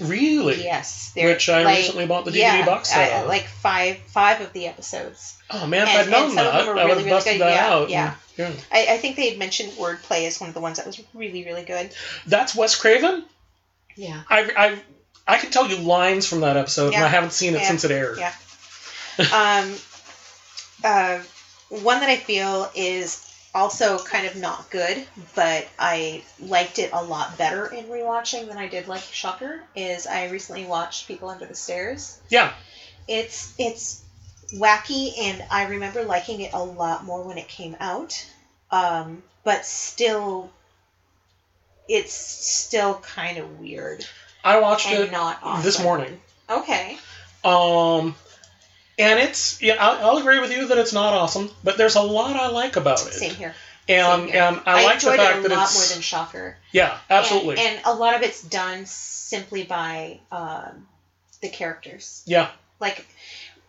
Really? 0.00 0.62
Yes, 0.62 1.12
Which 1.16 1.48
I 1.48 1.62
like, 1.62 1.78
recently 1.78 2.06
bought 2.06 2.24
the 2.24 2.30
DVD 2.30 2.38
yeah, 2.40 2.66
box 2.66 2.90
set 2.90 3.22
of. 3.22 3.28
like 3.28 3.44
five 3.46 3.96
five 4.08 4.40
of 4.40 4.52
the 4.52 4.66
episodes. 4.66 5.34
oh 5.50 5.66
man, 5.66 5.82
if 5.82 5.88
and- 5.88 5.98
I'd 6.00 6.10
known 6.10 6.28
and 6.30 6.38
that, 6.38 6.54
I 6.54 6.66
would 6.66 6.72
really, 6.74 6.88
have 6.88 6.96
really 6.98 7.10
busted 7.10 7.32
good. 7.34 7.40
that 7.42 7.54
Yeah, 7.54 7.74
out. 7.74 7.90
yeah. 7.90 8.14
yeah. 8.36 8.50
I, 8.70 8.86
I 8.94 8.98
think 8.98 9.16
they 9.16 9.30
had 9.30 9.38
mentioned 9.38 9.72
wordplay 9.72 10.26
as 10.26 10.40
one 10.40 10.48
of 10.48 10.54
the 10.54 10.60
ones 10.60 10.76
that 10.78 10.86
was 10.86 11.00
really, 11.14 11.44
really 11.44 11.64
good. 11.64 11.90
That's 12.26 12.54
Wes 12.54 12.74
Craven. 12.74 13.24
Yeah. 13.96 14.22
I 14.28 14.50
I 14.56 14.82
I 15.34 15.38
can 15.38 15.50
tell 15.50 15.68
you 15.68 15.76
lines 15.76 16.26
from 16.26 16.40
that 16.40 16.56
episode, 16.56 16.94
and 16.94 17.04
I 17.04 17.08
haven't 17.08 17.32
seen 17.32 17.54
it 17.54 17.60
Yeah. 17.60 17.68
since 17.68 17.84
it 17.84 17.90
aired. 17.90 18.18
Yeah. 18.18 18.32
um, 19.32 19.74
uh, 20.84 21.18
one 21.68 22.00
that 22.00 22.08
I 22.08 22.16
feel 22.16 22.70
is 22.74 23.28
also 23.54 23.98
kind 23.98 24.26
of 24.26 24.36
not 24.36 24.70
good, 24.70 25.06
but 25.34 25.68
I 25.78 26.22
liked 26.40 26.78
it 26.78 26.90
a 26.92 27.02
lot 27.02 27.36
better 27.36 27.66
in 27.66 27.84
rewatching 27.86 28.48
than 28.48 28.56
I 28.56 28.66
did 28.68 28.88
like 28.88 29.02
Shocker. 29.02 29.62
Is 29.76 30.06
I 30.06 30.28
recently 30.28 30.64
watched 30.64 31.06
People 31.06 31.28
Under 31.28 31.46
the 31.46 31.54
Stairs. 31.54 32.18
Yeah. 32.28 32.52
It's 33.06 33.54
it's 33.58 34.02
wacky, 34.54 35.12
and 35.18 35.44
I 35.50 35.66
remember 35.66 36.02
liking 36.02 36.40
it 36.40 36.52
a 36.52 36.62
lot 36.62 37.04
more 37.04 37.22
when 37.22 37.38
it 37.38 37.48
came 37.48 37.76
out. 37.80 38.26
Um, 38.70 39.22
but 39.44 39.66
still, 39.66 40.50
it's 41.88 42.12
still 42.14 42.94
kind 42.96 43.38
of 43.38 43.60
weird 43.60 44.06
I 44.44 44.60
watched 44.60 44.90
it 44.90 45.12
not 45.12 45.38
awesome. 45.42 45.64
this 45.64 45.82
morning. 45.82 46.20
Okay. 46.50 46.96
Um, 47.44 48.14
and 48.98 49.20
it's 49.20 49.62
yeah, 49.62 49.76
I'll, 49.78 50.10
I'll 50.10 50.16
agree 50.18 50.40
with 50.40 50.52
you 50.52 50.68
that 50.68 50.78
it's 50.78 50.92
not 50.92 51.14
awesome, 51.14 51.50
but 51.62 51.76
there's 51.78 51.94
a 51.94 52.02
lot 52.02 52.36
I 52.36 52.48
like 52.48 52.76
about 52.76 53.06
it. 53.06 53.12
Same 53.14 53.34
here. 53.34 53.54
And 53.88 54.22
Same 54.22 54.28
here. 54.32 54.42
and 54.42 54.60
I, 54.66 54.84
like 54.84 55.00
the 55.00 55.12
fact 55.12 55.38
it 55.38 55.44
a 55.46 55.48
that 55.48 55.56
lot 55.56 55.62
it's 55.64 55.88
more 55.88 55.94
than 55.94 56.02
Shocker. 56.02 56.56
yeah, 56.72 56.96
absolutely. 57.10 57.56
And, 57.58 57.76
and 57.76 57.86
a 57.86 57.94
lot 57.94 58.14
of 58.14 58.22
it's 58.22 58.42
done 58.42 58.86
simply 58.86 59.64
by 59.64 60.20
um, 60.30 60.86
the 61.40 61.48
characters. 61.48 62.22
yeah, 62.26 62.50
Like 62.80 63.06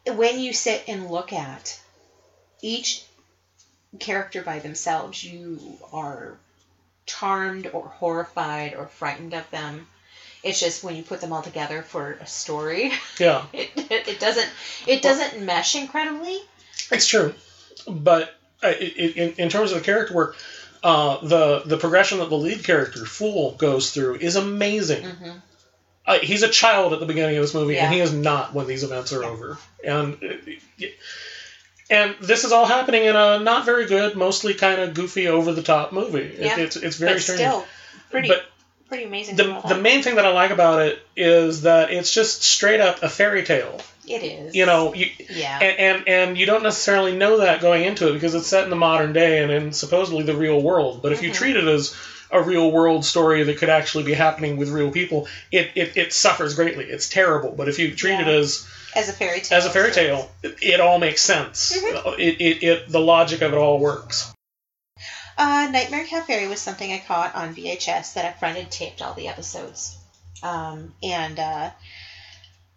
when 0.07 0.39
you 0.39 0.53
sit 0.53 0.83
and 0.87 1.09
look 1.09 1.33
at 1.33 1.79
each 2.61 3.03
character 3.99 4.41
by 4.41 4.59
themselves, 4.59 5.23
you 5.23 5.59
are 5.91 6.37
charmed 7.05 7.69
or 7.73 7.87
horrified 7.87 8.73
or 8.75 8.87
frightened 8.87 9.33
of 9.33 9.49
them. 9.51 9.87
It's 10.43 10.59
just 10.59 10.83
when 10.83 10.95
you 10.95 11.03
put 11.03 11.21
them 11.21 11.31
all 11.31 11.41
together 11.41 11.81
for 11.83 12.17
a 12.19 12.27
story, 12.27 12.91
yeah, 13.19 13.45
it, 13.53 13.71
it, 13.77 14.07
it 14.07 14.19
doesn't 14.19 14.49
it 14.87 15.01
doesn't 15.01 15.41
mesh 15.45 15.75
incredibly. 15.75 16.37
it's 16.91 17.07
true. 17.07 17.33
But 17.87 18.35
uh, 18.63 18.73
it, 18.79 19.15
in 19.17 19.33
in 19.37 19.49
terms 19.49 19.71
of 19.71 19.79
the 19.79 19.83
character 19.85 20.13
work, 20.13 20.35
uh, 20.83 21.17
the 21.25 21.61
the 21.65 21.77
progression 21.77 22.19
that 22.19 22.29
the 22.29 22.37
lead 22.37 22.63
character 22.63 23.05
Fool 23.05 23.51
goes 23.53 23.91
through 23.91 24.15
is 24.15 24.35
amazing. 24.35 25.03
hmm 25.03 25.31
uh, 26.05 26.19
he's 26.21 26.43
a 26.43 26.49
child 26.49 26.91
at 26.91 26.99
the 26.99 27.05
beginning 27.05 27.37
of 27.37 27.43
this 27.43 27.53
movie, 27.53 27.77
and 27.77 27.93
he 27.93 28.01
is 28.01 28.11
not 28.11 28.53
when 28.53 28.67
these 28.67 28.83
events 28.83 29.13
are 29.13 29.21
Yeah. 29.23 29.29
over. 29.29 29.57
And 29.85 30.15
uh, 30.15 30.85
and 31.93 32.15
this 32.21 32.43
is 32.43 32.51
all 32.51 32.65
happening 32.65 33.03
in 33.05 33.15
a 33.15 33.39
not 33.39 33.65
very 33.65 33.85
good, 33.85 34.15
mostly 34.15 34.53
kind 34.53 34.81
of 34.81 34.93
goofy, 34.93 35.27
over 35.27 35.51
the 35.53 35.63
top 35.63 35.91
movie. 35.93 36.19
It- 36.19 36.39
Yeah. 36.39 36.59
it's 36.59 36.75
it's 36.75 36.97
very 36.97 37.13
But 37.13 37.21
strange. 37.21 37.39
still, 37.41 37.65
pretty 38.11 38.27
but 38.27 38.45
pretty 38.89 39.05
amazing. 39.05 39.35
the 39.37 39.61
the 39.67 39.75
main 39.75 40.03
thing 40.03 40.15
that 40.15 40.25
I 40.25 40.31
like 40.31 40.51
about 40.51 40.81
it 40.87 40.99
is 41.15 41.61
that 41.63 41.91
it's 41.91 42.13
just 42.13 42.43
straight 42.43 42.81
up 42.81 43.01
a 43.03 43.09
fairy 43.09 43.43
tale. 43.43 43.79
it 44.05 44.21
is. 44.21 44.53
You 44.53 44.65
know, 44.65 44.93
you, 44.93 45.07
Yeah. 45.29 45.59
and, 45.61 45.79
and 45.79 46.07
and 46.09 46.37
you 46.37 46.45
don't 46.45 46.61
necessarily 46.63 47.13
know 47.15 47.37
that 47.37 47.61
going 47.61 47.85
into 47.85 48.09
it 48.09 48.13
because 48.13 48.35
it's 48.35 48.47
set 48.47 48.65
in 48.65 48.69
the 48.69 48.75
modern 48.75 49.13
day 49.13 49.41
and 49.41 49.49
in 49.49 49.71
supposedly 49.71 50.23
the 50.23 50.35
real 50.35 50.59
world. 50.61 51.01
But 51.01 51.13
if 51.13 51.23
you 51.23 51.29
Mhm. 51.29 51.35
treat 51.35 51.55
it 51.55 51.63
as 51.63 51.95
a 52.29 52.41
real 52.41 52.69
world 52.69 53.05
story 53.05 53.43
that 53.43 53.57
could 53.59 53.69
actually 53.69 54.03
be 54.03 54.13
happening 54.13 54.57
with 54.57 54.67
real 54.69 54.91
people, 54.91 55.27
it, 55.53 55.69
it, 55.75 55.95
it 55.95 56.11
suffers 56.11 56.53
greatly. 56.55 56.83
It's 56.83 57.07
terrible. 57.07 57.51
But 57.55 57.69
if 57.69 57.79
you 57.79 57.95
treat 57.95 58.19
it 58.19 58.27
as 58.27 58.65
as 58.95 59.09
a 59.09 59.13
fairy 59.13 59.41
tale. 59.41 59.57
as 59.57 59.65
a 59.65 59.69
fairy 59.69 59.91
tale, 59.91 60.29
it, 60.43 60.79
all 60.79 60.99
makes 60.99 61.21
sense. 61.21 61.75
Mhm. 61.77 62.19
It, 62.19 62.41
it, 62.41 62.63
it 62.63 62.89
the 62.89 62.99
logic 62.99 63.41
of 63.41 63.53
it 63.53 63.57
all 63.57 63.79
works. 63.79 64.31
Uh, 65.37 65.67
Nightmare 65.71 66.05
Cafe 66.05 66.47
was 66.47 66.61
something 66.61 66.91
I 66.91 66.99
caught 66.99 67.33
on 67.35 67.55
VHS 67.55 68.13
that 68.13 68.35
a 68.35 68.37
friend 68.37 68.57
had 68.57 68.69
taped 68.71 69.01
all 69.01 69.13
the 69.15 69.27
episodes. 69.27 69.97
Um, 70.43 70.93
and 71.01 71.39
uh, 71.39 71.71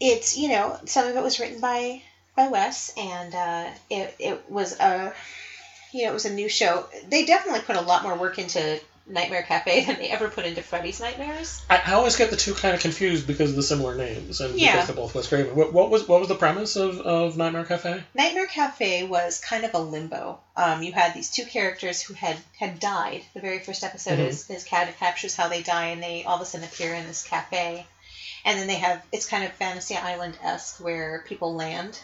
it's, 0.00 0.36
you 0.38 0.48
know, 0.48 0.78
some 0.86 1.06
of 1.06 1.16
it 1.16 1.22
was 1.22 1.38
written 1.40 1.60
by 1.60 2.02
by 2.36 2.48
Wes, 2.48 2.92
and 2.96 3.34
uh, 3.34 3.70
it 3.90 4.14
it 4.18 4.50
was 4.50 4.78
a 4.78 5.12
you 5.92 6.04
know 6.04 6.10
it 6.10 6.14
was 6.14 6.26
a 6.26 6.32
new 6.32 6.48
show. 6.48 6.86
They 7.08 7.24
definitely 7.24 7.60
put 7.62 7.76
a 7.76 7.80
lot 7.80 8.02
more 8.02 8.14
work 8.14 8.38
into 8.38 8.78
Nightmare 9.08 9.42
Cafe 9.42 9.84
than 9.86 9.96
they 9.98 10.08
ever 10.10 10.28
put 10.28 10.44
into 10.46 10.62
Freddy's 10.62 11.00
Nightmares. 11.00 11.62
I, 11.70 11.80
I 11.86 11.92
always 11.92 12.16
get 12.16 12.30
the 12.30 12.36
two 12.36 12.54
kind 12.54 12.74
of 12.74 12.80
confused 12.80 13.26
because 13.26 13.50
of 13.50 13.56
the 13.56 13.62
similar 13.62 13.94
names 13.94 14.40
and 14.40 14.58
Yeah. 14.58 14.72
because 14.72 14.86
they're 14.88 14.96
both 14.96 15.14
Wes 15.14 15.28
Craven. 15.28 15.54
What, 15.54 15.72
what 15.72 15.90
was 15.90 16.08
what 16.08 16.20
was 16.20 16.28
the 16.28 16.34
premise 16.34 16.76
of, 16.76 17.00
of 17.00 17.36
Nightmare 17.36 17.64
Cafe? 17.64 18.02
Nightmare 18.14 18.46
Cafe 18.46 19.04
was 19.06 19.40
kind 19.40 19.64
of 19.64 19.74
a 19.74 19.78
limbo. 19.78 20.40
Um, 20.56 20.82
you 20.82 20.92
had 20.92 21.14
these 21.14 21.30
two 21.30 21.44
characters 21.44 22.02
who 22.02 22.14
had 22.14 22.36
had 22.58 22.80
died. 22.80 23.22
The 23.34 23.40
very 23.40 23.60
first 23.60 23.84
episode 23.84 24.18
Mhm. 24.18 24.28
is 24.28 24.50
is 24.50 24.64
cat 24.64 24.92
captures 24.98 25.36
how 25.36 25.48
they 25.48 25.62
die, 25.62 25.88
and 25.88 26.02
they 26.02 26.24
all 26.24 26.36
of 26.36 26.42
a 26.42 26.44
sudden 26.44 26.66
appear 26.66 26.94
in 26.94 27.06
this 27.06 27.22
cafe, 27.22 27.86
and 28.44 28.58
then 28.58 28.66
they 28.66 28.76
have 28.76 29.02
it's 29.12 29.26
kind 29.26 29.44
of 29.44 29.52
Fantasy 29.52 29.94
Island 29.96 30.36
esque 30.42 30.80
where 30.82 31.22
people 31.26 31.54
land 31.54 31.98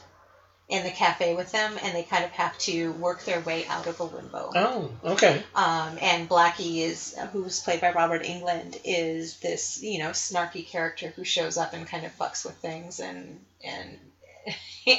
in 0.73 0.83
the 0.85 0.91
cafe 0.91 1.35
with 1.37 1.53
them, 1.53 1.79
and 1.83 1.95
they 1.95 2.03
kind 2.03 2.25
of 2.25 2.31
have 2.31 2.57
to 2.59 2.93
work 2.93 3.25
their 3.25 3.41
way 3.41 3.67
out 3.67 3.87
of 3.87 4.01
a 4.01 4.05
limbo. 4.05 4.51
Oh, 4.57 4.91
okay. 5.05 5.43
Um, 5.55 5.99
and 6.01 6.27
Blackie 6.29 6.79
is, 6.79 7.15
who's 7.33 7.61
played 7.61 7.81
by 7.83 7.93
Robert 7.93 8.23
Englund, 8.23 8.81
is 8.85 9.37
this 9.41 9.83
you 9.83 9.99
know 9.99 10.11
snarky 10.11 10.67
character 10.67 11.09
who 11.15 11.25
shows 11.25 11.59
up 11.59 11.75
and 11.75 11.87
kind 11.87 12.07
of 12.07 12.17
fucks 12.17 12.45
with 12.45 12.55
things 12.57 13.01
and 13.01 13.39
and 13.63 13.99
and 14.47 14.97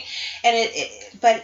it, 0.56 0.72
it 0.76 1.16
but 1.20 1.44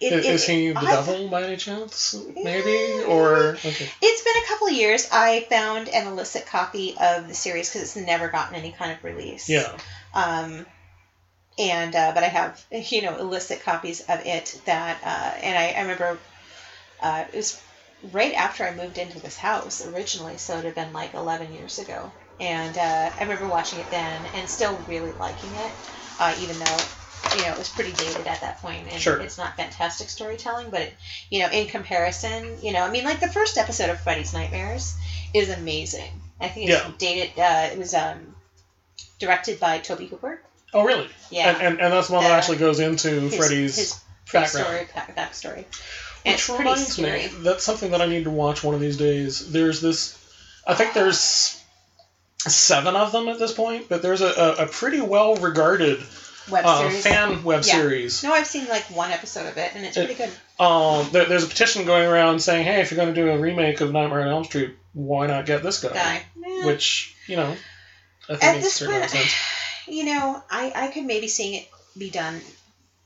it, 0.00 0.12
is, 0.12 0.24
it- 0.24 0.34
is 0.34 0.46
he 0.46 0.68
the 0.68 0.80
devil 0.80 1.28
by 1.28 1.42
any 1.42 1.56
chance? 1.56 2.14
Maybe 2.36 3.02
or 3.02 3.48
okay. 3.56 3.88
It's 4.00 4.22
been 4.22 4.42
a 4.44 4.46
couple 4.46 4.68
of 4.68 4.72
years. 4.74 5.08
I 5.10 5.40
found 5.50 5.88
an 5.88 6.06
illicit 6.06 6.46
copy 6.46 6.94
of 7.00 7.26
the 7.26 7.34
series 7.34 7.68
because 7.68 7.82
it's 7.82 7.96
never 8.06 8.28
gotten 8.28 8.54
any 8.54 8.70
kind 8.70 8.92
of 8.92 9.02
release. 9.02 9.48
Yeah. 9.48 9.76
Um, 10.14 10.64
and 11.58 11.94
uh, 11.96 12.12
but 12.14 12.22
I 12.22 12.28
have 12.28 12.64
you 12.90 13.02
know 13.02 13.16
illicit 13.18 13.62
copies 13.62 14.00
of 14.02 14.20
it 14.26 14.60
that 14.64 14.98
uh, 15.04 15.38
and 15.42 15.58
I, 15.58 15.72
I 15.78 15.82
remember 15.82 16.18
uh, 17.00 17.24
it 17.32 17.36
was 17.36 17.60
right 18.12 18.34
after 18.34 18.64
I 18.64 18.74
moved 18.74 18.98
into 18.98 19.20
this 19.20 19.36
house 19.36 19.84
originally, 19.86 20.36
so 20.38 20.58
it 20.58 20.64
had 20.64 20.74
been 20.74 20.92
like 20.92 21.14
11 21.14 21.52
years 21.52 21.78
ago. 21.78 22.12
And 22.40 22.78
uh, 22.78 23.10
I 23.18 23.22
remember 23.22 23.48
watching 23.48 23.80
it 23.80 23.90
then 23.90 24.22
and 24.34 24.48
still 24.48 24.78
really 24.86 25.12
liking 25.12 25.50
it, 25.50 25.72
uh, 26.20 26.34
even 26.40 26.56
though 26.58 26.78
you 27.36 27.42
know 27.42 27.52
it 27.52 27.58
was 27.58 27.68
pretty 27.68 27.92
dated 27.92 28.26
at 28.28 28.40
that 28.40 28.58
point 28.62 28.86
and 28.90 29.00
Sure. 29.00 29.18
it's 29.20 29.36
not 29.36 29.56
fantastic 29.56 30.08
storytelling, 30.08 30.70
but 30.70 30.82
it, 30.82 30.94
you 31.30 31.40
know 31.40 31.48
in 31.50 31.66
comparison, 31.66 32.58
you 32.62 32.72
know 32.72 32.82
I 32.82 32.90
mean 32.90 33.04
like 33.04 33.18
the 33.20 33.28
first 33.28 33.58
episode 33.58 33.90
of 33.90 34.00
Freddy's 34.00 34.32
Nightmares 34.32 34.96
is 35.34 35.50
amazing. 35.50 36.10
I 36.40 36.48
think 36.48 36.70
it's 36.70 36.80
Yeah. 36.80 36.92
dated. 36.98 37.36
Uh, 37.38 37.68
it 37.72 37.78
was 37.78 37.92
um, 37.94 38.36
directed 39.18 39.58
by 39.58 39.78
Tobe 39.78 40.08
Hooper. 40.08 40.40
Oh, 40.74 40.84
really? 40.84 41.08
Yeah. 41.30 41.48
And, 41.50 41.62
and, 41.62 41.80
and 41.80 41.92
that's 41.92 42.10
one 42.10 42.22
that 42.22 42.28
The- 42.30 42.34
actually 42.34 42.58
goes 42.58 42.80
into 42.80 43.08
his, 43.08 43.34
Freddy's 43.36 43.76
his 43.76 44.00
background. 44.32 44.88
back, 44.94 45.16
backstory. 45.16 45.64
And 46.26 46.34
Which 46.34 46.34
it's 46.34 46.46
pretty 46.46 46.62
reminds 46.64 46.98
me, 46.98 47.28
that's 47.42 47.64
something 47.64 47.92
that 47.92 48.02
I 48.02 48.06
need 48.06 48.24
to 48.24 48.30
watch 48.30 48.62
one 48.64 48.74
of 48.74 48.80
these 48.80 48.96
days. 48.96 49.50
There's 49.52 49.80
this, 49.80 50.18
I 50.66 50.74
think 50.74 50.92
there's 50.92 51.62
seven 52.38 52.96
of 52.96 53.12
them 53.12 53.28
at 53.28 53.38
this 53.38 53.52
point, 53.52 53.88
but 53.88 54.02
there's 54.02 54.20
a, 54.20 54.26
a, 54.26 54.64
a 54.64 54.66
pretty 54.66 55.00
well 55.00 55.36
regarded 55.36 56.00
Web 56.50 56.64
uh, 56.66 56.88
fan 56.90 57.44
web 57.44 57.62
Yeah. 57.64 57.72
series. 57.74 58.22
No, 58.24 58.32
I've 58.32 58.46
seen 58.46 58.66
like 58.68 58.84
one 58.90 59.10
episode 59.10 59.46
of 59.46 59.56
it, 59.58 59.70
and 59.74 59.84
it's 59.84 59.96
It- 59.96 60.06
pretty 60.06 60.22
good. 60.24 60.62
Um, 60.64 61.08
there, 61.12 61.26
there's 61.26 61.44
a 61.44 61.48
petition 61.48 61.84
going 61.84 62.06
around 62.06 62.40
saying, 62.40 62.64
hey, 62.64 62.80
if 62.80 62.90
you're 62.90 62.96
going 62.96 63.14
to 63.14 63.20
do 63.20 63.30
a 63.30 63.38
remake 63.38 63.80
of 63.80 63.92
Nightmare 63.92 64.22
on 64.22 64.28
Elm 64.28 64.44
Street, 64.44 64.74
why 64.92 65.26
not 65.28 65.46
get 65.46 65.62
this 65.62 65.82
guy? 65.82 65.92
Guy. 65.94 66.22
Which, 66.66 67.14
you 67.28 67.36
know, 67.36 67.54
I 68.28 68.32
think 68.32 68.42
At 68.44 68.52
makes 68.54 68.64
this 68.64 68.74
certain 68.74 68.98
point, 68.98 69.10
sense. 69.10 69.34
You 69.90 70.04
know, 70.04 70.42
I, 70.50 70.72
I 70.74 70.88
could 70.88 71.04
maybe 71.04 71.28
seeing 71.28 71.54
it 71.54 71.68
be 71.96 72.10
done, 72.10 72.40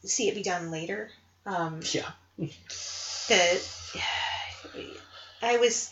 see 0.05 0.29
it 0.29 0.35
be 0.35 0.43
done 0.43 0.71
later. 0.71 1.09
Um, 1.47 1.81
Yeah. 1.93 2.09
the 3.29 3.61
I 5.43 5.57
was 5.59 5.91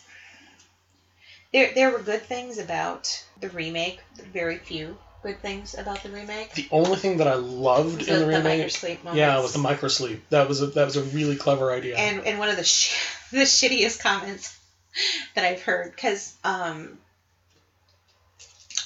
there. 1.53 1.73
There 1.75 1.91
were 1.91 1.99
good 2.01 2.23
things 2.23 2.59
about 2.59 3.23
the 3.41 3.49
remake. 3.49 3.99
Very 4.33 4.57
few 4.57 4.97
good 5.23 5.41
things 5.41 5.75
about 5.77 6.03
the 6.03 6.11
remake. 6.11 6.53
The 6.55 6.67
only 6.71 6.97
thing 6.97 7.19
that 7.19 7.27
I 7.29 7.35
loved 7.35 8.07
The, 8.07 8.13
in 8.15 8.19
the 8.21 8.25
the 8.25 8.27
remake, 8.27 8.59
moments. 9.05 9.17
yeah, 9.17 9.39
was 9.39 9.53
the 9.53 9.59
microsleep. 9.59 10.21
That 10.31 10.49
was 10.49 10.61
a 10.63 10.67
that 10.69 10.85
was 10.85 10.97
a 10.97 11.03
really 11.03 11.37
clever 11.37 11.71
idea. 11.73 11.97
and 11.97 12.25
and 12.25 12.39
one 12.39 12.49
of 12.49 12.57
the 12.57 12.65
sh- 12.65 12.95
the 13.31 13.39
shittiest 13.43 13.99
comments 14.01 14.57
that 15.35 15.45
I've 15.45 15.63
heard 15.63 15.91
because 15.95 16.33
um 16.45 16.99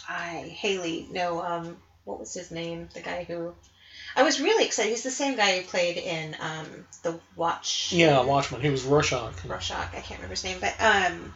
I 0.09 0.55
Haley 0.59 1.07
no 1.11 1.40
um 1.42 1.76
what 2.05 2.18
was 2.18 2.34
his 2.34 2.50
name 2.50 2.88
the 2.94 3.00
guy 3.00 3.24
who 3.24 3.55
I 4.16 4.22
was 4.22 4.40
really 4.40 4.64
excited 4.64 4.90
he's 4.90 5.02
the 5.02 5.11
same 5.11 5.36
guy 5.36 5.57
who 5.59 5.62
played 5.62 5.96
in 5.96 6.36
um 6.40 6.86
the 7.02 7.18
Watch 7.36 7.92
yeah, 7.92 8.22
Watchmen. 8.22 8.61
He 8.61 8.70
was 8.70 8.84
Rorschach. 8.84 9.44
Rorschach 9.44 9.88
I 9.94 10.00
can't 10.00 10.20
remember 10.20 10.34
his 10.34 10.44
name 10.44 10.59
but 10.61 10.74
um 10.80 11.32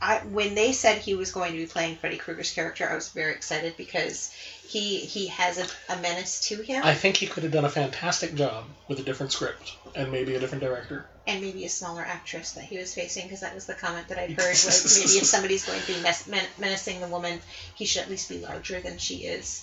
I 0.00 0.18
when 0.18 0.54
they 0.56 0.72
said 0.72 0.98
he 0.98 1.14
was 1.14 1.30
going 1.30 1.52
to 1.52 1.58
be 1.58 1.66
playing 1.66 1.96
Freddy 1.96 2.16
Krueger's 2.16 2.50
character 2.50 2.88
I 2.90 2.94
was 2.94 3.10
very 3.10 3.32
excited 3.32 3.76
because 3.76 4.30
he 4.66 4.98
he 4.98 5.28
has 5.28 5.58
a, 5.58 5.66
a 5.92 5.96
menace 5.96 6.40
to 6.48 6.60
him 6.60 6.82
I 6.84 6.94
think 6.94 7.16
he 7.16 7.26
could 7.26 7.42
have 7.44 7.52
done 7.52 7.64
a 7.64 7.68
fantastic 7.70 8.34
job 8.34 8.64
with 8.88 8.98
a 8.98 9.02
different 9.02 9.32
script 9.32 9.74
and 9.94 10.10
maybe 10.10 10.34
a 10.34 10.40
different 10.40 10.62
director. 10.64 11.04
and 11.26 11.40
maybe 11.40 11.64
a 11.64 11.68
smaller 11.68 12.02
actress 12.02 12.52
that 12.52 12.64
he 12.64 12.78
was 12.78 12.92
facing 12.94 13.24
because 13.24 13.40
that 13.40 13.54
was 13.54 13.66
the 13.66 13.74
comment 13.74 14.08
that 14.08 14.18
I'd 14.18 14.30
heard 14.40 14.50
was 14.50 14.98
maybe 14.98 15.18
if 15.18 15.24
somebody's 15.24 15.64
going 15.64 15.80
to 15.80 15.86
be 15.86 16.00
mes- 16.00 16.26
men- 16.26 16.48
menacing 16.58 17.00
the 17.00 17.08
woman, 17.08 17.40
he 17.74 17.84
should 17.84 18.02
at 18.02 18.10
least 18.10 18.28
be 18.28 18.38
larger 18.38 18.80
than 18.80 18.98
she 18.98 19.16
is. 19.18 19.62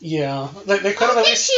Yeah, 0.00 0.48
they, 0.66 0.78
they 0.78 0.92
could 0.94 1.08
have 1.08 1.18
at 1.18 1.24
least 1.24 1.50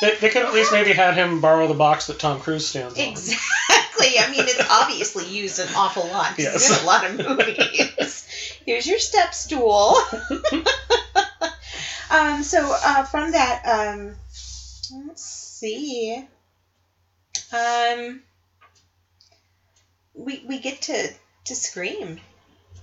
they, 0.00 0.14
they 0.16 0.28
could 0.30 0.44
at 0.44 0.54
least 0.54 0.72
maybe 0.72 0.92
had 0.92 1.14
him 1.14 1.40
borrow 1.40 1.68
the 1.68 1.74
box 1.74 2.06
that 2.06 2.18
Tom 2.18 2.40
Cruise 2.40 2.66
stands 2.66 2.98
on. 2.98 3.04
exactly. 3.08 4.18
I 4.18 4.28
mean, 4.30 4.44
it's 4.46 4.70
obviously 4.70 5.26
used 5.26 5.58
an 5.58 5.68
awful 5.74 6.06
lot. 6.06 6.38
Yes. 6.38 6.70
in 6.70 6.84
a 6.84 6.86
lot 6.86 7.04
of 7.06 7.16
movies. 7.16 8.26
Here's 8.64 8.86
your 8.86 8.98
step 8.98 9.34
stool. 9.34 9.96
um. 12.10 12.42
So 12.42 12.74
uh, 12.84 13.04
from 13.04 13.32
that, 13.32 13.62
um, 13.66 14.14
let's 15.06 15.22
see. 15.24 16.24
Um. 17.52 18.22
We 20.14 20.44
we 20.48 20.58
get 20.60 20.82
to 20.82 21.08
to 21.44 21.54
scream. 21.54 22.18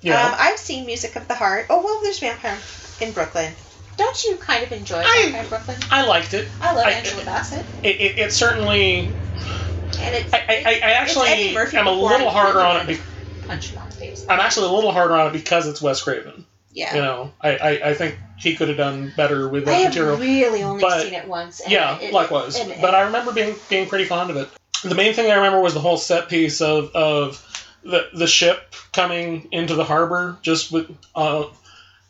Yeah, 0.01 0.27
Um, 0.27 0.35
I've 0.37 0.59
seen 0.59 0.85
Music 0.85 1.15
of 1.15 1.27
the 1.27 1.35
Heart. 1.35 1.67
Oh 1.69 1.83
well, 1.83 2.01
there's 2.01 2.19
Vampire 2.19 2.57
in 3.01 3.11
Brooklyn. 3.11 3.53
Don't 3.97 4.23
you 4.25 4.37
kind 4.37 4.63
of 4.63 4.71
enjoy 4.71 5.01
I- 5.05 5.45
Brooklyn? 5.49 5.77
I 5.91 6.05
liked 6.05 6.33
it. 6.33 6.47
I 6.61 6.73
love 6.73 6.85
I- 6.85 6.91
Angela 6.91 7.23
Bassett, 7.25 7.65
It, 7.83 7.95
it, 8.01 8.19
it 8.19 8.33
certainly. 8.33 9.11
and 10.01 10.15
it's 10.15 10.33
I, 10.33 10.37
I, 10.37 10.41
I 10.65 10.71
Eddie 10.73 10.81
actually 10.83 11.53
Murphy 11.53 11.77
am 11.77 11.87
a 11.87 11.91
little 11.91 12.27
I 12.27 12.31
harder 12.31 12.61
on 12.61 12.81
it. 12.81 12.87
Be, 12.87 12.99
punch 13.47 13.71
you 13.71 13.77
on 13.77 13.89
the 13.89 13.95
face. 13.95 14.25
I'm 14.27 14.39
actually 14.39 14.67
a 14.67 14.71
little 14.71 14.91
harder 14.91 15.15
on 15.15 15.27
it 15.27 15.33
because 15.33 15.67
it's 15.67 15.81
Wes 15.81 16.01
Craven. 16.01 16.45
Yeah, 16.71 16.95
You 16.95 17.01
know, 17.03 17.31
I, 17.39 17.49
I, 17.57 17.89
I 17.89 17.93
think 17.93 18.17
he 18.35 18.55
could 18.55 18.67
have 18.69 18.77
done 18.77 19.13
better 19.15 19.47
with 19.47 19.67
I 19.67 19.71
that 19.71 19.81
have 19.83 19.89
material. 19.93 20.17
really 20.17 20.63
only 20.63 20.81
but- 20.81 21.03
seen 21.03 21.13
it 21.13 21.27
once. 21.27 21.61
Yeah, 21.67 21.99
it- 21.99 22.11
likewise. 22.13 22.59
and- 22.59 22.81
but 22.81 22.95
I 22.95 23.01
remember 23.03 23.31
being 23.31 23.55
being 23.69 23.87
pretty 23.87 24.05
fond 24.05 24.31
of 24.31 24.37
it. 24.37 24.49
The 24.83 24.95
main 24.95 25.13
thing 25.13 25.29
I 25.31 25.35
remember 25.35 25.61
was 25.61 25.73
the 25.75 25.79
whole 25.79 25.97
set 25.97 26.29
piece 26.29 26.61
of 26.61 26.89
of 26.95 27.39
the 27.83 28.07
the 28.13 28.27
ship 28.27 28.73
coming 28.91 29.47
into 29.51 29.75
the 29.75 29.83
harbor 29.83 30.37
just 30.41 30.71
with 30.71 30.89
uh 31.15 31.43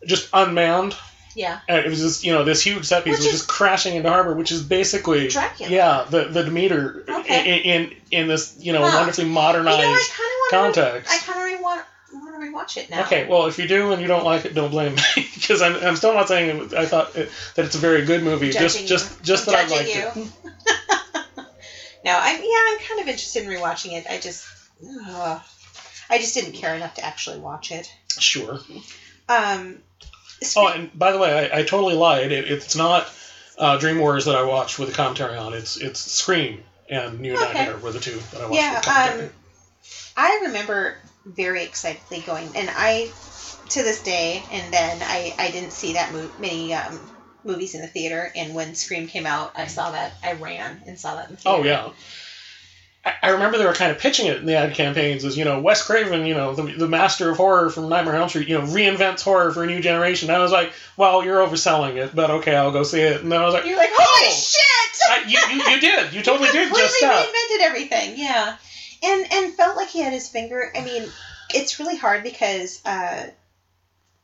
just 0.07 0.29
unmanned. 0.33 0.95
Yeah, 1.35 1.59
And 1.67 1.77
it 1.85 1.89
was 1.89 1.99
just 1.99 2.23
you 2.23 2.31
know 2.33 2.43
this 2.43 2.61
huge 2.61 2.85
set 2.85 3.03
piece 3.03 3.13
Which 3.13 3.19
was 3.19 3.25
is- 3.27 3.31
just 3.41 3.47
crashing 3.49 3.95
into 3.95 4.09
harbor, 4.09 4.33
which 4.33 4.51
is 4.51 4.61
basically 4.63 5.27
Dracula. 5.29 5.69
yeah 5.71 6.05
the 6.09 6.25
the 6.25 6.43
Demeter 6.43 7.03
Okay. 7.07 7.59
in, 7.59 7.83
in 7.83 7.95
in 8.11 8.27
this 8.27 8.55
you 8.59 8.73
know 8.73 8.81
wonderfully 8.81 9.25
You 9.25 9.31
modernized 9.33 9.79
know, 9.79 9.93
I 9.93 10.07
kind 10.51 10.63
of 10.63 10.73
want 10.73 10.75
context. 10.75 11.11
I 11.11 11.17
kind 11.33 11.55
of 11.55 11.61
want 11.61 11.85
want 12.13 12.35
to 12.43 12.47
rewatch 12.47 12.77
it 12.83 12.89
now. 12.91 13.01
Okay, 13.05 13.25
well, 13.27 13.47
if 13.47 13.57
you 13.57 13.67
do 13.67 13.91
and 13.91 14.01
you 14.01 14.07
don't 14.07 14.23
like 14.23 14.45
it, 14.45 14.53
don't 14.53 14.69
blame 14.69 14.93
me 14.95 15.01
because 15.33 15.61
I'm, 15.63 15.75
I'm 15.83 15.95
still 15.95 16.13
not 16.13 16.27
saying 16.27 16.57
it, 16.65 16.73
I 16.73 16.85
thought 16.85 17.15
it, 17.15 17.29
that 17.55 17.65
it's 17.65 17.73
a 17.75 17.79
very 17.79 18.05
good 18.05 18.21
movie. 18.23 18.51
Judging 18.51 18.61
just 18.67 18.81
you. 18.81 18.87
just 18.87 19.23
just 19.23 19.47
I'm 19.47 19.53
that 19.53 19.71
I 19.71 19.75
liked 19.75 19.95
you. 19.95 20.21
it. 20.23 20.27
No, 22.05 22.11
I'm 22.21 22.35
yeah, 22.41 22.59
I'm 22.67 22.79
kind 22.79 22.99
of 22.99 23.07
interested 23.07 23.43
in 23.43 23.49
rewatching 23.49 23.93
it. 23.93 24.05
I 24.09 24.19
just, 24.19 24.45
ugh. 24.85 25.41
I 26.09 26.17
just 26.17 26.33
didn't 26.33 26.51
care 26.51 26.75
enough 26.75 26.95
to 26.95 27.05
actually 27.05 27.39
watch 27.39 27.71
it. 27.71 27.89
Sure. 28.19 28.59
Um, 29.29 29.77
Oh, 30.55 30.67
and 30.67 30.97
by 30.97 31.11
the 31.11 31.17
way, 31.17 31.49
I, 31.51 31.59
I 31.59 31.63
totally 31.63 31.95
lied. 31.95 32.31
It, 32.31 32.49
it's 32.49 32.75
not 32.75 33.09
uh, 33.57 33.77
Dream 33.77 33.99
Warriors 33.99 34.25
that 34.25 34.35
I 34.35 34.43
watched 34.43 34.79
with 34.79 34.89
a 34.89 34.93
commentary 34.93 35.37
on. 35.37 35.53
It's 35.53 35.77
it's 35.77 35.99
Scream 35.99 36.63
and 36.89 37.19
New 37.19 37.33
Okay. 37.33 37.53
Nightmare 37.53 37.77
were 37.77 37.91
the 37.91 37.99
two 37.99 38.19
that 38.31 38.41
I 38.41 38.45
watched 38.47 38.87
Yeah, 38.87 39.21
um, 39.21 39.29
I 40.15 40.41
remember 40.43 40.97
very 41.25 41.63
excitedly 41.63 42.19
going, 42.21 42.51
and 42.55 42.69
I, 42.71 43.11
to 43.69 43.83
this 43.83 44.01
day, 44.03 44.43
and 44.51 44.73
then 44.73 45.01
I, 45.01 45.33
I 45.39 45.51
didn't 45.51 45.71
see 45.71 45.93
that 45.93 46.11
mo- 46.11 46.29
many 46.37 46.73
um, 46.73 46.99
movies 47.43 47.75
in 47.75 47.81
the 47.81 47.87
theater, 47.87 48.31
and 48.35 48.53
when 48.53 48.75
Scream 48.75 49.07
came 49.07 49.25
out, 49.25 49.53
I 49.55 49.67
saw 49.67 49.91
that, 49.91 50.13
I 50.23 50.33
ran 50.33 50.81
and 50.85 50.99
saw 50.99 51.15
that 51.15 51.29
in 51.29 51.35
the 51.35 51.41
theater. 51.41 51.59
oh 51.59 51.63
yeah. 51.63 51.89
I, 53.05 53.29
remember 53.31 53.57
they 53.57 53.65
were 53.65 53.73
kind 53.73 53.91
of 53.91 53.99
pitching 53.99 54.27
it 54.27 54.37
in 54.37 54.45
the 54.45 54.55
ad 54.55 54.75
campaigns 54.75 55.25
as 55.25 55.37
you 55.37 55.43
know 55.43 55.59
Wes 55.59 55.85
Craven, 55.85 56.25
you 56.25 56.33
know 56.35 56.55
the, 56.55 56.63
the 56.63 56.87
master 56.87 57.29
of 57.29 57.37
horror 57.37 57.69
from 57.69 57.89
Nightmare 57.89 58.15
on 58.15 58.21
Elm 58.21 58.29
Street, 58.29 58.47
you 58.47 58.57
know 58.57 58.65
reinvents 58.65 59.21
horror 59.21 59.51
for 59.51 59.63
a 59.63 59.67
new 59.67 59.81
generation. 59.81 60.29
And 60.29 60.37
I 60.37 60.41
was 60.41 60.51
like, 60.53 60.71
well, 60.95 61.23
you're 61.23 61.45
overselling 61.45 61.97
it, 61.97 62.15
but 62.15 62.29
okay, 62.31 62.55
I'll 62.55 62.71
go 62.71 62.83
see 62.83 63.01
it. 63.01 63.21
And 63.21 63.29
then 63.31 63.41
I 63.41 63.45
was 63.45 63.53
like, 63.53 63.65
You're 63.65 63.77
like, 63.77 63.89
holy 63.91 64.29
Oh! 64.29 64.31
shit! 64.31 65.01
I, 65.09 65.23
you, 65.27 65.37
you, 65.57 65.71
you 65.71 65.81
did, 65.81 66.13
you 66.13 66.21
totally 66.23 66.49
did 66.51 66.67
completely 66.67 66.81
just 66.89 67.01
that. 67.01 67.27
reinvented 67.27 67.65
everything. 67.65 68.13
Yeah, 68.17 68.55
and 69.03 69.33
and 69.33 69.53
felt 69.53 69.75
like 69.75 69.89
he 69.89 69.99
had 69.99 70.13
his 70.13 70.29
finger. 70.29 70.71
I 70.73 70.83
mean, 70.85 71.03
it's 71.53 71.79
really 71.79 71.97
hard 71.97 72.23
because 72.23 72.79
uh, 72.85 73.25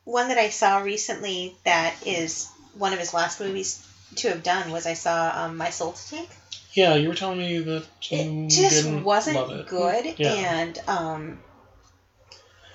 one 0.04 0.28
that 0.28 0.38
I 0.38 0.48
saw 0.48 0.78
recently 0.78 1.54
that 1.64 1.94
is 2.06 2.48
one 2.78 2.94
of 2.94 2.98
his 2.98 3.12
last 3.12 3.40
movies 3.40 3.86
to 4.16 4.28
have 4.30 4.42
done 4.42 4.70
was 4.70 4.86
I 4.86 4.94
saw 4.94 5.32
um, 5.44 5.56
My 5.58 5.68
Soul 5.70 5.92
to 5.92 6.08
Take. 6.10 6.30
Yeah, 6.74 6.94
you 6.94 7.08
were 7.08 7.14
telling 7.14 7.38
me 7.38 7.58
that 7.58 7.84
It 8.10 8.48
just 8.48 8.86
wasn't 8.86 9.50
it. 9.50 9.66
good, 9.66 10.14
Yeah. 10.18 10.32
and 10.32 10.78
um, 10.88 11.38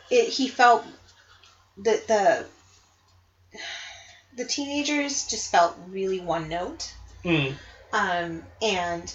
it 0.09 0.27
he 0.29 0.47
felt 0.47 0.83
that 1.77 2.07
the 2.07 2.45
the 4.35 4.45
teenagers 4.45 5.23
just 5.23 5.49
felt 5.49 5.75
really 5.89 6.19
one 6.19 6.47
note. 6.49 6.93
Mm, 7.23 7.55
Um, 7.91 8.43
and 8.61 9.13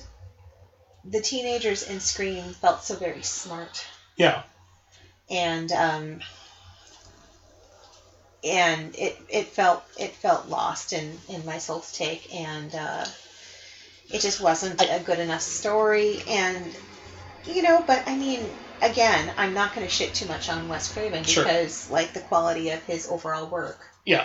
the 1.04 1.20
teenagers 1.20 1.82
in 1.82 2.00
Scream 2.00 2.52
felt 2.54 2.82
so 2.82 2.94
very 2.96 3.22
smart, 3.22 3.84
yeah, 4.16 4.42
and 5.28 5.70
um, 5.72 6.20
and 8.42 8.94
it 8.96 9.16
it 9.28 9.46
felt 9.46 9.82
it 9.96 10.10
felt 10.10 10.46
lost 10.46 10.92
in 10.92 11.18
in 11.28 11.44
my 11.44 11.58
soul's 11.58 11.92
take, 11.92 12.32
and 12.34 12.74
uh, 12.74 13.04
it 14.12 14.20
just 14.20 14.40
wasn't 14.40 14.80
a 14.80 15.00
good 15.00 15.18
enough 15.18 15.40
story, 15.42 16.22
and 16.28 16.76
you 17.44 17.62
know, 17.62 17.82
but 17.86 18.02
I 18.06 18.16
mean. 18.16 18.48
Again, 18.82 19.30
I'm 19.36 19.52
not 19.52 19.74
going 19.74 19.86
to 19.86 19.92
shit 19.92 20.14
too 20.14 20.24
much 20.24 20.48
on 20.48 20.66
Wes 20.66 20.90
Craven 20.90 21.22
Sure. 21.22 21.44
because, 21.44 21.90
like, 21.90 22.14
the 22.14 22.20
quality 22.20 22.70
of 22.70 22.82
his 22.84 23.06
overall 23.10 23.46
work. 23.46 23.78
yeah. 24.06 24.24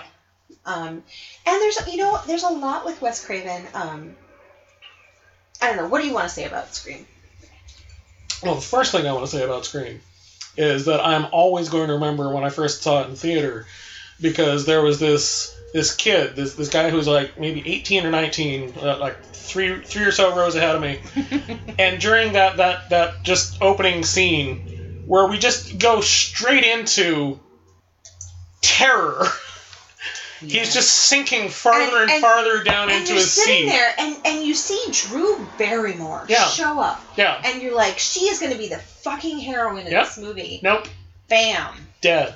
Um, 0.66 1.04
and 1.46 1.62
there's, 1.62 1.78
you 1.88 1.98
know, 1.98 2.18
there's 2.26 2.44
a 2.44 2.48
lot 2.48 2.86
with 2.86 3.02
Wes 3.02 3.26
Craven. 3.26 3.68
Um, 3.74 4.16
I 5.62 5.68
don't 5.68 5.76
know. 5.76 5.88
What 5.90 6.00
do 6.00 6.08
you 6.08 6.14
want 6.14 6.30
to 6.30 6.34
say 6.34 6.46
about 6.46 6.74
Scream? 6.74 7.06
Well, 8.42 8.56
the 8.56 8.62
first 8.62 8.94
thing 8.94 9.06
I 9.06 9.12
want 9.12 9.26
to 9.26 9.32
say 9.36 9.44
about 9.44 9.66
Scream 9.66 10.00
is 10.56 10.86
that 10.86 11.06
I'm 11.06 11.28
always 11.34 11.68
going 11.68 11.88
to 11.88 11.96
remember 11.96 12.34
when 12.34 12.46
I 12.46 12.50
first 12.50 12.82
saw 12.82 13.02
it 13.02 13.10
in 13.10 13.18
theater 13.18 13.66
because 14.22 14.66
there 14.66 14.82
was 14.82 15.00
this 15.00 15.52
this 15.74 15.94
kid, 15.96 16.36
this 16.36 16.56
this 16.56 16.70
guy 16.70 16.90
who 16.90 16.96
was 16.98 17.08
like 17.08 17.40
maybe 17.40 17.62
18 17.66 18.06
or 18.06 18.12
19, 18.12 18.74
uh, 18.82 18.98
like 18.98 19.24
three 19.26 19.82
three 19.82 20.04
or 20.04 20.12
so 20.12 20.36
rows 20.36 20.56
ahead 20.56 20.76
of 20.76 20.82
me, 20.82 21.00
and 21.80 22.00
during 22.00 22.34
that 22.34 22.58
that 22.58 22.90
that 22.92 23.24
just 23.24 23.62
opening 23.62 24.04
scene 24.04 25.04
where 25.06 25.28
we 25.28 25.38
just 25.38 25.78
go 25.78 26.02
straight 26.02 26.64
into 26.64 27.40
terror. 28.62 29.26
He's 30.42 30.74
just 30.74 30.92
sinking 30.92 31.50
farther 31.50 31.82
and, 32.04 32.04
And- 32.04 32.12
and- 32.12 32.22
farther 32.22 32.64
down 32.64 32.90
and 32.90 33.00
into 33.00 33.14
you're 33.14 33.22
his 33.22 33.32
sitting 33.32 33.64
seat. 33.64 33.70
there, 33.70 33.94
and 33.98 34.18
and 34.26 34.44
you 34.46 34.54
see 34.54 34.84
Drew 34.92 35.48
Barrymore 35.58 36.26
Yeah. 36.28 36.46
show 36.48 36.80
up, 36.80 37.02
Yeah. 37.16 37.42
and 37.44 37.62
you're 37.62 37.74
like, 37.76 37.98
she 37.98 38.26
is 38.26 38.40
going 38.40 38.52
to 38.52 38.58
be 38.58 38.68
the 38.68 38.78
fucking 38.78 39.40
heroine 39.40 39.86
of 39.88 39.92
Yep. 39.92 40.06
this 40.06 40.18
movie. 40.18 40.60
Nope. 40.62 40.88
Bam, 41.30 41.74
Dead. 42.02 42.36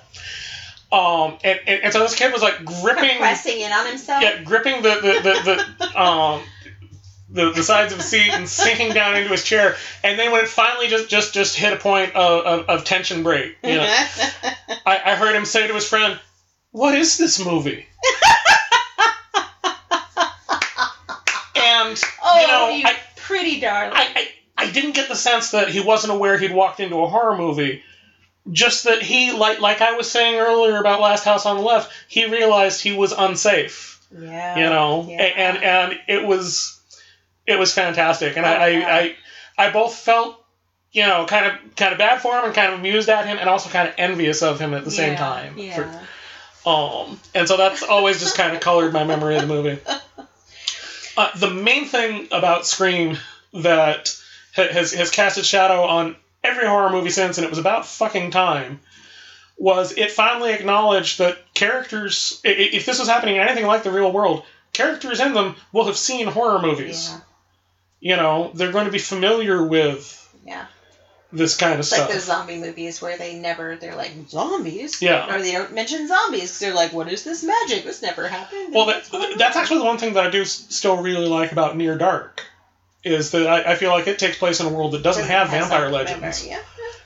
Um, 0.91 1.37
and, 1.43 1.59
and, 1.67 1.83
and 1.83 1.93
so 1.93 1.99
this 1.99 2.15
kid 2.15 2.33
was 2.33 2.41
like 2.41 2.65
gripping, 2.65 3.17
pressing 3.17 3.59
in 3.59 3.71
on 3.71 3.85
himself. 3.85 4.23
yeah, 4.23 4.41
gripping 4.41 4.81
the 4.81 4.95
the, 4.95 5.13
the, 5.21 5.65
the 5.79 6.01
um 6.01 6.41
the, 7.31 7.51
the 7.51 7.63
sides 7.63 7.91
of 7.91 7.99
the 7.99 8.03
seat 8.03 8.31
and 8.31 8.49
sinking 8.49 8.93
down 8.93 9.15
into 9.15 9.29
his 9.29 9.43
chair. 9.43 9.75
And 10.03 10.17
then 10.17 10.31
when 10.31 10.41
it 10.41 10.47
finally 10.47 10.87
just 10.87 11.09
just 11.09 11.33
just 11.33 11.55
hit 11.55 11.73
a 11.73 11.77
point 11.77 12.15
of, 12.15 12.45
of, 12.45 12.69
of 12.69 12.83
tension 12.85 13.23
break, 13.23 13.55
you 13.63 13.75
know, 13.75 13.83
I, 14.85 15.01
I 15.05 15.15
heard 15.15 15.35
him 15.35 15.45
say 15.45 15.67
to 15.67 15.73
his 15.73 15.87
friend, 15.87 16.19
"What 16.71 16.95
is 16.95 17.17
this 17.17 17.43
movie?" 17.43 17.85
and 21.55 22.01
oh, 22.23 22.41
you 22.41 22.47
know, 22.47 22.69
you 22.69 22.83
I, 22.85 22.95
pretty 23.15 23.59
darling. 23.59 23.93
I, 23.95 24.07
I, 24.15 24.27
I 24.65 24.71
didn't 24.71 24.93
get 24.93 25.07
the 25.07 25.15
sense 25.15 25.51
that 25.51 25.69
he 25.69 25.81
wasn't 25.81 26.13
aware 26.13 26.37
he'd 26.37 26.53
walked 26.53 26.79
into 26.79 27.01
a 27.01 27.07
horror 27.07 27.37
movie. 27.37 27.83
Just 28.51 28.85
that 28.85 29.01
he, 29.01 29.31
like 29.31 29.59
like 29.59 29.81
I 29.81 29.93
was 29.93 30.09
saying 30.09 30.35
earlier 30.39 30.77
about 30.79 31.01
Last 31.01 31.23
House 31.25 31.45
on 31.45 31.57
the 31.57 31.63
Left, 31.63 31.91
he 32.07 32.25
realized 32.25 32.81
he 32.81 32.93
was 32.95 33.11
unsafe. 33.11 34.01
yeah. 34.11 34.57
You 34.57 34.63
know, 34.69 35.05
yeah. 35.09 35.21
And 35.21 35.63
and 35.63 35.99
it 36.07 36.25
was 36.25 36.79
it 37.45 37.57
was 37.59 37.73
fantastic, 37.73 38.37
and 38.37 38.45
I, 38.45 38.67
yeah. 38.69 38.87
I, 38.87 39.15
I 39.57 39.67
I 39.67 39.71
both 39.71 39.95
felt 39.95 40.43
you 40.91 41.03
know 41.05 41.25
kind 41.27 41.45
of 41.47 41.75
kind 41.75 41.91
of 41.91 41.97
bad 41.99 42.21
for 42.21 42.37
him 42.37 42.45
and 42.45 42.53
kind 42.53 42.73
of 42.73 42.79
amused 42.79 43.09
at 43.09 43.25
him, 43.27 43.37
and 43.37 43.49
also 43.49 43.69
kind 43.69 43.87
of 43.87 43.95
envious 43.97 44.41
of 44.41 44.59
him 44.59 44.73
at 44.73 44.83
the 44.85 44.91
same 44.91 45.15
time. 45.15 45.57
Yeah. 45.57 45.75
For- 45.75 46.07
um, 46.69 47.19
and 47.33 47.47
so 47.47 47.55
that's 47.57 47.83
always 47.83 48.19
just 48.19 48.35
kind 48.35 48.53
of 48.53 48.59
colored 48.61 48.91
my 48.93 49.03
memory 49.05 49.35
of 49.35 49.41
the 49.41 49.47
movie. 49.47 49.79
Uh, 51.17 51.27
the 51.37 51.49
main 51.49 51.83
thing 51.85 52.29
about 52.31 52.65
Scream 52.65 53.17
that 53.53 54.15
ha- 54.55 54.71
has 54.71 54.93
has 54.93 55.09
cast 55.11 55.37
its 55.37 55.47
shadow 55.47 55.81
on 55.83 56.15
every 56.43 56.65
horror 56.67 56.89
movie 56.89 57.09
since, 57.09 57.37
and 57.37 57.45
it 57.45 57.49
was 57.49 57.59
about 57.59 57.85
fucking 57.85 58.31
time, 58.31 58.79
was 59.57 59.91
it 59.97 60.11
finally 60.11 60.53
acknowledged 60.53 61.19
that 61.19 61.37
characters, 61.53 62.39
if 62.43 62.85
this 62.85 62.99
was 62.99 63.07
happening 63.09 63.35
in 63.35 63.41
anything 63.41 63.65
like 63.67 63.83
the 63.83 63.91
real 63.91 64.11
world, 64.11 64.43
characters 64.73 65.19
in 65.19 65.33
them 65.33 65.55
will 65.73 65.85
have 65.85 65.97
seen 65.97 66.27
horror 66.27 66.61
movies. 66.61 67.09
yeah. 67.11 67.19
You 68.01 68.15
know, 68.15 68.51
they're 68.53 68.71
going 68.71 68.85
to 68.85 68.91
be 68.91 68.97
familiar 68.99 69.61
with 69.65 70.15
Yeah. 70.47 70.65
this 71.33 71.57
kind 71.57 71.73
of 71.73 71.79
It's 71.81 71.91
like 71.91 71.99
stuff. 72.03 72.13
those 72.13 72.23
zombie 72.23 72.55
movies 72.57 73.01
where 73.01 73.17
they 73.17 73.35
never, 73.35 73.75
they're 73.75 73.95
like, 73.97 74.13
zombies? 74.29 75.01
Yeah. 75.01 75.35
Or 75.35 75.41
they 75.41 75.51
don't 75.51 75.73
mention 75.73 76.07
zombies 76.07 76.51
'cause 76.51 76.59
they're 76.59 76.73
like, 76.73 76.93
what 76.93 77.11
is 77.11 77.25
this 77.25 77.43
magic? 77.43 77.83
This 77.83 78.01
never 78.01 78.29
happened. 78.29 78.73
Well, 78.73 78.85
that, 78.85 79.05
horror. 79.07 79.35
that's 79.37 79.57
actually 79.57 79.79
the 79.79 79.83
one 79.85 79.97
thing 79.97 80.13
that 80.13 80.25
I 80.25 80.29
do 80.29 80.45
still 80.45 80.95
really 81.01 81.27
like 81.27 81.51
about 81.51 81.75
Near 81.75 81.97
Dark, 81.97 82.45
is 83.09 83.31
that 83.31 83.47
I, 83.47 83.71
I 83.73 83.75
feel 83.75 83.91
like 83.91 84.07
it 84.07 84.19
takes 84.19 84.37
place 84.37 84.59
in 84.59 84.65
a 84.65 84.69
world 84.69 84.93
that 84.93 85.03
doesn't 85.03 85.25
have 85.25 85.49
vampire 85.49 85.89
legends. 85.89 86.47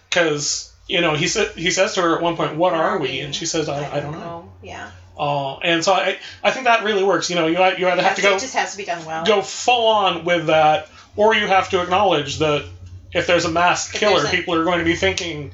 Because 0.09 0.71
you 0.87 1.01
know 1.01 1.15
he 1.15 1.27
said 1.27 1.51
he 1.55 1.71
says 1.71 1.95
to 1.95 2.01
her 2.01 2.15
at 2.15 2.21
one 2.21 2.35
point, 2.35 2.55
"What 2.55 2.73
are 2.73 2.83
are 2.83 2.99
we?" 2.99 3.09
we? 3.09 3.19
And 3.21 3.33
she 3.35 3.45
says, 3.45 3.69
"I, 3.69 3.97
I 3.97 3.99
don't 3.99 4.19
know." 4.19 4.51
Yeah. 4.61 4.91
Uh, 5.17 5.57
and 5.59 5.83
so 5.83 5.93
I 5.93 6.17
I 6.43 6.51
think 6.51 6.65
that 6.65 6.83
really 6.83 7.03
works. 7.03 7.29
You 7.29 7.35
know, 7.35 7.47
you 7.47 7.57
you 7.77 7.87
either 7.87 8.01
have 8.01 8.15
to 8.15 8.21
go 8.21 8.35
It 8.35 8.39
just 8.39 8.55
has 8.55 8.71
to 8.71 8.77
be 8.77 8.85
done 8.85 9.05
well. 9.05 9.25
go 9.25 9.41
full 9.41 9.87
on 9.87 10.25
with 10.25 10.47
that, 10.47 10.89
or 11.15 11.35
you 11.35 11.47
have 11.47 11.69
to 11.69 11.81
acknowledge 11.81 12.39
that 12.39 12.65
if 13.13 13.27
there's 13.27 13.45
a 13.45 13.51
masked 13.51 13.93
If 13.95 13.99
killer, 13.99 14.25
a- 14.25 14.29
people 14.29 14.55
are 14.55 14.63
going 14.63 14.79
to 14.79 14.85
be 14.85 14.95
thinking 14.95 15.51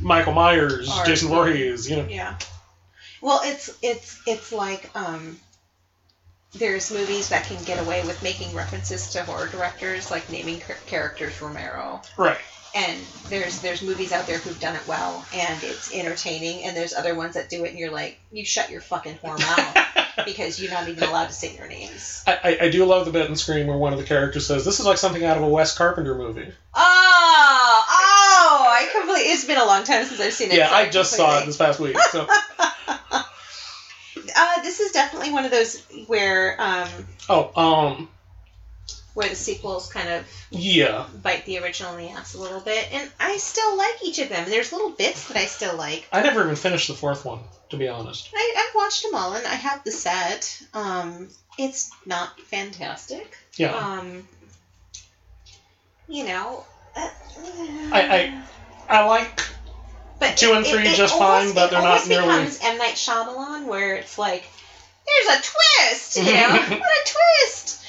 Michael 0.00 0.32
Myers, 0.32 0.90
Jason 1.04 1.28
Voorhees. 1.28 1.88
You 1.90 1.96
know, 1.96 2.06
Yeah. 2.08 2.36
Well, 3.20 3.42
it's 3.44 3.70
it's 3.82 4.18
it's 4.26 4.50
like 4.52 4.88
um, 4.94 5.38
there's 6.54 6.90
movies 6.90 7.28
that 7.28 7.44
can 7.44 7.62
get 7.64 7.78
away 7.78 8.04
with 8.04 8.22
making 8.22 8.54
references 8.54 9.10
to 9.12 9.22
horror 9.22 9.48
directors, 9.48 10.10
like 10.10 10.30
naming 10.30 10.60
characters 10.86 11.40
Romero, 11.40 12.00
right? 12.16 12.38
and 12.74 13.00
there's 13.28 13.60
there's 13.60 13.82
movies 13.82 14.12
out 14.12 14.26
there 14.26 14.38
who've 14.38 14.58
done 14.60 14.76
it 14.76 14.86
well, 14.86 15.24
and 15.34 15.62
it's 15.62 15.94
entertaining, 15.94 16.64
and 16.64 16.76
there's 16.76 16.94
other 16.94 17.14
ones 17.14 17.34
that 17.34 17.48
do 17.48 17.64
it, 17.64 17.70
and 17.70 17.78
you're 17.78 17.90
like, 17.90 18.20
you 18.30 18.44
shut 18.44 18.70
your 18.70 18.80
fucking 18.80 19.18
whore 19.22 19.38
mouth 19.38 20.06
because 20.24 20.60
you're 20.60 20.70
not 20.70 20.88
even 20.88 21.02
allowed 21.02 21.26
to 21.26 21.32
say 21.32 21.56
their 21.56 21.68
names. 21.68 22.22
I, 22.26 22.38
I, 22.42 22.58
I 22.66 22.70
do 22.70 22.84
love 22.84 23.06
the 23.06 23.12
bit 23.12 23.28
in 23.28 23.36
Scream 23.36 23.66
where 23.66 23.76
one 23.76 23.92
of 23.92 23.98
the 23.98 24.04
characters 24.04 24.46
says, 24.46 24.64
"This 24.64 24.78
is 24.80 24.86
like 24.86 24.98
something 24.98 25.24
out 25.24 25.36
of 25.36 25.42
a 25.42 25.48
Wes 25.48 25.76
Carpenter 25.76 26.14
movie." 26.14 26.52
Oh, 26.74 27.84
oh! 27.90 28.66
I 28.68 28.88
completely. 28.92 29.32
It's 29.32 29.44
been 29.44 29.58
a 29.58 29.64
long 29.64 29.84
time 29.84 30.04
since 30.04 30.20
I've 30.20 30.32
seen 30.32 30.52
it. 30.52 30.58
Yeah, 30.58 30.68
so 30.68 30.74
I 30.76 30.88
just 30.88 31.16
saw 31.16 31.40
it 31.40 31.46
this 31.46 31.56
past 31.56 31.80
week. 31.80 31.98
So, 32.10 32.26
Uh, 34.36 34.62
this 34.62 34.80
is 34.80 34.92
definitely 34.92 35.30
one 35.32 35.44
of 35.44 35.50
those 35.50 35.80
where 36.06 36.56
um, 36.60 36.88
oh, 37.28 37.50
um, 37.56 38.08
where 39.14 39.28
the 39.28 39.34
sequels 39.34 39.92
kind 39.92 40.08
of 40.08 40.24
yeah, 40.50 41.06
bite 41.22 41.44
the 41.46 41.58
original 41.58 41.96
in 41.96 42.04
the 42.06 42.10
ass 42.10 42.34
a 42.34 42.40
little 42.40 42.60
bit, 42.60 42.88
and 42.92 43.10
I 43.18 43.36
still 43.38 43.76
like 43.76 44.02
each 44.04 44.18
of 44.18 44.28
them. 44.28 44.48
There's 44.48 44.72
little 44.72 44.90
bits 44.90 45.28
that 45.28 45.36
I 45.36 45.46
still 45.46 45.76
like. 45.76 46.06
I 46.12 46.22
never 46.22 46.42
even 46.42 46.56
finished 46.56 46.88
the 46.88 46.94
fourth 46.94 47.24
one, 47.24 47.40
to 47.70 47.76
be 47.76 47.88
honest. 47.88 48.30
I, 48.34 48.54
I've 48.68 48.74
watched 48.74 49.02
them 49.02 49.14
all, 49.14 49.34
and 49.34 49.46
I 49.46 49.54
have 49.54 49.82
the 49.84 49.90
set. 49.92 50.62
Um, 50.74 51.28
it's 51.58 51.90
not 52.06 52.38
fantastic. 52.40 53.36
Yeah, 53.56 53.74
Um, 53.76 54.26
you 56.08 56.24
know, 56.24 56.64
uh, 56.96 57.08
I- 57.92 58.42
I 58.88 59.04
like 59.04 59.40
but 60.20 60.36
two 60.36 60.52
and 60.52 60.64
three 60.64 60.86
it 60.86 60.96
just 60.96 61.14
almost- 61.14 61.46
fine, 61.46 61.54
but 61.54 61.70
they're 61.70 61.80
not 61.82 61.88
almost 61.88 62.08
nearly- 62.08 62.26
becomes 62.28 62.60
M 62.62 62.78
Night 62.78 62.94
Shyamalan, 62.94 63.64
where 63.66 63.96
it's 63.96 64.16
like, 64.18 64.44
there's 65.06 65.38
a 65.38 65.42
twist, 65.42 66.16
you 66.18 66.24
know, 66.24 66.48
what 66.78 66.90
a 66.90 67.12
twist. 67.44 67.84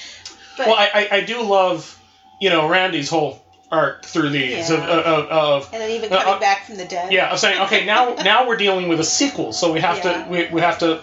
But 0.57 0.67
well, 0.67 0.75
I, 0.75 0.89
I, 0.93 1.17
I 1.17 1.21
do 1.21 1.41
love, 1.43 1.97
you 2.39 2.49
know, 2.49 2.67
Randy's 2.67 3.09
whole 3.09 3.43
arc 3.71 4.03
through 4.05 4.29
these 4.29 4.69
of, 4.69 4.79
Yeah. 4.79 4.85
of, 4.99 5.27
of 5.29 5.69
and 5.71 5.81
then 5.81 5.91
even 5.91 6.11
Uh, 6.11 6.17
coming 6.19 6.33
uh, 6.33 6.39
back 6.39 6.65
from 6.65 6.75
the 6.77 6.85
dead. 6.85 7.11
yeah, 7.13 7.31
of 7.31 7.39
saying, 7.39 7.61
okay, 7.63 7.85
now 7.85 8.13
now 8.23 8.47
we're 8.47 8.57
dealing 8.57 8.87
with 8.89 8.99
a 8.99 9.03
sequel, 9.03 9.53
so 9.53 9.71
we 9.71 9.79
have 9.79 9.97
Yeah. 10.03 10.23
to 10.23 10.29
we, 10.29 10.47
we 10.47 10.61
have 10.61 10.79
to 10.79 11.01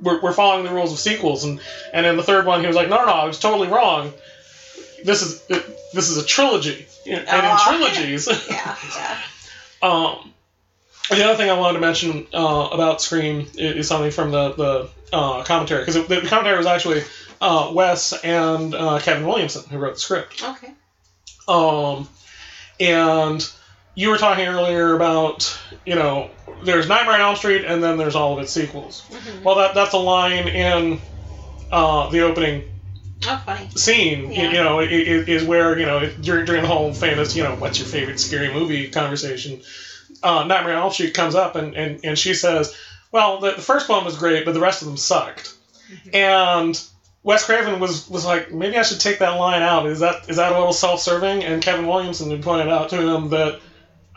we're, 0.00 0.20
we're 0.20 0.32
following 0.32 0.64
the 0.64 0.72
rules 0.72 0.92
of 0.92 0.98
sequels, 0.98 1.44
and 1.44 1.60
and 1.94 2.04
in 2.04 2.16
the 2.16 2.22
third 2.22 2.44
one 2.44 2.60
he 2.60 2.66
was 2.66 2.76
like, 2.76 2.88
no, 2.88 2.96
no, 2.98 3.06
no, 3.06 3.12
I 3.12 3.24
was 3.26 3.38
totally 3.38 3.68
wrong. 3.68 4.12
this 5.04 5.22
is 5.22 5.40
this 5.94 6.10
is 6.10 6.16
a 6.18 6.24
trilogy, 6.24 6.86
and 7.06 7.20
in 7.20 7.26
trilogies, 7.58 8.28
Yeah, 8.50 8.76
yeah. 8.96 9.18
um, 9.80 10.32
the 11.16 11.24
other 11.24 11.36
thing 11.36 11.50
I 11.50 11.58
wanted 11.58 11.74
to 11.74 11.80
mention 11.80 12.26
uh, 12.34 12.68
about 12.72 13.00
Scream 13.02 13.40
is, 13.54 13.76
is 13.76 13.88
something 13.88 14.10
from 14.10 14.30
the 14.30 14.52
the 14.52 14.88
uh, 15.12 15.44
commentary 15.44 15.84
because 15.84 16.06
the, 16.06 16.20
commentary 16.26 16.56
was 16.58 16.66
actually 16.66 17.02
uh, 17.40 17.70
Wes 17.72 18.12
and 18.24 18.74
uh, 18.74 18.98
Kevin 19.00 19.26
Williamson 19.26 19.64
who 19.68 19.78
wrote 19.78 19.94
the 19.94 20.00
script. 20.00 20.42
Okay. 20.42 20.72
Um, 21.48 22.08
and 22.80 23.48
you 23.94 24.08
were 24.10 24.18
talking 24.18 24.46
earlier 24.46 24.94
about 24.94 25.58
you 25.84 25.94
know 25.94 26.30
there's 26.64 26.88
Nightmare 26.88 27.14
on 27.16 27.20
Elm 27.20 27.36
Street 27.36 27.64
and 27.64 27.82
then 27.82 27.96
there's 27.98 28.14
all 28.14 28.34
of 28.36 28.42
its 28.42 28.52
sequels. 28.52 29.02
Mhm. 29.10 29.42
Well, 29.42 29.56
that 29.56 29.74
that's 29.74 29.92
a 29.94 29.98
line 29.98 30.48
in 30.48 31.00
uh, 31.70 32.08
the 32.10 32.20
opening 32.20 32.64
Oh, 33.24 33.40
funny. 33.46 33.68
scene. 33.76 34.32
Yeah. 34.32 34.50
You 34.50 34.62
know, 34.64 34.80
i- 34.80 34.84
i- 34.84 34.86
is 35.28 35.44
where 35.44 35.78
you 35.78 35.86
know 35.86 36.08
during 36.20 36.44
during 36.44 36.62
the 36.62 36.68
whole 36.68 36.92
famous 36.92 37.36
you 37.36 37.42
know 37.44 37.54
what's 37.54 37.78
your 37.78 37.86
favorite 37.86 38.18
scary 38.18 38.52
movie 38.52 38.88
conversation. 38.88 39.60
Uh, 40.22 40.44
Nightmare 40.44 40.76
on 40.76 40.82
Elm 40.82 40.92
Street 40.92 41.14
comes 41.14 41.34
up 41.34 41.56
and, 41.56 41.74
and, 41.74 42.00
and 42.04 42.18
she 42.18 42.34
says, 42.34 42.76
"Well, 43.10 43.40
the, 43.40 43.52
the 43.52 43.62
first 43.62 43.88
one 43.88 44.04
was 44.04 44.16
great, 44.16 44.44
but 44.44 44.54
the 44.54 44.60
rest 44.60 44.82
of 44.82 44.88
them 44.88 44.96
sucked." 44.96 45.54
And 46.12 46.80
Wes 47.22 47.44
Craven 47.44 47.78
was 47.80 48.08
was 48.08 48.24
like, 48.24 48.52
maybe 48.52 48.76
I 48.76 48.82
should 48.82 49.00
take 49.00 49.20
that 49.20 49.38
line 49.38 49.62
out. 49.62 49.86
Is 49.86 50.00
that 50.00 50.28
is 50.28 50.36
that 50.36 50.52
a 50.52 50.58
little 50.58 50.72
self-serving? 50.72 51.44
And 51.44 51.62
Kevin 51.62 51.86
Williamson 51.86 52.30
had 52.30 52.42
pointed 52.42 52.68
out 52.68 52.90
to 52.90 52.96
him 52.96 53.30
that 53.30 53.60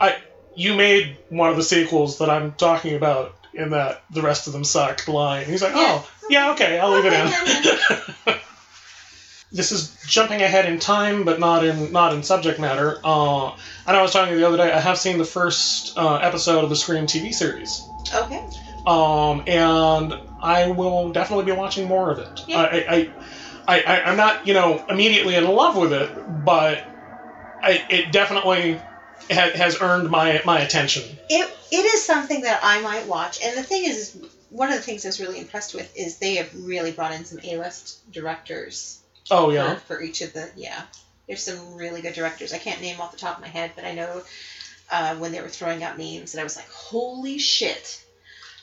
I 0.00 0.18
you 0.54 0.74
made 0.74 1.16
one 1.28 1.50
of 1.50 1.56
the 1.56 1.62
sequels 1.62 2.18
that 2.18 2.30
I'm 2.30 2.52
talking 2.54 2.94
about 2.94 3.34
in 3.54 3.70
that 3.70 4.02
the 4.10 4.22
rest 4.22 4.46
of 4.46 4.52
them 4.52 4.64
sucked 4.64 5.08
line. 5.08 5.42
And 5.42 5.50
he's 5.50 5.62
like, 5.62 5.72
oh 5.74 6.08
yeah, 6.28 6.52
okay, 6.52 6.78
I'll 6.78 6.90
leave 6.90 7.04
it 7.06 7.12
in. 7.12 8.34
this 9.52 9.72
is 9.72 9.96
jumping 10.06 10.42
ahead 10.42 10.66
in 10.66 10.78
time, 10.78 11.24
but 11.24 11.38
not 11.38 11.64
in 11.64 11.92
not 11.92 12.12
in 12.12 12.22
subject 12.22 12.58
matter. 12.58 12.98
Uh, 13.04 13.48
I 13.86 13.92
know 13.92 13.98
I 13.98 14.02
was 14.02 14.12
talking 14.12 14.30
to 14.30 14.34
you 14.34 14.40
the 14.40 14.48
other 14.48 14.56
day. 14.56 14.72
I 14.72 14.80
have 14.80 14.98
seen 14.98 15.18
the 15.18 15.24
first 15.24 15.96
uh, 15.96 16.16
episode 16.16 16.64
of 16.64 16.70
the 16.70 16.76
Scream 16.76 17.06
TV 17.06 17.32
series. 17.32 17.82
Okay. 18.14 18.44
Um, 18.86 19.42
and 19.46 20.14
I 20.40 20.68
will 20.70 21.12
definitely 21.12 21.44
be 21.44 21.52
watching 21.52 21.88
more 21.88 22.10
of 22.10 22.18
it. 22.18 22.44
Yeah. 22.46 22.60
I, 22.60 22.76
I, 22.76 23.10
I, 23.66 23.82
I, 23.82 24.02
I'm 24.02 24.16
not, 24.16 24.46
you 24.46 24.54
know, 24.54 24.84
immediately 24.88 25.34
in 25.34 25.44
love 25.44 25.76
with 25.76 25.92
it, 25.92 26.44
but 26.44 26.84
I, 27.62 27.84
it 27.90 28.12
definitely 28.12 28.74
ha- 29.30 29.50
has 29.54 29.80
earned 29.80 30.10
my 30.10 30.40
my 30.44 30.60
attention. 30.60 31.04
It 31.28 31.50
it 31.70 31.84
is 31.84 32.04
something 32.04 32.42
that 32.42 32.60
I 32.62 32.80
might 32.80 33.06
watch, 33.06 33.42
and 33.42 33.56
the 33.56 33.62
thing 33.62 33.84
is, 33.84 34.16
one 34.50 34.70
of 34.70 34.76
the 34.76 34.82
things 34.82 35.04
I 35.04 35.08
was 35.08 35.20
really 35.20 35.38
impressed 35.38 35.74
with 35.74 35.92
is 35.96 36.18
they 36.18 36.36
have 36.36 36.48
really 36.64 36.92
brought 36.92 37.12
in 37.12 37.24
some 37.24 37.40
A-list 37.44 38.10
directors 38.12 39.00
Oh 39.30 39.50
yeah, 39.50 39.74
for, 39.76 39.96
for 39.96 40.02
each 40.02 40.22
of 40.22 40.32
the 40.32 40.48
yeah. 40.56 40.82
There's 41.26 41.42
some 41.42 41.74
really 41.74 42.02
good 42.02 42.14
directors. 42.14 42.52
I 42.52 42.58
can't 42.58 42.80
name 42.80 43.00
off 43.00 43.10
the 43.10 43.18
top 43.18 43.36
of 43.36 43.42
my 43.42 43.48
head, 43.48 43.72
but 43.74 43.84
I 43.84 43.92
know 43.94 44.22
uh, 44.92 45.16
when 45.16 45.32
they 45.32 45.40
were 45.40 45.48
throwing 45.48 45.82
out 45.82 45.98
names 45.98 46.34
and 46.34 46.40
I 46.40 46.44
was 46.44 46.54
like, 46.56 46.68
holy 46.70 47.38
shit. 47.38 48.00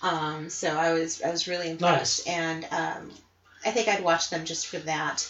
Um, 0.02 0.50
so 0.50 0.70
I 0.70 0.94
was 0.94 1.22
I 1.22 1.32
was 1.32 1.48
really 1.48 1.70
impressed, 1.70 2.26
nice. 2.28 2.36
and 2.36 2.66
um, 2.72 3.12
I 3.66 3.72
think 3.72 3.88
I'd 3.88 4.04
watch 4.04 4.30
them 4.30 4.46
just 4.46 4.68
for 4.68 4.80
that. 4.80 5.30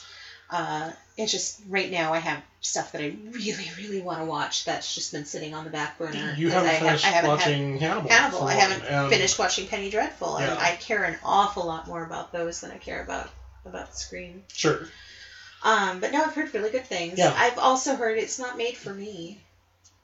Uh, 0.50 0.92
it's 1.18 1.32
just 1.32 1.62
right 1.68 1.90
now 1.92 2.14
I 2.14 2.20
have 2.20 2.42
stuff 2.62 2.92
that 2.92 3.02
I 3.02 3.16
really 3.32 3.70
really 3.78 4.02
want 4.02 4.20
to 4.20 4.26
watch 4.26 4.66
that's 4.66 4.94
just 4.96 5.12
been 5.12 5.26
sitting 5.26 5.54
on 5.54 5.64
the 5.64 5.70
back 5.72 5.98
burner. 5.98 6.34
you 6.38 6.50
haven't 6.50 6.70
I, 6.70 6.74
have- 6.74 6.88
finished 6.88 7.06
I 7.06 7.10
haven't 7.10 7.30
had 7.30 7.38
watching 7.38 7.78
Hannibal. 7.78 8.10
Hannibal. 8.10 8.44
I 8.44 8.54
haven't 8.54 8.84
and- 8.86 9.10
finished 9.12 9.38
watching 9.40 9.68
Penny 9.68 9.90
Dreadful, 9.90 10.38
and 10.38 10.48
Yeah. 10.52 10.58
I 10.64 10.76
care 10.76 11.04
an 11.04 11.18
awful 11.24 11.66
lot 11.66 11.88
more 11.88 12.04
about 12.04 12.32
those 12.32 12.62
than 12.62 12.72
I 12.72 12.78
care 12.78 13.04
about 13.04 13.30
about 13.66 13.96
Scream. 13.96 14.44
Sure. 14.52 14.88
Um, 15.64 16.00
but 16.02 16.12
no, 16.12 16.24
I've 16.24 16.34
heard 16.36 16.54
really 16.54 16.70
good 16.72 16.86
things. 16.86 17.18
Yeah. 17.18 17.34
I've 17.36 17.58
also 17.58 17.96
heard 17.96 18.18
it's 18.18 18.38
not 18.38 18.58
made 18.58 18.76
for 18.76 18.94
me. 18.94 19.40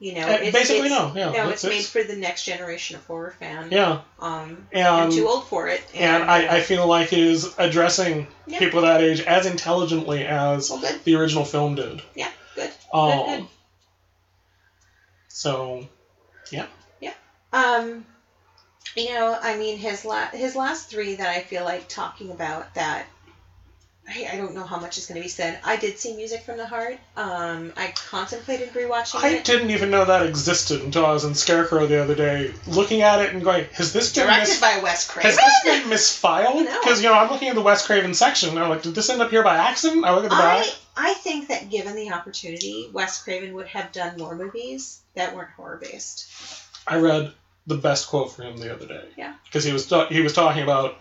You 0.02 0.14
know, 0.15 0.27
Uh, 0.27 0.38
it's, 0.41 0.57
basically, 0.57 0.88
it's, 0.88 0.91
no. 0.91 1.11
Yeah. 1.14 1.31
no, 1.31 1.49
it's, 1.49 1.65
it's, 1.65 1.73
made 1.73 1.84
for 1.84 2.07
the 2.07 2.15
next 2.18 2.45
generation 2.45 2.95
of 2.95 3.06
horror 3.06 3.36
fan. 3.38 3.68
yeah, 3.69 3.99
Um, 4.19 4.65
and 4.72 4.88
I'm 4.88 5.11
too 5.11 5.27
old 5.27 5.48
for 5.48 5.68
it. 5.68 5.84
and 5.94 6.23
I, 6.23 6.44
I 6.45 6.60
uh, 6.60 6.64
feel 6.64 6.88
like 6.88 7.11
it 7.11 7.19
is 7.19 7.53
addressing 7.57 8.26
Yeah. 8.48 8.60
people 8.60 8.81
that 8.84 9.02
age 9.02 9.19
as 9.19 9.45
intelligently 9.45 10.26
as 10.26 10.69
well, 10.69 10.81
the 11.03 11.15
original 11.15 11.44
film 11.44 11.76
did. 11.76 12.02
Yeah, 12.15 12.31
good. 12.56 12.72
Um, 12.94 13.26
good. 13.26 13.48
So, 15.27 15.88
yeah. 16.52 16.68
Yeah. 17.02 17.14
Um, 17.52 18.06
you 18.95 19.10
know, 19.10 19.38
I 19.41 19.57
mean, 19.57 19.77
his 19.77 20.06
la- 20.06 20.27
his 20.27 20.56
last 20.56 20.90
three 20.90 21.15
that 21.15 21.27
I 21.27 21.41
feel 21.41 21.64
like 21.65 21.88
talking 21.90 22.31
about 22.31 22.73
that. 22.76 23.06
I, 24.10 24.27
I 24.34 24.38
don't 24.38 24.56
know 24.56 24.64
how 24.64 24.80
much 24.80 24.98
is 24.98 25.06
going 25.06 25.18
to 25.18 25.22
be 25.23 25.27
said. 25.30 25.60
I 25.64 25.76
did 25.76 25.99
see 25.99 26.15
Music 26.15 26.41
from 26.44 26.57
the 26.57 26.65
Heart. 26.65 26.98
Um, 27.15 27.72
I 27.77 27.94
contemplated 27.95 28.73
rewatching 28.73 29.19
it. 29.19 29.23
I 29.23 29.30
it. 29.36 29.45
didn't 29.45 29.69
even 29.69 29.91
know 29.91 30.06
that 30.06 30.26
existed 30.26 30.81
until 30.81 31.06
I 31.06 31.11
was 31.14 31.26
in 31.26 31.36
Scarecrow 31.36 31.86
the 31.86 32.02
other 32.02 32.15
day, 32.15 32.52
looking 32.65 33.02
at 33.03 33.22
it 33.22 33.34
and 33.34 33.44
going, 33.44 33.65
"Has 33.73 33.94
this 33.94 34.14
been 34.14 34.26
Directed 34.26 34.49
mis- 34.49 34.61
by 34.61 34.80
Wes 34.81 35.07
Craven. 35.07 35.30
has 35.31 35.38
this 35.38 35.64
been 35.64 35.90
misfiled?" 35.94 36.65
No. 36.65 36.80
Because 36.81 37.03
you 37.03 37.10
know 37.10 37.14
I'm 37.15 37.30
looking 37.31 37.49
at 37.49 37.56
the 37.56 37.61
Wes 37.61 37.86
Craven 37.86 38.14
section, 38.14 38.49
and 38.49 38.60
I'm 38.60 38.69
like, 38.69 38.81
"Did 38.81 38.95
this 38.95 39.10
end 39.10 39.22
up 39.22 39.30
here 39.30 39.44
by 39.44 39.57
accident?" 39.57 40.03
I 40.06 40.14
look 40.15 40.23
at 40.23 40.31
the 40.31 40.36
back. 40.36 40.65
I 40.98 41.11
I 41.11 41.14
think 41.14 41.48
that 41.49 41.69
given 41.69 41.95
the 41.95 42.11
opportunity, 42.11 42.90
Wes 42.91 43.23
Craven 43.23 43.53
would 43.53 43.68
have 43.68 43.91
done 43.94 44.18
more 44.18 44.36
movies 44.36 44.99
that 45.15 45.36
weren't 45.36 45.52
horror 45.52 45.77
based. 45.77 46.27
I 46.88 46.98
read 46.98 47.31
the 47.68 47.77
best 47.77 48.07
quote 48.07 48.34
from 48.34 48.45
him 48.45 48.57
the 48.57 48.73
other 48.73 48.88
day. 48.88 49.03
Yeah. 49.15 49.36
Because 49.45 49.64
he 49.64 49.72
was 49.72 49.86
ta- 49.88 50.07
he 50.07 50.22
was 50.22 50.34
talking 50.34 50.64
about 50.64 50.98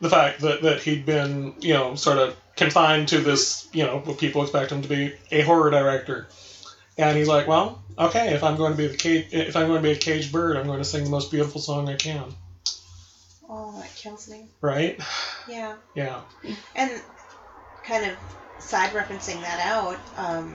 the 0.00 0.10
fact 0.10 0.40
that, 0.40 0.62
that 0.62 0.80
he'd 0.82 1.04
been 1.06 1.54
you 1.60 1.74
know 1.74 1.94
sort 1.94 2.18
of 2.18 2.36
confined 2.56 3.08
to 3.08 3.20
this 3.20 3.68
you 3.72 3.84
know 3.84 3.98
what 3.98 4.18
people 4.18 4.42
expect 4.42 4.72
him 4.72 4.82
to 4.82 4.88
be 4.88 5.14
a 5.30 5.42
horror 5.42 5.70
director, 5.70 6.26
and 6.96 7.16
he's 7.16 7.28
like, 7.28 7.46
well, 7.46 7.82
okay, 7.98 8.34
if 8.34 8.42
I'm 8.44 8.56
going 8.56 8.72
to 8.72 8.76
be 8.76 8.86
the 8.88 8.96
cage 8.96 9.26
if 9.32 9.56
I'm 9.56 9.66
going 9.68 9.82
to 9.82 9.88
be 9.88 9.92
a 9.92 9.96
caged 9.98 10.32
bird, 10.32 10.56
I'm 10.56 10.66
going 10.66 10.78
to 10.78 10.84
sing 10.84 11.04
the 11.04 11.10
most 11.10 11.30
beautiful 11.30 11.60
song 11.60 11.88
I 11.88 11.96
can, 11.96 12.24
Oh, 13.48 13.78
that 13.80 13.94
kills 13.94 14.28
me. 14.28 14.46
right? 14.60 15.00
Yeah. 15.48 15.76
Yeah. 15.94 16.20
And 16.76 16.90
kind 17.84 18.04
of 18.10 18.16
side 18.58 18.90
referencing 18.90 19.40
that 19.40 19.60
out, 19.64 19.98
um, 20.18 20.54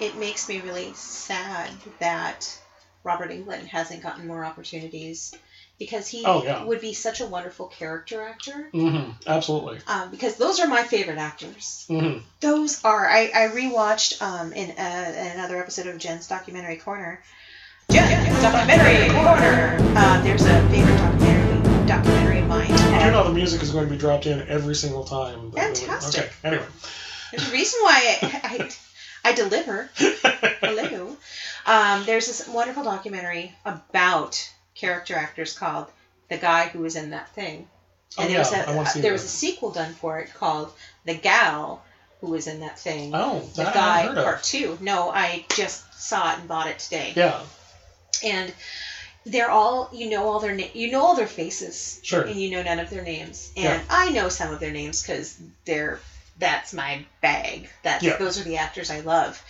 it 0.00 0.16
makes 0.16 0.48
me 0.48 0.60
really 0.60 0.92
sad 0.94 1.70
that 1.98 2.56
Robert 3.02 3.30
Englund 3.30 3.66
hasn't 3.66 4.02
gotten 4.02 4.26
more 4.28 4.44
opportunities 4.44 5.34
because 5.78 6.08
he 6.08 6.24
Oh, 6.24 6.42
yeah. 6.42 6.62
would 6.64 6.80
be 6.80 6.92
such 6.92 7.20
a 7.20 7.26
wonderful 7.26 7.66
character 7.66 8.22
actor. 8.22 8.68
hmm 8.72 9.10
Absolutely. 9.26 9.78
Um, 9.86 10.10
because 10.10 10.36
those 10.36 10.60
are 10.60 10.66
my 10.66 10.82
favorite 10.84 11.18
actors. 11.18 11.84
hmm 11.88 12.18
Those 12.40 12.82
are 12.84 13.08
I, 13.08 13.30
I 13.34 13.48
rewatched 13.48 14.20
um, 14.22 14.52
in 14.52 14.70
uh, 14.70 15.32
another 15.34 15.58
episode 15.58 15.86
of 15.86 15.98
Jen's 15.98 16.26
documentary 16.26 16.76
corner. 16.76 17.20
Jen's 17.90 18.42
documentary 18.42 19.08
corner. 19.14 19.76
Uh, 19.96 20.22
there's 20.22 20.42
a 20.44 20.68
favorite 20.68 20.96
documentary 20.96 21.86
documentary 21.86 22.38
of 22.40 22.46
mine. 22.48 22.68
Did 22.68 23.04
you 23.06 23.10
know 23.12 23.24
the 23.24 23.32
music 23.32 23.62
is 23.62 23.70
going 23.70 23.86
to 23.86 23.90
be 23.90 23.96
dropped 23.96 24.26
in 24.26 24.46
every 24.48 24.74
single 24.74 25.04
time? 25.04 25.50
Fantastic. 25.52 26.24
Okay. 26.24 26.30
Anyway. 26.44 26.66
There's 27.30 27.48
a 27.48 27.52
reason 27.52 27.80
why 27.82 28.18
I, 28.22 28.40
I, 28.44 28.70
I 29.30 29.32
deliver. 29.32 29.88
Hello. 29.96 31.16
Um, 31.66 32.04
there's 32.04 32.26
this 32.26 32.46
wonderful 32.48 32.82
documentary 32.82 33.52
about 33.64 34.50
character 34.78 35.14
actors 35.16 35.52
called 35.58 35.86
"The 36.30 36.38
Guy 36.38 36.68
Who 36.68 36.78
Was 36.80 36.96
in 36.96 37.10
That 37.10 37.28
Thing," 37.34 37.68
Oh, 38.16 38.22
and 38.22 38.32
yeah, 38.32 38.40
uh, 38.40 38.50
there 38.50 38.66
was 38.66 38.76
want 38.76 38.86
to 38.86 38.90
a 38.90 38.94
see 38.94 39.00
there 39.00 39.10
that. 39.10 39.14
was 39.14 39.24
a 39.24 39.28
sequel 39.28 39.70
done 39.70 39.92
for 39.94 40.18
it 40.20 40.32
called 40.34 40.72
"The 41.04 41.14
Gal 41.14 41.82
Who 42.20 42.28
Was 42.28 42.46
in 42.46 42.60
That 42.60 42.78
Thing." 42.78 43.12
Oh, 43.14 43.40
the 43.54 43.64
that 43.64 43.68
I 43.68 43.72
Guy 43.74 44.02
heard 44.06 44.18
of. 44.18 44.24
Part 44.24 44.42
Two. 44.44 44.78
No, 44.80 45.10
I 45.10 45.44
just 45.50 45.82
saw 46.00 46.32
it 46.32 46.38
and 46.38 46.48
bought 46.48 46.68
it 46.68 46.78
today. 46.78 47.12
Yeah. 47.16 47.40
And 48.24 48.52
they're 49.26 49.50
all 49.50 49.90
you 49.92 50.08
know 50.10 50.26
all 50.28 50.40
their 50.40 50.54
na- 50.54 50.72
you 50.72 50.90
know 50.90 51.04
all 51.04 51.14
their 51.14 51.26
faces 51.26 52.00
Sure. 52.02 52.22
and 52.22 52.40
you 52.40 52.50
know 52.50 52.62
none 52.62 52.78
of 52.78 52.88
their 52.88 53.02
names. 53.02 53.50
And 53.56 53.64
Yeah. 53.64 53.80
I 53.90 54.10
know 54.10 54.28
some 54.30 54.52
of 54.54 54.60
their 54.60 54.70
names 54.72 55.02
because 55.02 55.36
they're 55.64 56.00
that's 56.38 56.72
my 56.72 57.04
bag. 57.20 57.68
That's 57.82 58.02
Yeah. 58.04 58.16
those 58.16 58.38
are 58.40 58.44
the 58.44 58.56
actors 58.58 58.90
I 58.90 59.00
love. 59.00 59.42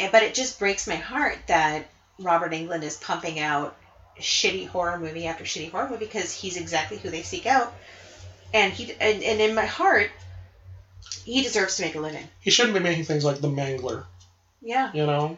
And 0.00 0.10
but 0.10 0.22
it 0.22 0.34
just 0.34 0.58
breaks 0.58 0.86
my 0.86 0.96
heart 0.96 1.38
that 1.46 1.86
Robert 2.18 2.52
Englund 2.52 2.82
is 2.82 2.96
pumping 2.96 3.38
out 3.38 3.76
shitty 4.20 4.66
horror 4.66 4.96
movie 4.96 5.26
after 5.26 5.44
shitty 5.44 5.70
horror 5.70 5.86
movie 5.86 6.04
because 6.04 6.32
he's 6.32 6.56
exactly 6.56 6.96
who 6.98 7.10
they 7.10 7.22
seek 7.22 7.46
out. 7.46 7.72
And 8.52 8.72
he 8.72 8.92
and, 9.00 9.22
and 9.22 9.40
in 9.40 9.54
my 9.54 9.64
heart, 9.64 10.08
he 11.24 11.40
deserves 11.40 11.76
to 11.76 11.82
make 11.82 11.94
a 11.94 12.00
living. 12.00 12.28
He 12.40 12.50
shouldn't 12.50 12.74
be 12.74 12.80
making 12.80 13.04
things 13.04 13.24
like 13.24 13.40
The 13.40 13.48
Mangler, 13.48 14.04
Yeah. 14.60 14.90
you 14.92 15.06
know? 15.06 15.36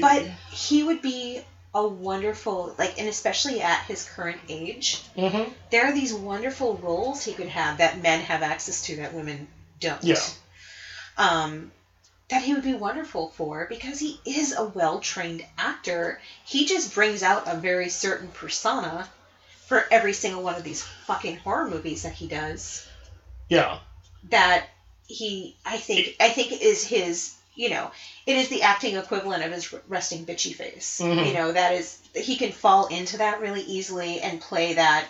But 0.00 0.24
he 0.50 0.82
would 0.82 1.00
be 1.00 1.40
a 1.74 1.84
wonderful 1.84 2.74
like 2.78 2.98
and 2.98 3.06
especially 3.06 3.60
at 3.60 3.82
his 3.82 4.02
current 4.02 4.38
age 4.48 4.98
hmm 5.14 5.48
there 5.70 5.84
are 5.86 5.92
these 5.92 6.10
wonderful 6.10 6.74
roles 6.74 7.22
he 7.22 7.32
could 7.34 7.48
have 7.48 7.76
that 7.78 7.98
men 7.98 8.20
have 8.20 8.40
access 8.42 8.80
to 8.82 8.96
that 8.96 9.12
women 9.12 9.46
don't. 9.78 10.02
Yeah. 10.02 10.16
Um, 11.18 11.70
that 12.28 12.42
he 12.42 12.52
would 12.54 12.62
be 12.62 12.74
wonderful 12.74 13.30
for 13.36 13.66
because 13.66 13.98
he 13.98 14.16
is 14.24 14.52
a 14.56 14.62
well 14.62 14.98
trained 14.98 15.42
actor. 15.58 16.18
He 16.44 16.64
just 16.64 16.92
brings 16.94 17.22
out 17.22 17.42
a 17.46 17.54
very 17.54 17.88
certain 17.88 18.30
persona 18.30 19.06
for 19.66 19.84
every 19.90 20.12
single 20.12 20.42
one 20.42 20.56
of 20.56 20.62
these 20.64 20.82
fucking 21.06 21.36
horror 21.36 21.64
movies 21.66 22.02
that 22.02 22.12
he 22.12 22.26
does. 22.26 22.80
Yeah. 23.48 23.76
That 24.30 24.62
he, 25.08 25.52
I 25.64 25.78
think, 25.78 26.10
I 26.20 26.30
think 26.30 26.52
is 26.60 26.82
his 26.82 27.30
you 27.56 27.70
know, 27.70 27.90
it 28.26 28.36
is 28.36 28.48
the 28.48 28.60
acting 28.60 28.96
equivalent 28.96 29.42
of 29.42 29.50
his 29.50 29.66
resting 29.88 30.24
bitchy 30.24 30.54
face. 30.54 31.00
Mhm. 31.00 31.24
You 31.24 31.32
know, 31.32 31.50
that 31.50 31.72
is 31.72 31.96
he 32.14 32.36
can 32.36 32.52
fall 32.52 32.84
into 32.84 33.16
that 33.16 33.38
really 33.38 33.62
easily 33.62 34.20
and 34.20 34.38
play 34.38 34.74
that 34.74 35.06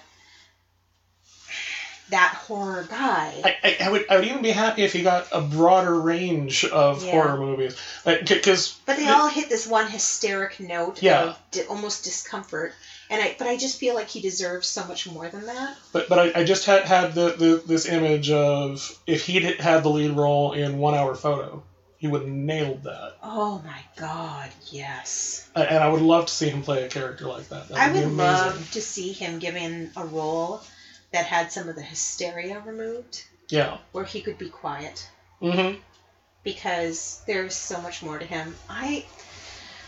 that 2.10 2.34
horror 2.46 2.86
guy. 2.88 3.34
I, 3.44 3.56
I, 3.64 3.76
I 3.84 3.90
would 3.90 4.06
I 4.10 4.16
would 4.16 4.24
even 4.24 4.42
be 4.42 4.50
happy 4.50 4.82
if 4.82 4.92
he 4.92 5.02
got 5.02 5.26
a 5.32 5.40
broader 5.40 5.98
range 5.98 6.64
of 6.64 7.04
Yeah. 7.04 7.10
horror 7.12 7.36
movies, 7.36 7.76
because 8.04 8.76
But 8.86 8.96
they 8.96 9.08
all 9.08 9.28
hit 9.28 9.48
this 9.48 9.66
one 9.66 9.88
hysteric 9.88 10.60
note 10.60 11.02
Yeah. 11.02 11.22
of 11.24 11.38
di- 11.50 11.62
almost 11.64 12.04
discomfort. 12.04 12.72
And 13.08 13.22
I, 13.22 13.36
but 13.38 13.46
I 13.46 13.56
just 13.56 13.78
feel 13.78 13.94
like 13.94 14.08
he 14.08 14.20
deserves 14.20 14.68
so 14.68 14.84
much 14.84 15.06
more 15.06 15.28
than 15.28 15.46
that. 15.46 15.76
But 15.92 16.08
but 16.08 16.18
I, 16.18 16.40
I 16.40 16.44
just 16.44 16.64
had 16.64 16.84
had 16.84 17.14
the, 17.14 17.30
the 17.36 17.62
this 17.66 17.86
image 17.86 18.30
of 18.30 18.90
if 19.06 19.24
he'd 19.26 19.60
had 19.60 19.82
the 19.82 19.90
lead 19.90 20.10
role 20.12 20.52
in 20.52 20.78
One 20.78 20.94
Hour 20.94 21.14
Photo, 21.14 21.62
he 21.98 22.08
would 22.08 22.22
have 22.22 22.30
nailed 22.30 22.84
that. 22.84 23.14
Oh 23.22 23.60
my 23.64 23.80
God, 23.96 24.50
yes! 24.70 25.48
And 25.54 25.82
I 25.82 25.88
would 25.88 26.02
love 26.02 26.26
to 26.26 26.32
see 26.32 26.48
him 26.50 26.62
play 26.62 26.84
a 26.84 26.88
character 26.88 27.26
like 27.26 27.48
that. 27.48 27.68
That 27.68 27.78
I 27.78 27.88
would 27.88 28.00
be 28.00 28.04
would 28.06 28.14
love 28.14 28.70
to 28.72 28.80
see 28.80 29.12
him 29.12 29.38
given 29.38 29.90
a 29.96 30.04
role 30.04 30.60
that 31.12 31.26
had 31.26 31.52
some 31.52 31.68
of 31.68 31.74
the 31.76 31.82
hysteria 31.82 32.60
removed, 32.60 33.24
Yeah. 33.48 33.78
where 33.92 34.04
he 34.04 34.20
could 34.20 34.38
be 34.38 34.48
quiet. 34.48 35.08
Mm-hmm. 35.42 35.78
because 36.44 37.20
there's 37.26 37.54
so 37.54 37.80
much 37.82 38.02
more 38.02 38.18
to 38.18 38.24
him. 38.24 38.54
I 38.70 39.04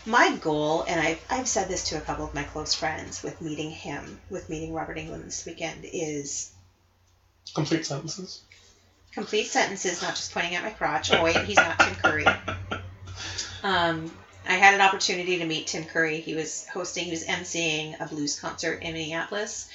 my 0.05 0.35
goal, 0.37 0.83
and 0.87 0.99
I've 0.99 1.23
I've 1.29 1.47
said 1.47 1.67
this 1.67 1.89
to 1.89 1.97
a 1.97 2.01
couple 2.01 2.25
of 2.25 2.33
my 2.35 2.43
close 2.43 2.73
friends 2.73 3.23
with 3.23 3.41
meeting 3.41 3.71
him, 3.71 4.19
with 4.29 4.49
meeting 4.49 4.73
Robert 4.73 4.97
Englund 4.97 5.23
this 5.25 5.45
weekend, 5.45 5.85
is 5.91 6.51
Complete 7.55 7.85
sentences. 7.85 8.41
complete 9.11 9.47
sentences, 9.47 10.01
not 10.03 10.15
just 10.15 10.31
pointing 10.33 10.53
at 10.55 10.63
my 10.63 10.69
crotch. 10.69 11.11
Oh 11.11 11.23
wait, 11.23 11.37
he's 11.45 11.57
not 11.57 11.79
Tim 11.79 11.95
Curry. 11.95 12.25
Um, 13.63 14.11
I 14.47 14.53
had 14.53 14.73
an 14.73 14.81
opportunity 14.81 15.39
to 15.39 15.45
meet 15.45 15.67
Tim 15.67 15.83
Curry. 15.85 16.19
He 16.21 16.33
was 16.35 16.65
hosting, 16.71 17.05
he 17.05 17.11
was 17.11 17.25
emceeing 17.25 17.99
a 17.99 18.05
blues 18.07 18.39
concert 18.39 18.83
in 18.83 18.93
Minneapolis, 18.93 19.67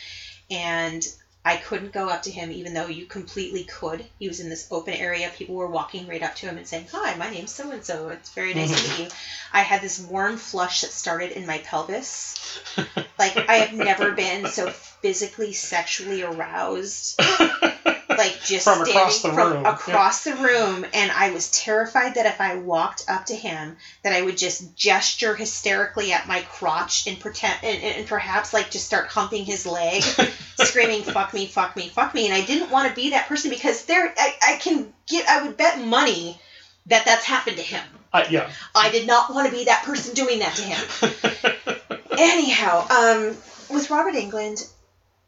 and 0.51 1.07
I 1.45 1.57
couldn't 1.57 1.93
go 1.93 2.09
up 2.09 2.23
to 2.23 2.31
him, 2.31 2.51
even 2.51 2.73
though 2.73 2.87
you 2.87 3.05
completely 3.05 3.65
could. 3.65 4.05
He 4.19 4.29
was 4.29 4.41
in 4.41 4.49
this 4.49 4.67
open 4.71 4.95
area. 4.95 5.31
People 5.37 5.57
were 5.57 5.69
walking 5.69 6.07
right 6.07 6.23
up 6.23 6.35
to 6.37 6.47
him 6.47 6.57
and 6.57 6.67
saying, 6.67 6.87
"Hi, 6.93 7.15
my 7.17 7.29
name's 7.29 7.53
so 7.53 7.71
and 7.71 7.85
so. 7.85 8.09
It's 8.09 8.31
very 8.31 8.55
nice 8.55 8.71
to 8.71 8.89
meet 8.89 8.99
you." 9.01 9.17
I 9.53 9.61
had 9.61 9.83
this 9.83 9.99
warm 9.99 10.39
flush 10.39 10.81
that 10.81 10.91
started 10.91 11.33
in 11.33 11.47
my 11.47 11.59
pelvis. 11.59 12.61
Like 13.17 13.37
I 13.49 13.55
have 13.55 13.73
never 13.73 14.11
been 14.11 14.49
so 14.49 14.71
physically, 14.71 15.53
sexually 15.53 16.23
aroused 16.23 17.21
like 18.19 18.41
just 18.45 18.65
From 18.65 18.85
standing 18.85 18.97
across 18.97 19.23
the 19.23 19.33
from 19.33 19.53
room, 19.53 19.67
across 19.67 20.25
the 20.25 20.35
room 20.35 20.87
and 20.93 21.11
i 21.11 21.31
was 21.31 21.51
terrified 21.51 22.15
that 22.15 22.27
if 22.27 22.41
i 22.41 22.57
walked 22.57 23.05
up 23.09 23.27
to 23.27 23.35
him 23.35 23.77
that 24.03 24.13
i 24.13 24.23
would 24.23 24.37
just 24.37 24.77
gesture 24.77 25.35
hysterically 25.35 26.13
at 26.13 26.27
my 26.27 26.43
crotch 26.43 27.07
and 27.07 27.19
pretend 27.19 27.57
and, 27.63 27.83
and, 27.83 28.07
perhaps 28.07 28.53
like 28.53 28.71
just 28.71 28.87
start 28.87 29.07
humping 29.07 29.45
his 29.45 29.67
leg 29.67 30.03
screaming 30.59 31.03
fuck 31.03 31.33
me 31.35 31.47
fuck 31.47 31.77
me 31.77 31.89
fuck 31.89 32.15
me 32.15 32.27
and 32.27 32.35
i 32.35 32.45
didn't 32.45 32.71
want 32.71 32.89
to 32.89 32.95
be 32.95 33.11
that 33.11 33.27
person 33.27 33.51
because 33.51 33.85
there 33.87 34.13
I, 34.17 34.35
I 34.49 34.57
can 34.57 34.93
get 35.07 35.29
i 35.29 35.47
would 35.47 35.57
bet 35.57 35.81
money 35.81 36.39
that 36.87 37.07
that's 37.07 37.25
happened 37.25 37.57
to 37.57 37.63
him. 37.63 37.83
I, 38.13 38.27
yeah. 38.29 38.51
i 38.75 38.91
did 38.91 39.07
not 39.07 39.33
want 39.33 39.51
to 39.51 39.57
be 39.57 39.65
that 39.65 39.85
person 39.85 40.15
doing 40.15 40.41
that 40.41 40.55
to 40.55 40.63
him. 40.63 41.99
Anyhow 42.17 42.87
um 42.89 43.37
with 43.71 43.91
robert 43.91 44.15
englund 44.15 44.69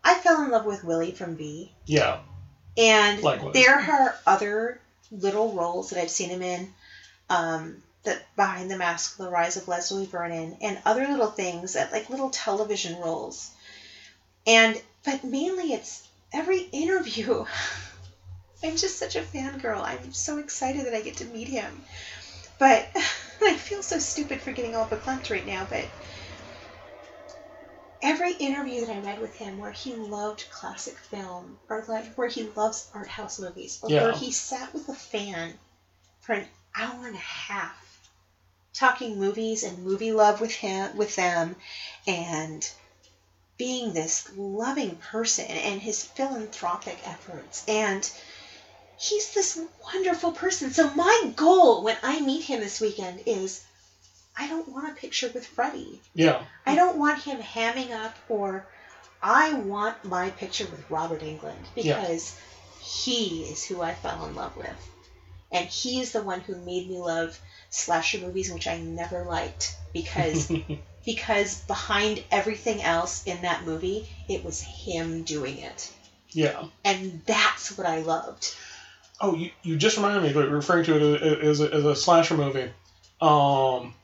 i 0.04 0.14
fell 0.14 0.44
in 0.44 0.50
love 0.50 0.66
with 0.66 0.84
willie 0.84 1.12
from 1.12 1.36
v. 1.36 1.72
Yeah. 1.86 2.20
And 2.76 3.22
Likewise. 3.22 3.54
there 3.54 3.78
are 3.78 4.14
other 4.26 4.80
little 5.10 5.52
roles 5.52 5.90
that 5.90 6.00
I've 6.00 6.10
seen 6.10 6.30
him 6.30 6.42
in. 6.42 6.72
Um, 7.28 7.82
that 8.06 8.24
behind 8.36 8.70
the 8.70 8.76
mask, 8.76 9.16
the 9.16 9.28
rise 9.28 9.56
of 9.56 9.68
Leslie 9.68 10.06
Vernon, 10.06 10.56
and 10.60 10.78
other 10.86 11.06
little 11.08 11.26
things 11.26 11.74
that 11.74 11.92
like 11.92 12.08
little 12.08 12.30
television 12.30 12.98
roles. 13.00 13.50
And 14.46 14.80
but 15.04 15.24
mainly 15.24 15.72
it's 15.72 16.06
every 16.32 16.60
interview. 16.60 17.44
I'm 18.62 18.76
just 18.76 18.98
such 18.98 19.16
a 19.16 19.22
fangirl. 19.22 19.82
I'm 19.82 20.12
so 20.12 20.38
excited 20.38 20.86
that 20.86 20.94
I 20.94 21.02
get 21.02 21.16
to 21.18 21.24
meet 21.26 21.48
him. 21.48 21.82
But 22.58 22.88
I 23.42 23.54
feel 23.54 23.82
so 23.82 23.98
stupid 23.98 24.40
for 24.40 24.52
getting 24.52 24.74
all 24.74 24.86
verklempt 24.86 25.30
right 25.30 25.46
now, 25.46 25.66
but 25.68 25.84
every 28.02 28.32
interview 28.32 28.84
that 28.84 28.96
I 28.96 29.00
read 29.00 29.20
with 29.20 29.34
him 29.34 29.58
where 29.58 29.72
he 29.72 29.94
loved 29.94 30.44
classic 30.50 30.96
film 30.98 31.58
or 31.68 31.84
like 31.88 32.14
where 32.14 32.28
he 32.28 32.44
loves 32.56 32.88
art 32.94 33.08
house 33.08 33.38
movies 33.38 33.78
or 33.82 33.90
Yeah. 33.90 34.02
where 34.02 34.12
he 34.12 34.30
sat 34.32 34.72
with 34.74 34.88
a 34.88 34.94
fan 34.94 35.58
for 36.20 36.34
an 36.34 36.46
hour 36.76 37.06
and 37.06 37.16
a 37.16 37.18
half 37.18 37.76
talking 38.74 39.18
movies 39.18 39.62
and 39.62 39.84
movie 39.84 40.12
love 40.12 40.40
with 40.40 40.52
him 40.52 40.96
with 40.96 41.14
them 41.16 41.56
and 42.06 42.70
being 43.58 43.92
this 43.92 44.24
loving 44.36 44.96
person 44.96 45.46
and 45.46 45.80
his 45.80 46.02
philanthropic 46.02 46.98
efforts 47.06 47.62
and 47.68 48.10
he's 48.96 49.32
this 49.34 49.58
wonderful 49.84 50.32
person 50.32 50.70
so 50.70 50.88
my 50.94 51.32
goal 51.36 51.82
when 51.82 51.96
i 52.02 52.20
meet 52.20 52.42
him 52.42 52.60
this 52.60 52.80
weekend 52.80 53.22
is 53.26 53.60
i 54.36 54.46
don't 54.48 54.68
want 54.68 54.90
a 54.90 54.94
picture 55.00 55.30
with 55.34 55.46
freddy 55.46 56.00
Yeah. 56.14 56.42
I 56.64 56.74
don't 56.74 56.98
want 56.98 57.22
him 57.22 57.38
hamming 57.38 57.90
up 57.92 58.14
or 58.28 58.66
I 59.22 59.54
want 59.54 60.04
my 60.04 60.30
picture 60.30 60.66
with 60.66 60.90
Robert 60.90 61.22
Englund 61.22 61.54
Yeah. 61.74 62.00
because 62.00 62.38
he 62.80 63.44
is 63.44 63.64
who 63.64 63.80
I 63.82 63.94
fell 63.94 64.26
in 64.26 64.34
love 64.34 64.56
with. 64.56 64.90
And 65.50 65.66
he 65.66 66.00
is 66.00 66.12
the 66.12 66.22
one 66.22 66.40
who 66.40 66.54
made 66.56 66.88
me 66.88 66.98
love 66.98 67.38
slasher 67.70 68.18
movies 68.18 68.52
which 68.52 68.66
I 68.66 68.78
never 68.78 69.24
liked 69.24 69.74
because 69.92 70.50
because 71.04 71.60
behind 71.62 72.22
everything 72.30 72.82
else 72.82 73.24
in 73.24 73.42
that 73.42 73.64
movie 73.64 74.08
it 74.28 74.44
was 74.44 74.60
him 74.60 75.22
doing 75.22 75.58
it. 75.58 75.90
yeah. 76.32 76.64
And 76.84 77.22
that's 77.26 77.76
what 77.78 77.86
I 77.86 78.00
loved. 78.02 78.54
Oh, 79.20 79.34
you, 79.34 79.50
you 79.62 79.76
just 79.76 79.96
reminded 79.96 80.24
me, 80.24 80.32
but 80.34 80.50
referring 80.50 80.84
to 80.84 81.14
it 81.14 81.42
as 81.42 81.60
a, 81.60 81.72
as 81.72 81.84
a 81.84 81.96
slasher 81.96 82.36
movie. 82.36 82.70
Um, 83.20 83.94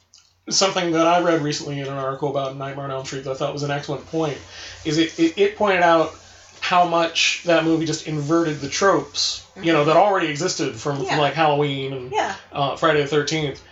something 0.48 0.92
that 0.92 1.06
I 1.06 1.20
read 1.22 1.42
recently 1.42 1.78
in 1.80 1.86
an 1.86 1.92
article 1.92 2.30
about 2.30 2.56
Nightmare 2.56 2.86
on 2.86 2.90
Elm 2.90 3.04
Street 3.06 3.24
that 3.24 3.30
I 3.30 3.34
thought 3.34 3.52
was 3.52 3.62
an 3.62 3.70
excellent 3.70 4.06
point 4.06 4.38
is 4.84 4.98
it, 4.98 5.18
it, 5.18 5.38
it 5.38 5.56
pointed 5.56 5.82
out 5.82 6.14
how 6.60 6.86
much 6.86 7.42
that 7.44 7.64
movie 7.64 7.86
just 7.86 8.06
inverted 8.06 8.60
the 8.60 8.68
tropes, 8.68 9.44
you 9.60 9.72
know, 9.72 9.84
that 9.84 9.96
already 9.96 10.28
existed 10.28 10.74
from, 10.76 11.02
Yeah. 11.02 11.10
from 11.10 11.18
like 11.18 11.34
Halloween 11.34 11.92
and 11.92 12.12
Yeah. 12.12 12.34
uh, 12.52 12.76
Friday 12.76 13.02
the 13.02 13.08
Thirteenth, 13.08 13.62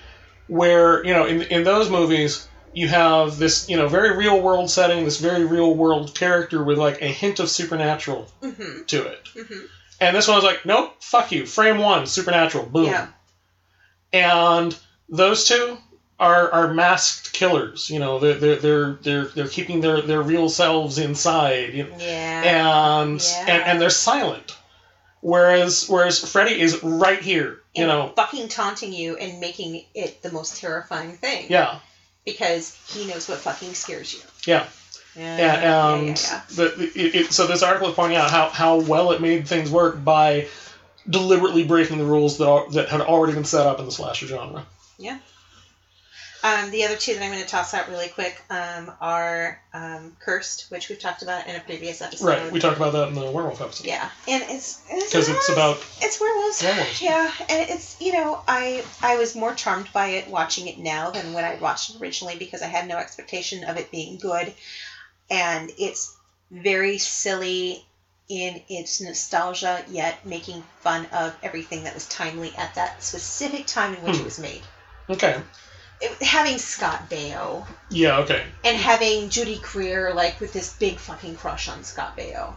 where 0.49 1.05
you 1.05 1.13
know 1.15 1.27
in 1.27 1.43
in 1.43 1.63
those 1.65 1.89
movies 1.91 2.47
you 2.73 2.89
have 2.89 3.39
this 3.39 3.69
you 3.69 3.77
know 3.77 3.89
very 3.89 4.17
real 4.17 4.41
world 4.41 4.71
setting, 4.71 5.05
this 5.05 5.19
very 5.21 5.45
real 5.45 5.75
world 5.75 6.15
character 6.15 6.63
with 6.65 6.79
like 6.79 7.01
a 7.03 7.07
hint 7.07 7.39
of 7.41 7.49
supernatural 7.49 8.29
Mhm. 8.43 8.87
to 8.89 9.07
it. 9.07 9.25
Mhm. 9.37 9.63
And 10.01 10.17
this 10.17 10.27
one 10.27 10.37
was 10.37 10.45
like, 10.45 10.65
nope, 10.67 10.95
fuck 11.01 11.31
you. 11.31 11.47
Frame 11.47 11.79
one, 11.79 12.07
supernatural, 12.07 12.67
boom. 12.67 12.87
Yeah. 12.87 13.09
And 14.13 14.77
those 15.09 15.47
two 15.47 15.79
are 16.21 16.53
are 16.53 16.75
masked 16.75 17.33
killers. 17.33 17.91
You 17.91 17.99
know, 17.99 18.19
they're 18.21 18.35
they're 18.35 18.57
they're 18.57 18.93
they're, 19.03 19.25
they're 19.25 19.49
keeping 19.49 19.81
their, 19.81 20.01
their 20.03 20.23
real 20.23 20.49
selves 20.49 20.99
inside. 20.99 21.75
You 21.75 21.85
know, 21.85 21.97
Yeah. 21.99 23.01
and, 23.03 23.21
Yeah. 23.21 23.45
and 23.49 23.63
and 23.65 23.81
they're 23.81 23.91
silent. 23.91 24.57
Whereas 25.23 25.87
whereas 25.89 26.19
Freddy 26.31 26.61
is 26.61 26.83
right 26.83 27.21
here. 27.21 27.59
You 27.75 27.85
And 27.85 27.89
know, 27.89 28.13
fucking 28.17 28.49
taunting 28.49 28.93
you 28.93 29.17
and 29.17 29.39
making 29.41 29.85
it 29.95 30.23
the 30.23 30.33
most 30.33 30.57
terrifying 30.61 31.13
thing. 31.17 31.47
yeah, 31.51 31.79
because 32.25 32.75
he 32.89 33.07
knows 33.07 33.29
what 33.29 33.39
fucking 33.39 33.75
scares 33.75 34.13
you. 34.15 34.21
yeah. 34.47 34.67
Yeah, 35.17 35.37
Yeah, 35.39 35.55
and 35.55 36.01
um, 36.01 36.07
yeah, 36.07 36.43
The, 36.51 36.69
the- 36.77 37.01
it, 37.01 37.15
it, 37.17 37.33
so 37.33 37.47
this 37.49 37.63
article 37.65 37.89
is 37.89 37.95
pointing 37.97 38.17
out 38.17 38.31
how, 38.31 38.49
how 38.49 38.79
well 38.81 39.11
it 39.11 39.21
made 39.21 39.47
things 39.49 39.69
work 39.71 40.03
by 40.05 40.47
deliberately 41.09 41.65
breaking 41.65 41.99
the 41.99 42.05
rules 42.05 42.39
that 42.39 42.49
are, 42.49 42.71
that 42.71 42.89
had 42.89 43.01
already 43.01 43.35
been 43.35 43.45
set 43.45 43.67
up 43.67 43.81
in 43.81 43.87
the 43.87 43.91
slasher 43.93 44.27
genre. 44.27 44.65
yeah. 44.99 45.19
Um, 46.43 46.71
the 46.71 46.85
other 46.85 46.97
two 46.97 47.13
that 47.15 47.23
I'm 47.23 47.31
going 47.31 47.43
to 47.43 47.49
toss 47.49 47.75
out 47.75 47.89
really 47.91 48.09
quick 48.09 48.41
um, 48.49 48.91
are 49.01 49.61
um, 49.75 50.17
Cursed, 50.21 50.71
which 50.71 50.89
we've 50.89 50.99
talked 50.99 51.23
about 51.23 51.47
in 51.47 51.55
a 51.55 51.61
previous 51.61 52.01
episode. 52.01 52.27
Right, 52.27 52.51
we 52.53 52.59
talked 52.61 52.79
about 52.79 52.93
that 52.95 53.09
in 53.09 53.15
the 53.15 53.31
werewolf 53.31 53.61
episode. 53.61 53.87
Yeah, 53.87 54.09
and 54.27 54.43
it's 54.49 54.81
Because 54.89 55.29
it's 55.29 55.49
about 55.51 55.77
it's 56.01 56.19
werewolves. 56.21 56.63
werewolves. 56.63 57.03
Yeah, 57.03 57.31
and 57.51 57.69
it's 57.71 58.01
you 58.01 58.13
know 58.13 58.41
I 58.49 58.83
I 59.03 59.17
was 59.19 59.37
more 59.37 59.55
charmed 59.55 59.93
by 59.93 60.07
it 60.09 60.29
watching 60.29 60.67
it 60.69 60.79
now 60.79 61.11
than 61.11 61.33
when 61.35 61.45
I 61.45 61.57
watched 61.57 61.91
it 61.91 62.01
originally 62.01 62.37
because 62.39 62.63
I 62.63 62.67
had 62.67 62.89
no 62.89 62.97
expectation 62.97 63.65
of 63.65 63.77
it 63.77 63.91
being 63.91 64.17
good, 64.19 64.53
and 65.29 65.71
it's 65.79 66.17
very 66.51 66.97
silly 66.99 67.85
in 68.31 68.63
its 68.69 69.01
nostalgia 69.01 69.85
yet 69.91 70.25
making 70.25 70.63
fun 70.81 71.05
of 71.13 71.35
everything 71.43 71.85
that 71.85 71.95
was 71.95 72.07
timely 72.09 72.53
at 72.57 72.75
that 72.77 73.03
specific 73.03 73.67
time 73.67 73.95
in 73.95 74.03
which 74.05 74.17
Hmm. 74.17 74.23
it 74.23 74.25
was 74.25 74.39
made. 74.39 74.63
okay. 75.11 75.41
Having 76.23 76.59
Scott 76.59 77.11
Baio 77.11 77.67
Yeah, 77.91 78.19
okay. 78.21 78.43
and 78.65 78.77
having 78.77 79.29
Judy 79.29 79.59
Greer 79.63 80.15
like 80.15 80.41
with 80.41 80.53
this 80.53 80.73
big 80.75 80.97
fucking 80.97 81.37
crush 81.37 81.69
on 81.69 81.85
Scott 81.85 82.17
Baio. 82.17 82.55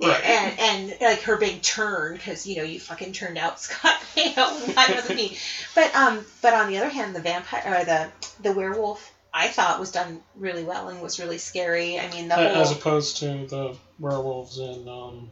Right. 0.00 0.24
and 0.24 0.58
and 0.60 0.96
like 1.00 1.22
her 1.22 1.36
big 1.38 1.60
turn 1.62 2.14
because 2.14 2.46
you 2.46 2.56
know 2.56 2.62
you 2.62 2.78
fucking 2.78 3.12
turned 3.12 3.36
out 3.38 3.58
Scott. 3.66 3.98
Baio. 4.14 4.74
why 4.76 4.92
wasn't 4.94 5.16
me? 5.16 5.36
But 5.74 5.94
um, 5.94 6.24
but 6.42 6.54
on 6.54 6.68
the 6.70 6.78
other 6.78 6.88
hand, 6.88 7.14
the 7.16 7.20
vampire 7.20 7.62
or 7.80 7.84
the 7.84 8.08
the 8.42 8.52
werewolf, 8.52 9.12
I 9.34 9.48
thought 9.48 9.80
was 9.80 9.90
done 9.90 10.20
really 10.36 10.62
well 10.64 10.88
and 10.88 11.02
was 11.02 11.18
really 11.18 11.38
scary. 11.38 11.98
I 11.98 12.08
mean, 12.10 12.28
the 12.28 12.36
A- 12.38 12.54
As 12.60 12.72
opposed 12.72 13.18
to 13.18 13.26
the 13.46 13.76
werewolves 13.98 14.58
in 14.58 14.88
um, 14.88 15.30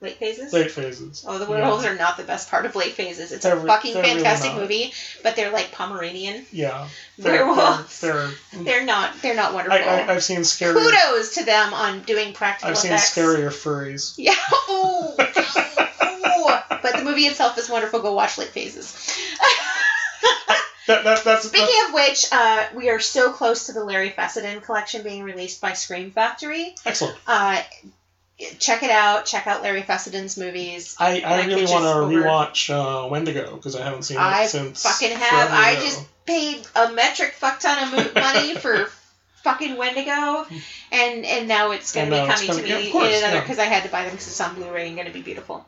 late 0.00 0.16
phases. 0.16 0.52
late 0.52 0.70
phases. 0.70 1.24
Oh, 1.28 1.38
the 1.38 1.46
werewolves 1.46 1.84
are 1.84 1.94
not 1.94 2.16
the 2.16 2.22
best 2.24 2.50
part 2.50 2.64
of 2.66 2.74
late 2.76 2.92
phases. 2.92 3.32
It's 3.32 3.44
They're 3.44 3.56
a 3.58 3.62
fucking 3.62 3.94
they're 3.94 4.02
really 4.02 4.14
fantastic 4.16 4.54
movie, 4.54 4.92
but 5.22 5.36
they're 5.36 5.50
like 5.50 5.72
Pomeranian. 5.72 6.44
Yeah. 6.52 6.88
They're, 7.18 7.46
Werewolves. 7.46 8.00
They're, 8.00 8.30
They're 8.54 8.84
not. 8.84 9.20
They're 9.22 9.36
not 9.36 9.52
wonderful. 9.52 9.78
I, 9.78 10.06
I've 10.08 10.22
seen 10.24 10.44
scary. 10.44 10.74
Kudos 10.74 11.34
to 11.34 11.44
them 11.44 11.74
on 11.74 12.00
doing 12.02 12.32
practical 12.32 12.70
I've 12.70 12.78
seen 12.78 12.92
effects. 12.92 13.14
scarier 13.14 13.50
furries. 13.50 14.14
Yeah. 14.18 14.34
But 16.82 16.96
the 16.96 17.04
movie 17.04 17.26
itself 17.26 17.58
is 17.58 17.68
wonderful. 17.68 18.00
Go 18.00 18.14
watch 18.14 18.38
Late 18.38 18.48
Phases. 18.48 18.94
That, 20.86 21.04
that, 21.04 21.22
that's, 21.24 21.46
Speaking 21.46 21.66
that's 21.66 21.88
of 21.88 21.94
which, 21.94 22.32
uh, 22.32 22.66
we 22.74 22.88
are 22.90 22.98
so 22.98 23.30
close 23.32 23.66
to 23.66 23.72
the 23.72 23.84
Larry 23.84 24.10
Fessenden 24.10 24.60
collection 24.60 25.02
being 25.02 25.22
released 25.22 25.60
by 25.60 25.74
Scream 25.74 26.10
Factory. 26.10 26.74
excellent. 26.84 27.16
Uh, 27.28 27.62
check 28.58 28.82
it 28.82 28.90
out. 28.90 29.26
Check 29.26 29.46
out 29.46 29.62
Larry 29.62 29.82
Fessenden's 29.82 30.36
movies. 30.36 30.96
I, 30.98 31.20
I 31.20 31.46
really 31.46 31.66
want 31.66 31.84
to 31.84 32.16
rewatch 32.16 32.70
uh, 32.70 33.08
Wendigo 33.08 33.56
because 33.56 33.76
I 33.76 33.82
haven't 33.84 34.02
seen 34.02 34.16
it 34.16 34.22
I 34.22 34.46
since. 34.46 34.82
fucking 34.82 35.16
have. 35.16 35.50
I 35.50 35.74
just 35.74 36.04
paid 36.26 36.66
a 36.74 36.92
metric 36.92 37.32
fuck 37.34 37.60
ton 37.60 37.94
of 37.94 38.14
money 38.14 38.54
for 38.54 38.88
fucking 39.42 39.76
Wendigo, 39.76 40.46
and 40.92 41.24
and 41.24 41.48
now 41.48 41.70
it's 41.72 41.92
going 41.92 42.10
to 42.10 42.22
be 42.22 42.32
coming 42.32 42.56
to 42.56 42.62
me 42.62 42.68
yeah, 42.68 42.76
in 42.76 43.18
another 43.18 43.36
yeah. 43.36 43.40
because 43.40 43.58
I 43.58 43.64
had 43.64 43.84
to 43.84 43.88
buy 43.88 44.02
them 44.02 44.12
because 44.12 44.28
it's 44.28 44.40
on 44.40 44.54
Blu-ray 44.54 44.86
and 44.86 44.96
going 44.96 45.08
to 45.08 45.14
be 45.14 45.22
beautiful. 45.22 45.64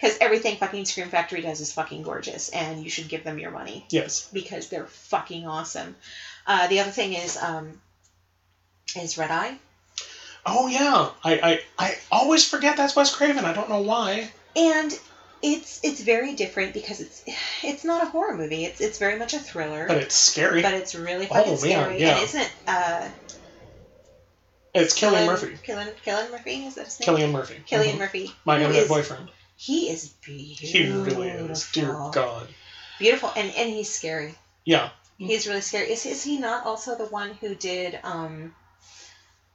Because 0.00 0.16
everything 0.20 0.56
fucking 0.58 0.84
Scream 0.84 1.08
Factory 1.08 1.40
does 1.40 1.60
is 1.60 1.72
fucking 1.72 2.02
gorgeous, 2.02 2.50
and 2.50 2.82
you 2.84 2.88
should 2.88 3.08
give 3.08 3.24
them 3.24 3.38
your 3.40 3.50
money 3.50 3.84
Yes. 3.90 4.28
because 4.32 4.68
they're 4.68 4.86
fucking 4.86 5.44
awesome. 5.46 5.96
Uh, 6.46 6.68
the 6.68 6.80
other 6.80 6.92
thing 6.92 7.14
is 7.14 7.36
um, 7.36 7.80
is 8.96 9.18
Red 9.18 9.32
Eye, 9.32 9.58
Oh 10.50 10.66
yeah. 10.66 11.10
I, 11.24 11.38
I 11.50 11.60
I 11.78 11.94
always 12.10 12.44
forget 12.44 12.76
that's 12.76 12.96
Wes 12.96 13.14
Craven. 13.14 13.44
I 13.44 13.52
don't 13.52 13.68
know 13.68 13.80
why. 13.82 14.30
and 14.56 14.92
it's 15.40 15.78
it's 15.84 16.00
very 16.00 16.34
different 16.34 16.74
because 16.74 16.98
it's 17.00 17.22
it's 17.62 17.84
not 17.84 18.02
a 18.02 18.06
horror 18.06 18.36
movie. 18.36 18.64
It's 18.64 18.80
it's 18.80 18.98
very 18.98 19.18
much 19.18 19.34
a 19.34 19.38
thriller. 19.38 19.86
But 19.86 19.98
it's 19.98 20.16
scary. 20.16 20.62
but 20.62 20.74
it's 20.74 20.94
really 20.94 21.26
fucking 21.26 21.52
Oh, 21.52 21.60
man, 21.60 21.60
scary. 21.60 22.00
yeah. 22.00 22.14
And 22.16 22.24
isn't 22.24 22.50
uh, 22.66 23.08
it's 24.74 24.94
Cillian 24.94 25.26
Murphy. 25.26 25.56
Cillian, 25.66 25.92
Cillian 26.04 26.30
Murphy 26.30 26.66
is 26.66 26.74
that 26.74 26.86
his 26.86 27.00
name? 27.00 27.08
Cillian 27.08 27.30
Murphy. 27.32 27.62
Cillian 27.70 27.94
Mhm. 27.94 27.98
Murphy. 27.98 28.32
My 28.44 28.56
internet 28.60 28.88
boyfriend. 28.88 29.30
He 29.56 29.88
is 29.90 30.08
beautiful. 30.22 30.68
He 30.68 30.86
really 30.86 31.28
is. 31.28 31.66
Dear 31.72 31.92
God. 32.12 32.48
Beautiful, 32.98 33.32
and 33.36 33.50
and 33.56 33.68
he's 33.70 33.88
scary. 33.88 34.34
Yeah. 34.64 34.88
He's 35.18 35.46
really 35.46 35.60
scary. 35.60 35.90
Is 35.90 36.04
is 36.06 36.22
he 36.22 36.36
not 36.36 36.64
also 36.64 36.94
the 36.94 37.06
one 37.06 37.34
who 37.40 37.54
did 37.54 37.98
um 38.02 38.52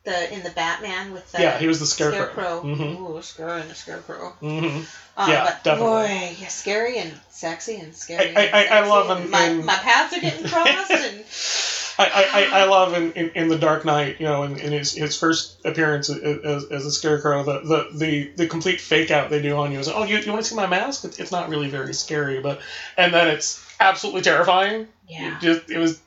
the 0.03 0.33
in 0.33 0.43
the 0.43 0.49
Batman 0.51 1.13
with 1.13 1.31
the 1.31 1.41
yeah, 1.41 1.57
he 1.57 1.67
was 1.67 1.79
the 1.79 1.85
scarecrow. 1.85 2.31
scarecrow? 2.33 2.59
hmm 2.61 3.03
Ooh, 3.17 3.21
scary 3.21 3.61
and 3.61 3.69
the 3.69 3.75
scarecrow. 3.75 4.29
hmm 4.39 4.81
Uh, 5.15 5.27
Yeah, 5.29 5.43
but 5.45 5.63
definitely. 5.63 6.07
Boy, 6.07 6.35
yeah, 6.39 6.47
scary 6.47 6.97
and 6.97 7.13
sexy 7.29 7.77
and 7.77 7.95
scary. 7.95 8.35
I- 8.35 8.49
I- 8.49 8.77
I 8.79 8.87
love 8.87 9.17
him 9.17 9.29
My, 9.31 9.45
in- 9.45 9.65
my 9.65 9.75
paths 9.75 10.15
are 10.17 10.19
getting 10.19 10.45
crossed 10.49 10.91
and. 10.91 11.23
I, 11.99 12.05
I, 12.05 12.23
I- 12.41 12.61
I 12.61 12.63
love 12.65 12.95
in, 12.95 13.11
in, 13.13 13.29
in 13.35 13.47
the 13.49 13.57
Dark 13.57 13.85
Knight, 13.85 14.19
you 14.19 14.25
know, 14.25 14.41
in, 14.43 14.57
in 14.57 14.71
his, 14.71 14.93
his 14.93 15.15
first 15.17 15.63
appearance 15.63 16.09
as, 16.09 16.65
as 16.65 16.85
a 16.87 16.91
scarecrow, 16.91 17.43
the, 17.43 17.59
the, 17.59 17.87
the, 17.97 18.31
the 18.35 18.47
complete 18.47 18.81
fake 18.81 19.11
out 19.11 19.29
they 19.29 19.41
do 19.43 19.55
on 19.57 19.71
you 19.71 19.77
is, 19.79 19.87
oh, 19.87 20.03
you, 20.03 20.17
you 20.17 20.31
want 20.31 20.43
to 20.43 20.49
see 20.49 20.55
my 20.55 20.65
mask? 20.65 21.05
It's, 21.05 21.19
it's 21.19 21.31
not 21.31 21.49
really 21.49 21.69
very 21.69 21.93
scary, 21.93 22.41
but 22.41 22.61
and 22.97 23.13
then 23.13 23.27
it's 23.27 23.63
absolutely 23.79 24.21
terrifying. 24.23 24.87
Yeah. 25.07 25.37
It 25.37 25.41
just 25.41 25.69
it 25.69 25.77
was 25.77 25.99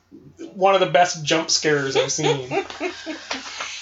one 0.54 0.74
of 0.74 0.80
the 0.80 0.86
best 0.90 1.24
jump 1.24 1.50
scares 1.50 1.96
I've 1.96 2.12
seen. 2.12 2.48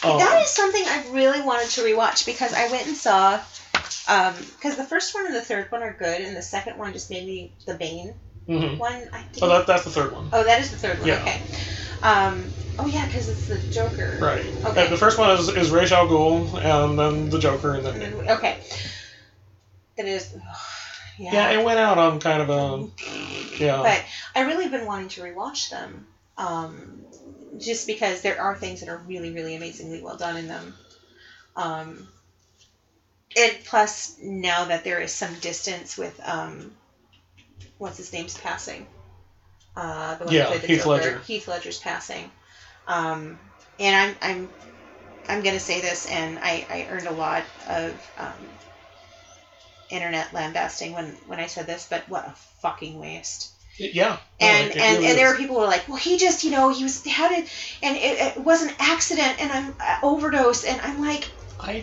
Um, 0.04 0.18
That 0.18 0.42
is 0.42 0.50
something 0.50 0.84
I 0.84 1.06
really 1.12 1.40
wanted 1.40 1.70
to 1.70 1.80
rewatch 1.80 2.26
because 2.26 2.52
I 2.52 2.70
went 2.70 2.86
and 2.86 2.94
saw, 2.94 3.40
because 3.72 4.76
the 4.76 4.84
first 4.84 5.14
one 5.14 5.24
and 5.24 5.34
the 5.34 5.40
third 5.40 5.72
one 5.72 5.82
are 5.82 5.94
good, 5.94 6.20
and 6.20 6.36
the 6.36 6.42
second 6.42 6.76
one 6.76 6.92
just 6.92 7.08
made 7.10 7.26
me 7.26 7.52
the 7.64 7.72
Bane 7.72 8.12
mhm. 8.46 8.78
one. 8.78 9.08
I 9.12 9.22
think. 9.22 9.42
Oh, 9.42 9.48
that, 9.48 9.66
that's 9.66 9.84
the 9.84 9.90
third 9.90 10.12
one. 10.12 10.28
Oh, 10.30 10.44
that 10.44 10.60
is 10.60 10.70
the 10.70 10.76
third 10.76 10.98
one. 10.98 11.08
Yeah. 11.08 11.22
Okay. 11.22 11.40
Um. 12.02 12.44
Oh 12.78 12.86
yeah, 12.86 13.06
because 13.06 13.28
it's 13.28 13.46
the 13.48 13.58
Joker. 13.72 14.18
Right. 14.20 14.44
Okay. 14.64 14.86
Uh, 14.86 14.90
the 14.90 14.96
first 14.98 15.16
one 15.16 15.30
is, 15.38 15.48
is 15.48 15.70
Ra's 15.70 15.92
al 15.92 16.06
Ghul, 16.06 16.52
and 16.62 16.98
then 16.98 17.30
the 17.30 17.38
Joker, 17.38 17.72
and 17.74 17.86
then 17.86 18.02
And 18.02 18.20
then- 18.20 18.30
okay. 18.36 18.58
That 19.96 20.06
is. 20.06 20.36
yeah. 21.18 21.32
yeah, 21.32 21.50
it 21.58 21.64
went 21.64 21.78
out 21.78 21.98
on 21.98 22.20
kind 22.20 22.42
of 22.42 22.50
a 22.50 22.88
yeah. 23.58 23.80
But 23.82 24.04
I 24.34 24.44
really 24.44 24.68
been 24.68 24.84
wanting 24.86 25.08
to 25.10 25.22
rewatch 25.22 25.70
them, 25.70 26.08
um, 26.38 27.04
just 27.58 27.86
because 27.86 28.20
there 28.22 28.38
are 28.40 28.54
things 28.54 28.80
that 28.80 28.88
are 28.88 28.96
really, 28.96 29.30
really 29.30 29.54
amazingly 29.54 30.00
well 30.00 30.16
done 30.16 30.36
in 30.36 30.48
them. 30.48 30.74
Um, 31.56 32.08
and 33.36 33.58
plus, 33.64 34.12
now 34.18 34.64
that 34.64 34.84
there 34.84 35.00
is 35.00 35.12
some 35.12 35.34
distance 35.36 35.96
with 35.96 36.18
um, 36.26 36.74
what's 37.78 37.96
his 37.96 38.12
name's 38.12 38.34
passing, 38.34 38.88
uh, 39.76 40.14
the 40.16 40.24
one 40.24 40.34
Yeah, 40.34 40.36
who 40.36 40.42
played 40.42 40.62
the 40.62 40.68
Heath 40.68 40.84
Joker, 40.84 41.12
Ledger. 41.12 41.22
Heath 41.22 41.48
Ledger's 41.48 41.78
passing, 41.78 42.30
um, 42.86 43.38
and 43.78 43.94
I'm 43.96 44.16
I'm 44.22 44.50
I'm 45.28 45.42
gonna 45.42 45.60
say 45.60 45.80
this, 45.80 46.06
and 46.06 46.38
I, 46.40 46.64
I 46.68 46.84
earned 46.88 47.06
a 47.06 47.12
lot 47.12 47.44
of 47.66 48.10
um, 48.16 48.58
internet 49.90 50.32
lambasting 50.32 50.92
when 50.92 51.18
when 51.24 51.38
I 51.40 51.46
said 51.46 51.66
this, 51.66 51.84
but 51.84 52.02
what 52.08 52.26
a 52.26 52.32
fucking 52.60 52.96
waste. 52.98 53.48
Yeah. 53.76 54.18
And 54.40 54.68
No, 54.68 54.70
it 54.70 54.76
and, 54.76 54.96
really 54.96 55.06
and 55.10 55.18
there 55.18 55.30
were 55.30 55.36
people 55.36 55.56
who 55.56 55.62
were 55.62 55.66
like, 55.66 55.88
well, 55.88 55.96
he 55.96 56.18
just, 56.18 56.44
you 56.44 56.50
know, 56.50 56.68
he 56.70 56.82
was 56.82 57.06
how 57.06 57.28
did, 57.28 57.48
and 57.82 57.96
it, 57.96 58.36
it 58.36 58.44
was 58.44 58.62
an 58.62 58.72
accident, 58.78 59.40
and 59.40 59.50
I'm 59.50 59.76
uh, 59.80 59.98
overdose, 60.02 60.64
and 60.64 60.80
I'm 60.80 61.00
like, 61.00 61.28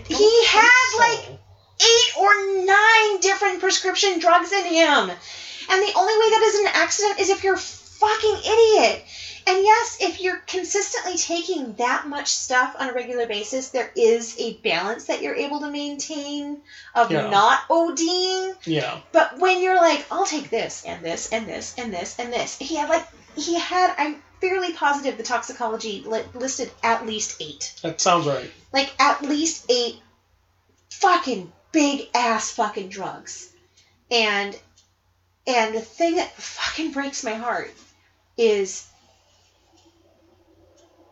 He 0.07 0.45
had, 0.45 0.69
so. 0.91 0.97
like, 0.99 1.39
eight 1.81 2.18
or 2.19 2.65
nine 2.65 3.19
different 3.22 3.59
prescription 3.59 4.19
drugs 4.19 4.51
in 4.51 4.65
him, 4.65 5.09
and 5.09 5.81
the 5.81 5.93
only 5.95 6.13
way 6.13 6.30
that 6.30 6.41
is 6.43 6.59
an 6.59 6.68
accident 6.73 7.19
is 7.19 7.30
if 7.30 7.43
you're 7.43 7.55
a 7.55 7.57
fucking 7.57 8.38
idiot. 8.45 9.05
And 9.47 9.57
yes, 9.63 9.97
if 10.01 10.22
you're 10.22 10.38
consistently 10.47 11.18
taking 11.18 11.73
that 11.76 12.07
much 12.07 12.30
stuff 12.31 12.76
on 12.80 12.89
a 12.89 12.93
regular 12.93 13.26
basis, 13.27 13.69
there 13.69 13.91
is 13.95 14.35
a 14.39 14.53
balance 14.57 15.05
that 15.05 15.22
you're 15.22 15.35
able 15.35 15.59
to 15.61 15.69
maintain 15.72 16.61
of 16.95 17.11
Yeah. 17.11 17.30
not 17.30 17.68
ODing. 17.69 18.55
yeah. 18.65 18.99
But 19.11 19.39
when 19.39 19.61
you're 19.61 19.76
like, 19.76 20.05
I'll 20.11 20.26
take 20.26 20.49
this 20.49 20.84
and 20.85 21.03
this 21.03 21.31
and 21.31 21.47
this 21.47 21.73
and 21.77 21.93
this 21.93 22.15
and 22.19 22.31
this, 22.31 22.57
he 22.57 22.76
had 22.76 22.89
like 22.89 23.07
he 23.35 23.57
had. 23.57 23.93
I'm 23.97 24.22
fairly 24.41 24.73
positive 24.73 25.18
the 25.18 25.23
toxicology 25.23 26.01
li- 26.05 26.23
listed 26.34 26.72
at 26.84 27.05
least 27.05 27.38
eight, 27.41 27.73
That 27.84 28.01
sounds 28.01 28.26
right. 28.27 28.49
like 28.73 28.91
at 28.99 29.22
least 29.22 29.65
eight 29.69 29.99
fucking 30.89 31.51
big 31.72 32.07
ass 32.13 32.51
fucking 32.51 32.89
drugs, 32.89 33.49
and 34.09 34.57
and 35.47 35.73
the 35.76 35.81
thing 35.81 36.15
that 36.15 36.34
fucking 36.35 36.91
breaks 36.91 37.23
my 37.23 37.34
heart 37.34 37.72
is 38.38 38.85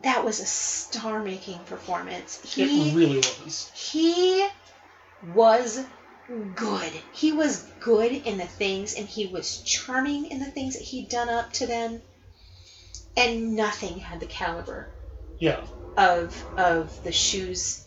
that 0.02 0.24
was 0.24 0.40
a 0.40 0.46
star 0.46 1.22
making 1.22 1.58
performance. 1.60 2.38
He 2.42 2.90
It 2.90 2.94
really 2.94 3.16
was. 3.44 3.70
he 3.74 4.46
was 5.34 5.78
good. 6.54 6.92
He 7.12 7.32
was 7.32 7.62
good 7.80 8.12
in 8.12 8.38
the 8.38 8.46
things, 8.46 8.94
and 8.94 9.06
he 9.06 9.26
was 9.26 9.58
charming 9.64 10.26
in 10.26 10.38
the 10.38 10.50
things 10.50 10.74
that 10.74 10.82
he'd 10.82 11.08
done 11.08 11.28
up 11.28 11.52
to 11.54 11.66
then. 11.66 12.00
And 13.16 13.56
nothing 13.56 13.98
had 13.98 14.20
the 14.20 14.26
caliber 14.26 14.88
Yeah. 15.38 15.60
of 15.96 16.44
of 16.56 17.02
the 17.02 17.12
shoes 17.12 17.80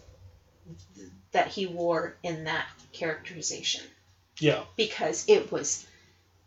that 1.31 1.47
he 1.47 1.65
wore 1.65 2.13
in 2.23 2.43
that 2.43 2.65
characterization 2.91 3.81
Yeah. 4.39 4.63
because 4.75 5.23
it 5.27 5.51
was 5.51 5.79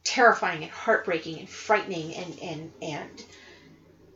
terrifying 0.04 0.62
and 0.62 0.70
heartbreaking 0.70 1.38
and 1.40 1.48
frightening 1.48 2.14
and 2.14 2.38
and 2.40 2.70
and 2.82 3.24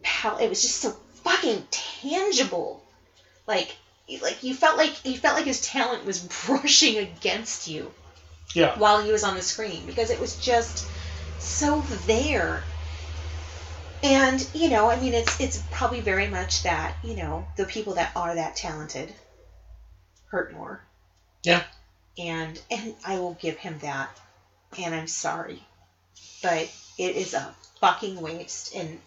pal- 0.02 0.36
it 0.36 0.48
was 0.48 0.62
just 0.62 0.77
so 0.81 0.94
fucking 1.24 1.64
tangible. 1.70 2.82
Like 3.47 3.76
like 4.22 4.42
you 4.42 4.55
felt 4.55 4.76
like 4.76 5.05
you 5.05 5.16
felt 5.16 5.36
like 5.36 5.44
his 5.47 5.60
talent 5.60 6.05
was 6.05 6.20
brushing 6.47 6.98
against 6.98 7.68
you 7.68 7.90
Yeah. 8.55 8.78
while 8.78 9.02
he 9.02 9.12
was 9.12 9.24
on 9.24 9.34
the 9.36 9.42
screen 9.42 9.86
because 9.86 10.10
it 10.10 10.20
was 10.20 10.36
just 10.36 10.86
so 11.38 11.80
there. 12.06 12.62
And 14.02 14.47
you 14.55 14.70
know 14.70 14.90
i 14.90 14.98
mean 14.98 15.12
it's 15.14 15.38
it's 15.40 15.62
probably 15.70 16.01
very 16.01 16.26
much 16.26 16.62
that 16.62 16.97
you 17.05 17.14
know 17.16 17.47
the 17.56 17.66
people 17.66 17.94
that 17.94 18.12
are 18.16 18.34
that 18.34 18.56
talented 18.56 19.12
hurt 20.30 20.52
more. 20.55 20.80
Yeah. 21.44 21.62
and 22.18 22.60
and 22.70 22.94
i 23.05 23.18
will 23.18 23.34
give 23.34 23.56
him 23.59 23.78
that. 23.80 24.09
And 24.78 24.94
i'm 24.94 25.06
sorry 25.09 25.62
but 26.42 26.70
it 26.98 27.16
is 27.16 27.34
a 27.34 27.55
fucking 27.80 28.20
waste. 28.20 28.74
And 28.74 28.98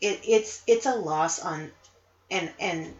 it, 0.00 0.20
it's 0.26 0.62
it's 0.66 0.86
a 0.86 0.94
loss 0.94 1.40
on 1.40 1.70
and 2.30 2.50
and 2.58 2.94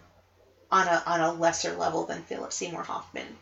on 0.71 0.87
a 0.87 1.03
on 1.07 1.21
a 1.21 1.33
lesser 1.33 1.75
level 1.75 2.05
than 2.05 2.23
Philip 2.23 2.53
Seymour 2.53 2.83
Hoffman 2.83 3.37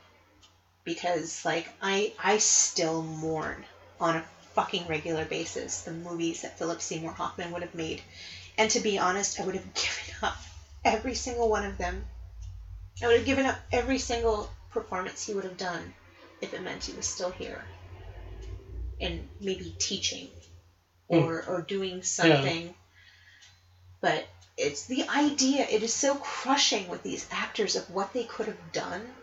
because 0.85 1.45
like 1.45 1.69
I 1.83 2.13
I 2.23 2.39
still 2.39 3.03
mourn 3.03 3.65
on 4.01 4.17
a 4.17 4.25
fucking 4.55 4.87
regular 4.87 5.25
basis 5.25 5.83
the 5.83 5.91
movies 5.91 6.43
that 6.43 6.59
Philip 6.59 6.81
Seymour 6.81 7.13
Hoffman 7.13 7.53
would 7.53 7.63
have 7.63 7.75
made. 7.75 8.01
And 8.59 8.71
to 8.71 8.81
be 8.81 8.97
honest, 8.97 9.39
I 9.39 9.45
would 9.45 9.55
have 9.55 9.75
given 9.75 10.15
up 10.23 10.37
every 10.85 11.15
single 11.15 11.51
one 11.51 11.65
of 11.65 11.77
them. 11.77 12.05
I 13.03 13.07
would 13.07 13.17
have 13.17 13.27
given 13.27 13.45
up 13.45 13.59
every 13.71 13.99
single 13.99 14.49
performance 14.71 15.27
he 15.27 15.35
would 15.35 15.45
have 15.45 15.59
done 15.59 15.95
if 16.41 16.55
it 16.55 16.63
meant 16.63 16.85
he 16.85 16.97
was 16.97 17.07
still 17.07 17.31
here 17.31 17.63
and 19.01 19.29
maybe 19.41 19.75
teaching 19.79 20.29
hmm. 21.11 21.17
or 21.17 21.45
or 21.47 21.63
doing 21.63 22.03
something. 22.03 22.75
But 24.07 24.25
it's 24.57 24.85
the 24.85 25.09
idea. 25.09 25.67
It 25.69 25.83
is 25.83 25.93
so 25.93 26.15
crushing 26.15 26.87
with 26.89 27.03
these 27.03 27.27
actors 27.33 27.75
of 27.75 27.91
what 27.91 28.13
they 28.13 28.23
could 28.23 28.47
have 28.47 28.73
done 28.73 29.17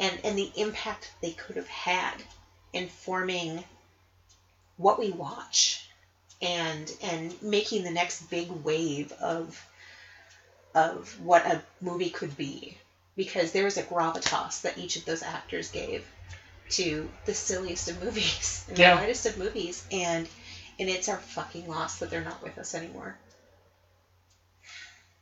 and 0.00 0.20
and 0.24 0.36
the 0.36 0.50
impact 0.56 1.12
they 1.22 1.30
could 1.30 1.54
have 1.54 1.68
had 1.68 2.24
in 2.72 2.88
forming 2.88 3.64
what 4.78 4.98
we 4.98 5.10
watch 5.12 5.80
and 6.42 6.90
and 7.02 7.40
making 7.40 7.84
the 7.84 7.90
next 7.92 8.28
big 8.30 8.50
wave 8.50 9.12
of 9.20 9.64
of 10.74 11.16
what 11.20 11.46
a 11.46 11.62
movie 11.80 12.10
could 12.10 12.36
be 12.36 12.76
because 13.16 13.52
there 13.52 13.64
was 13.64 13.76
a 13.76 13.82
gravitas 13.82 14.62
that 14.62 14.76
each 14.76 14.96
of 14.96 15.04
those 15.04 15.22
actors 15.22 15.68
gave 15.68 16.04
to 16.70 17.08
the 17.26 17.34
silliest 17.34 17.88
of 17.88 18.02
movies 18.02 18.64
and 18.68 18.76
Yeah. 18.76 18.94
the 18.94 18.96
lightest 18.96 19.26
of 19.26 19.36
movies 19.36 19.84
and 19.92 20.28
and 20.80 20.90
it's 20.90 21.08
our 21.08 21.18
fucking 21.18 21.68
loss 21.68 21.96
that 21.98 22.10
they're 22.10 22.20
not 22.20 22.42
with 22.42 22.58
us 22.58 22.74
anymore 22.74 23.16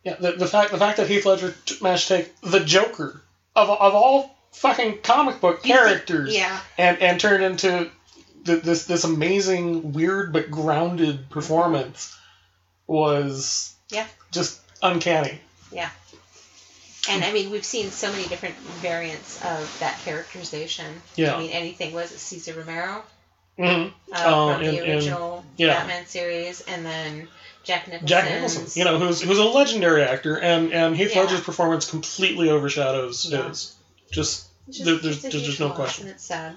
Yeah, 0.05 0.17
the, 0.19 0.33
the 0.33 0.47
fact 0.49 0.73
the 0.73 0.79
fact 0.79 0.97
that 0.97 1.09
Heath 1.09 1.25
Ledger 1.27 1.55
t- 1.65 1.77
managed 1.81 2.09
to 2.09 2.17
take 2.19 2.41
the 2.41 2.61
Joker 2.61 3.23
of, 3.55 3.71
of 3.71 3.95
all 3.95 4.37
fucking 4.53 4.99
comic 5.03 5.41
book 5.41 5.63
characters 5.63 6.35
yeah 6.35 6.61
and 6.77 6.99
and 7.01 7.19
turn 7.21 7.43
it 7.43 7.47
into 7.47 7.91
th- 8.45 8.63
this 8.63 8.85
this 8.87 9.05
amazing 9.05 9.93
weird 9.93 10.33
but 10.33 10.51
grounded 10.51 11.31
performance 11.31 12.17
was 12.87 13.75
Yeah. 13.91 14.07
just 14.31 14.61
uncanny. 14.83 15.41
Yeah. 15.71 15.91
And 17.09 17.25
I 17.25 17.33
mean, 17.33 17.51
we've 17.51 17.65
seen 17.65 17.91
so 17.91 18.11
many 18.13 18.25
different 18.29 18.55
variants 18.81 19.43
of 19.45 19.77
that 19.81 19.99
characterization. 20.05 20.87
Yeah. 21.17 21.35
I 21.35 21.39
mean, 21.39 21.51
anything 21.51 21.93
was 21.95 22.13
it 22.13 22.19
Cesar 22.19 22.55
Romero 22.55 23.03
hmm 23.57 23.65
uh, 23.65 23.89
Uh, 24.13 24.55
from 24.55 24.63
and- 24.65 24.77
the 24.77 24.83
and- 24.83 24.89
original 24.93 25.45
yeah. 25.57 25.75
Batman 25.79 26.07
series, 26.07 26.61
and 26.63 26.85
then 26.87 27.29
Jack 27.65 27.87
Nicholson. 27.87 28.07
Jack 28.07 28.25
Nicholson, 28.31 28.67
you 28.79 28.85
know, 28.85 28.99
who's 28.99 29.21
who's 29.23 29.39
a 29.39 29.45
legendary 29.45 30.03
actor, 30.03 30.37
and 30.39 30.73
and 30.73 30.97
Heath 30.97 31.15
Yeah. 31.15 31.23
Ledger's 31.23 31.41
performance 31.43 31.89
completely 31.89 32.49
overshadows 32.51 33.25
Yeah. 33.31 33.49
his. 33.49 33.75
Just 34.11 34.47
just- 34.71 34.85
there- 34.85 34.97
there's 34.97 35.19
a 35.25 35.29
there's 35.31 35.43
just 35.43 35.61
no 35.61 35.71
question. 35.71 36.07
It's 36.09 36.25
sad. 36.25 36.57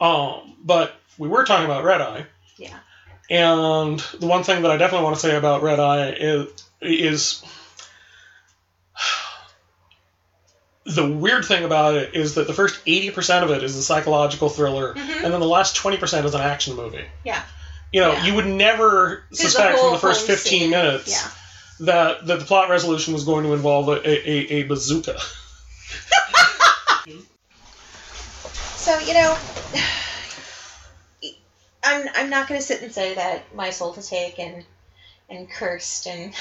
Um, 0.00 0.56
but 0.64 0.94
we 1.18 1.28
were 1.28 1.44
talking 1.44 1.64
about 1.64 1.84
Red 1.84 2.00
Eye, 2.00 2.26
Yeah. 2.56 2.76
and 3.30 3.98
the 4.18 4.26
one 4.26 4.42
thing 4.44 4.62
that 4.62 4.70
I 4.70 4.76
definitely 4.76 5.04
want 5.04 5.16
to 5.16 5.20
say 5.22 5.36
about 5.36 5.62
Red 5.62 5.78
Eye 5.80 6.10
is 6.10 6.48
is 6.80 7.42
the 10.84 11.06
weird 11.08 11.44
thing 11.44 11.64
about 11.64 11.94
it 11.94 12.14
is 12.14 12.34
that 12.34 12.46
the 12.48 12.52
first 12.54 12.80
eighty 12.86 13.10
percent 13.10 13.44
of 13.44 13.50
it 13.52 13.62
is 13.62 13.76
a 13.76 13.82
psychological 13.82 14.48
thriller, 14.48 14.94
Mhm. 14.94 15.22
and 15.24 15.32
then 15.32 15.40
the 15.40 15.46
last 15.46 15.76
twenty 15.76 15.96
percent 15.96 16.26
is 16.26 16.34
an 16.34 16.40
action 16.40 16.74
movie. 16.74 17.04
Yeah. 17.24 17.42
You 17.92 18.00
know, 18.00 18.12
Yeah. 18.12 18.24
you 18.24 18.34
would 18.34 18.46
never 18.46 19.24
suspect 19.32 19.78
from 19.78 19.92
the 19.92 19.98
first 19.98 20.26
fifteen 20.26 20.60
scene. 20.60 20.70
minutes 20.70 21.10
Yeah. 21.10 21.28
that 21.86 22.26
that 22.26 22.38
the 22.40 22.44
plot 22.46 22.68
resolution 22.70 23.12
was 23.12 23.24
going 23.24 23.44
to 23.44 23.52
involve 23.52 23.88
a, 23.88 24.00
a, 24.08 24.30
a, 24.60 24.62
bazooka. 24.64 25.18
So 28.76 28.98
you 28.98 29.14
know, 29.14 29.36
I'm 31.84 32.08
I'm 32.16 32.30
not 32.30 32.48
going 32.48 32.60
to 32.60 32.66
sit 32.66 32.82
and 32.82 32.92
say 32.92 33.14
that 33.14 33.54
My 33.54 33.70
Soul 33.70 33.92
to 33.94 34.02
Take 34.02 34.40
and 34.40 34.64
and 35.30 35.48
Cursed 35.48 36.08
and 36.08 36.34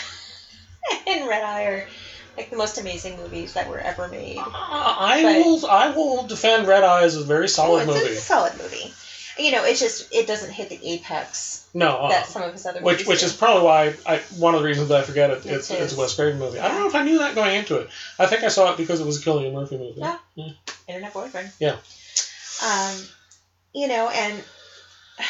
and 1.07 1.27
Red 1.29 1.43
Eye 1.43 1.63
are 1.65 1.87
like 2.35 2.49
the 2.49 2.57
most 2.57 2.79
amazing 2.79 3.17
movies 3.17 3.53
that 3.53 3.69
were 3.69 3.77
ever 3.77 4.07
made. 4.07 4.37
I 4.39 5.19
But- 5.21 5.35
will 5.45 5.65
I 5.67 5.89
will 5.91 6.23
defend 6.25 6.67
Red 6.67 6.83
Eye 6.83 7.03
as 7.03 7.15
a 7.15 7.23
very 7.23 7.47
solid 7.47 7.87
it's, 7.87 7.93
movie. 7.99 8.15
a 8.15 8.19
solid 8.19 8.57
movie. 8.57 8.91
You 9.37 9.51
know, 9.51 9.63
it's 9.63 9.79
just 9.79 10.13
it 10.13 10.27
doesn't 10.27 10.51
hit 10.51 10.69
the 10.69 10.79
apex 10.83 11.67
No, 11.73 11.97
uh, 11.97 12.09
that 12.09 12.27
some 12.27 12.43
of 12.43 12.53
his 12.53 12.65
other 12.65 12.81
which 12.81 12.99
movies 12.99 13.07
which 13.07 13.19
do. 13.21 13.25
is 13.27 13.33
probably 13.33 13.63
why 13.63 13.93
I 14.05 14.17
one 14.37 14.55
of 14.55 14.61
the 14.61 14.67
reasons 14.67 14.91
I 14.91 15.01
forget 15.03 15.29
it. 15.29 15.45
It 15.45 15.53
It's 15.53 15.71
it's 15.71 15.93
a 15.93 15.97
Wes 15.97 16.15
Craven 16.15 16.39
movie. 16.39 16.59
I 16.59 16.67
don't 16.67 16.79
know 16.79 16.87
if 16.87 16.95
I 16.95 17.03
knew 17.03 17.19
that 17.19 17.35
going 17.35 17.55
into 17.55 17.77
it. 17.77 17.89
I 18.19 18.25
think 18.25 18.43
I 18.43 18.49
saw 18.49 18.71
it 18.73 18.77
because 18.77 18.99
it 18.99 19.05
was 19.05 19.17
a 19.17 19.29
Cillian 19.29 19.53
Murphy 19.53 19.77
movie. 19.77 20.01
Yeah. 20.01 20.17
Internet 20.87 21.13
Boyfriend. 21.13 21.51
Yeah. 21.59 21.77
Um, 22.65 22.97
you 23.73 23.87
know, 23.87 24.09
and 24.09 24.43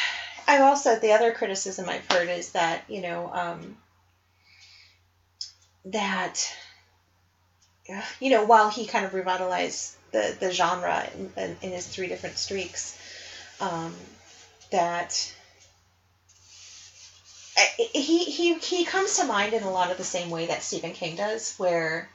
I've 0.48 0.62
also 0.62 0.98
the 0.98 1.12
other 1.12 1.32
criticism 1.32 1.88
I've 1.88 2.06
heard 2.10 2.28
is 2.28 2.52
that 2.52 2.84
you 2.88 3.00
know 3.00 3.30
um, 3.32 3.76
that 5.86 6.52
you 8.20 8.30
know 8.30 8.44
while 8.44 8.70
he 8.70 8.86
kind 8.86 9.04
of 9.04 9.14
revitalized 9.14 9.96
the 10.12 10.36
the 10.38 10.52
genre 10.52 11.08
in, 11.16 11.32
in, 11.36 11.56
in 11.62 11.70
his 11.70 11.86
three 11.86 12.08
different 12.08 12.38
streaks, 12.38 12.98
um, 13.60 13.94
that. 14.70 15.32
He, 17.92 18.24
he 18.24 18.54
he 18.54 18.82
comes 18.84 19.14
to 19.16 19.24
mind 19.24 19.52
in 19.54 19.62
a 19.62 19.70
lot 19.70 19.90
of 19.90 19.96
the 19.96 20.04
same 20.04 20.30
way 20.30 20.44
that 20.46 20.62
Stephen 20.62 20.92
King 20.92 21.14
does, 21.14 21.52
where 21.56 22.06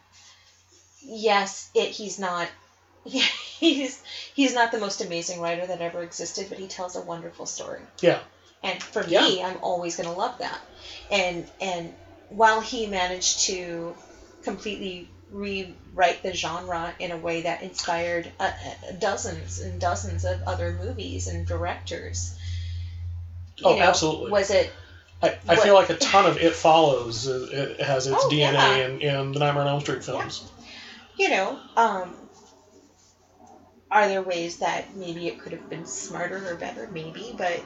yes, 1.01 1.67
it 1.73 1.89
he's 1.91 2.17
not 2.17 2.49
he's 3.03 3.99
he's 4.33 4.53
not 4.53 4.71
the 4.71 4.77
most 4.77 5.01
amazing 5.01 5.39
writer 5.39 5.65
that 5.65 5.81
ever 5.81 6.01
existed, 6.01 6.47
but 6.49 6.57
he 6.57 6.67
tells 6.67 6.95
a 6.95 7.01
wonderful 7.01 7.45
story. 7.45 7.87
Yeah. 8.01 8.19
And 8.63 8.81
for 8.83 9.03
Yeah. 9.05 9.19
me, 9.19 9.41
I'm 9.41 9.57
always 9.61 9.95
going 9.95 10.05
to 10.05 10.11
love 10.11 10.37
that. 10.39 10.59
And 11.09 11.49
and 11.59 11.93
while 12.29 12.59
he 12.59 12.85
managed 12.85 13.39
to 13.45 13.95
completely 14.41 15.07
rewrite 15.31 16.21
the 16.23 16.33
genre 16.33 16.93
in 16.99 17.11
a 17.11 17.17
way 17.17 17.41
that 17.41 17.61
inspired 17.61 18.31
uh, 18.39 18.43
uh, 18.43 18.91
dozens 18.99 19.59
and 19.59 19.79
dozens 19.79 20.23
of 20.25 20.41
other 20.43 20.71
movies 20.71 21.27
and 21.27 21.45
directors. 21.45 22.33
you 23.57 23.65
Oh, 23.67 23.79
absolutely. 23.79 24.31
Was 24.31 24.49
it 24.51 24.71
I, 25.21 25.29
I 25.29 25.55
What- 25.55 25.59
feel 25.63 25.73
like 25.73 25.89
a 25.89 25.97
ton 25.97 26.25
of 26.27 26.37
It 26.37 26.53
Follows 26.53 27.27
uh, 27.27 27.47
it 27.51 27.81
has 27.81 28.07
its 28.07 28.23
Oh, 28.23 28.29
DNA 28.29 28.53
yeah. 28.53 28.75
in, 28.85 29.01
in 29.01 29.31
the 29.31 29.39
Nightmare 29.39 29.63
on 29.63 29.67
Elm 29.67 29.81
Street 29.81 30.03
films. 30.03 30.43
you 31.17 31.29
know, 31.29 31.59
um, 31.75 32.13
are 33.89 34.07
there 34.07 34.21
ways 34.21 34.57
that 34.57 34.95
maybe 34.95 35.27
it 35.27 35.39
could 35.39 35.53
have 35.53 35.69
been 35.69 35.85
smarter 35.87 36.51
or 36.51 36.55
better? 36.55 36.87
Maybe, 36.91 37.33
but 37.37 37.63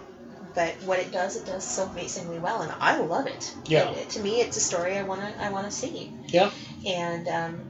but 0.55 0.73
what 0.85 0.99
it 0.99 1.11
does, 1.11 1.35
it 1.35 1.45
does 1.45 1.63
so 1.63 1.83
amazingly 1.85 2.39
well, 2.39 2.61
and 2.61 2.71
I 2.79 2.97
love 2.99 3.27
it. 3.27 3.53
Yeah. 3.65 3.91
It- 3.91 4.09
to 4.11 4.19
me, 4.19 4.41
it's 4.41 4.57
a 4.57 4.61
story 4.61 4.97
I 4.97 5.03
wanna 5.03 5.33
I 5.39 5.49
wanna 5.49 5.71
see. 5.71 6.11
Yeah. 6.27 6.51
And 6.85 7.27
um, 7.27 7.69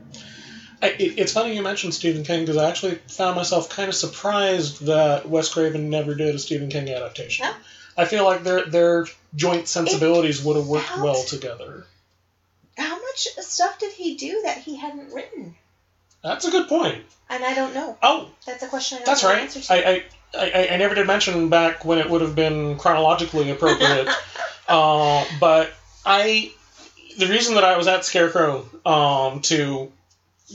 I, 0.81 0.89
it, 0.89 1.19
it's 1.19 1.31
funny 1.33 1.55
you 1.55 1.61
mentioned 1.61 1.93
Stephen 1.93 2.23
King 2.23 2.41
because 2.41 2.57
I 2.57 2.69
actually 2.69 2.95
found 3.07 3.35
myself 3.35 3.69
kind 3.69 3.89
of 3.89 3.95
surprised 3.95 4.85
that 4.85 5.27
Wes 5.29 5.49
Craven 5.53 5.89
never 5.89 6.15
did 6.15 6.33
a 6.33 6.39
Stephen 6.39 6.69
King 6.69 6.89
adaptation. 6.89 7.45
Yeah. 7.45 7.53
I 7.97 8.05
feel 8.05 8.23
like 8.23 8.43
their 8.43 8.65
their 8.65 9.05
joint 9.35 9.67
sensibilities 9.67 10.43
would 10.43 10.55
have 10.55 10.67
worked 10.67 10.87
felt- 10.87 11.01
well 11.03 11.23
together. 11.23 11.85
how 12.77 12.95
much 12.95 13.27
stuff 13.41 13.77
did 13.79 13.91
he 13.93 14.15
do 14.15 14.41
that 14.45 14.57
he 14.59 14.75
hadn't 14.77 15.13
written? 15.13 15.55
That's 16.23 16.45
a 16.45 16.51
good 16.51 16.67
point. 16.67 17.03
And 17.29 17.43
I 17.43 17.53
don't 17.53 17.73
know. 17.73 17.97
Oh, 18.03 18.29
That's 18.45 18.61
a 18.63 18.67
question 18.67 18.97
I 18.97 18.99
don't 18.99 19.05
that's 19.07 19.23
know 19.23 19.29
the 19.29 19.35
right. 19.35 19.43
answer 19.43 19.59
to. 19.61 19.73
I, 19.73 19.91
I, 19.91 20.03
I, 20.33 20.69
I 20.71 20.77
never 20.77 20.95
did 20.95 21.07
mention 21.07 21.49
back 21.49 21.83
when 21.85 21.97
it 21.99 22.09
would 22.09 22.21
have 22.21 22.35
been 22.35 22.77
chronologically 22.77 23.49
appropriate. 23.51 24.07
uh, 24.67 25.25
but 25.39 25.71
I, 26.05 26.51
the 27.17 27.27
reason 27.27 27.55
that 27.55 27.63
I 27.63 27.77
was 27.77 27.87
at 27.87 28.05
Scarecrow 28.05 28.65
um, 28.85 29.41
to 29.41 29.91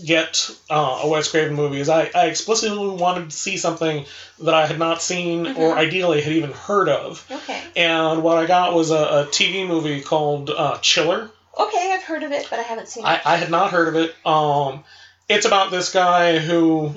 get 0.05 0.51
uh, 0.71 1.01
a 1.05 1.09
Wes 1.09 1.29
Craven 1.29 1.55
movie 1.55 1.81
is 1.81 1.89
I, 1.89 2.11
I 2.15 2.27
explicitly 2.27 2.89
wanted 3.01 3.31
to 3.31 3.37
see 3.37 3.57
something 3.57 4.05
that 4.43 4.55
I 4.55 4.67
had 4.67 4.79
not 4.79 5.01
seen 5.01 5.47
or 5.47 5.75
Mhm. 5.75 5.77
ideally 5.79 6.21
had 6.21 6.33
even 6.35 6.53
heard 6.53 6.89
of. 6.89 7.25
okay. 7.31 7.63
And 7.77 8.23
what 8.23 8.37
I 8.37 8.45
got 8.47 8.75
was 8.75 8.91
a, 8.91 8.95
a 8.97 9.25
TV 9.31 9.67
movie 9.67 10.01
called 10.03 10.51
uh, 10.51 10.77
Chiller. 10.79 11.31
Okay, 11.59 11.93
I've 11.95 12.03
heard 12.03 12.23
of 12.23 12.33
it, 12.33 12.47
but 12.51 12.59
I 12.59 12.63
haven't 12.63 12.89
seen 12.89 13.05
it. 13.05 13.09
I, 13.09 13.21
I 13.25 13.37
had 13.37 13.51
not 13.51 13.71
heard 13.71 13.89
of 13.89 13.97
it. 13.97 14.15
Um, 14.27 14.85
it's 15.31 15.47
about 15.47 15.71
this 15.71 15.91
guy 15.91 16.39
who, 16.39 16.95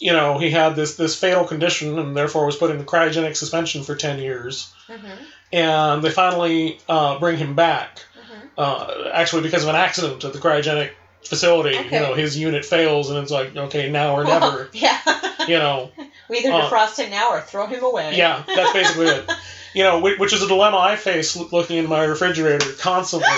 you 0.00 0.12
know, 0.12 0.38
he 0.38 0.50
had 0.50 0.74
this 0.74 0.96
this 0.96 1.14
fatal 1.14 1.44
condition 1.44 1.98
and 1.98 2.16
therefore 2.16 2.46
was 2.46 2.56
put 2.56 2.70
in 2.72 2.84
cryogenic 2.84 3.36
suspension 3.36 3.84
for 3.84 3.94
ten 3.94 4.18
years. 4.18 4.72
hmm 4.88 4.96
And 5.52 6.02
they 6.02 6.10
finally 6.10 6.78
uh, 6.88 7.18
bring 7.20 7.36
him 7.36 7.54
back, 7.54 8.00
hmm 8.16 8.46
uh, 8.58 9.10
actually 9.12 9.42
because 9.42 9.62
of 9.62 9.68
an 9.68 9.76
accident 9.76 10.24
at 10.24 10.32
the 10.32 10.38
cryogenic 10.40 10.90
facility. 11.22 11.76
Okay. 11.76 11.94
You 11.96 12.00
know, 12.02 12.14
his 12.14 12.36
unit 12.38 12.64
fails, 12.64 13.10
and 13.10 13.18
it's 13.18 13.30
like, 13.30 13.54
okay, 13.56 13.90
now 13.90 14.14
or 14.16 14.24
never. 14.24 14.68
yeah. 14.72 14.98
you 15.46 15.58
know, 15.58 15.90
we 16.30 16.38
either 16.38 16.52
Uh, 16.52 16.68
defrost 16.70 16.98
him 16.98 17.10
now 17.10 17.30
or 17.30 17.40
throw 17.42 17.66
him 17.66 17.84
away. 17.84 18.16
yeah, 18.16 18.42
that's 18.46 18.72
basically 18.72 19.06
it. 19.06 19.30
You 19.72 19.84
know, 19.84 20.00
which 20.00 20.32
is 20.32 20.42
a 20.42 20.48
dilemma 20.48 20.78
I 20.78 20.96
face 20.96 21.36
looking 21.36 21.76
in 21.76 21.86
my 21.88 22.02
refrigerator 22.02 22.72
constantly. 22.80 23.28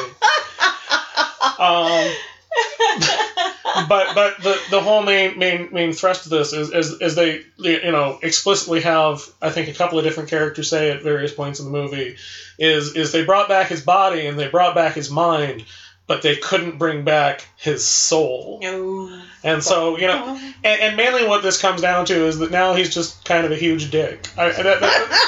Um, 1.59 2.11
but 3.89 4.15
but 4.15 4.43
the 4.43 4.61
the 4.71 4.81
whole 4.81 5.03
main 5.03 5.39
main 5.39 5.69
main 5.73 5.93
thrust 5.93 6.27
of 6.27 6.31
this 6.31 6.53
is 6.53 6.71
is, 6.73 7.01
is 7.01 7.15
they 7.15 7.43
you 7.59 7.91
know 7.93 8.19
explicitly 8.23 8.81
have 8.83 9.23
I 9.41 9.51
think 9.51 9.69
a 9.69 9.75
couple 9.75 9.99
of 9.99 10.05
different 10.05 10.29
characters 10.31 10.69
say 10.69 10.91
at 10.91 11.03
various 11.03 11.33
points 11.33 11.59
in 11.61 11.67
the 11.67 11.73
movie 11.73 12.17
is 12.59 12.95
is 12.97 13.13
they 13.13 13.25
brought 13.25 13.49
back 13.49 13.69
his 13.69 13.81
body 13.83 14.27
and 14.27 14.39
they 14.39 14.49
brought 14.49 14.75
back 14.75 14.95
his 14.95 15.11
mind 15.11 15.65
but 16.07 16.21
they 16.21 16.37
couldn't 16.37 16.79
bring 16.79 17.05
back 17.05 17.47
his 17.57 17.87
soul 17.87 18.59
No. 18.61 19.23
and 19.43 19.63
so 19.63 19.97
you 19.97 20.07
know 20.09 20.39
and, 20.65 20.81
and 20.83 20.97
mainly 20.97 21.27
what 21.27 21.43
this 21.43 21.61
comes 21.61 21.81
down 21.81 22.05
to 22.07 22.27
is 22.27 22.39
that 22.41 22.51
now 22.51 22.75
he's 22.75 22.93
just 22.93 23.25
kind 23.25 23.47
of 23.47 23.53
a 23.53 23.57
huge 23.57 23.91
dick 23.91 24.29
I, 24.37 24.51
that, 24.51 24.81
that- 24.81 25.19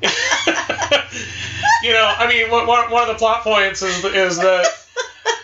you 1.82 1.92
know 1.92 2.14
I 2.18 2.26
mean 2.28 2.50
one, 2.50 2.66
one 2.66 2.90
one 2.90 3.02
of 3.02 3.08
the 3.08 3.14
plot 3.18 3.42
points 3.42 3.82
is 3.82 4.04
is 4.04 4.38
that 4.38 4.66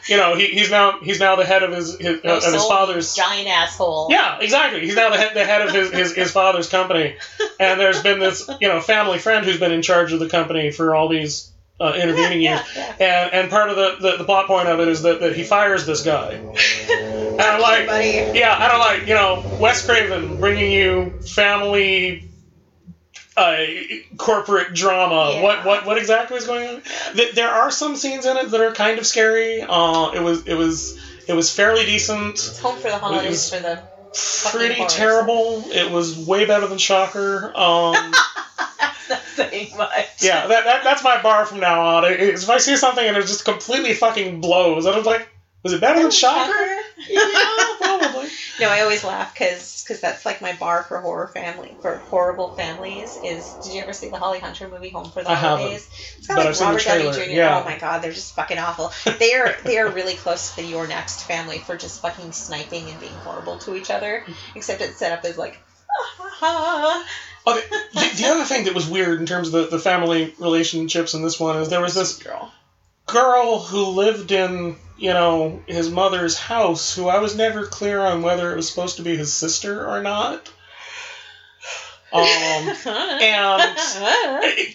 you 0.09 0.17
know 0.17 0.35
he, 0.35 0.47
he's 0.47 0.71
now 0.71 0.99
he's 1.01 1.21
now 1.21 1.37
the 1.37 1.45
head 1.45 1.63
of 1.63 1.73
his 1.73 1.99
his, 1.99 2.23
No 2.25 2.37
of 2.37 2.43
his 2.43 2.65
father's 2.65 3.15
giant 3.15 3.49
asshole. 3.49 4.09
yeah, 4.11 4.39
exactly. 4.41 4.81
He's 4.81 4.97
now 4.97 5.11
the 5.11 5.17
head, 5.17 5.35
the 5.35 5.45
head 5.45 5.63
of 5.63 5.73
his, 5.73 5.91
his, 5.91 6.15
his 6.15 6.31
father's 6.33 6.69
company, 6.69 7.17
and 7.61 7.79
there's 7.81 8.03
been 8.03 8.19
this 8.19 8.49
you 8.61 8.69
know 8.69 8.81
family 8.81 9.19
friend 9.19 9.45
who's 9.45 9.59
been 9.59 9.73
in 9.73 9.83
charge 9.83 10.13
of 10.13 10.19
the 10.21 10.29
company 10.29 10.71
for 10.71 10.95
all 10.95 11.09
these 11.09 11.51
uh, 11.81 11.95
intervening 11.95 12.41
Yeah, 12.41 12.57
years, 12.57 12.77
yeah, 12.77 12.95
and 13.01 13.35
and 13.35 13.51
part 13.51 13.71
of 13.71 13.77
the, 13.77 13.97
the, 14.01 14.17
the 14.19 14.25
plot 14.25 14.47
point 14.47 14.69
of 14.69 14.81
it 14.81 14.89
is 14.89 15.03
that, 15.03 15.21
that 15.21 15.35
he 15.35 15.43
fires 15.45 15.87
this 15.87 16.05
guy, 16.05 16.33
and 16.33 17.41
I'm 17.41 17.61
like, 17.61 17.87
yeah, 18.35 18.55
I 18.59 18.69
don't 18.69 18.81
like 18.81 19.07
you 19.09 19.15
know 19.15 19.43
Wes 19.61 19.85
Craven 19.85 20.39
bringing 20.39 20.71
you 20.71 21.11
family. 21.23 22.29
Uh, 23.37 23.57
corporate 24.19 24.75
drama. 24.75 25.31
Yeah. 25.35 25.43
What 25.43 25.65
what 25.65 25.87
what 25.87 25.99
exactly 25.99 26.37
is 26.37 26.47
going 26.47 26.69
on? 26.69 26.83
Th- 27.15 27.35
There 27.35 27.49
are 27.49 27.71
some 27.71 27.97
scenes 27.97 28.27
in 28.27 28.37
it 28.37 28.51
that 28.51 28.61
are 28.61 28.73
kind 28.73 28.99
of 28.99 29.07
scary. 29.07 29.63
Uh, 29.63 30.11
it 30.15 30.21
was 30.21 30.47
it 30.47 30.55
was 30.55 30.99
it 31.27 31.33
was 31.33 31.55
fairly 31.55 31.87
decent 31.87 32.35
It's 32.35 32.59
home 32.59 32.77
for 32.77 32.91
the 32.91 32.99
holidays 32.99 33.31
was- 33.31 33.51
for 33.55 33.61
the. 33.61 33.83
pretty 34.51 34.85
terrible. 34.87 35.65
It 35.69 35.91
was 35.91 36.19
way 36.19 36.45
better 36.45 36.67
than 36.67 36.77
Shocker. 36.79 37.53
Um, 37.57 38.13
That's 39.09 39.39
not 39.39 39.79
much. 39.79 40.07
yeah, 40.21 40.47
that, 40.47 40.65
that 40.65 40.85
that's 40.85 41.03
my 41.03 41.21
bar 41.23 41.47
from 41.47 41.61
now 41.61 41.81
on. 41.97 42.05
If 42.07 42.49
I 42.51 42.59
see 42.59 42.77
something 42.77 43.05
and 43.07 43.17
it 43.17 43.23
just 43.23 43.45
completely 43.47 43.95
fucking 43.95 44.41
blows, 44.43 44.87
I'm 44.87 45.03
like, 45.05 45.29
was 45.63 45.73
it 45.73 45.81
better 45.81 46.03
than 46.03 46.11
Shocker? 46.11 46.53
yeah, 47.09 47.21
probably. 47.99 48.29
No, 48.61 48.69
I 48.69 48.83
always 48.83 49.03
laugh 49.03 49.33
because 49.33 49.83
that's 50.01 50.27
like 50.27 50.43
my 50.43 50.53
bar 50.53 50.83
for 50.83 51.01
horror 51.01 51.29
family 51.29 51.77
for 51.81 51.97
horrible 51.97 52.51
families. 52.51 53.17
Is 53.23 53.55
did 53.55 53.73
you 53.73 53.83
ever 53.83 53.93
see 53.93 54.09
the 54.09 54.19
Holly 54.19 54.39
Hunter 54.39 54.69
movie 54.69 54.91
Home 54.91 55.11
for 55.11 55.23
the 55.23 55.31
I 55.31 55.35
haven't, 55.35 55.59
Holidays? 55.59 55.89
It's 56.19 56.27
got 56.27 56.37
but 56.37 56.47
like 56.47 56.61
Robert 56.61 56.85
Downey 56.85 57.13
Jr. 57.13 57.31
yeah. 57.31 57.61
Oh 57.61 57.65
my 57.65 57.79
god, 57.79 58.03
they're 58.03 58.13
just 58.13 58.35
fucking 58.35 58.59
awful. 58.59 58.93
They 59.19 59.35
are 59.35 59.57
they 59.65 59.79
are 59.79 59.89
really 59.89 60.15
close 60.15 60.51
to 60.51 60.57
the 60.57 60.65
You're 60.65 60.87
Next 60.87 61.23
family 61.23 61.59
for 61.59 61.77
just 61.77 62.01
fucking 62.03 62.33
sniping 62.33 62.91
and 62.91 63.01
being 63.01 63.15
horrible 63.15 63.59
to 63.59 63.75
each 63.75 63.91
other. 63.91 64.25
Except 64.55 64.81
it's 64.83 64.99
set 64.99 65.13
up 65.13 65.25
as 65.25 65.39
like. 65.39 65.59
Okay, 67.45 67.61
the, 67.93 68.11
the 68.23 68.27
other 68.29 68.45
thing 68.45 68.65
that 68.65 68.75
was 68.75 68.89
weird 68.89 69.19
in 69.19 69.27
terms 69.27 69.49
of 69.49 69.53
the, 69.53 69.77
the 69.77 69.83
family 69.83 70.33
relationships 70.39 71.15
in 71.15 71.23
this 71.23 71.41
one 71.41 71.57
is 71.59 71.69
there 71.71 71.81
was 71.81 71.95
this 71.95 72.17
girl. 72.19 72.53
Girl 73.13 73.61
who 73.61 73.85
lived 73.87 74.33
in, 74.33 74.77
you 74.97 75.13
know, 75.13 75.63
his 75.67 75.91
mother's 75.91 76.39
house 76.39 76.95
who 76.95 77.09
I 77.09 77.19
was 77.19 77.37
never 77.37 77.67
clear 77.67 78.01
on 78.01 78.23
whether 78.23 78.53
it 78.53 78.57
was 78.57 78.69
supposed 78.69 78.97
to 78.97 79.03
be 79.03 79.17
his 79.17 79.33
sister 79.33 79.87
or 79.87 80.03
not. 80.03 80.51
Um, 82.13 82.23
and 82.87 83.79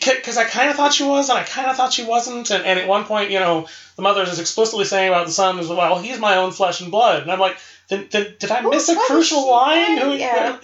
because 0.01 0.37
I 0.37 0.45
kind 0.45 0.69
of 0.69 0.75
thought 0.75 0.93
she 0.93 1.03
was, 1.03 1.29
and 1.29 1.37
I 1.37 1.43
kind 1.43 1.69
of 1.69 1.75
thought 1.75 1.93
she 1.93 2.03
wasn't, 2.03 2.49
and, 2.49 2.65
and 2.65 2.79
at 2.79 2.87
one 2.87 3.05
point, 3.05 3.31
you 3.31 3.39
know, 3.39 3.67
the 3.95 4.01
mother 4.01 4.23
is 4.23 4.39
explicitly 4.39 4.85
saying 4.85 5.09
about 5.09 5.27
the 5.27 5.31
son 5.31 5.59
as 5.59 5.67
well, 5.67 5.99
he's 5.99 6.19
my 6.19 6.37
own 6.37 6.51
flesh 6.51 6.81
and 6.81 6.91
blood, 6.91 7.21
and 7.21 7.31
I'm 7.31 7.39
like, 7.39 7.57
then, 7.89 8.07
then 8.11 8.35
did 8.37 8.51
I 8.51 8.61
miss 8.61 8.89
a 8.89 8.95
crucial 8.95 9.49
line? 9.49 9.97
Who, 9.97 10.13
Yeah. 10.13 10.57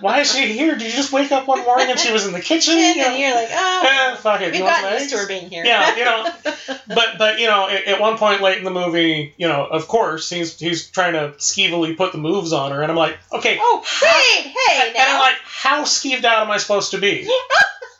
Why 0.00 0.20
is 0.20 0.32
she 0.34 0.52
here? 0.52 0.74
Did 0.76 0.82
you 0.88 0.92
just 0.92 1.12
wake 1.12 1.30
up 1.30 1.46
one 1.46 1.62
morning 1.64 1.88
and 1.90 1.98
she 1.98 2.12
was 2.12 2.26
in 2.26 2.32
the 2.32 2.40
kitchen? 2.40 2.74
and 2.76 2.96
you 2.96 3.02
know? 3.02 3.16
you're 3.16 3.34
like, 3.34 3.48
oh, 3.52 3.82
Eh, 4.12 4.16
fuck 4.16 4.40
it. 4.40 4.52
we've 4.52 4.60
gotten 4.62 4.92
used 4.98 5.10
to 5.10 5.18
her 5.18 5.28
being 5.28 5.48
here. 5.50 5.64
Yeah, 5.64 5.96
you 5.96 6.04
know, 6.04 6.30
but 6.88 7.18
but 7.18 7.38
you 7.38 7.46
know, 7.46 7.68
at, 7.68 7.84
at 7.84 8.00
one 8.00 8.18
point 8.18 8.40
late 8.42 8.58
in 8.58 8.64
the 8.64 8.70
movie, 8.72 9.34
you 9.36 9.46
know, 9.46 9.64
of 9.66 9.86
course 9.86 10.28
he's 10.30 10.58
he's 10.58 10.90
trying 10.90 11.12
to 11.12 11.34
skeevily 11.38 11.96
put 11.96 12.12
the 12.12 12.18
moves 12.18 12.52
on 12.52 12.72
her, 12.72 12.82
and 12.82 12.90
I'm 12.90 12.98
like, 12.98 13.18
okay, 13.32 13.56
oh, 13.60 13.84
hey, 14.00 14.48
hey, 14.48 14.88
and 14.88 14.96
I'm 14.98 15.20
like, 15.20 15.36
how 15.44 15.82
skeeved 15.84 16.24
out 16.24 16.42
am 16.42 16.50
I 16.50 16.58
supposed 16.58 16.90
to 16.90 16.98
be? 16.98 17.28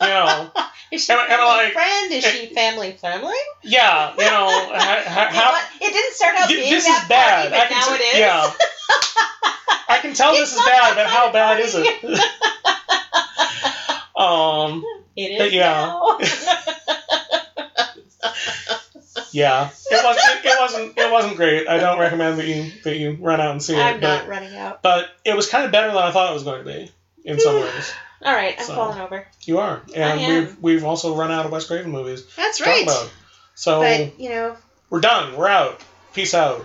You 0.05 0.11
know, 0.11 0.51
Is 0.93 1.05
she 1.07 1.13
and 1.13 1.23
family 1.27 1.47
like- 1.47 1.73
friend? 1.73 2.13
Is 2.13 2.25
she 2.25 2.47
family 2.55 2.93
family? 2.93 3.35
yeah, 3.63 4.13
you 4.17 4.25
know, 4.25 4.47
how, 4.75 4.99
You 4.99 5.05
know 5.05 5.31
how. 5.31 5.61
It 5.81 5.93
didn't 5.93 6.15
start 6.15 6.37
out 6.39 6.49
Th- 6.49 6.61
being 6.61 6.73
this 6.73 6.85
that 6.85 7.03
is 7.03 7.09
bad. 7.09 7.51
party, 7.51 7.51
but 7.51 7.61
I 7.61 7.67
can 7.69 7.79
now 7.79 7.97
t- 7.97 8.03
it 8.03 8.07
is. 8.15 8.19
Yeah. 8.21 8.53
I 9.89 9.99
can 10.01 10.15
tell 10.15 10.33
this 10.33 10.53
is 10.55 10.61
bad, 10.65 10.95
but 10.95 11.07
how 11.07 11.33
bad 11.33 11.61
is 11.61 11.75
it? 11.75 12.05
um, 14.17 14.85
It 15.17 15.41
is 15.41 15.53
Yeah. 15.53 15.99
yeah, 19.33 19.69
it 19.91 20.05
was 20.05 20.17
it, 20.17 20.45
it 20.45 20.61
wasn't 20.61 20.97
it 20.99 21.11
wasn't 21.13 21.37
great. 21.37 21.67
I 21.69 21.79
don't 21.79 21.99
recommend 21.99 22.39
that 22.39 22.47
you 22.47 22.71
that 22.85 22.97
you 22.97 23.17
run 23.21 23.41
out 23.41 23.51
and 23.53 23.63
see 23.63 23.77
I'm 23.81 23.97
it, 23.97 24.01
not 24.01 24.21
but 24.23 24.29
running 24.29 24.57
out. 24.57 24.83
but 24.83 25.11
it 25.25 25.35
was 25.35 25.49
kind 25.49 25.65
of 25.65 25.73
better 25.73 25.89
than 25.89 25.97
I 25.97 26.11
thought 26.13 26.31
it 26.31 26.35
was 26.35 26.45
going 26.45 26.65
to 26.65 26.73
be 26.73 26.91
in 27.25 27.41
some 27.41 27.57
ways. 27.57 27.93
All 28.25 28.35
right, 28.35 28.55
I'm 28.59 28.65
So. 28.65 28.75
falling 28.75 29.01
over. 29.01 29.27
You 29.43 29.59
are, 29.59 29.83
and 29.95 30.21
we've 30.21 30.57
we've 30.61 30.85
also 30.85 31.15
run 31.15 31.31
out 31.31 31.45
of 31.47 31.53
Wes 31.53 31.67
Craven 31.67 31.91
movies. 31.91 32.25
That's 32.37 32.61
right. 32.61 32.89
So 33.55 33.81
But 33.81 34.19
you 34.19 34.31
know, 34.31 34.57
we're 34.91 35.01
done. 35.01 35.37
We're 35.37 35.49
out. 35.49 35.81
Peace 36.15 36.33
out. 36.35 36.65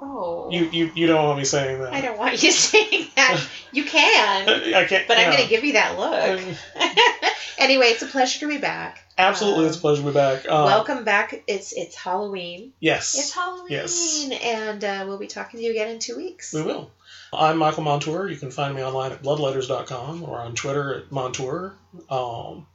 oh, 0.00 0.48
You 0.50 0.64
you 0.72 0.90
you 0.94 1.06
don't 1.06 1.24
want 1.24 1.38
me 1.38 1.44
saying 1.44 1.80
that. 1.80 1.92
I 1.92 2.00
don't 2.00 2.18
want 2.18 2.42
you 2.42 2.50
saying 2.52 3.08
that. 3.16 3.40
You 3.72 3.84
can, 3.84 4.48
I 4.74 4.84
can't. 4.86 5.06
but 5.06 5.18
I'm 5.18 5.30
going 5.32 5.42
to 5.44 5.48
give 5.48 5.64
you 5.64 5.74
that 5.74 5.98
look. 5.98 6.40
anyway, 7.58 7.86
it's 7.88 8.02
a 8.02 8.06
pleasure 8.06 8.40
to 8.40 8.48
be 8.48 8.58
back. 8.58 9.04
Absolutely, 9.18 9.64
Um, 9.64 9.68
it's 9.68 9.76
a 9.76 9.80
pleasure 9.80 10.02
to 10.02 10.08
be 10.08 10.14
back. 10.14 10.44
Uh, 10.46 10.62
Welcome 10.64 11.04
back. 11.04 11.42
It's 11.46 11.72
it's 11.72 11.94
Halloween. 11.96 12.72
Yes. 12.80 13.16
It's 13.18 13.32
Halloween, 13.34 13.66
Yes. 13.70 14.28
and 14.42 14.82
uh, 14.84 15.04
we'll 15.06 15.18
be 15.18 15.26
talking 15.26 15.58
to 15.60 15.64
you 15.66 15.72
again 15.72 15.88
in 15.90 15.98
two 15.98 16.16
weeks. 16.16 16.54
We 16.54 16.62
will. 16.62 16.90
I'm 17.32 17.58
Michael 17.58 17.84
Montoure. 17.84 18.30
You 18.30 18.36
can 18.36 18.50
find 18.50 18.74
me 18.74 18.82
online 18.82 19.12
at 19.12 19.22
bloodletters.com 19.22 20.22
or 20.24 20.38
on 20.40 20.54
Twitter 20.54 20.94
at 20.94 21.10
Montoure. 21.10 21.72
Um, 22.10 22.66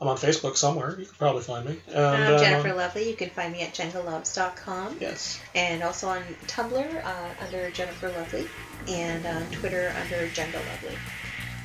I'm 0.00 0.08
on 0.08 0.16
Facebook 0.16 0.56
somewhere. 0.56 0.90
You 0.98 1.06
can 1.06 1.14
probably 1.16 1.42
find 1.42 1.66
me. 1.66 1.78
And, 1.88 1.98
I'm 1.98 2.34
uh, 2.34 2.38
Jennifer 2.38 2.74
Lovely. 2.74 3.08
You 3.08 3.16
can 3.16 3.30
find 3.30 3.52
me 3.52 3.62
at 3.62 3.74
jengaloves.com 3.74 4.98
Yes. 5.00 5.40
and 5.54 5.82
also 5.82 6.08
on 6.08 6.22
Tumblr 6.46 7.04
uh, 7.04 7.44
under 7.44 7.70
Jennifer 7.70 8.08
Lovely 8.10 8.46
and 8.88 9.24
on 9.26 9.42
Twitter 9.52 9.92
under 10.02 10.28
Jenga 10.28 10.54
Lovely. 10.54 10.96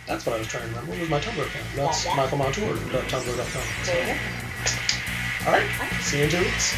That's 0.08 0.26
what 0.26 0.36
I 0.36 0.40
was 0.40 0.48
trying 0.48 0.64
to 0.64 0.70
remember. 0.70 0.92
What 0.92 1.00
was 1.02 1.10
my 1.10 1.20
Tumblr 1.20 1.46
account? 1.46 1.68
That's 1.76 2.06
michaelmontoure.tumblr.com. 2.06 3.86
There 3.86 4.00
you 4.00 4.14
go. 4.14 4.20
All 5.48 5.52
right. 5.54 5.70
See 6.02 6.18
you 6.20 6.24
in 6.26 6.30
two 6.32 6.40
weeks. 6.40 6.76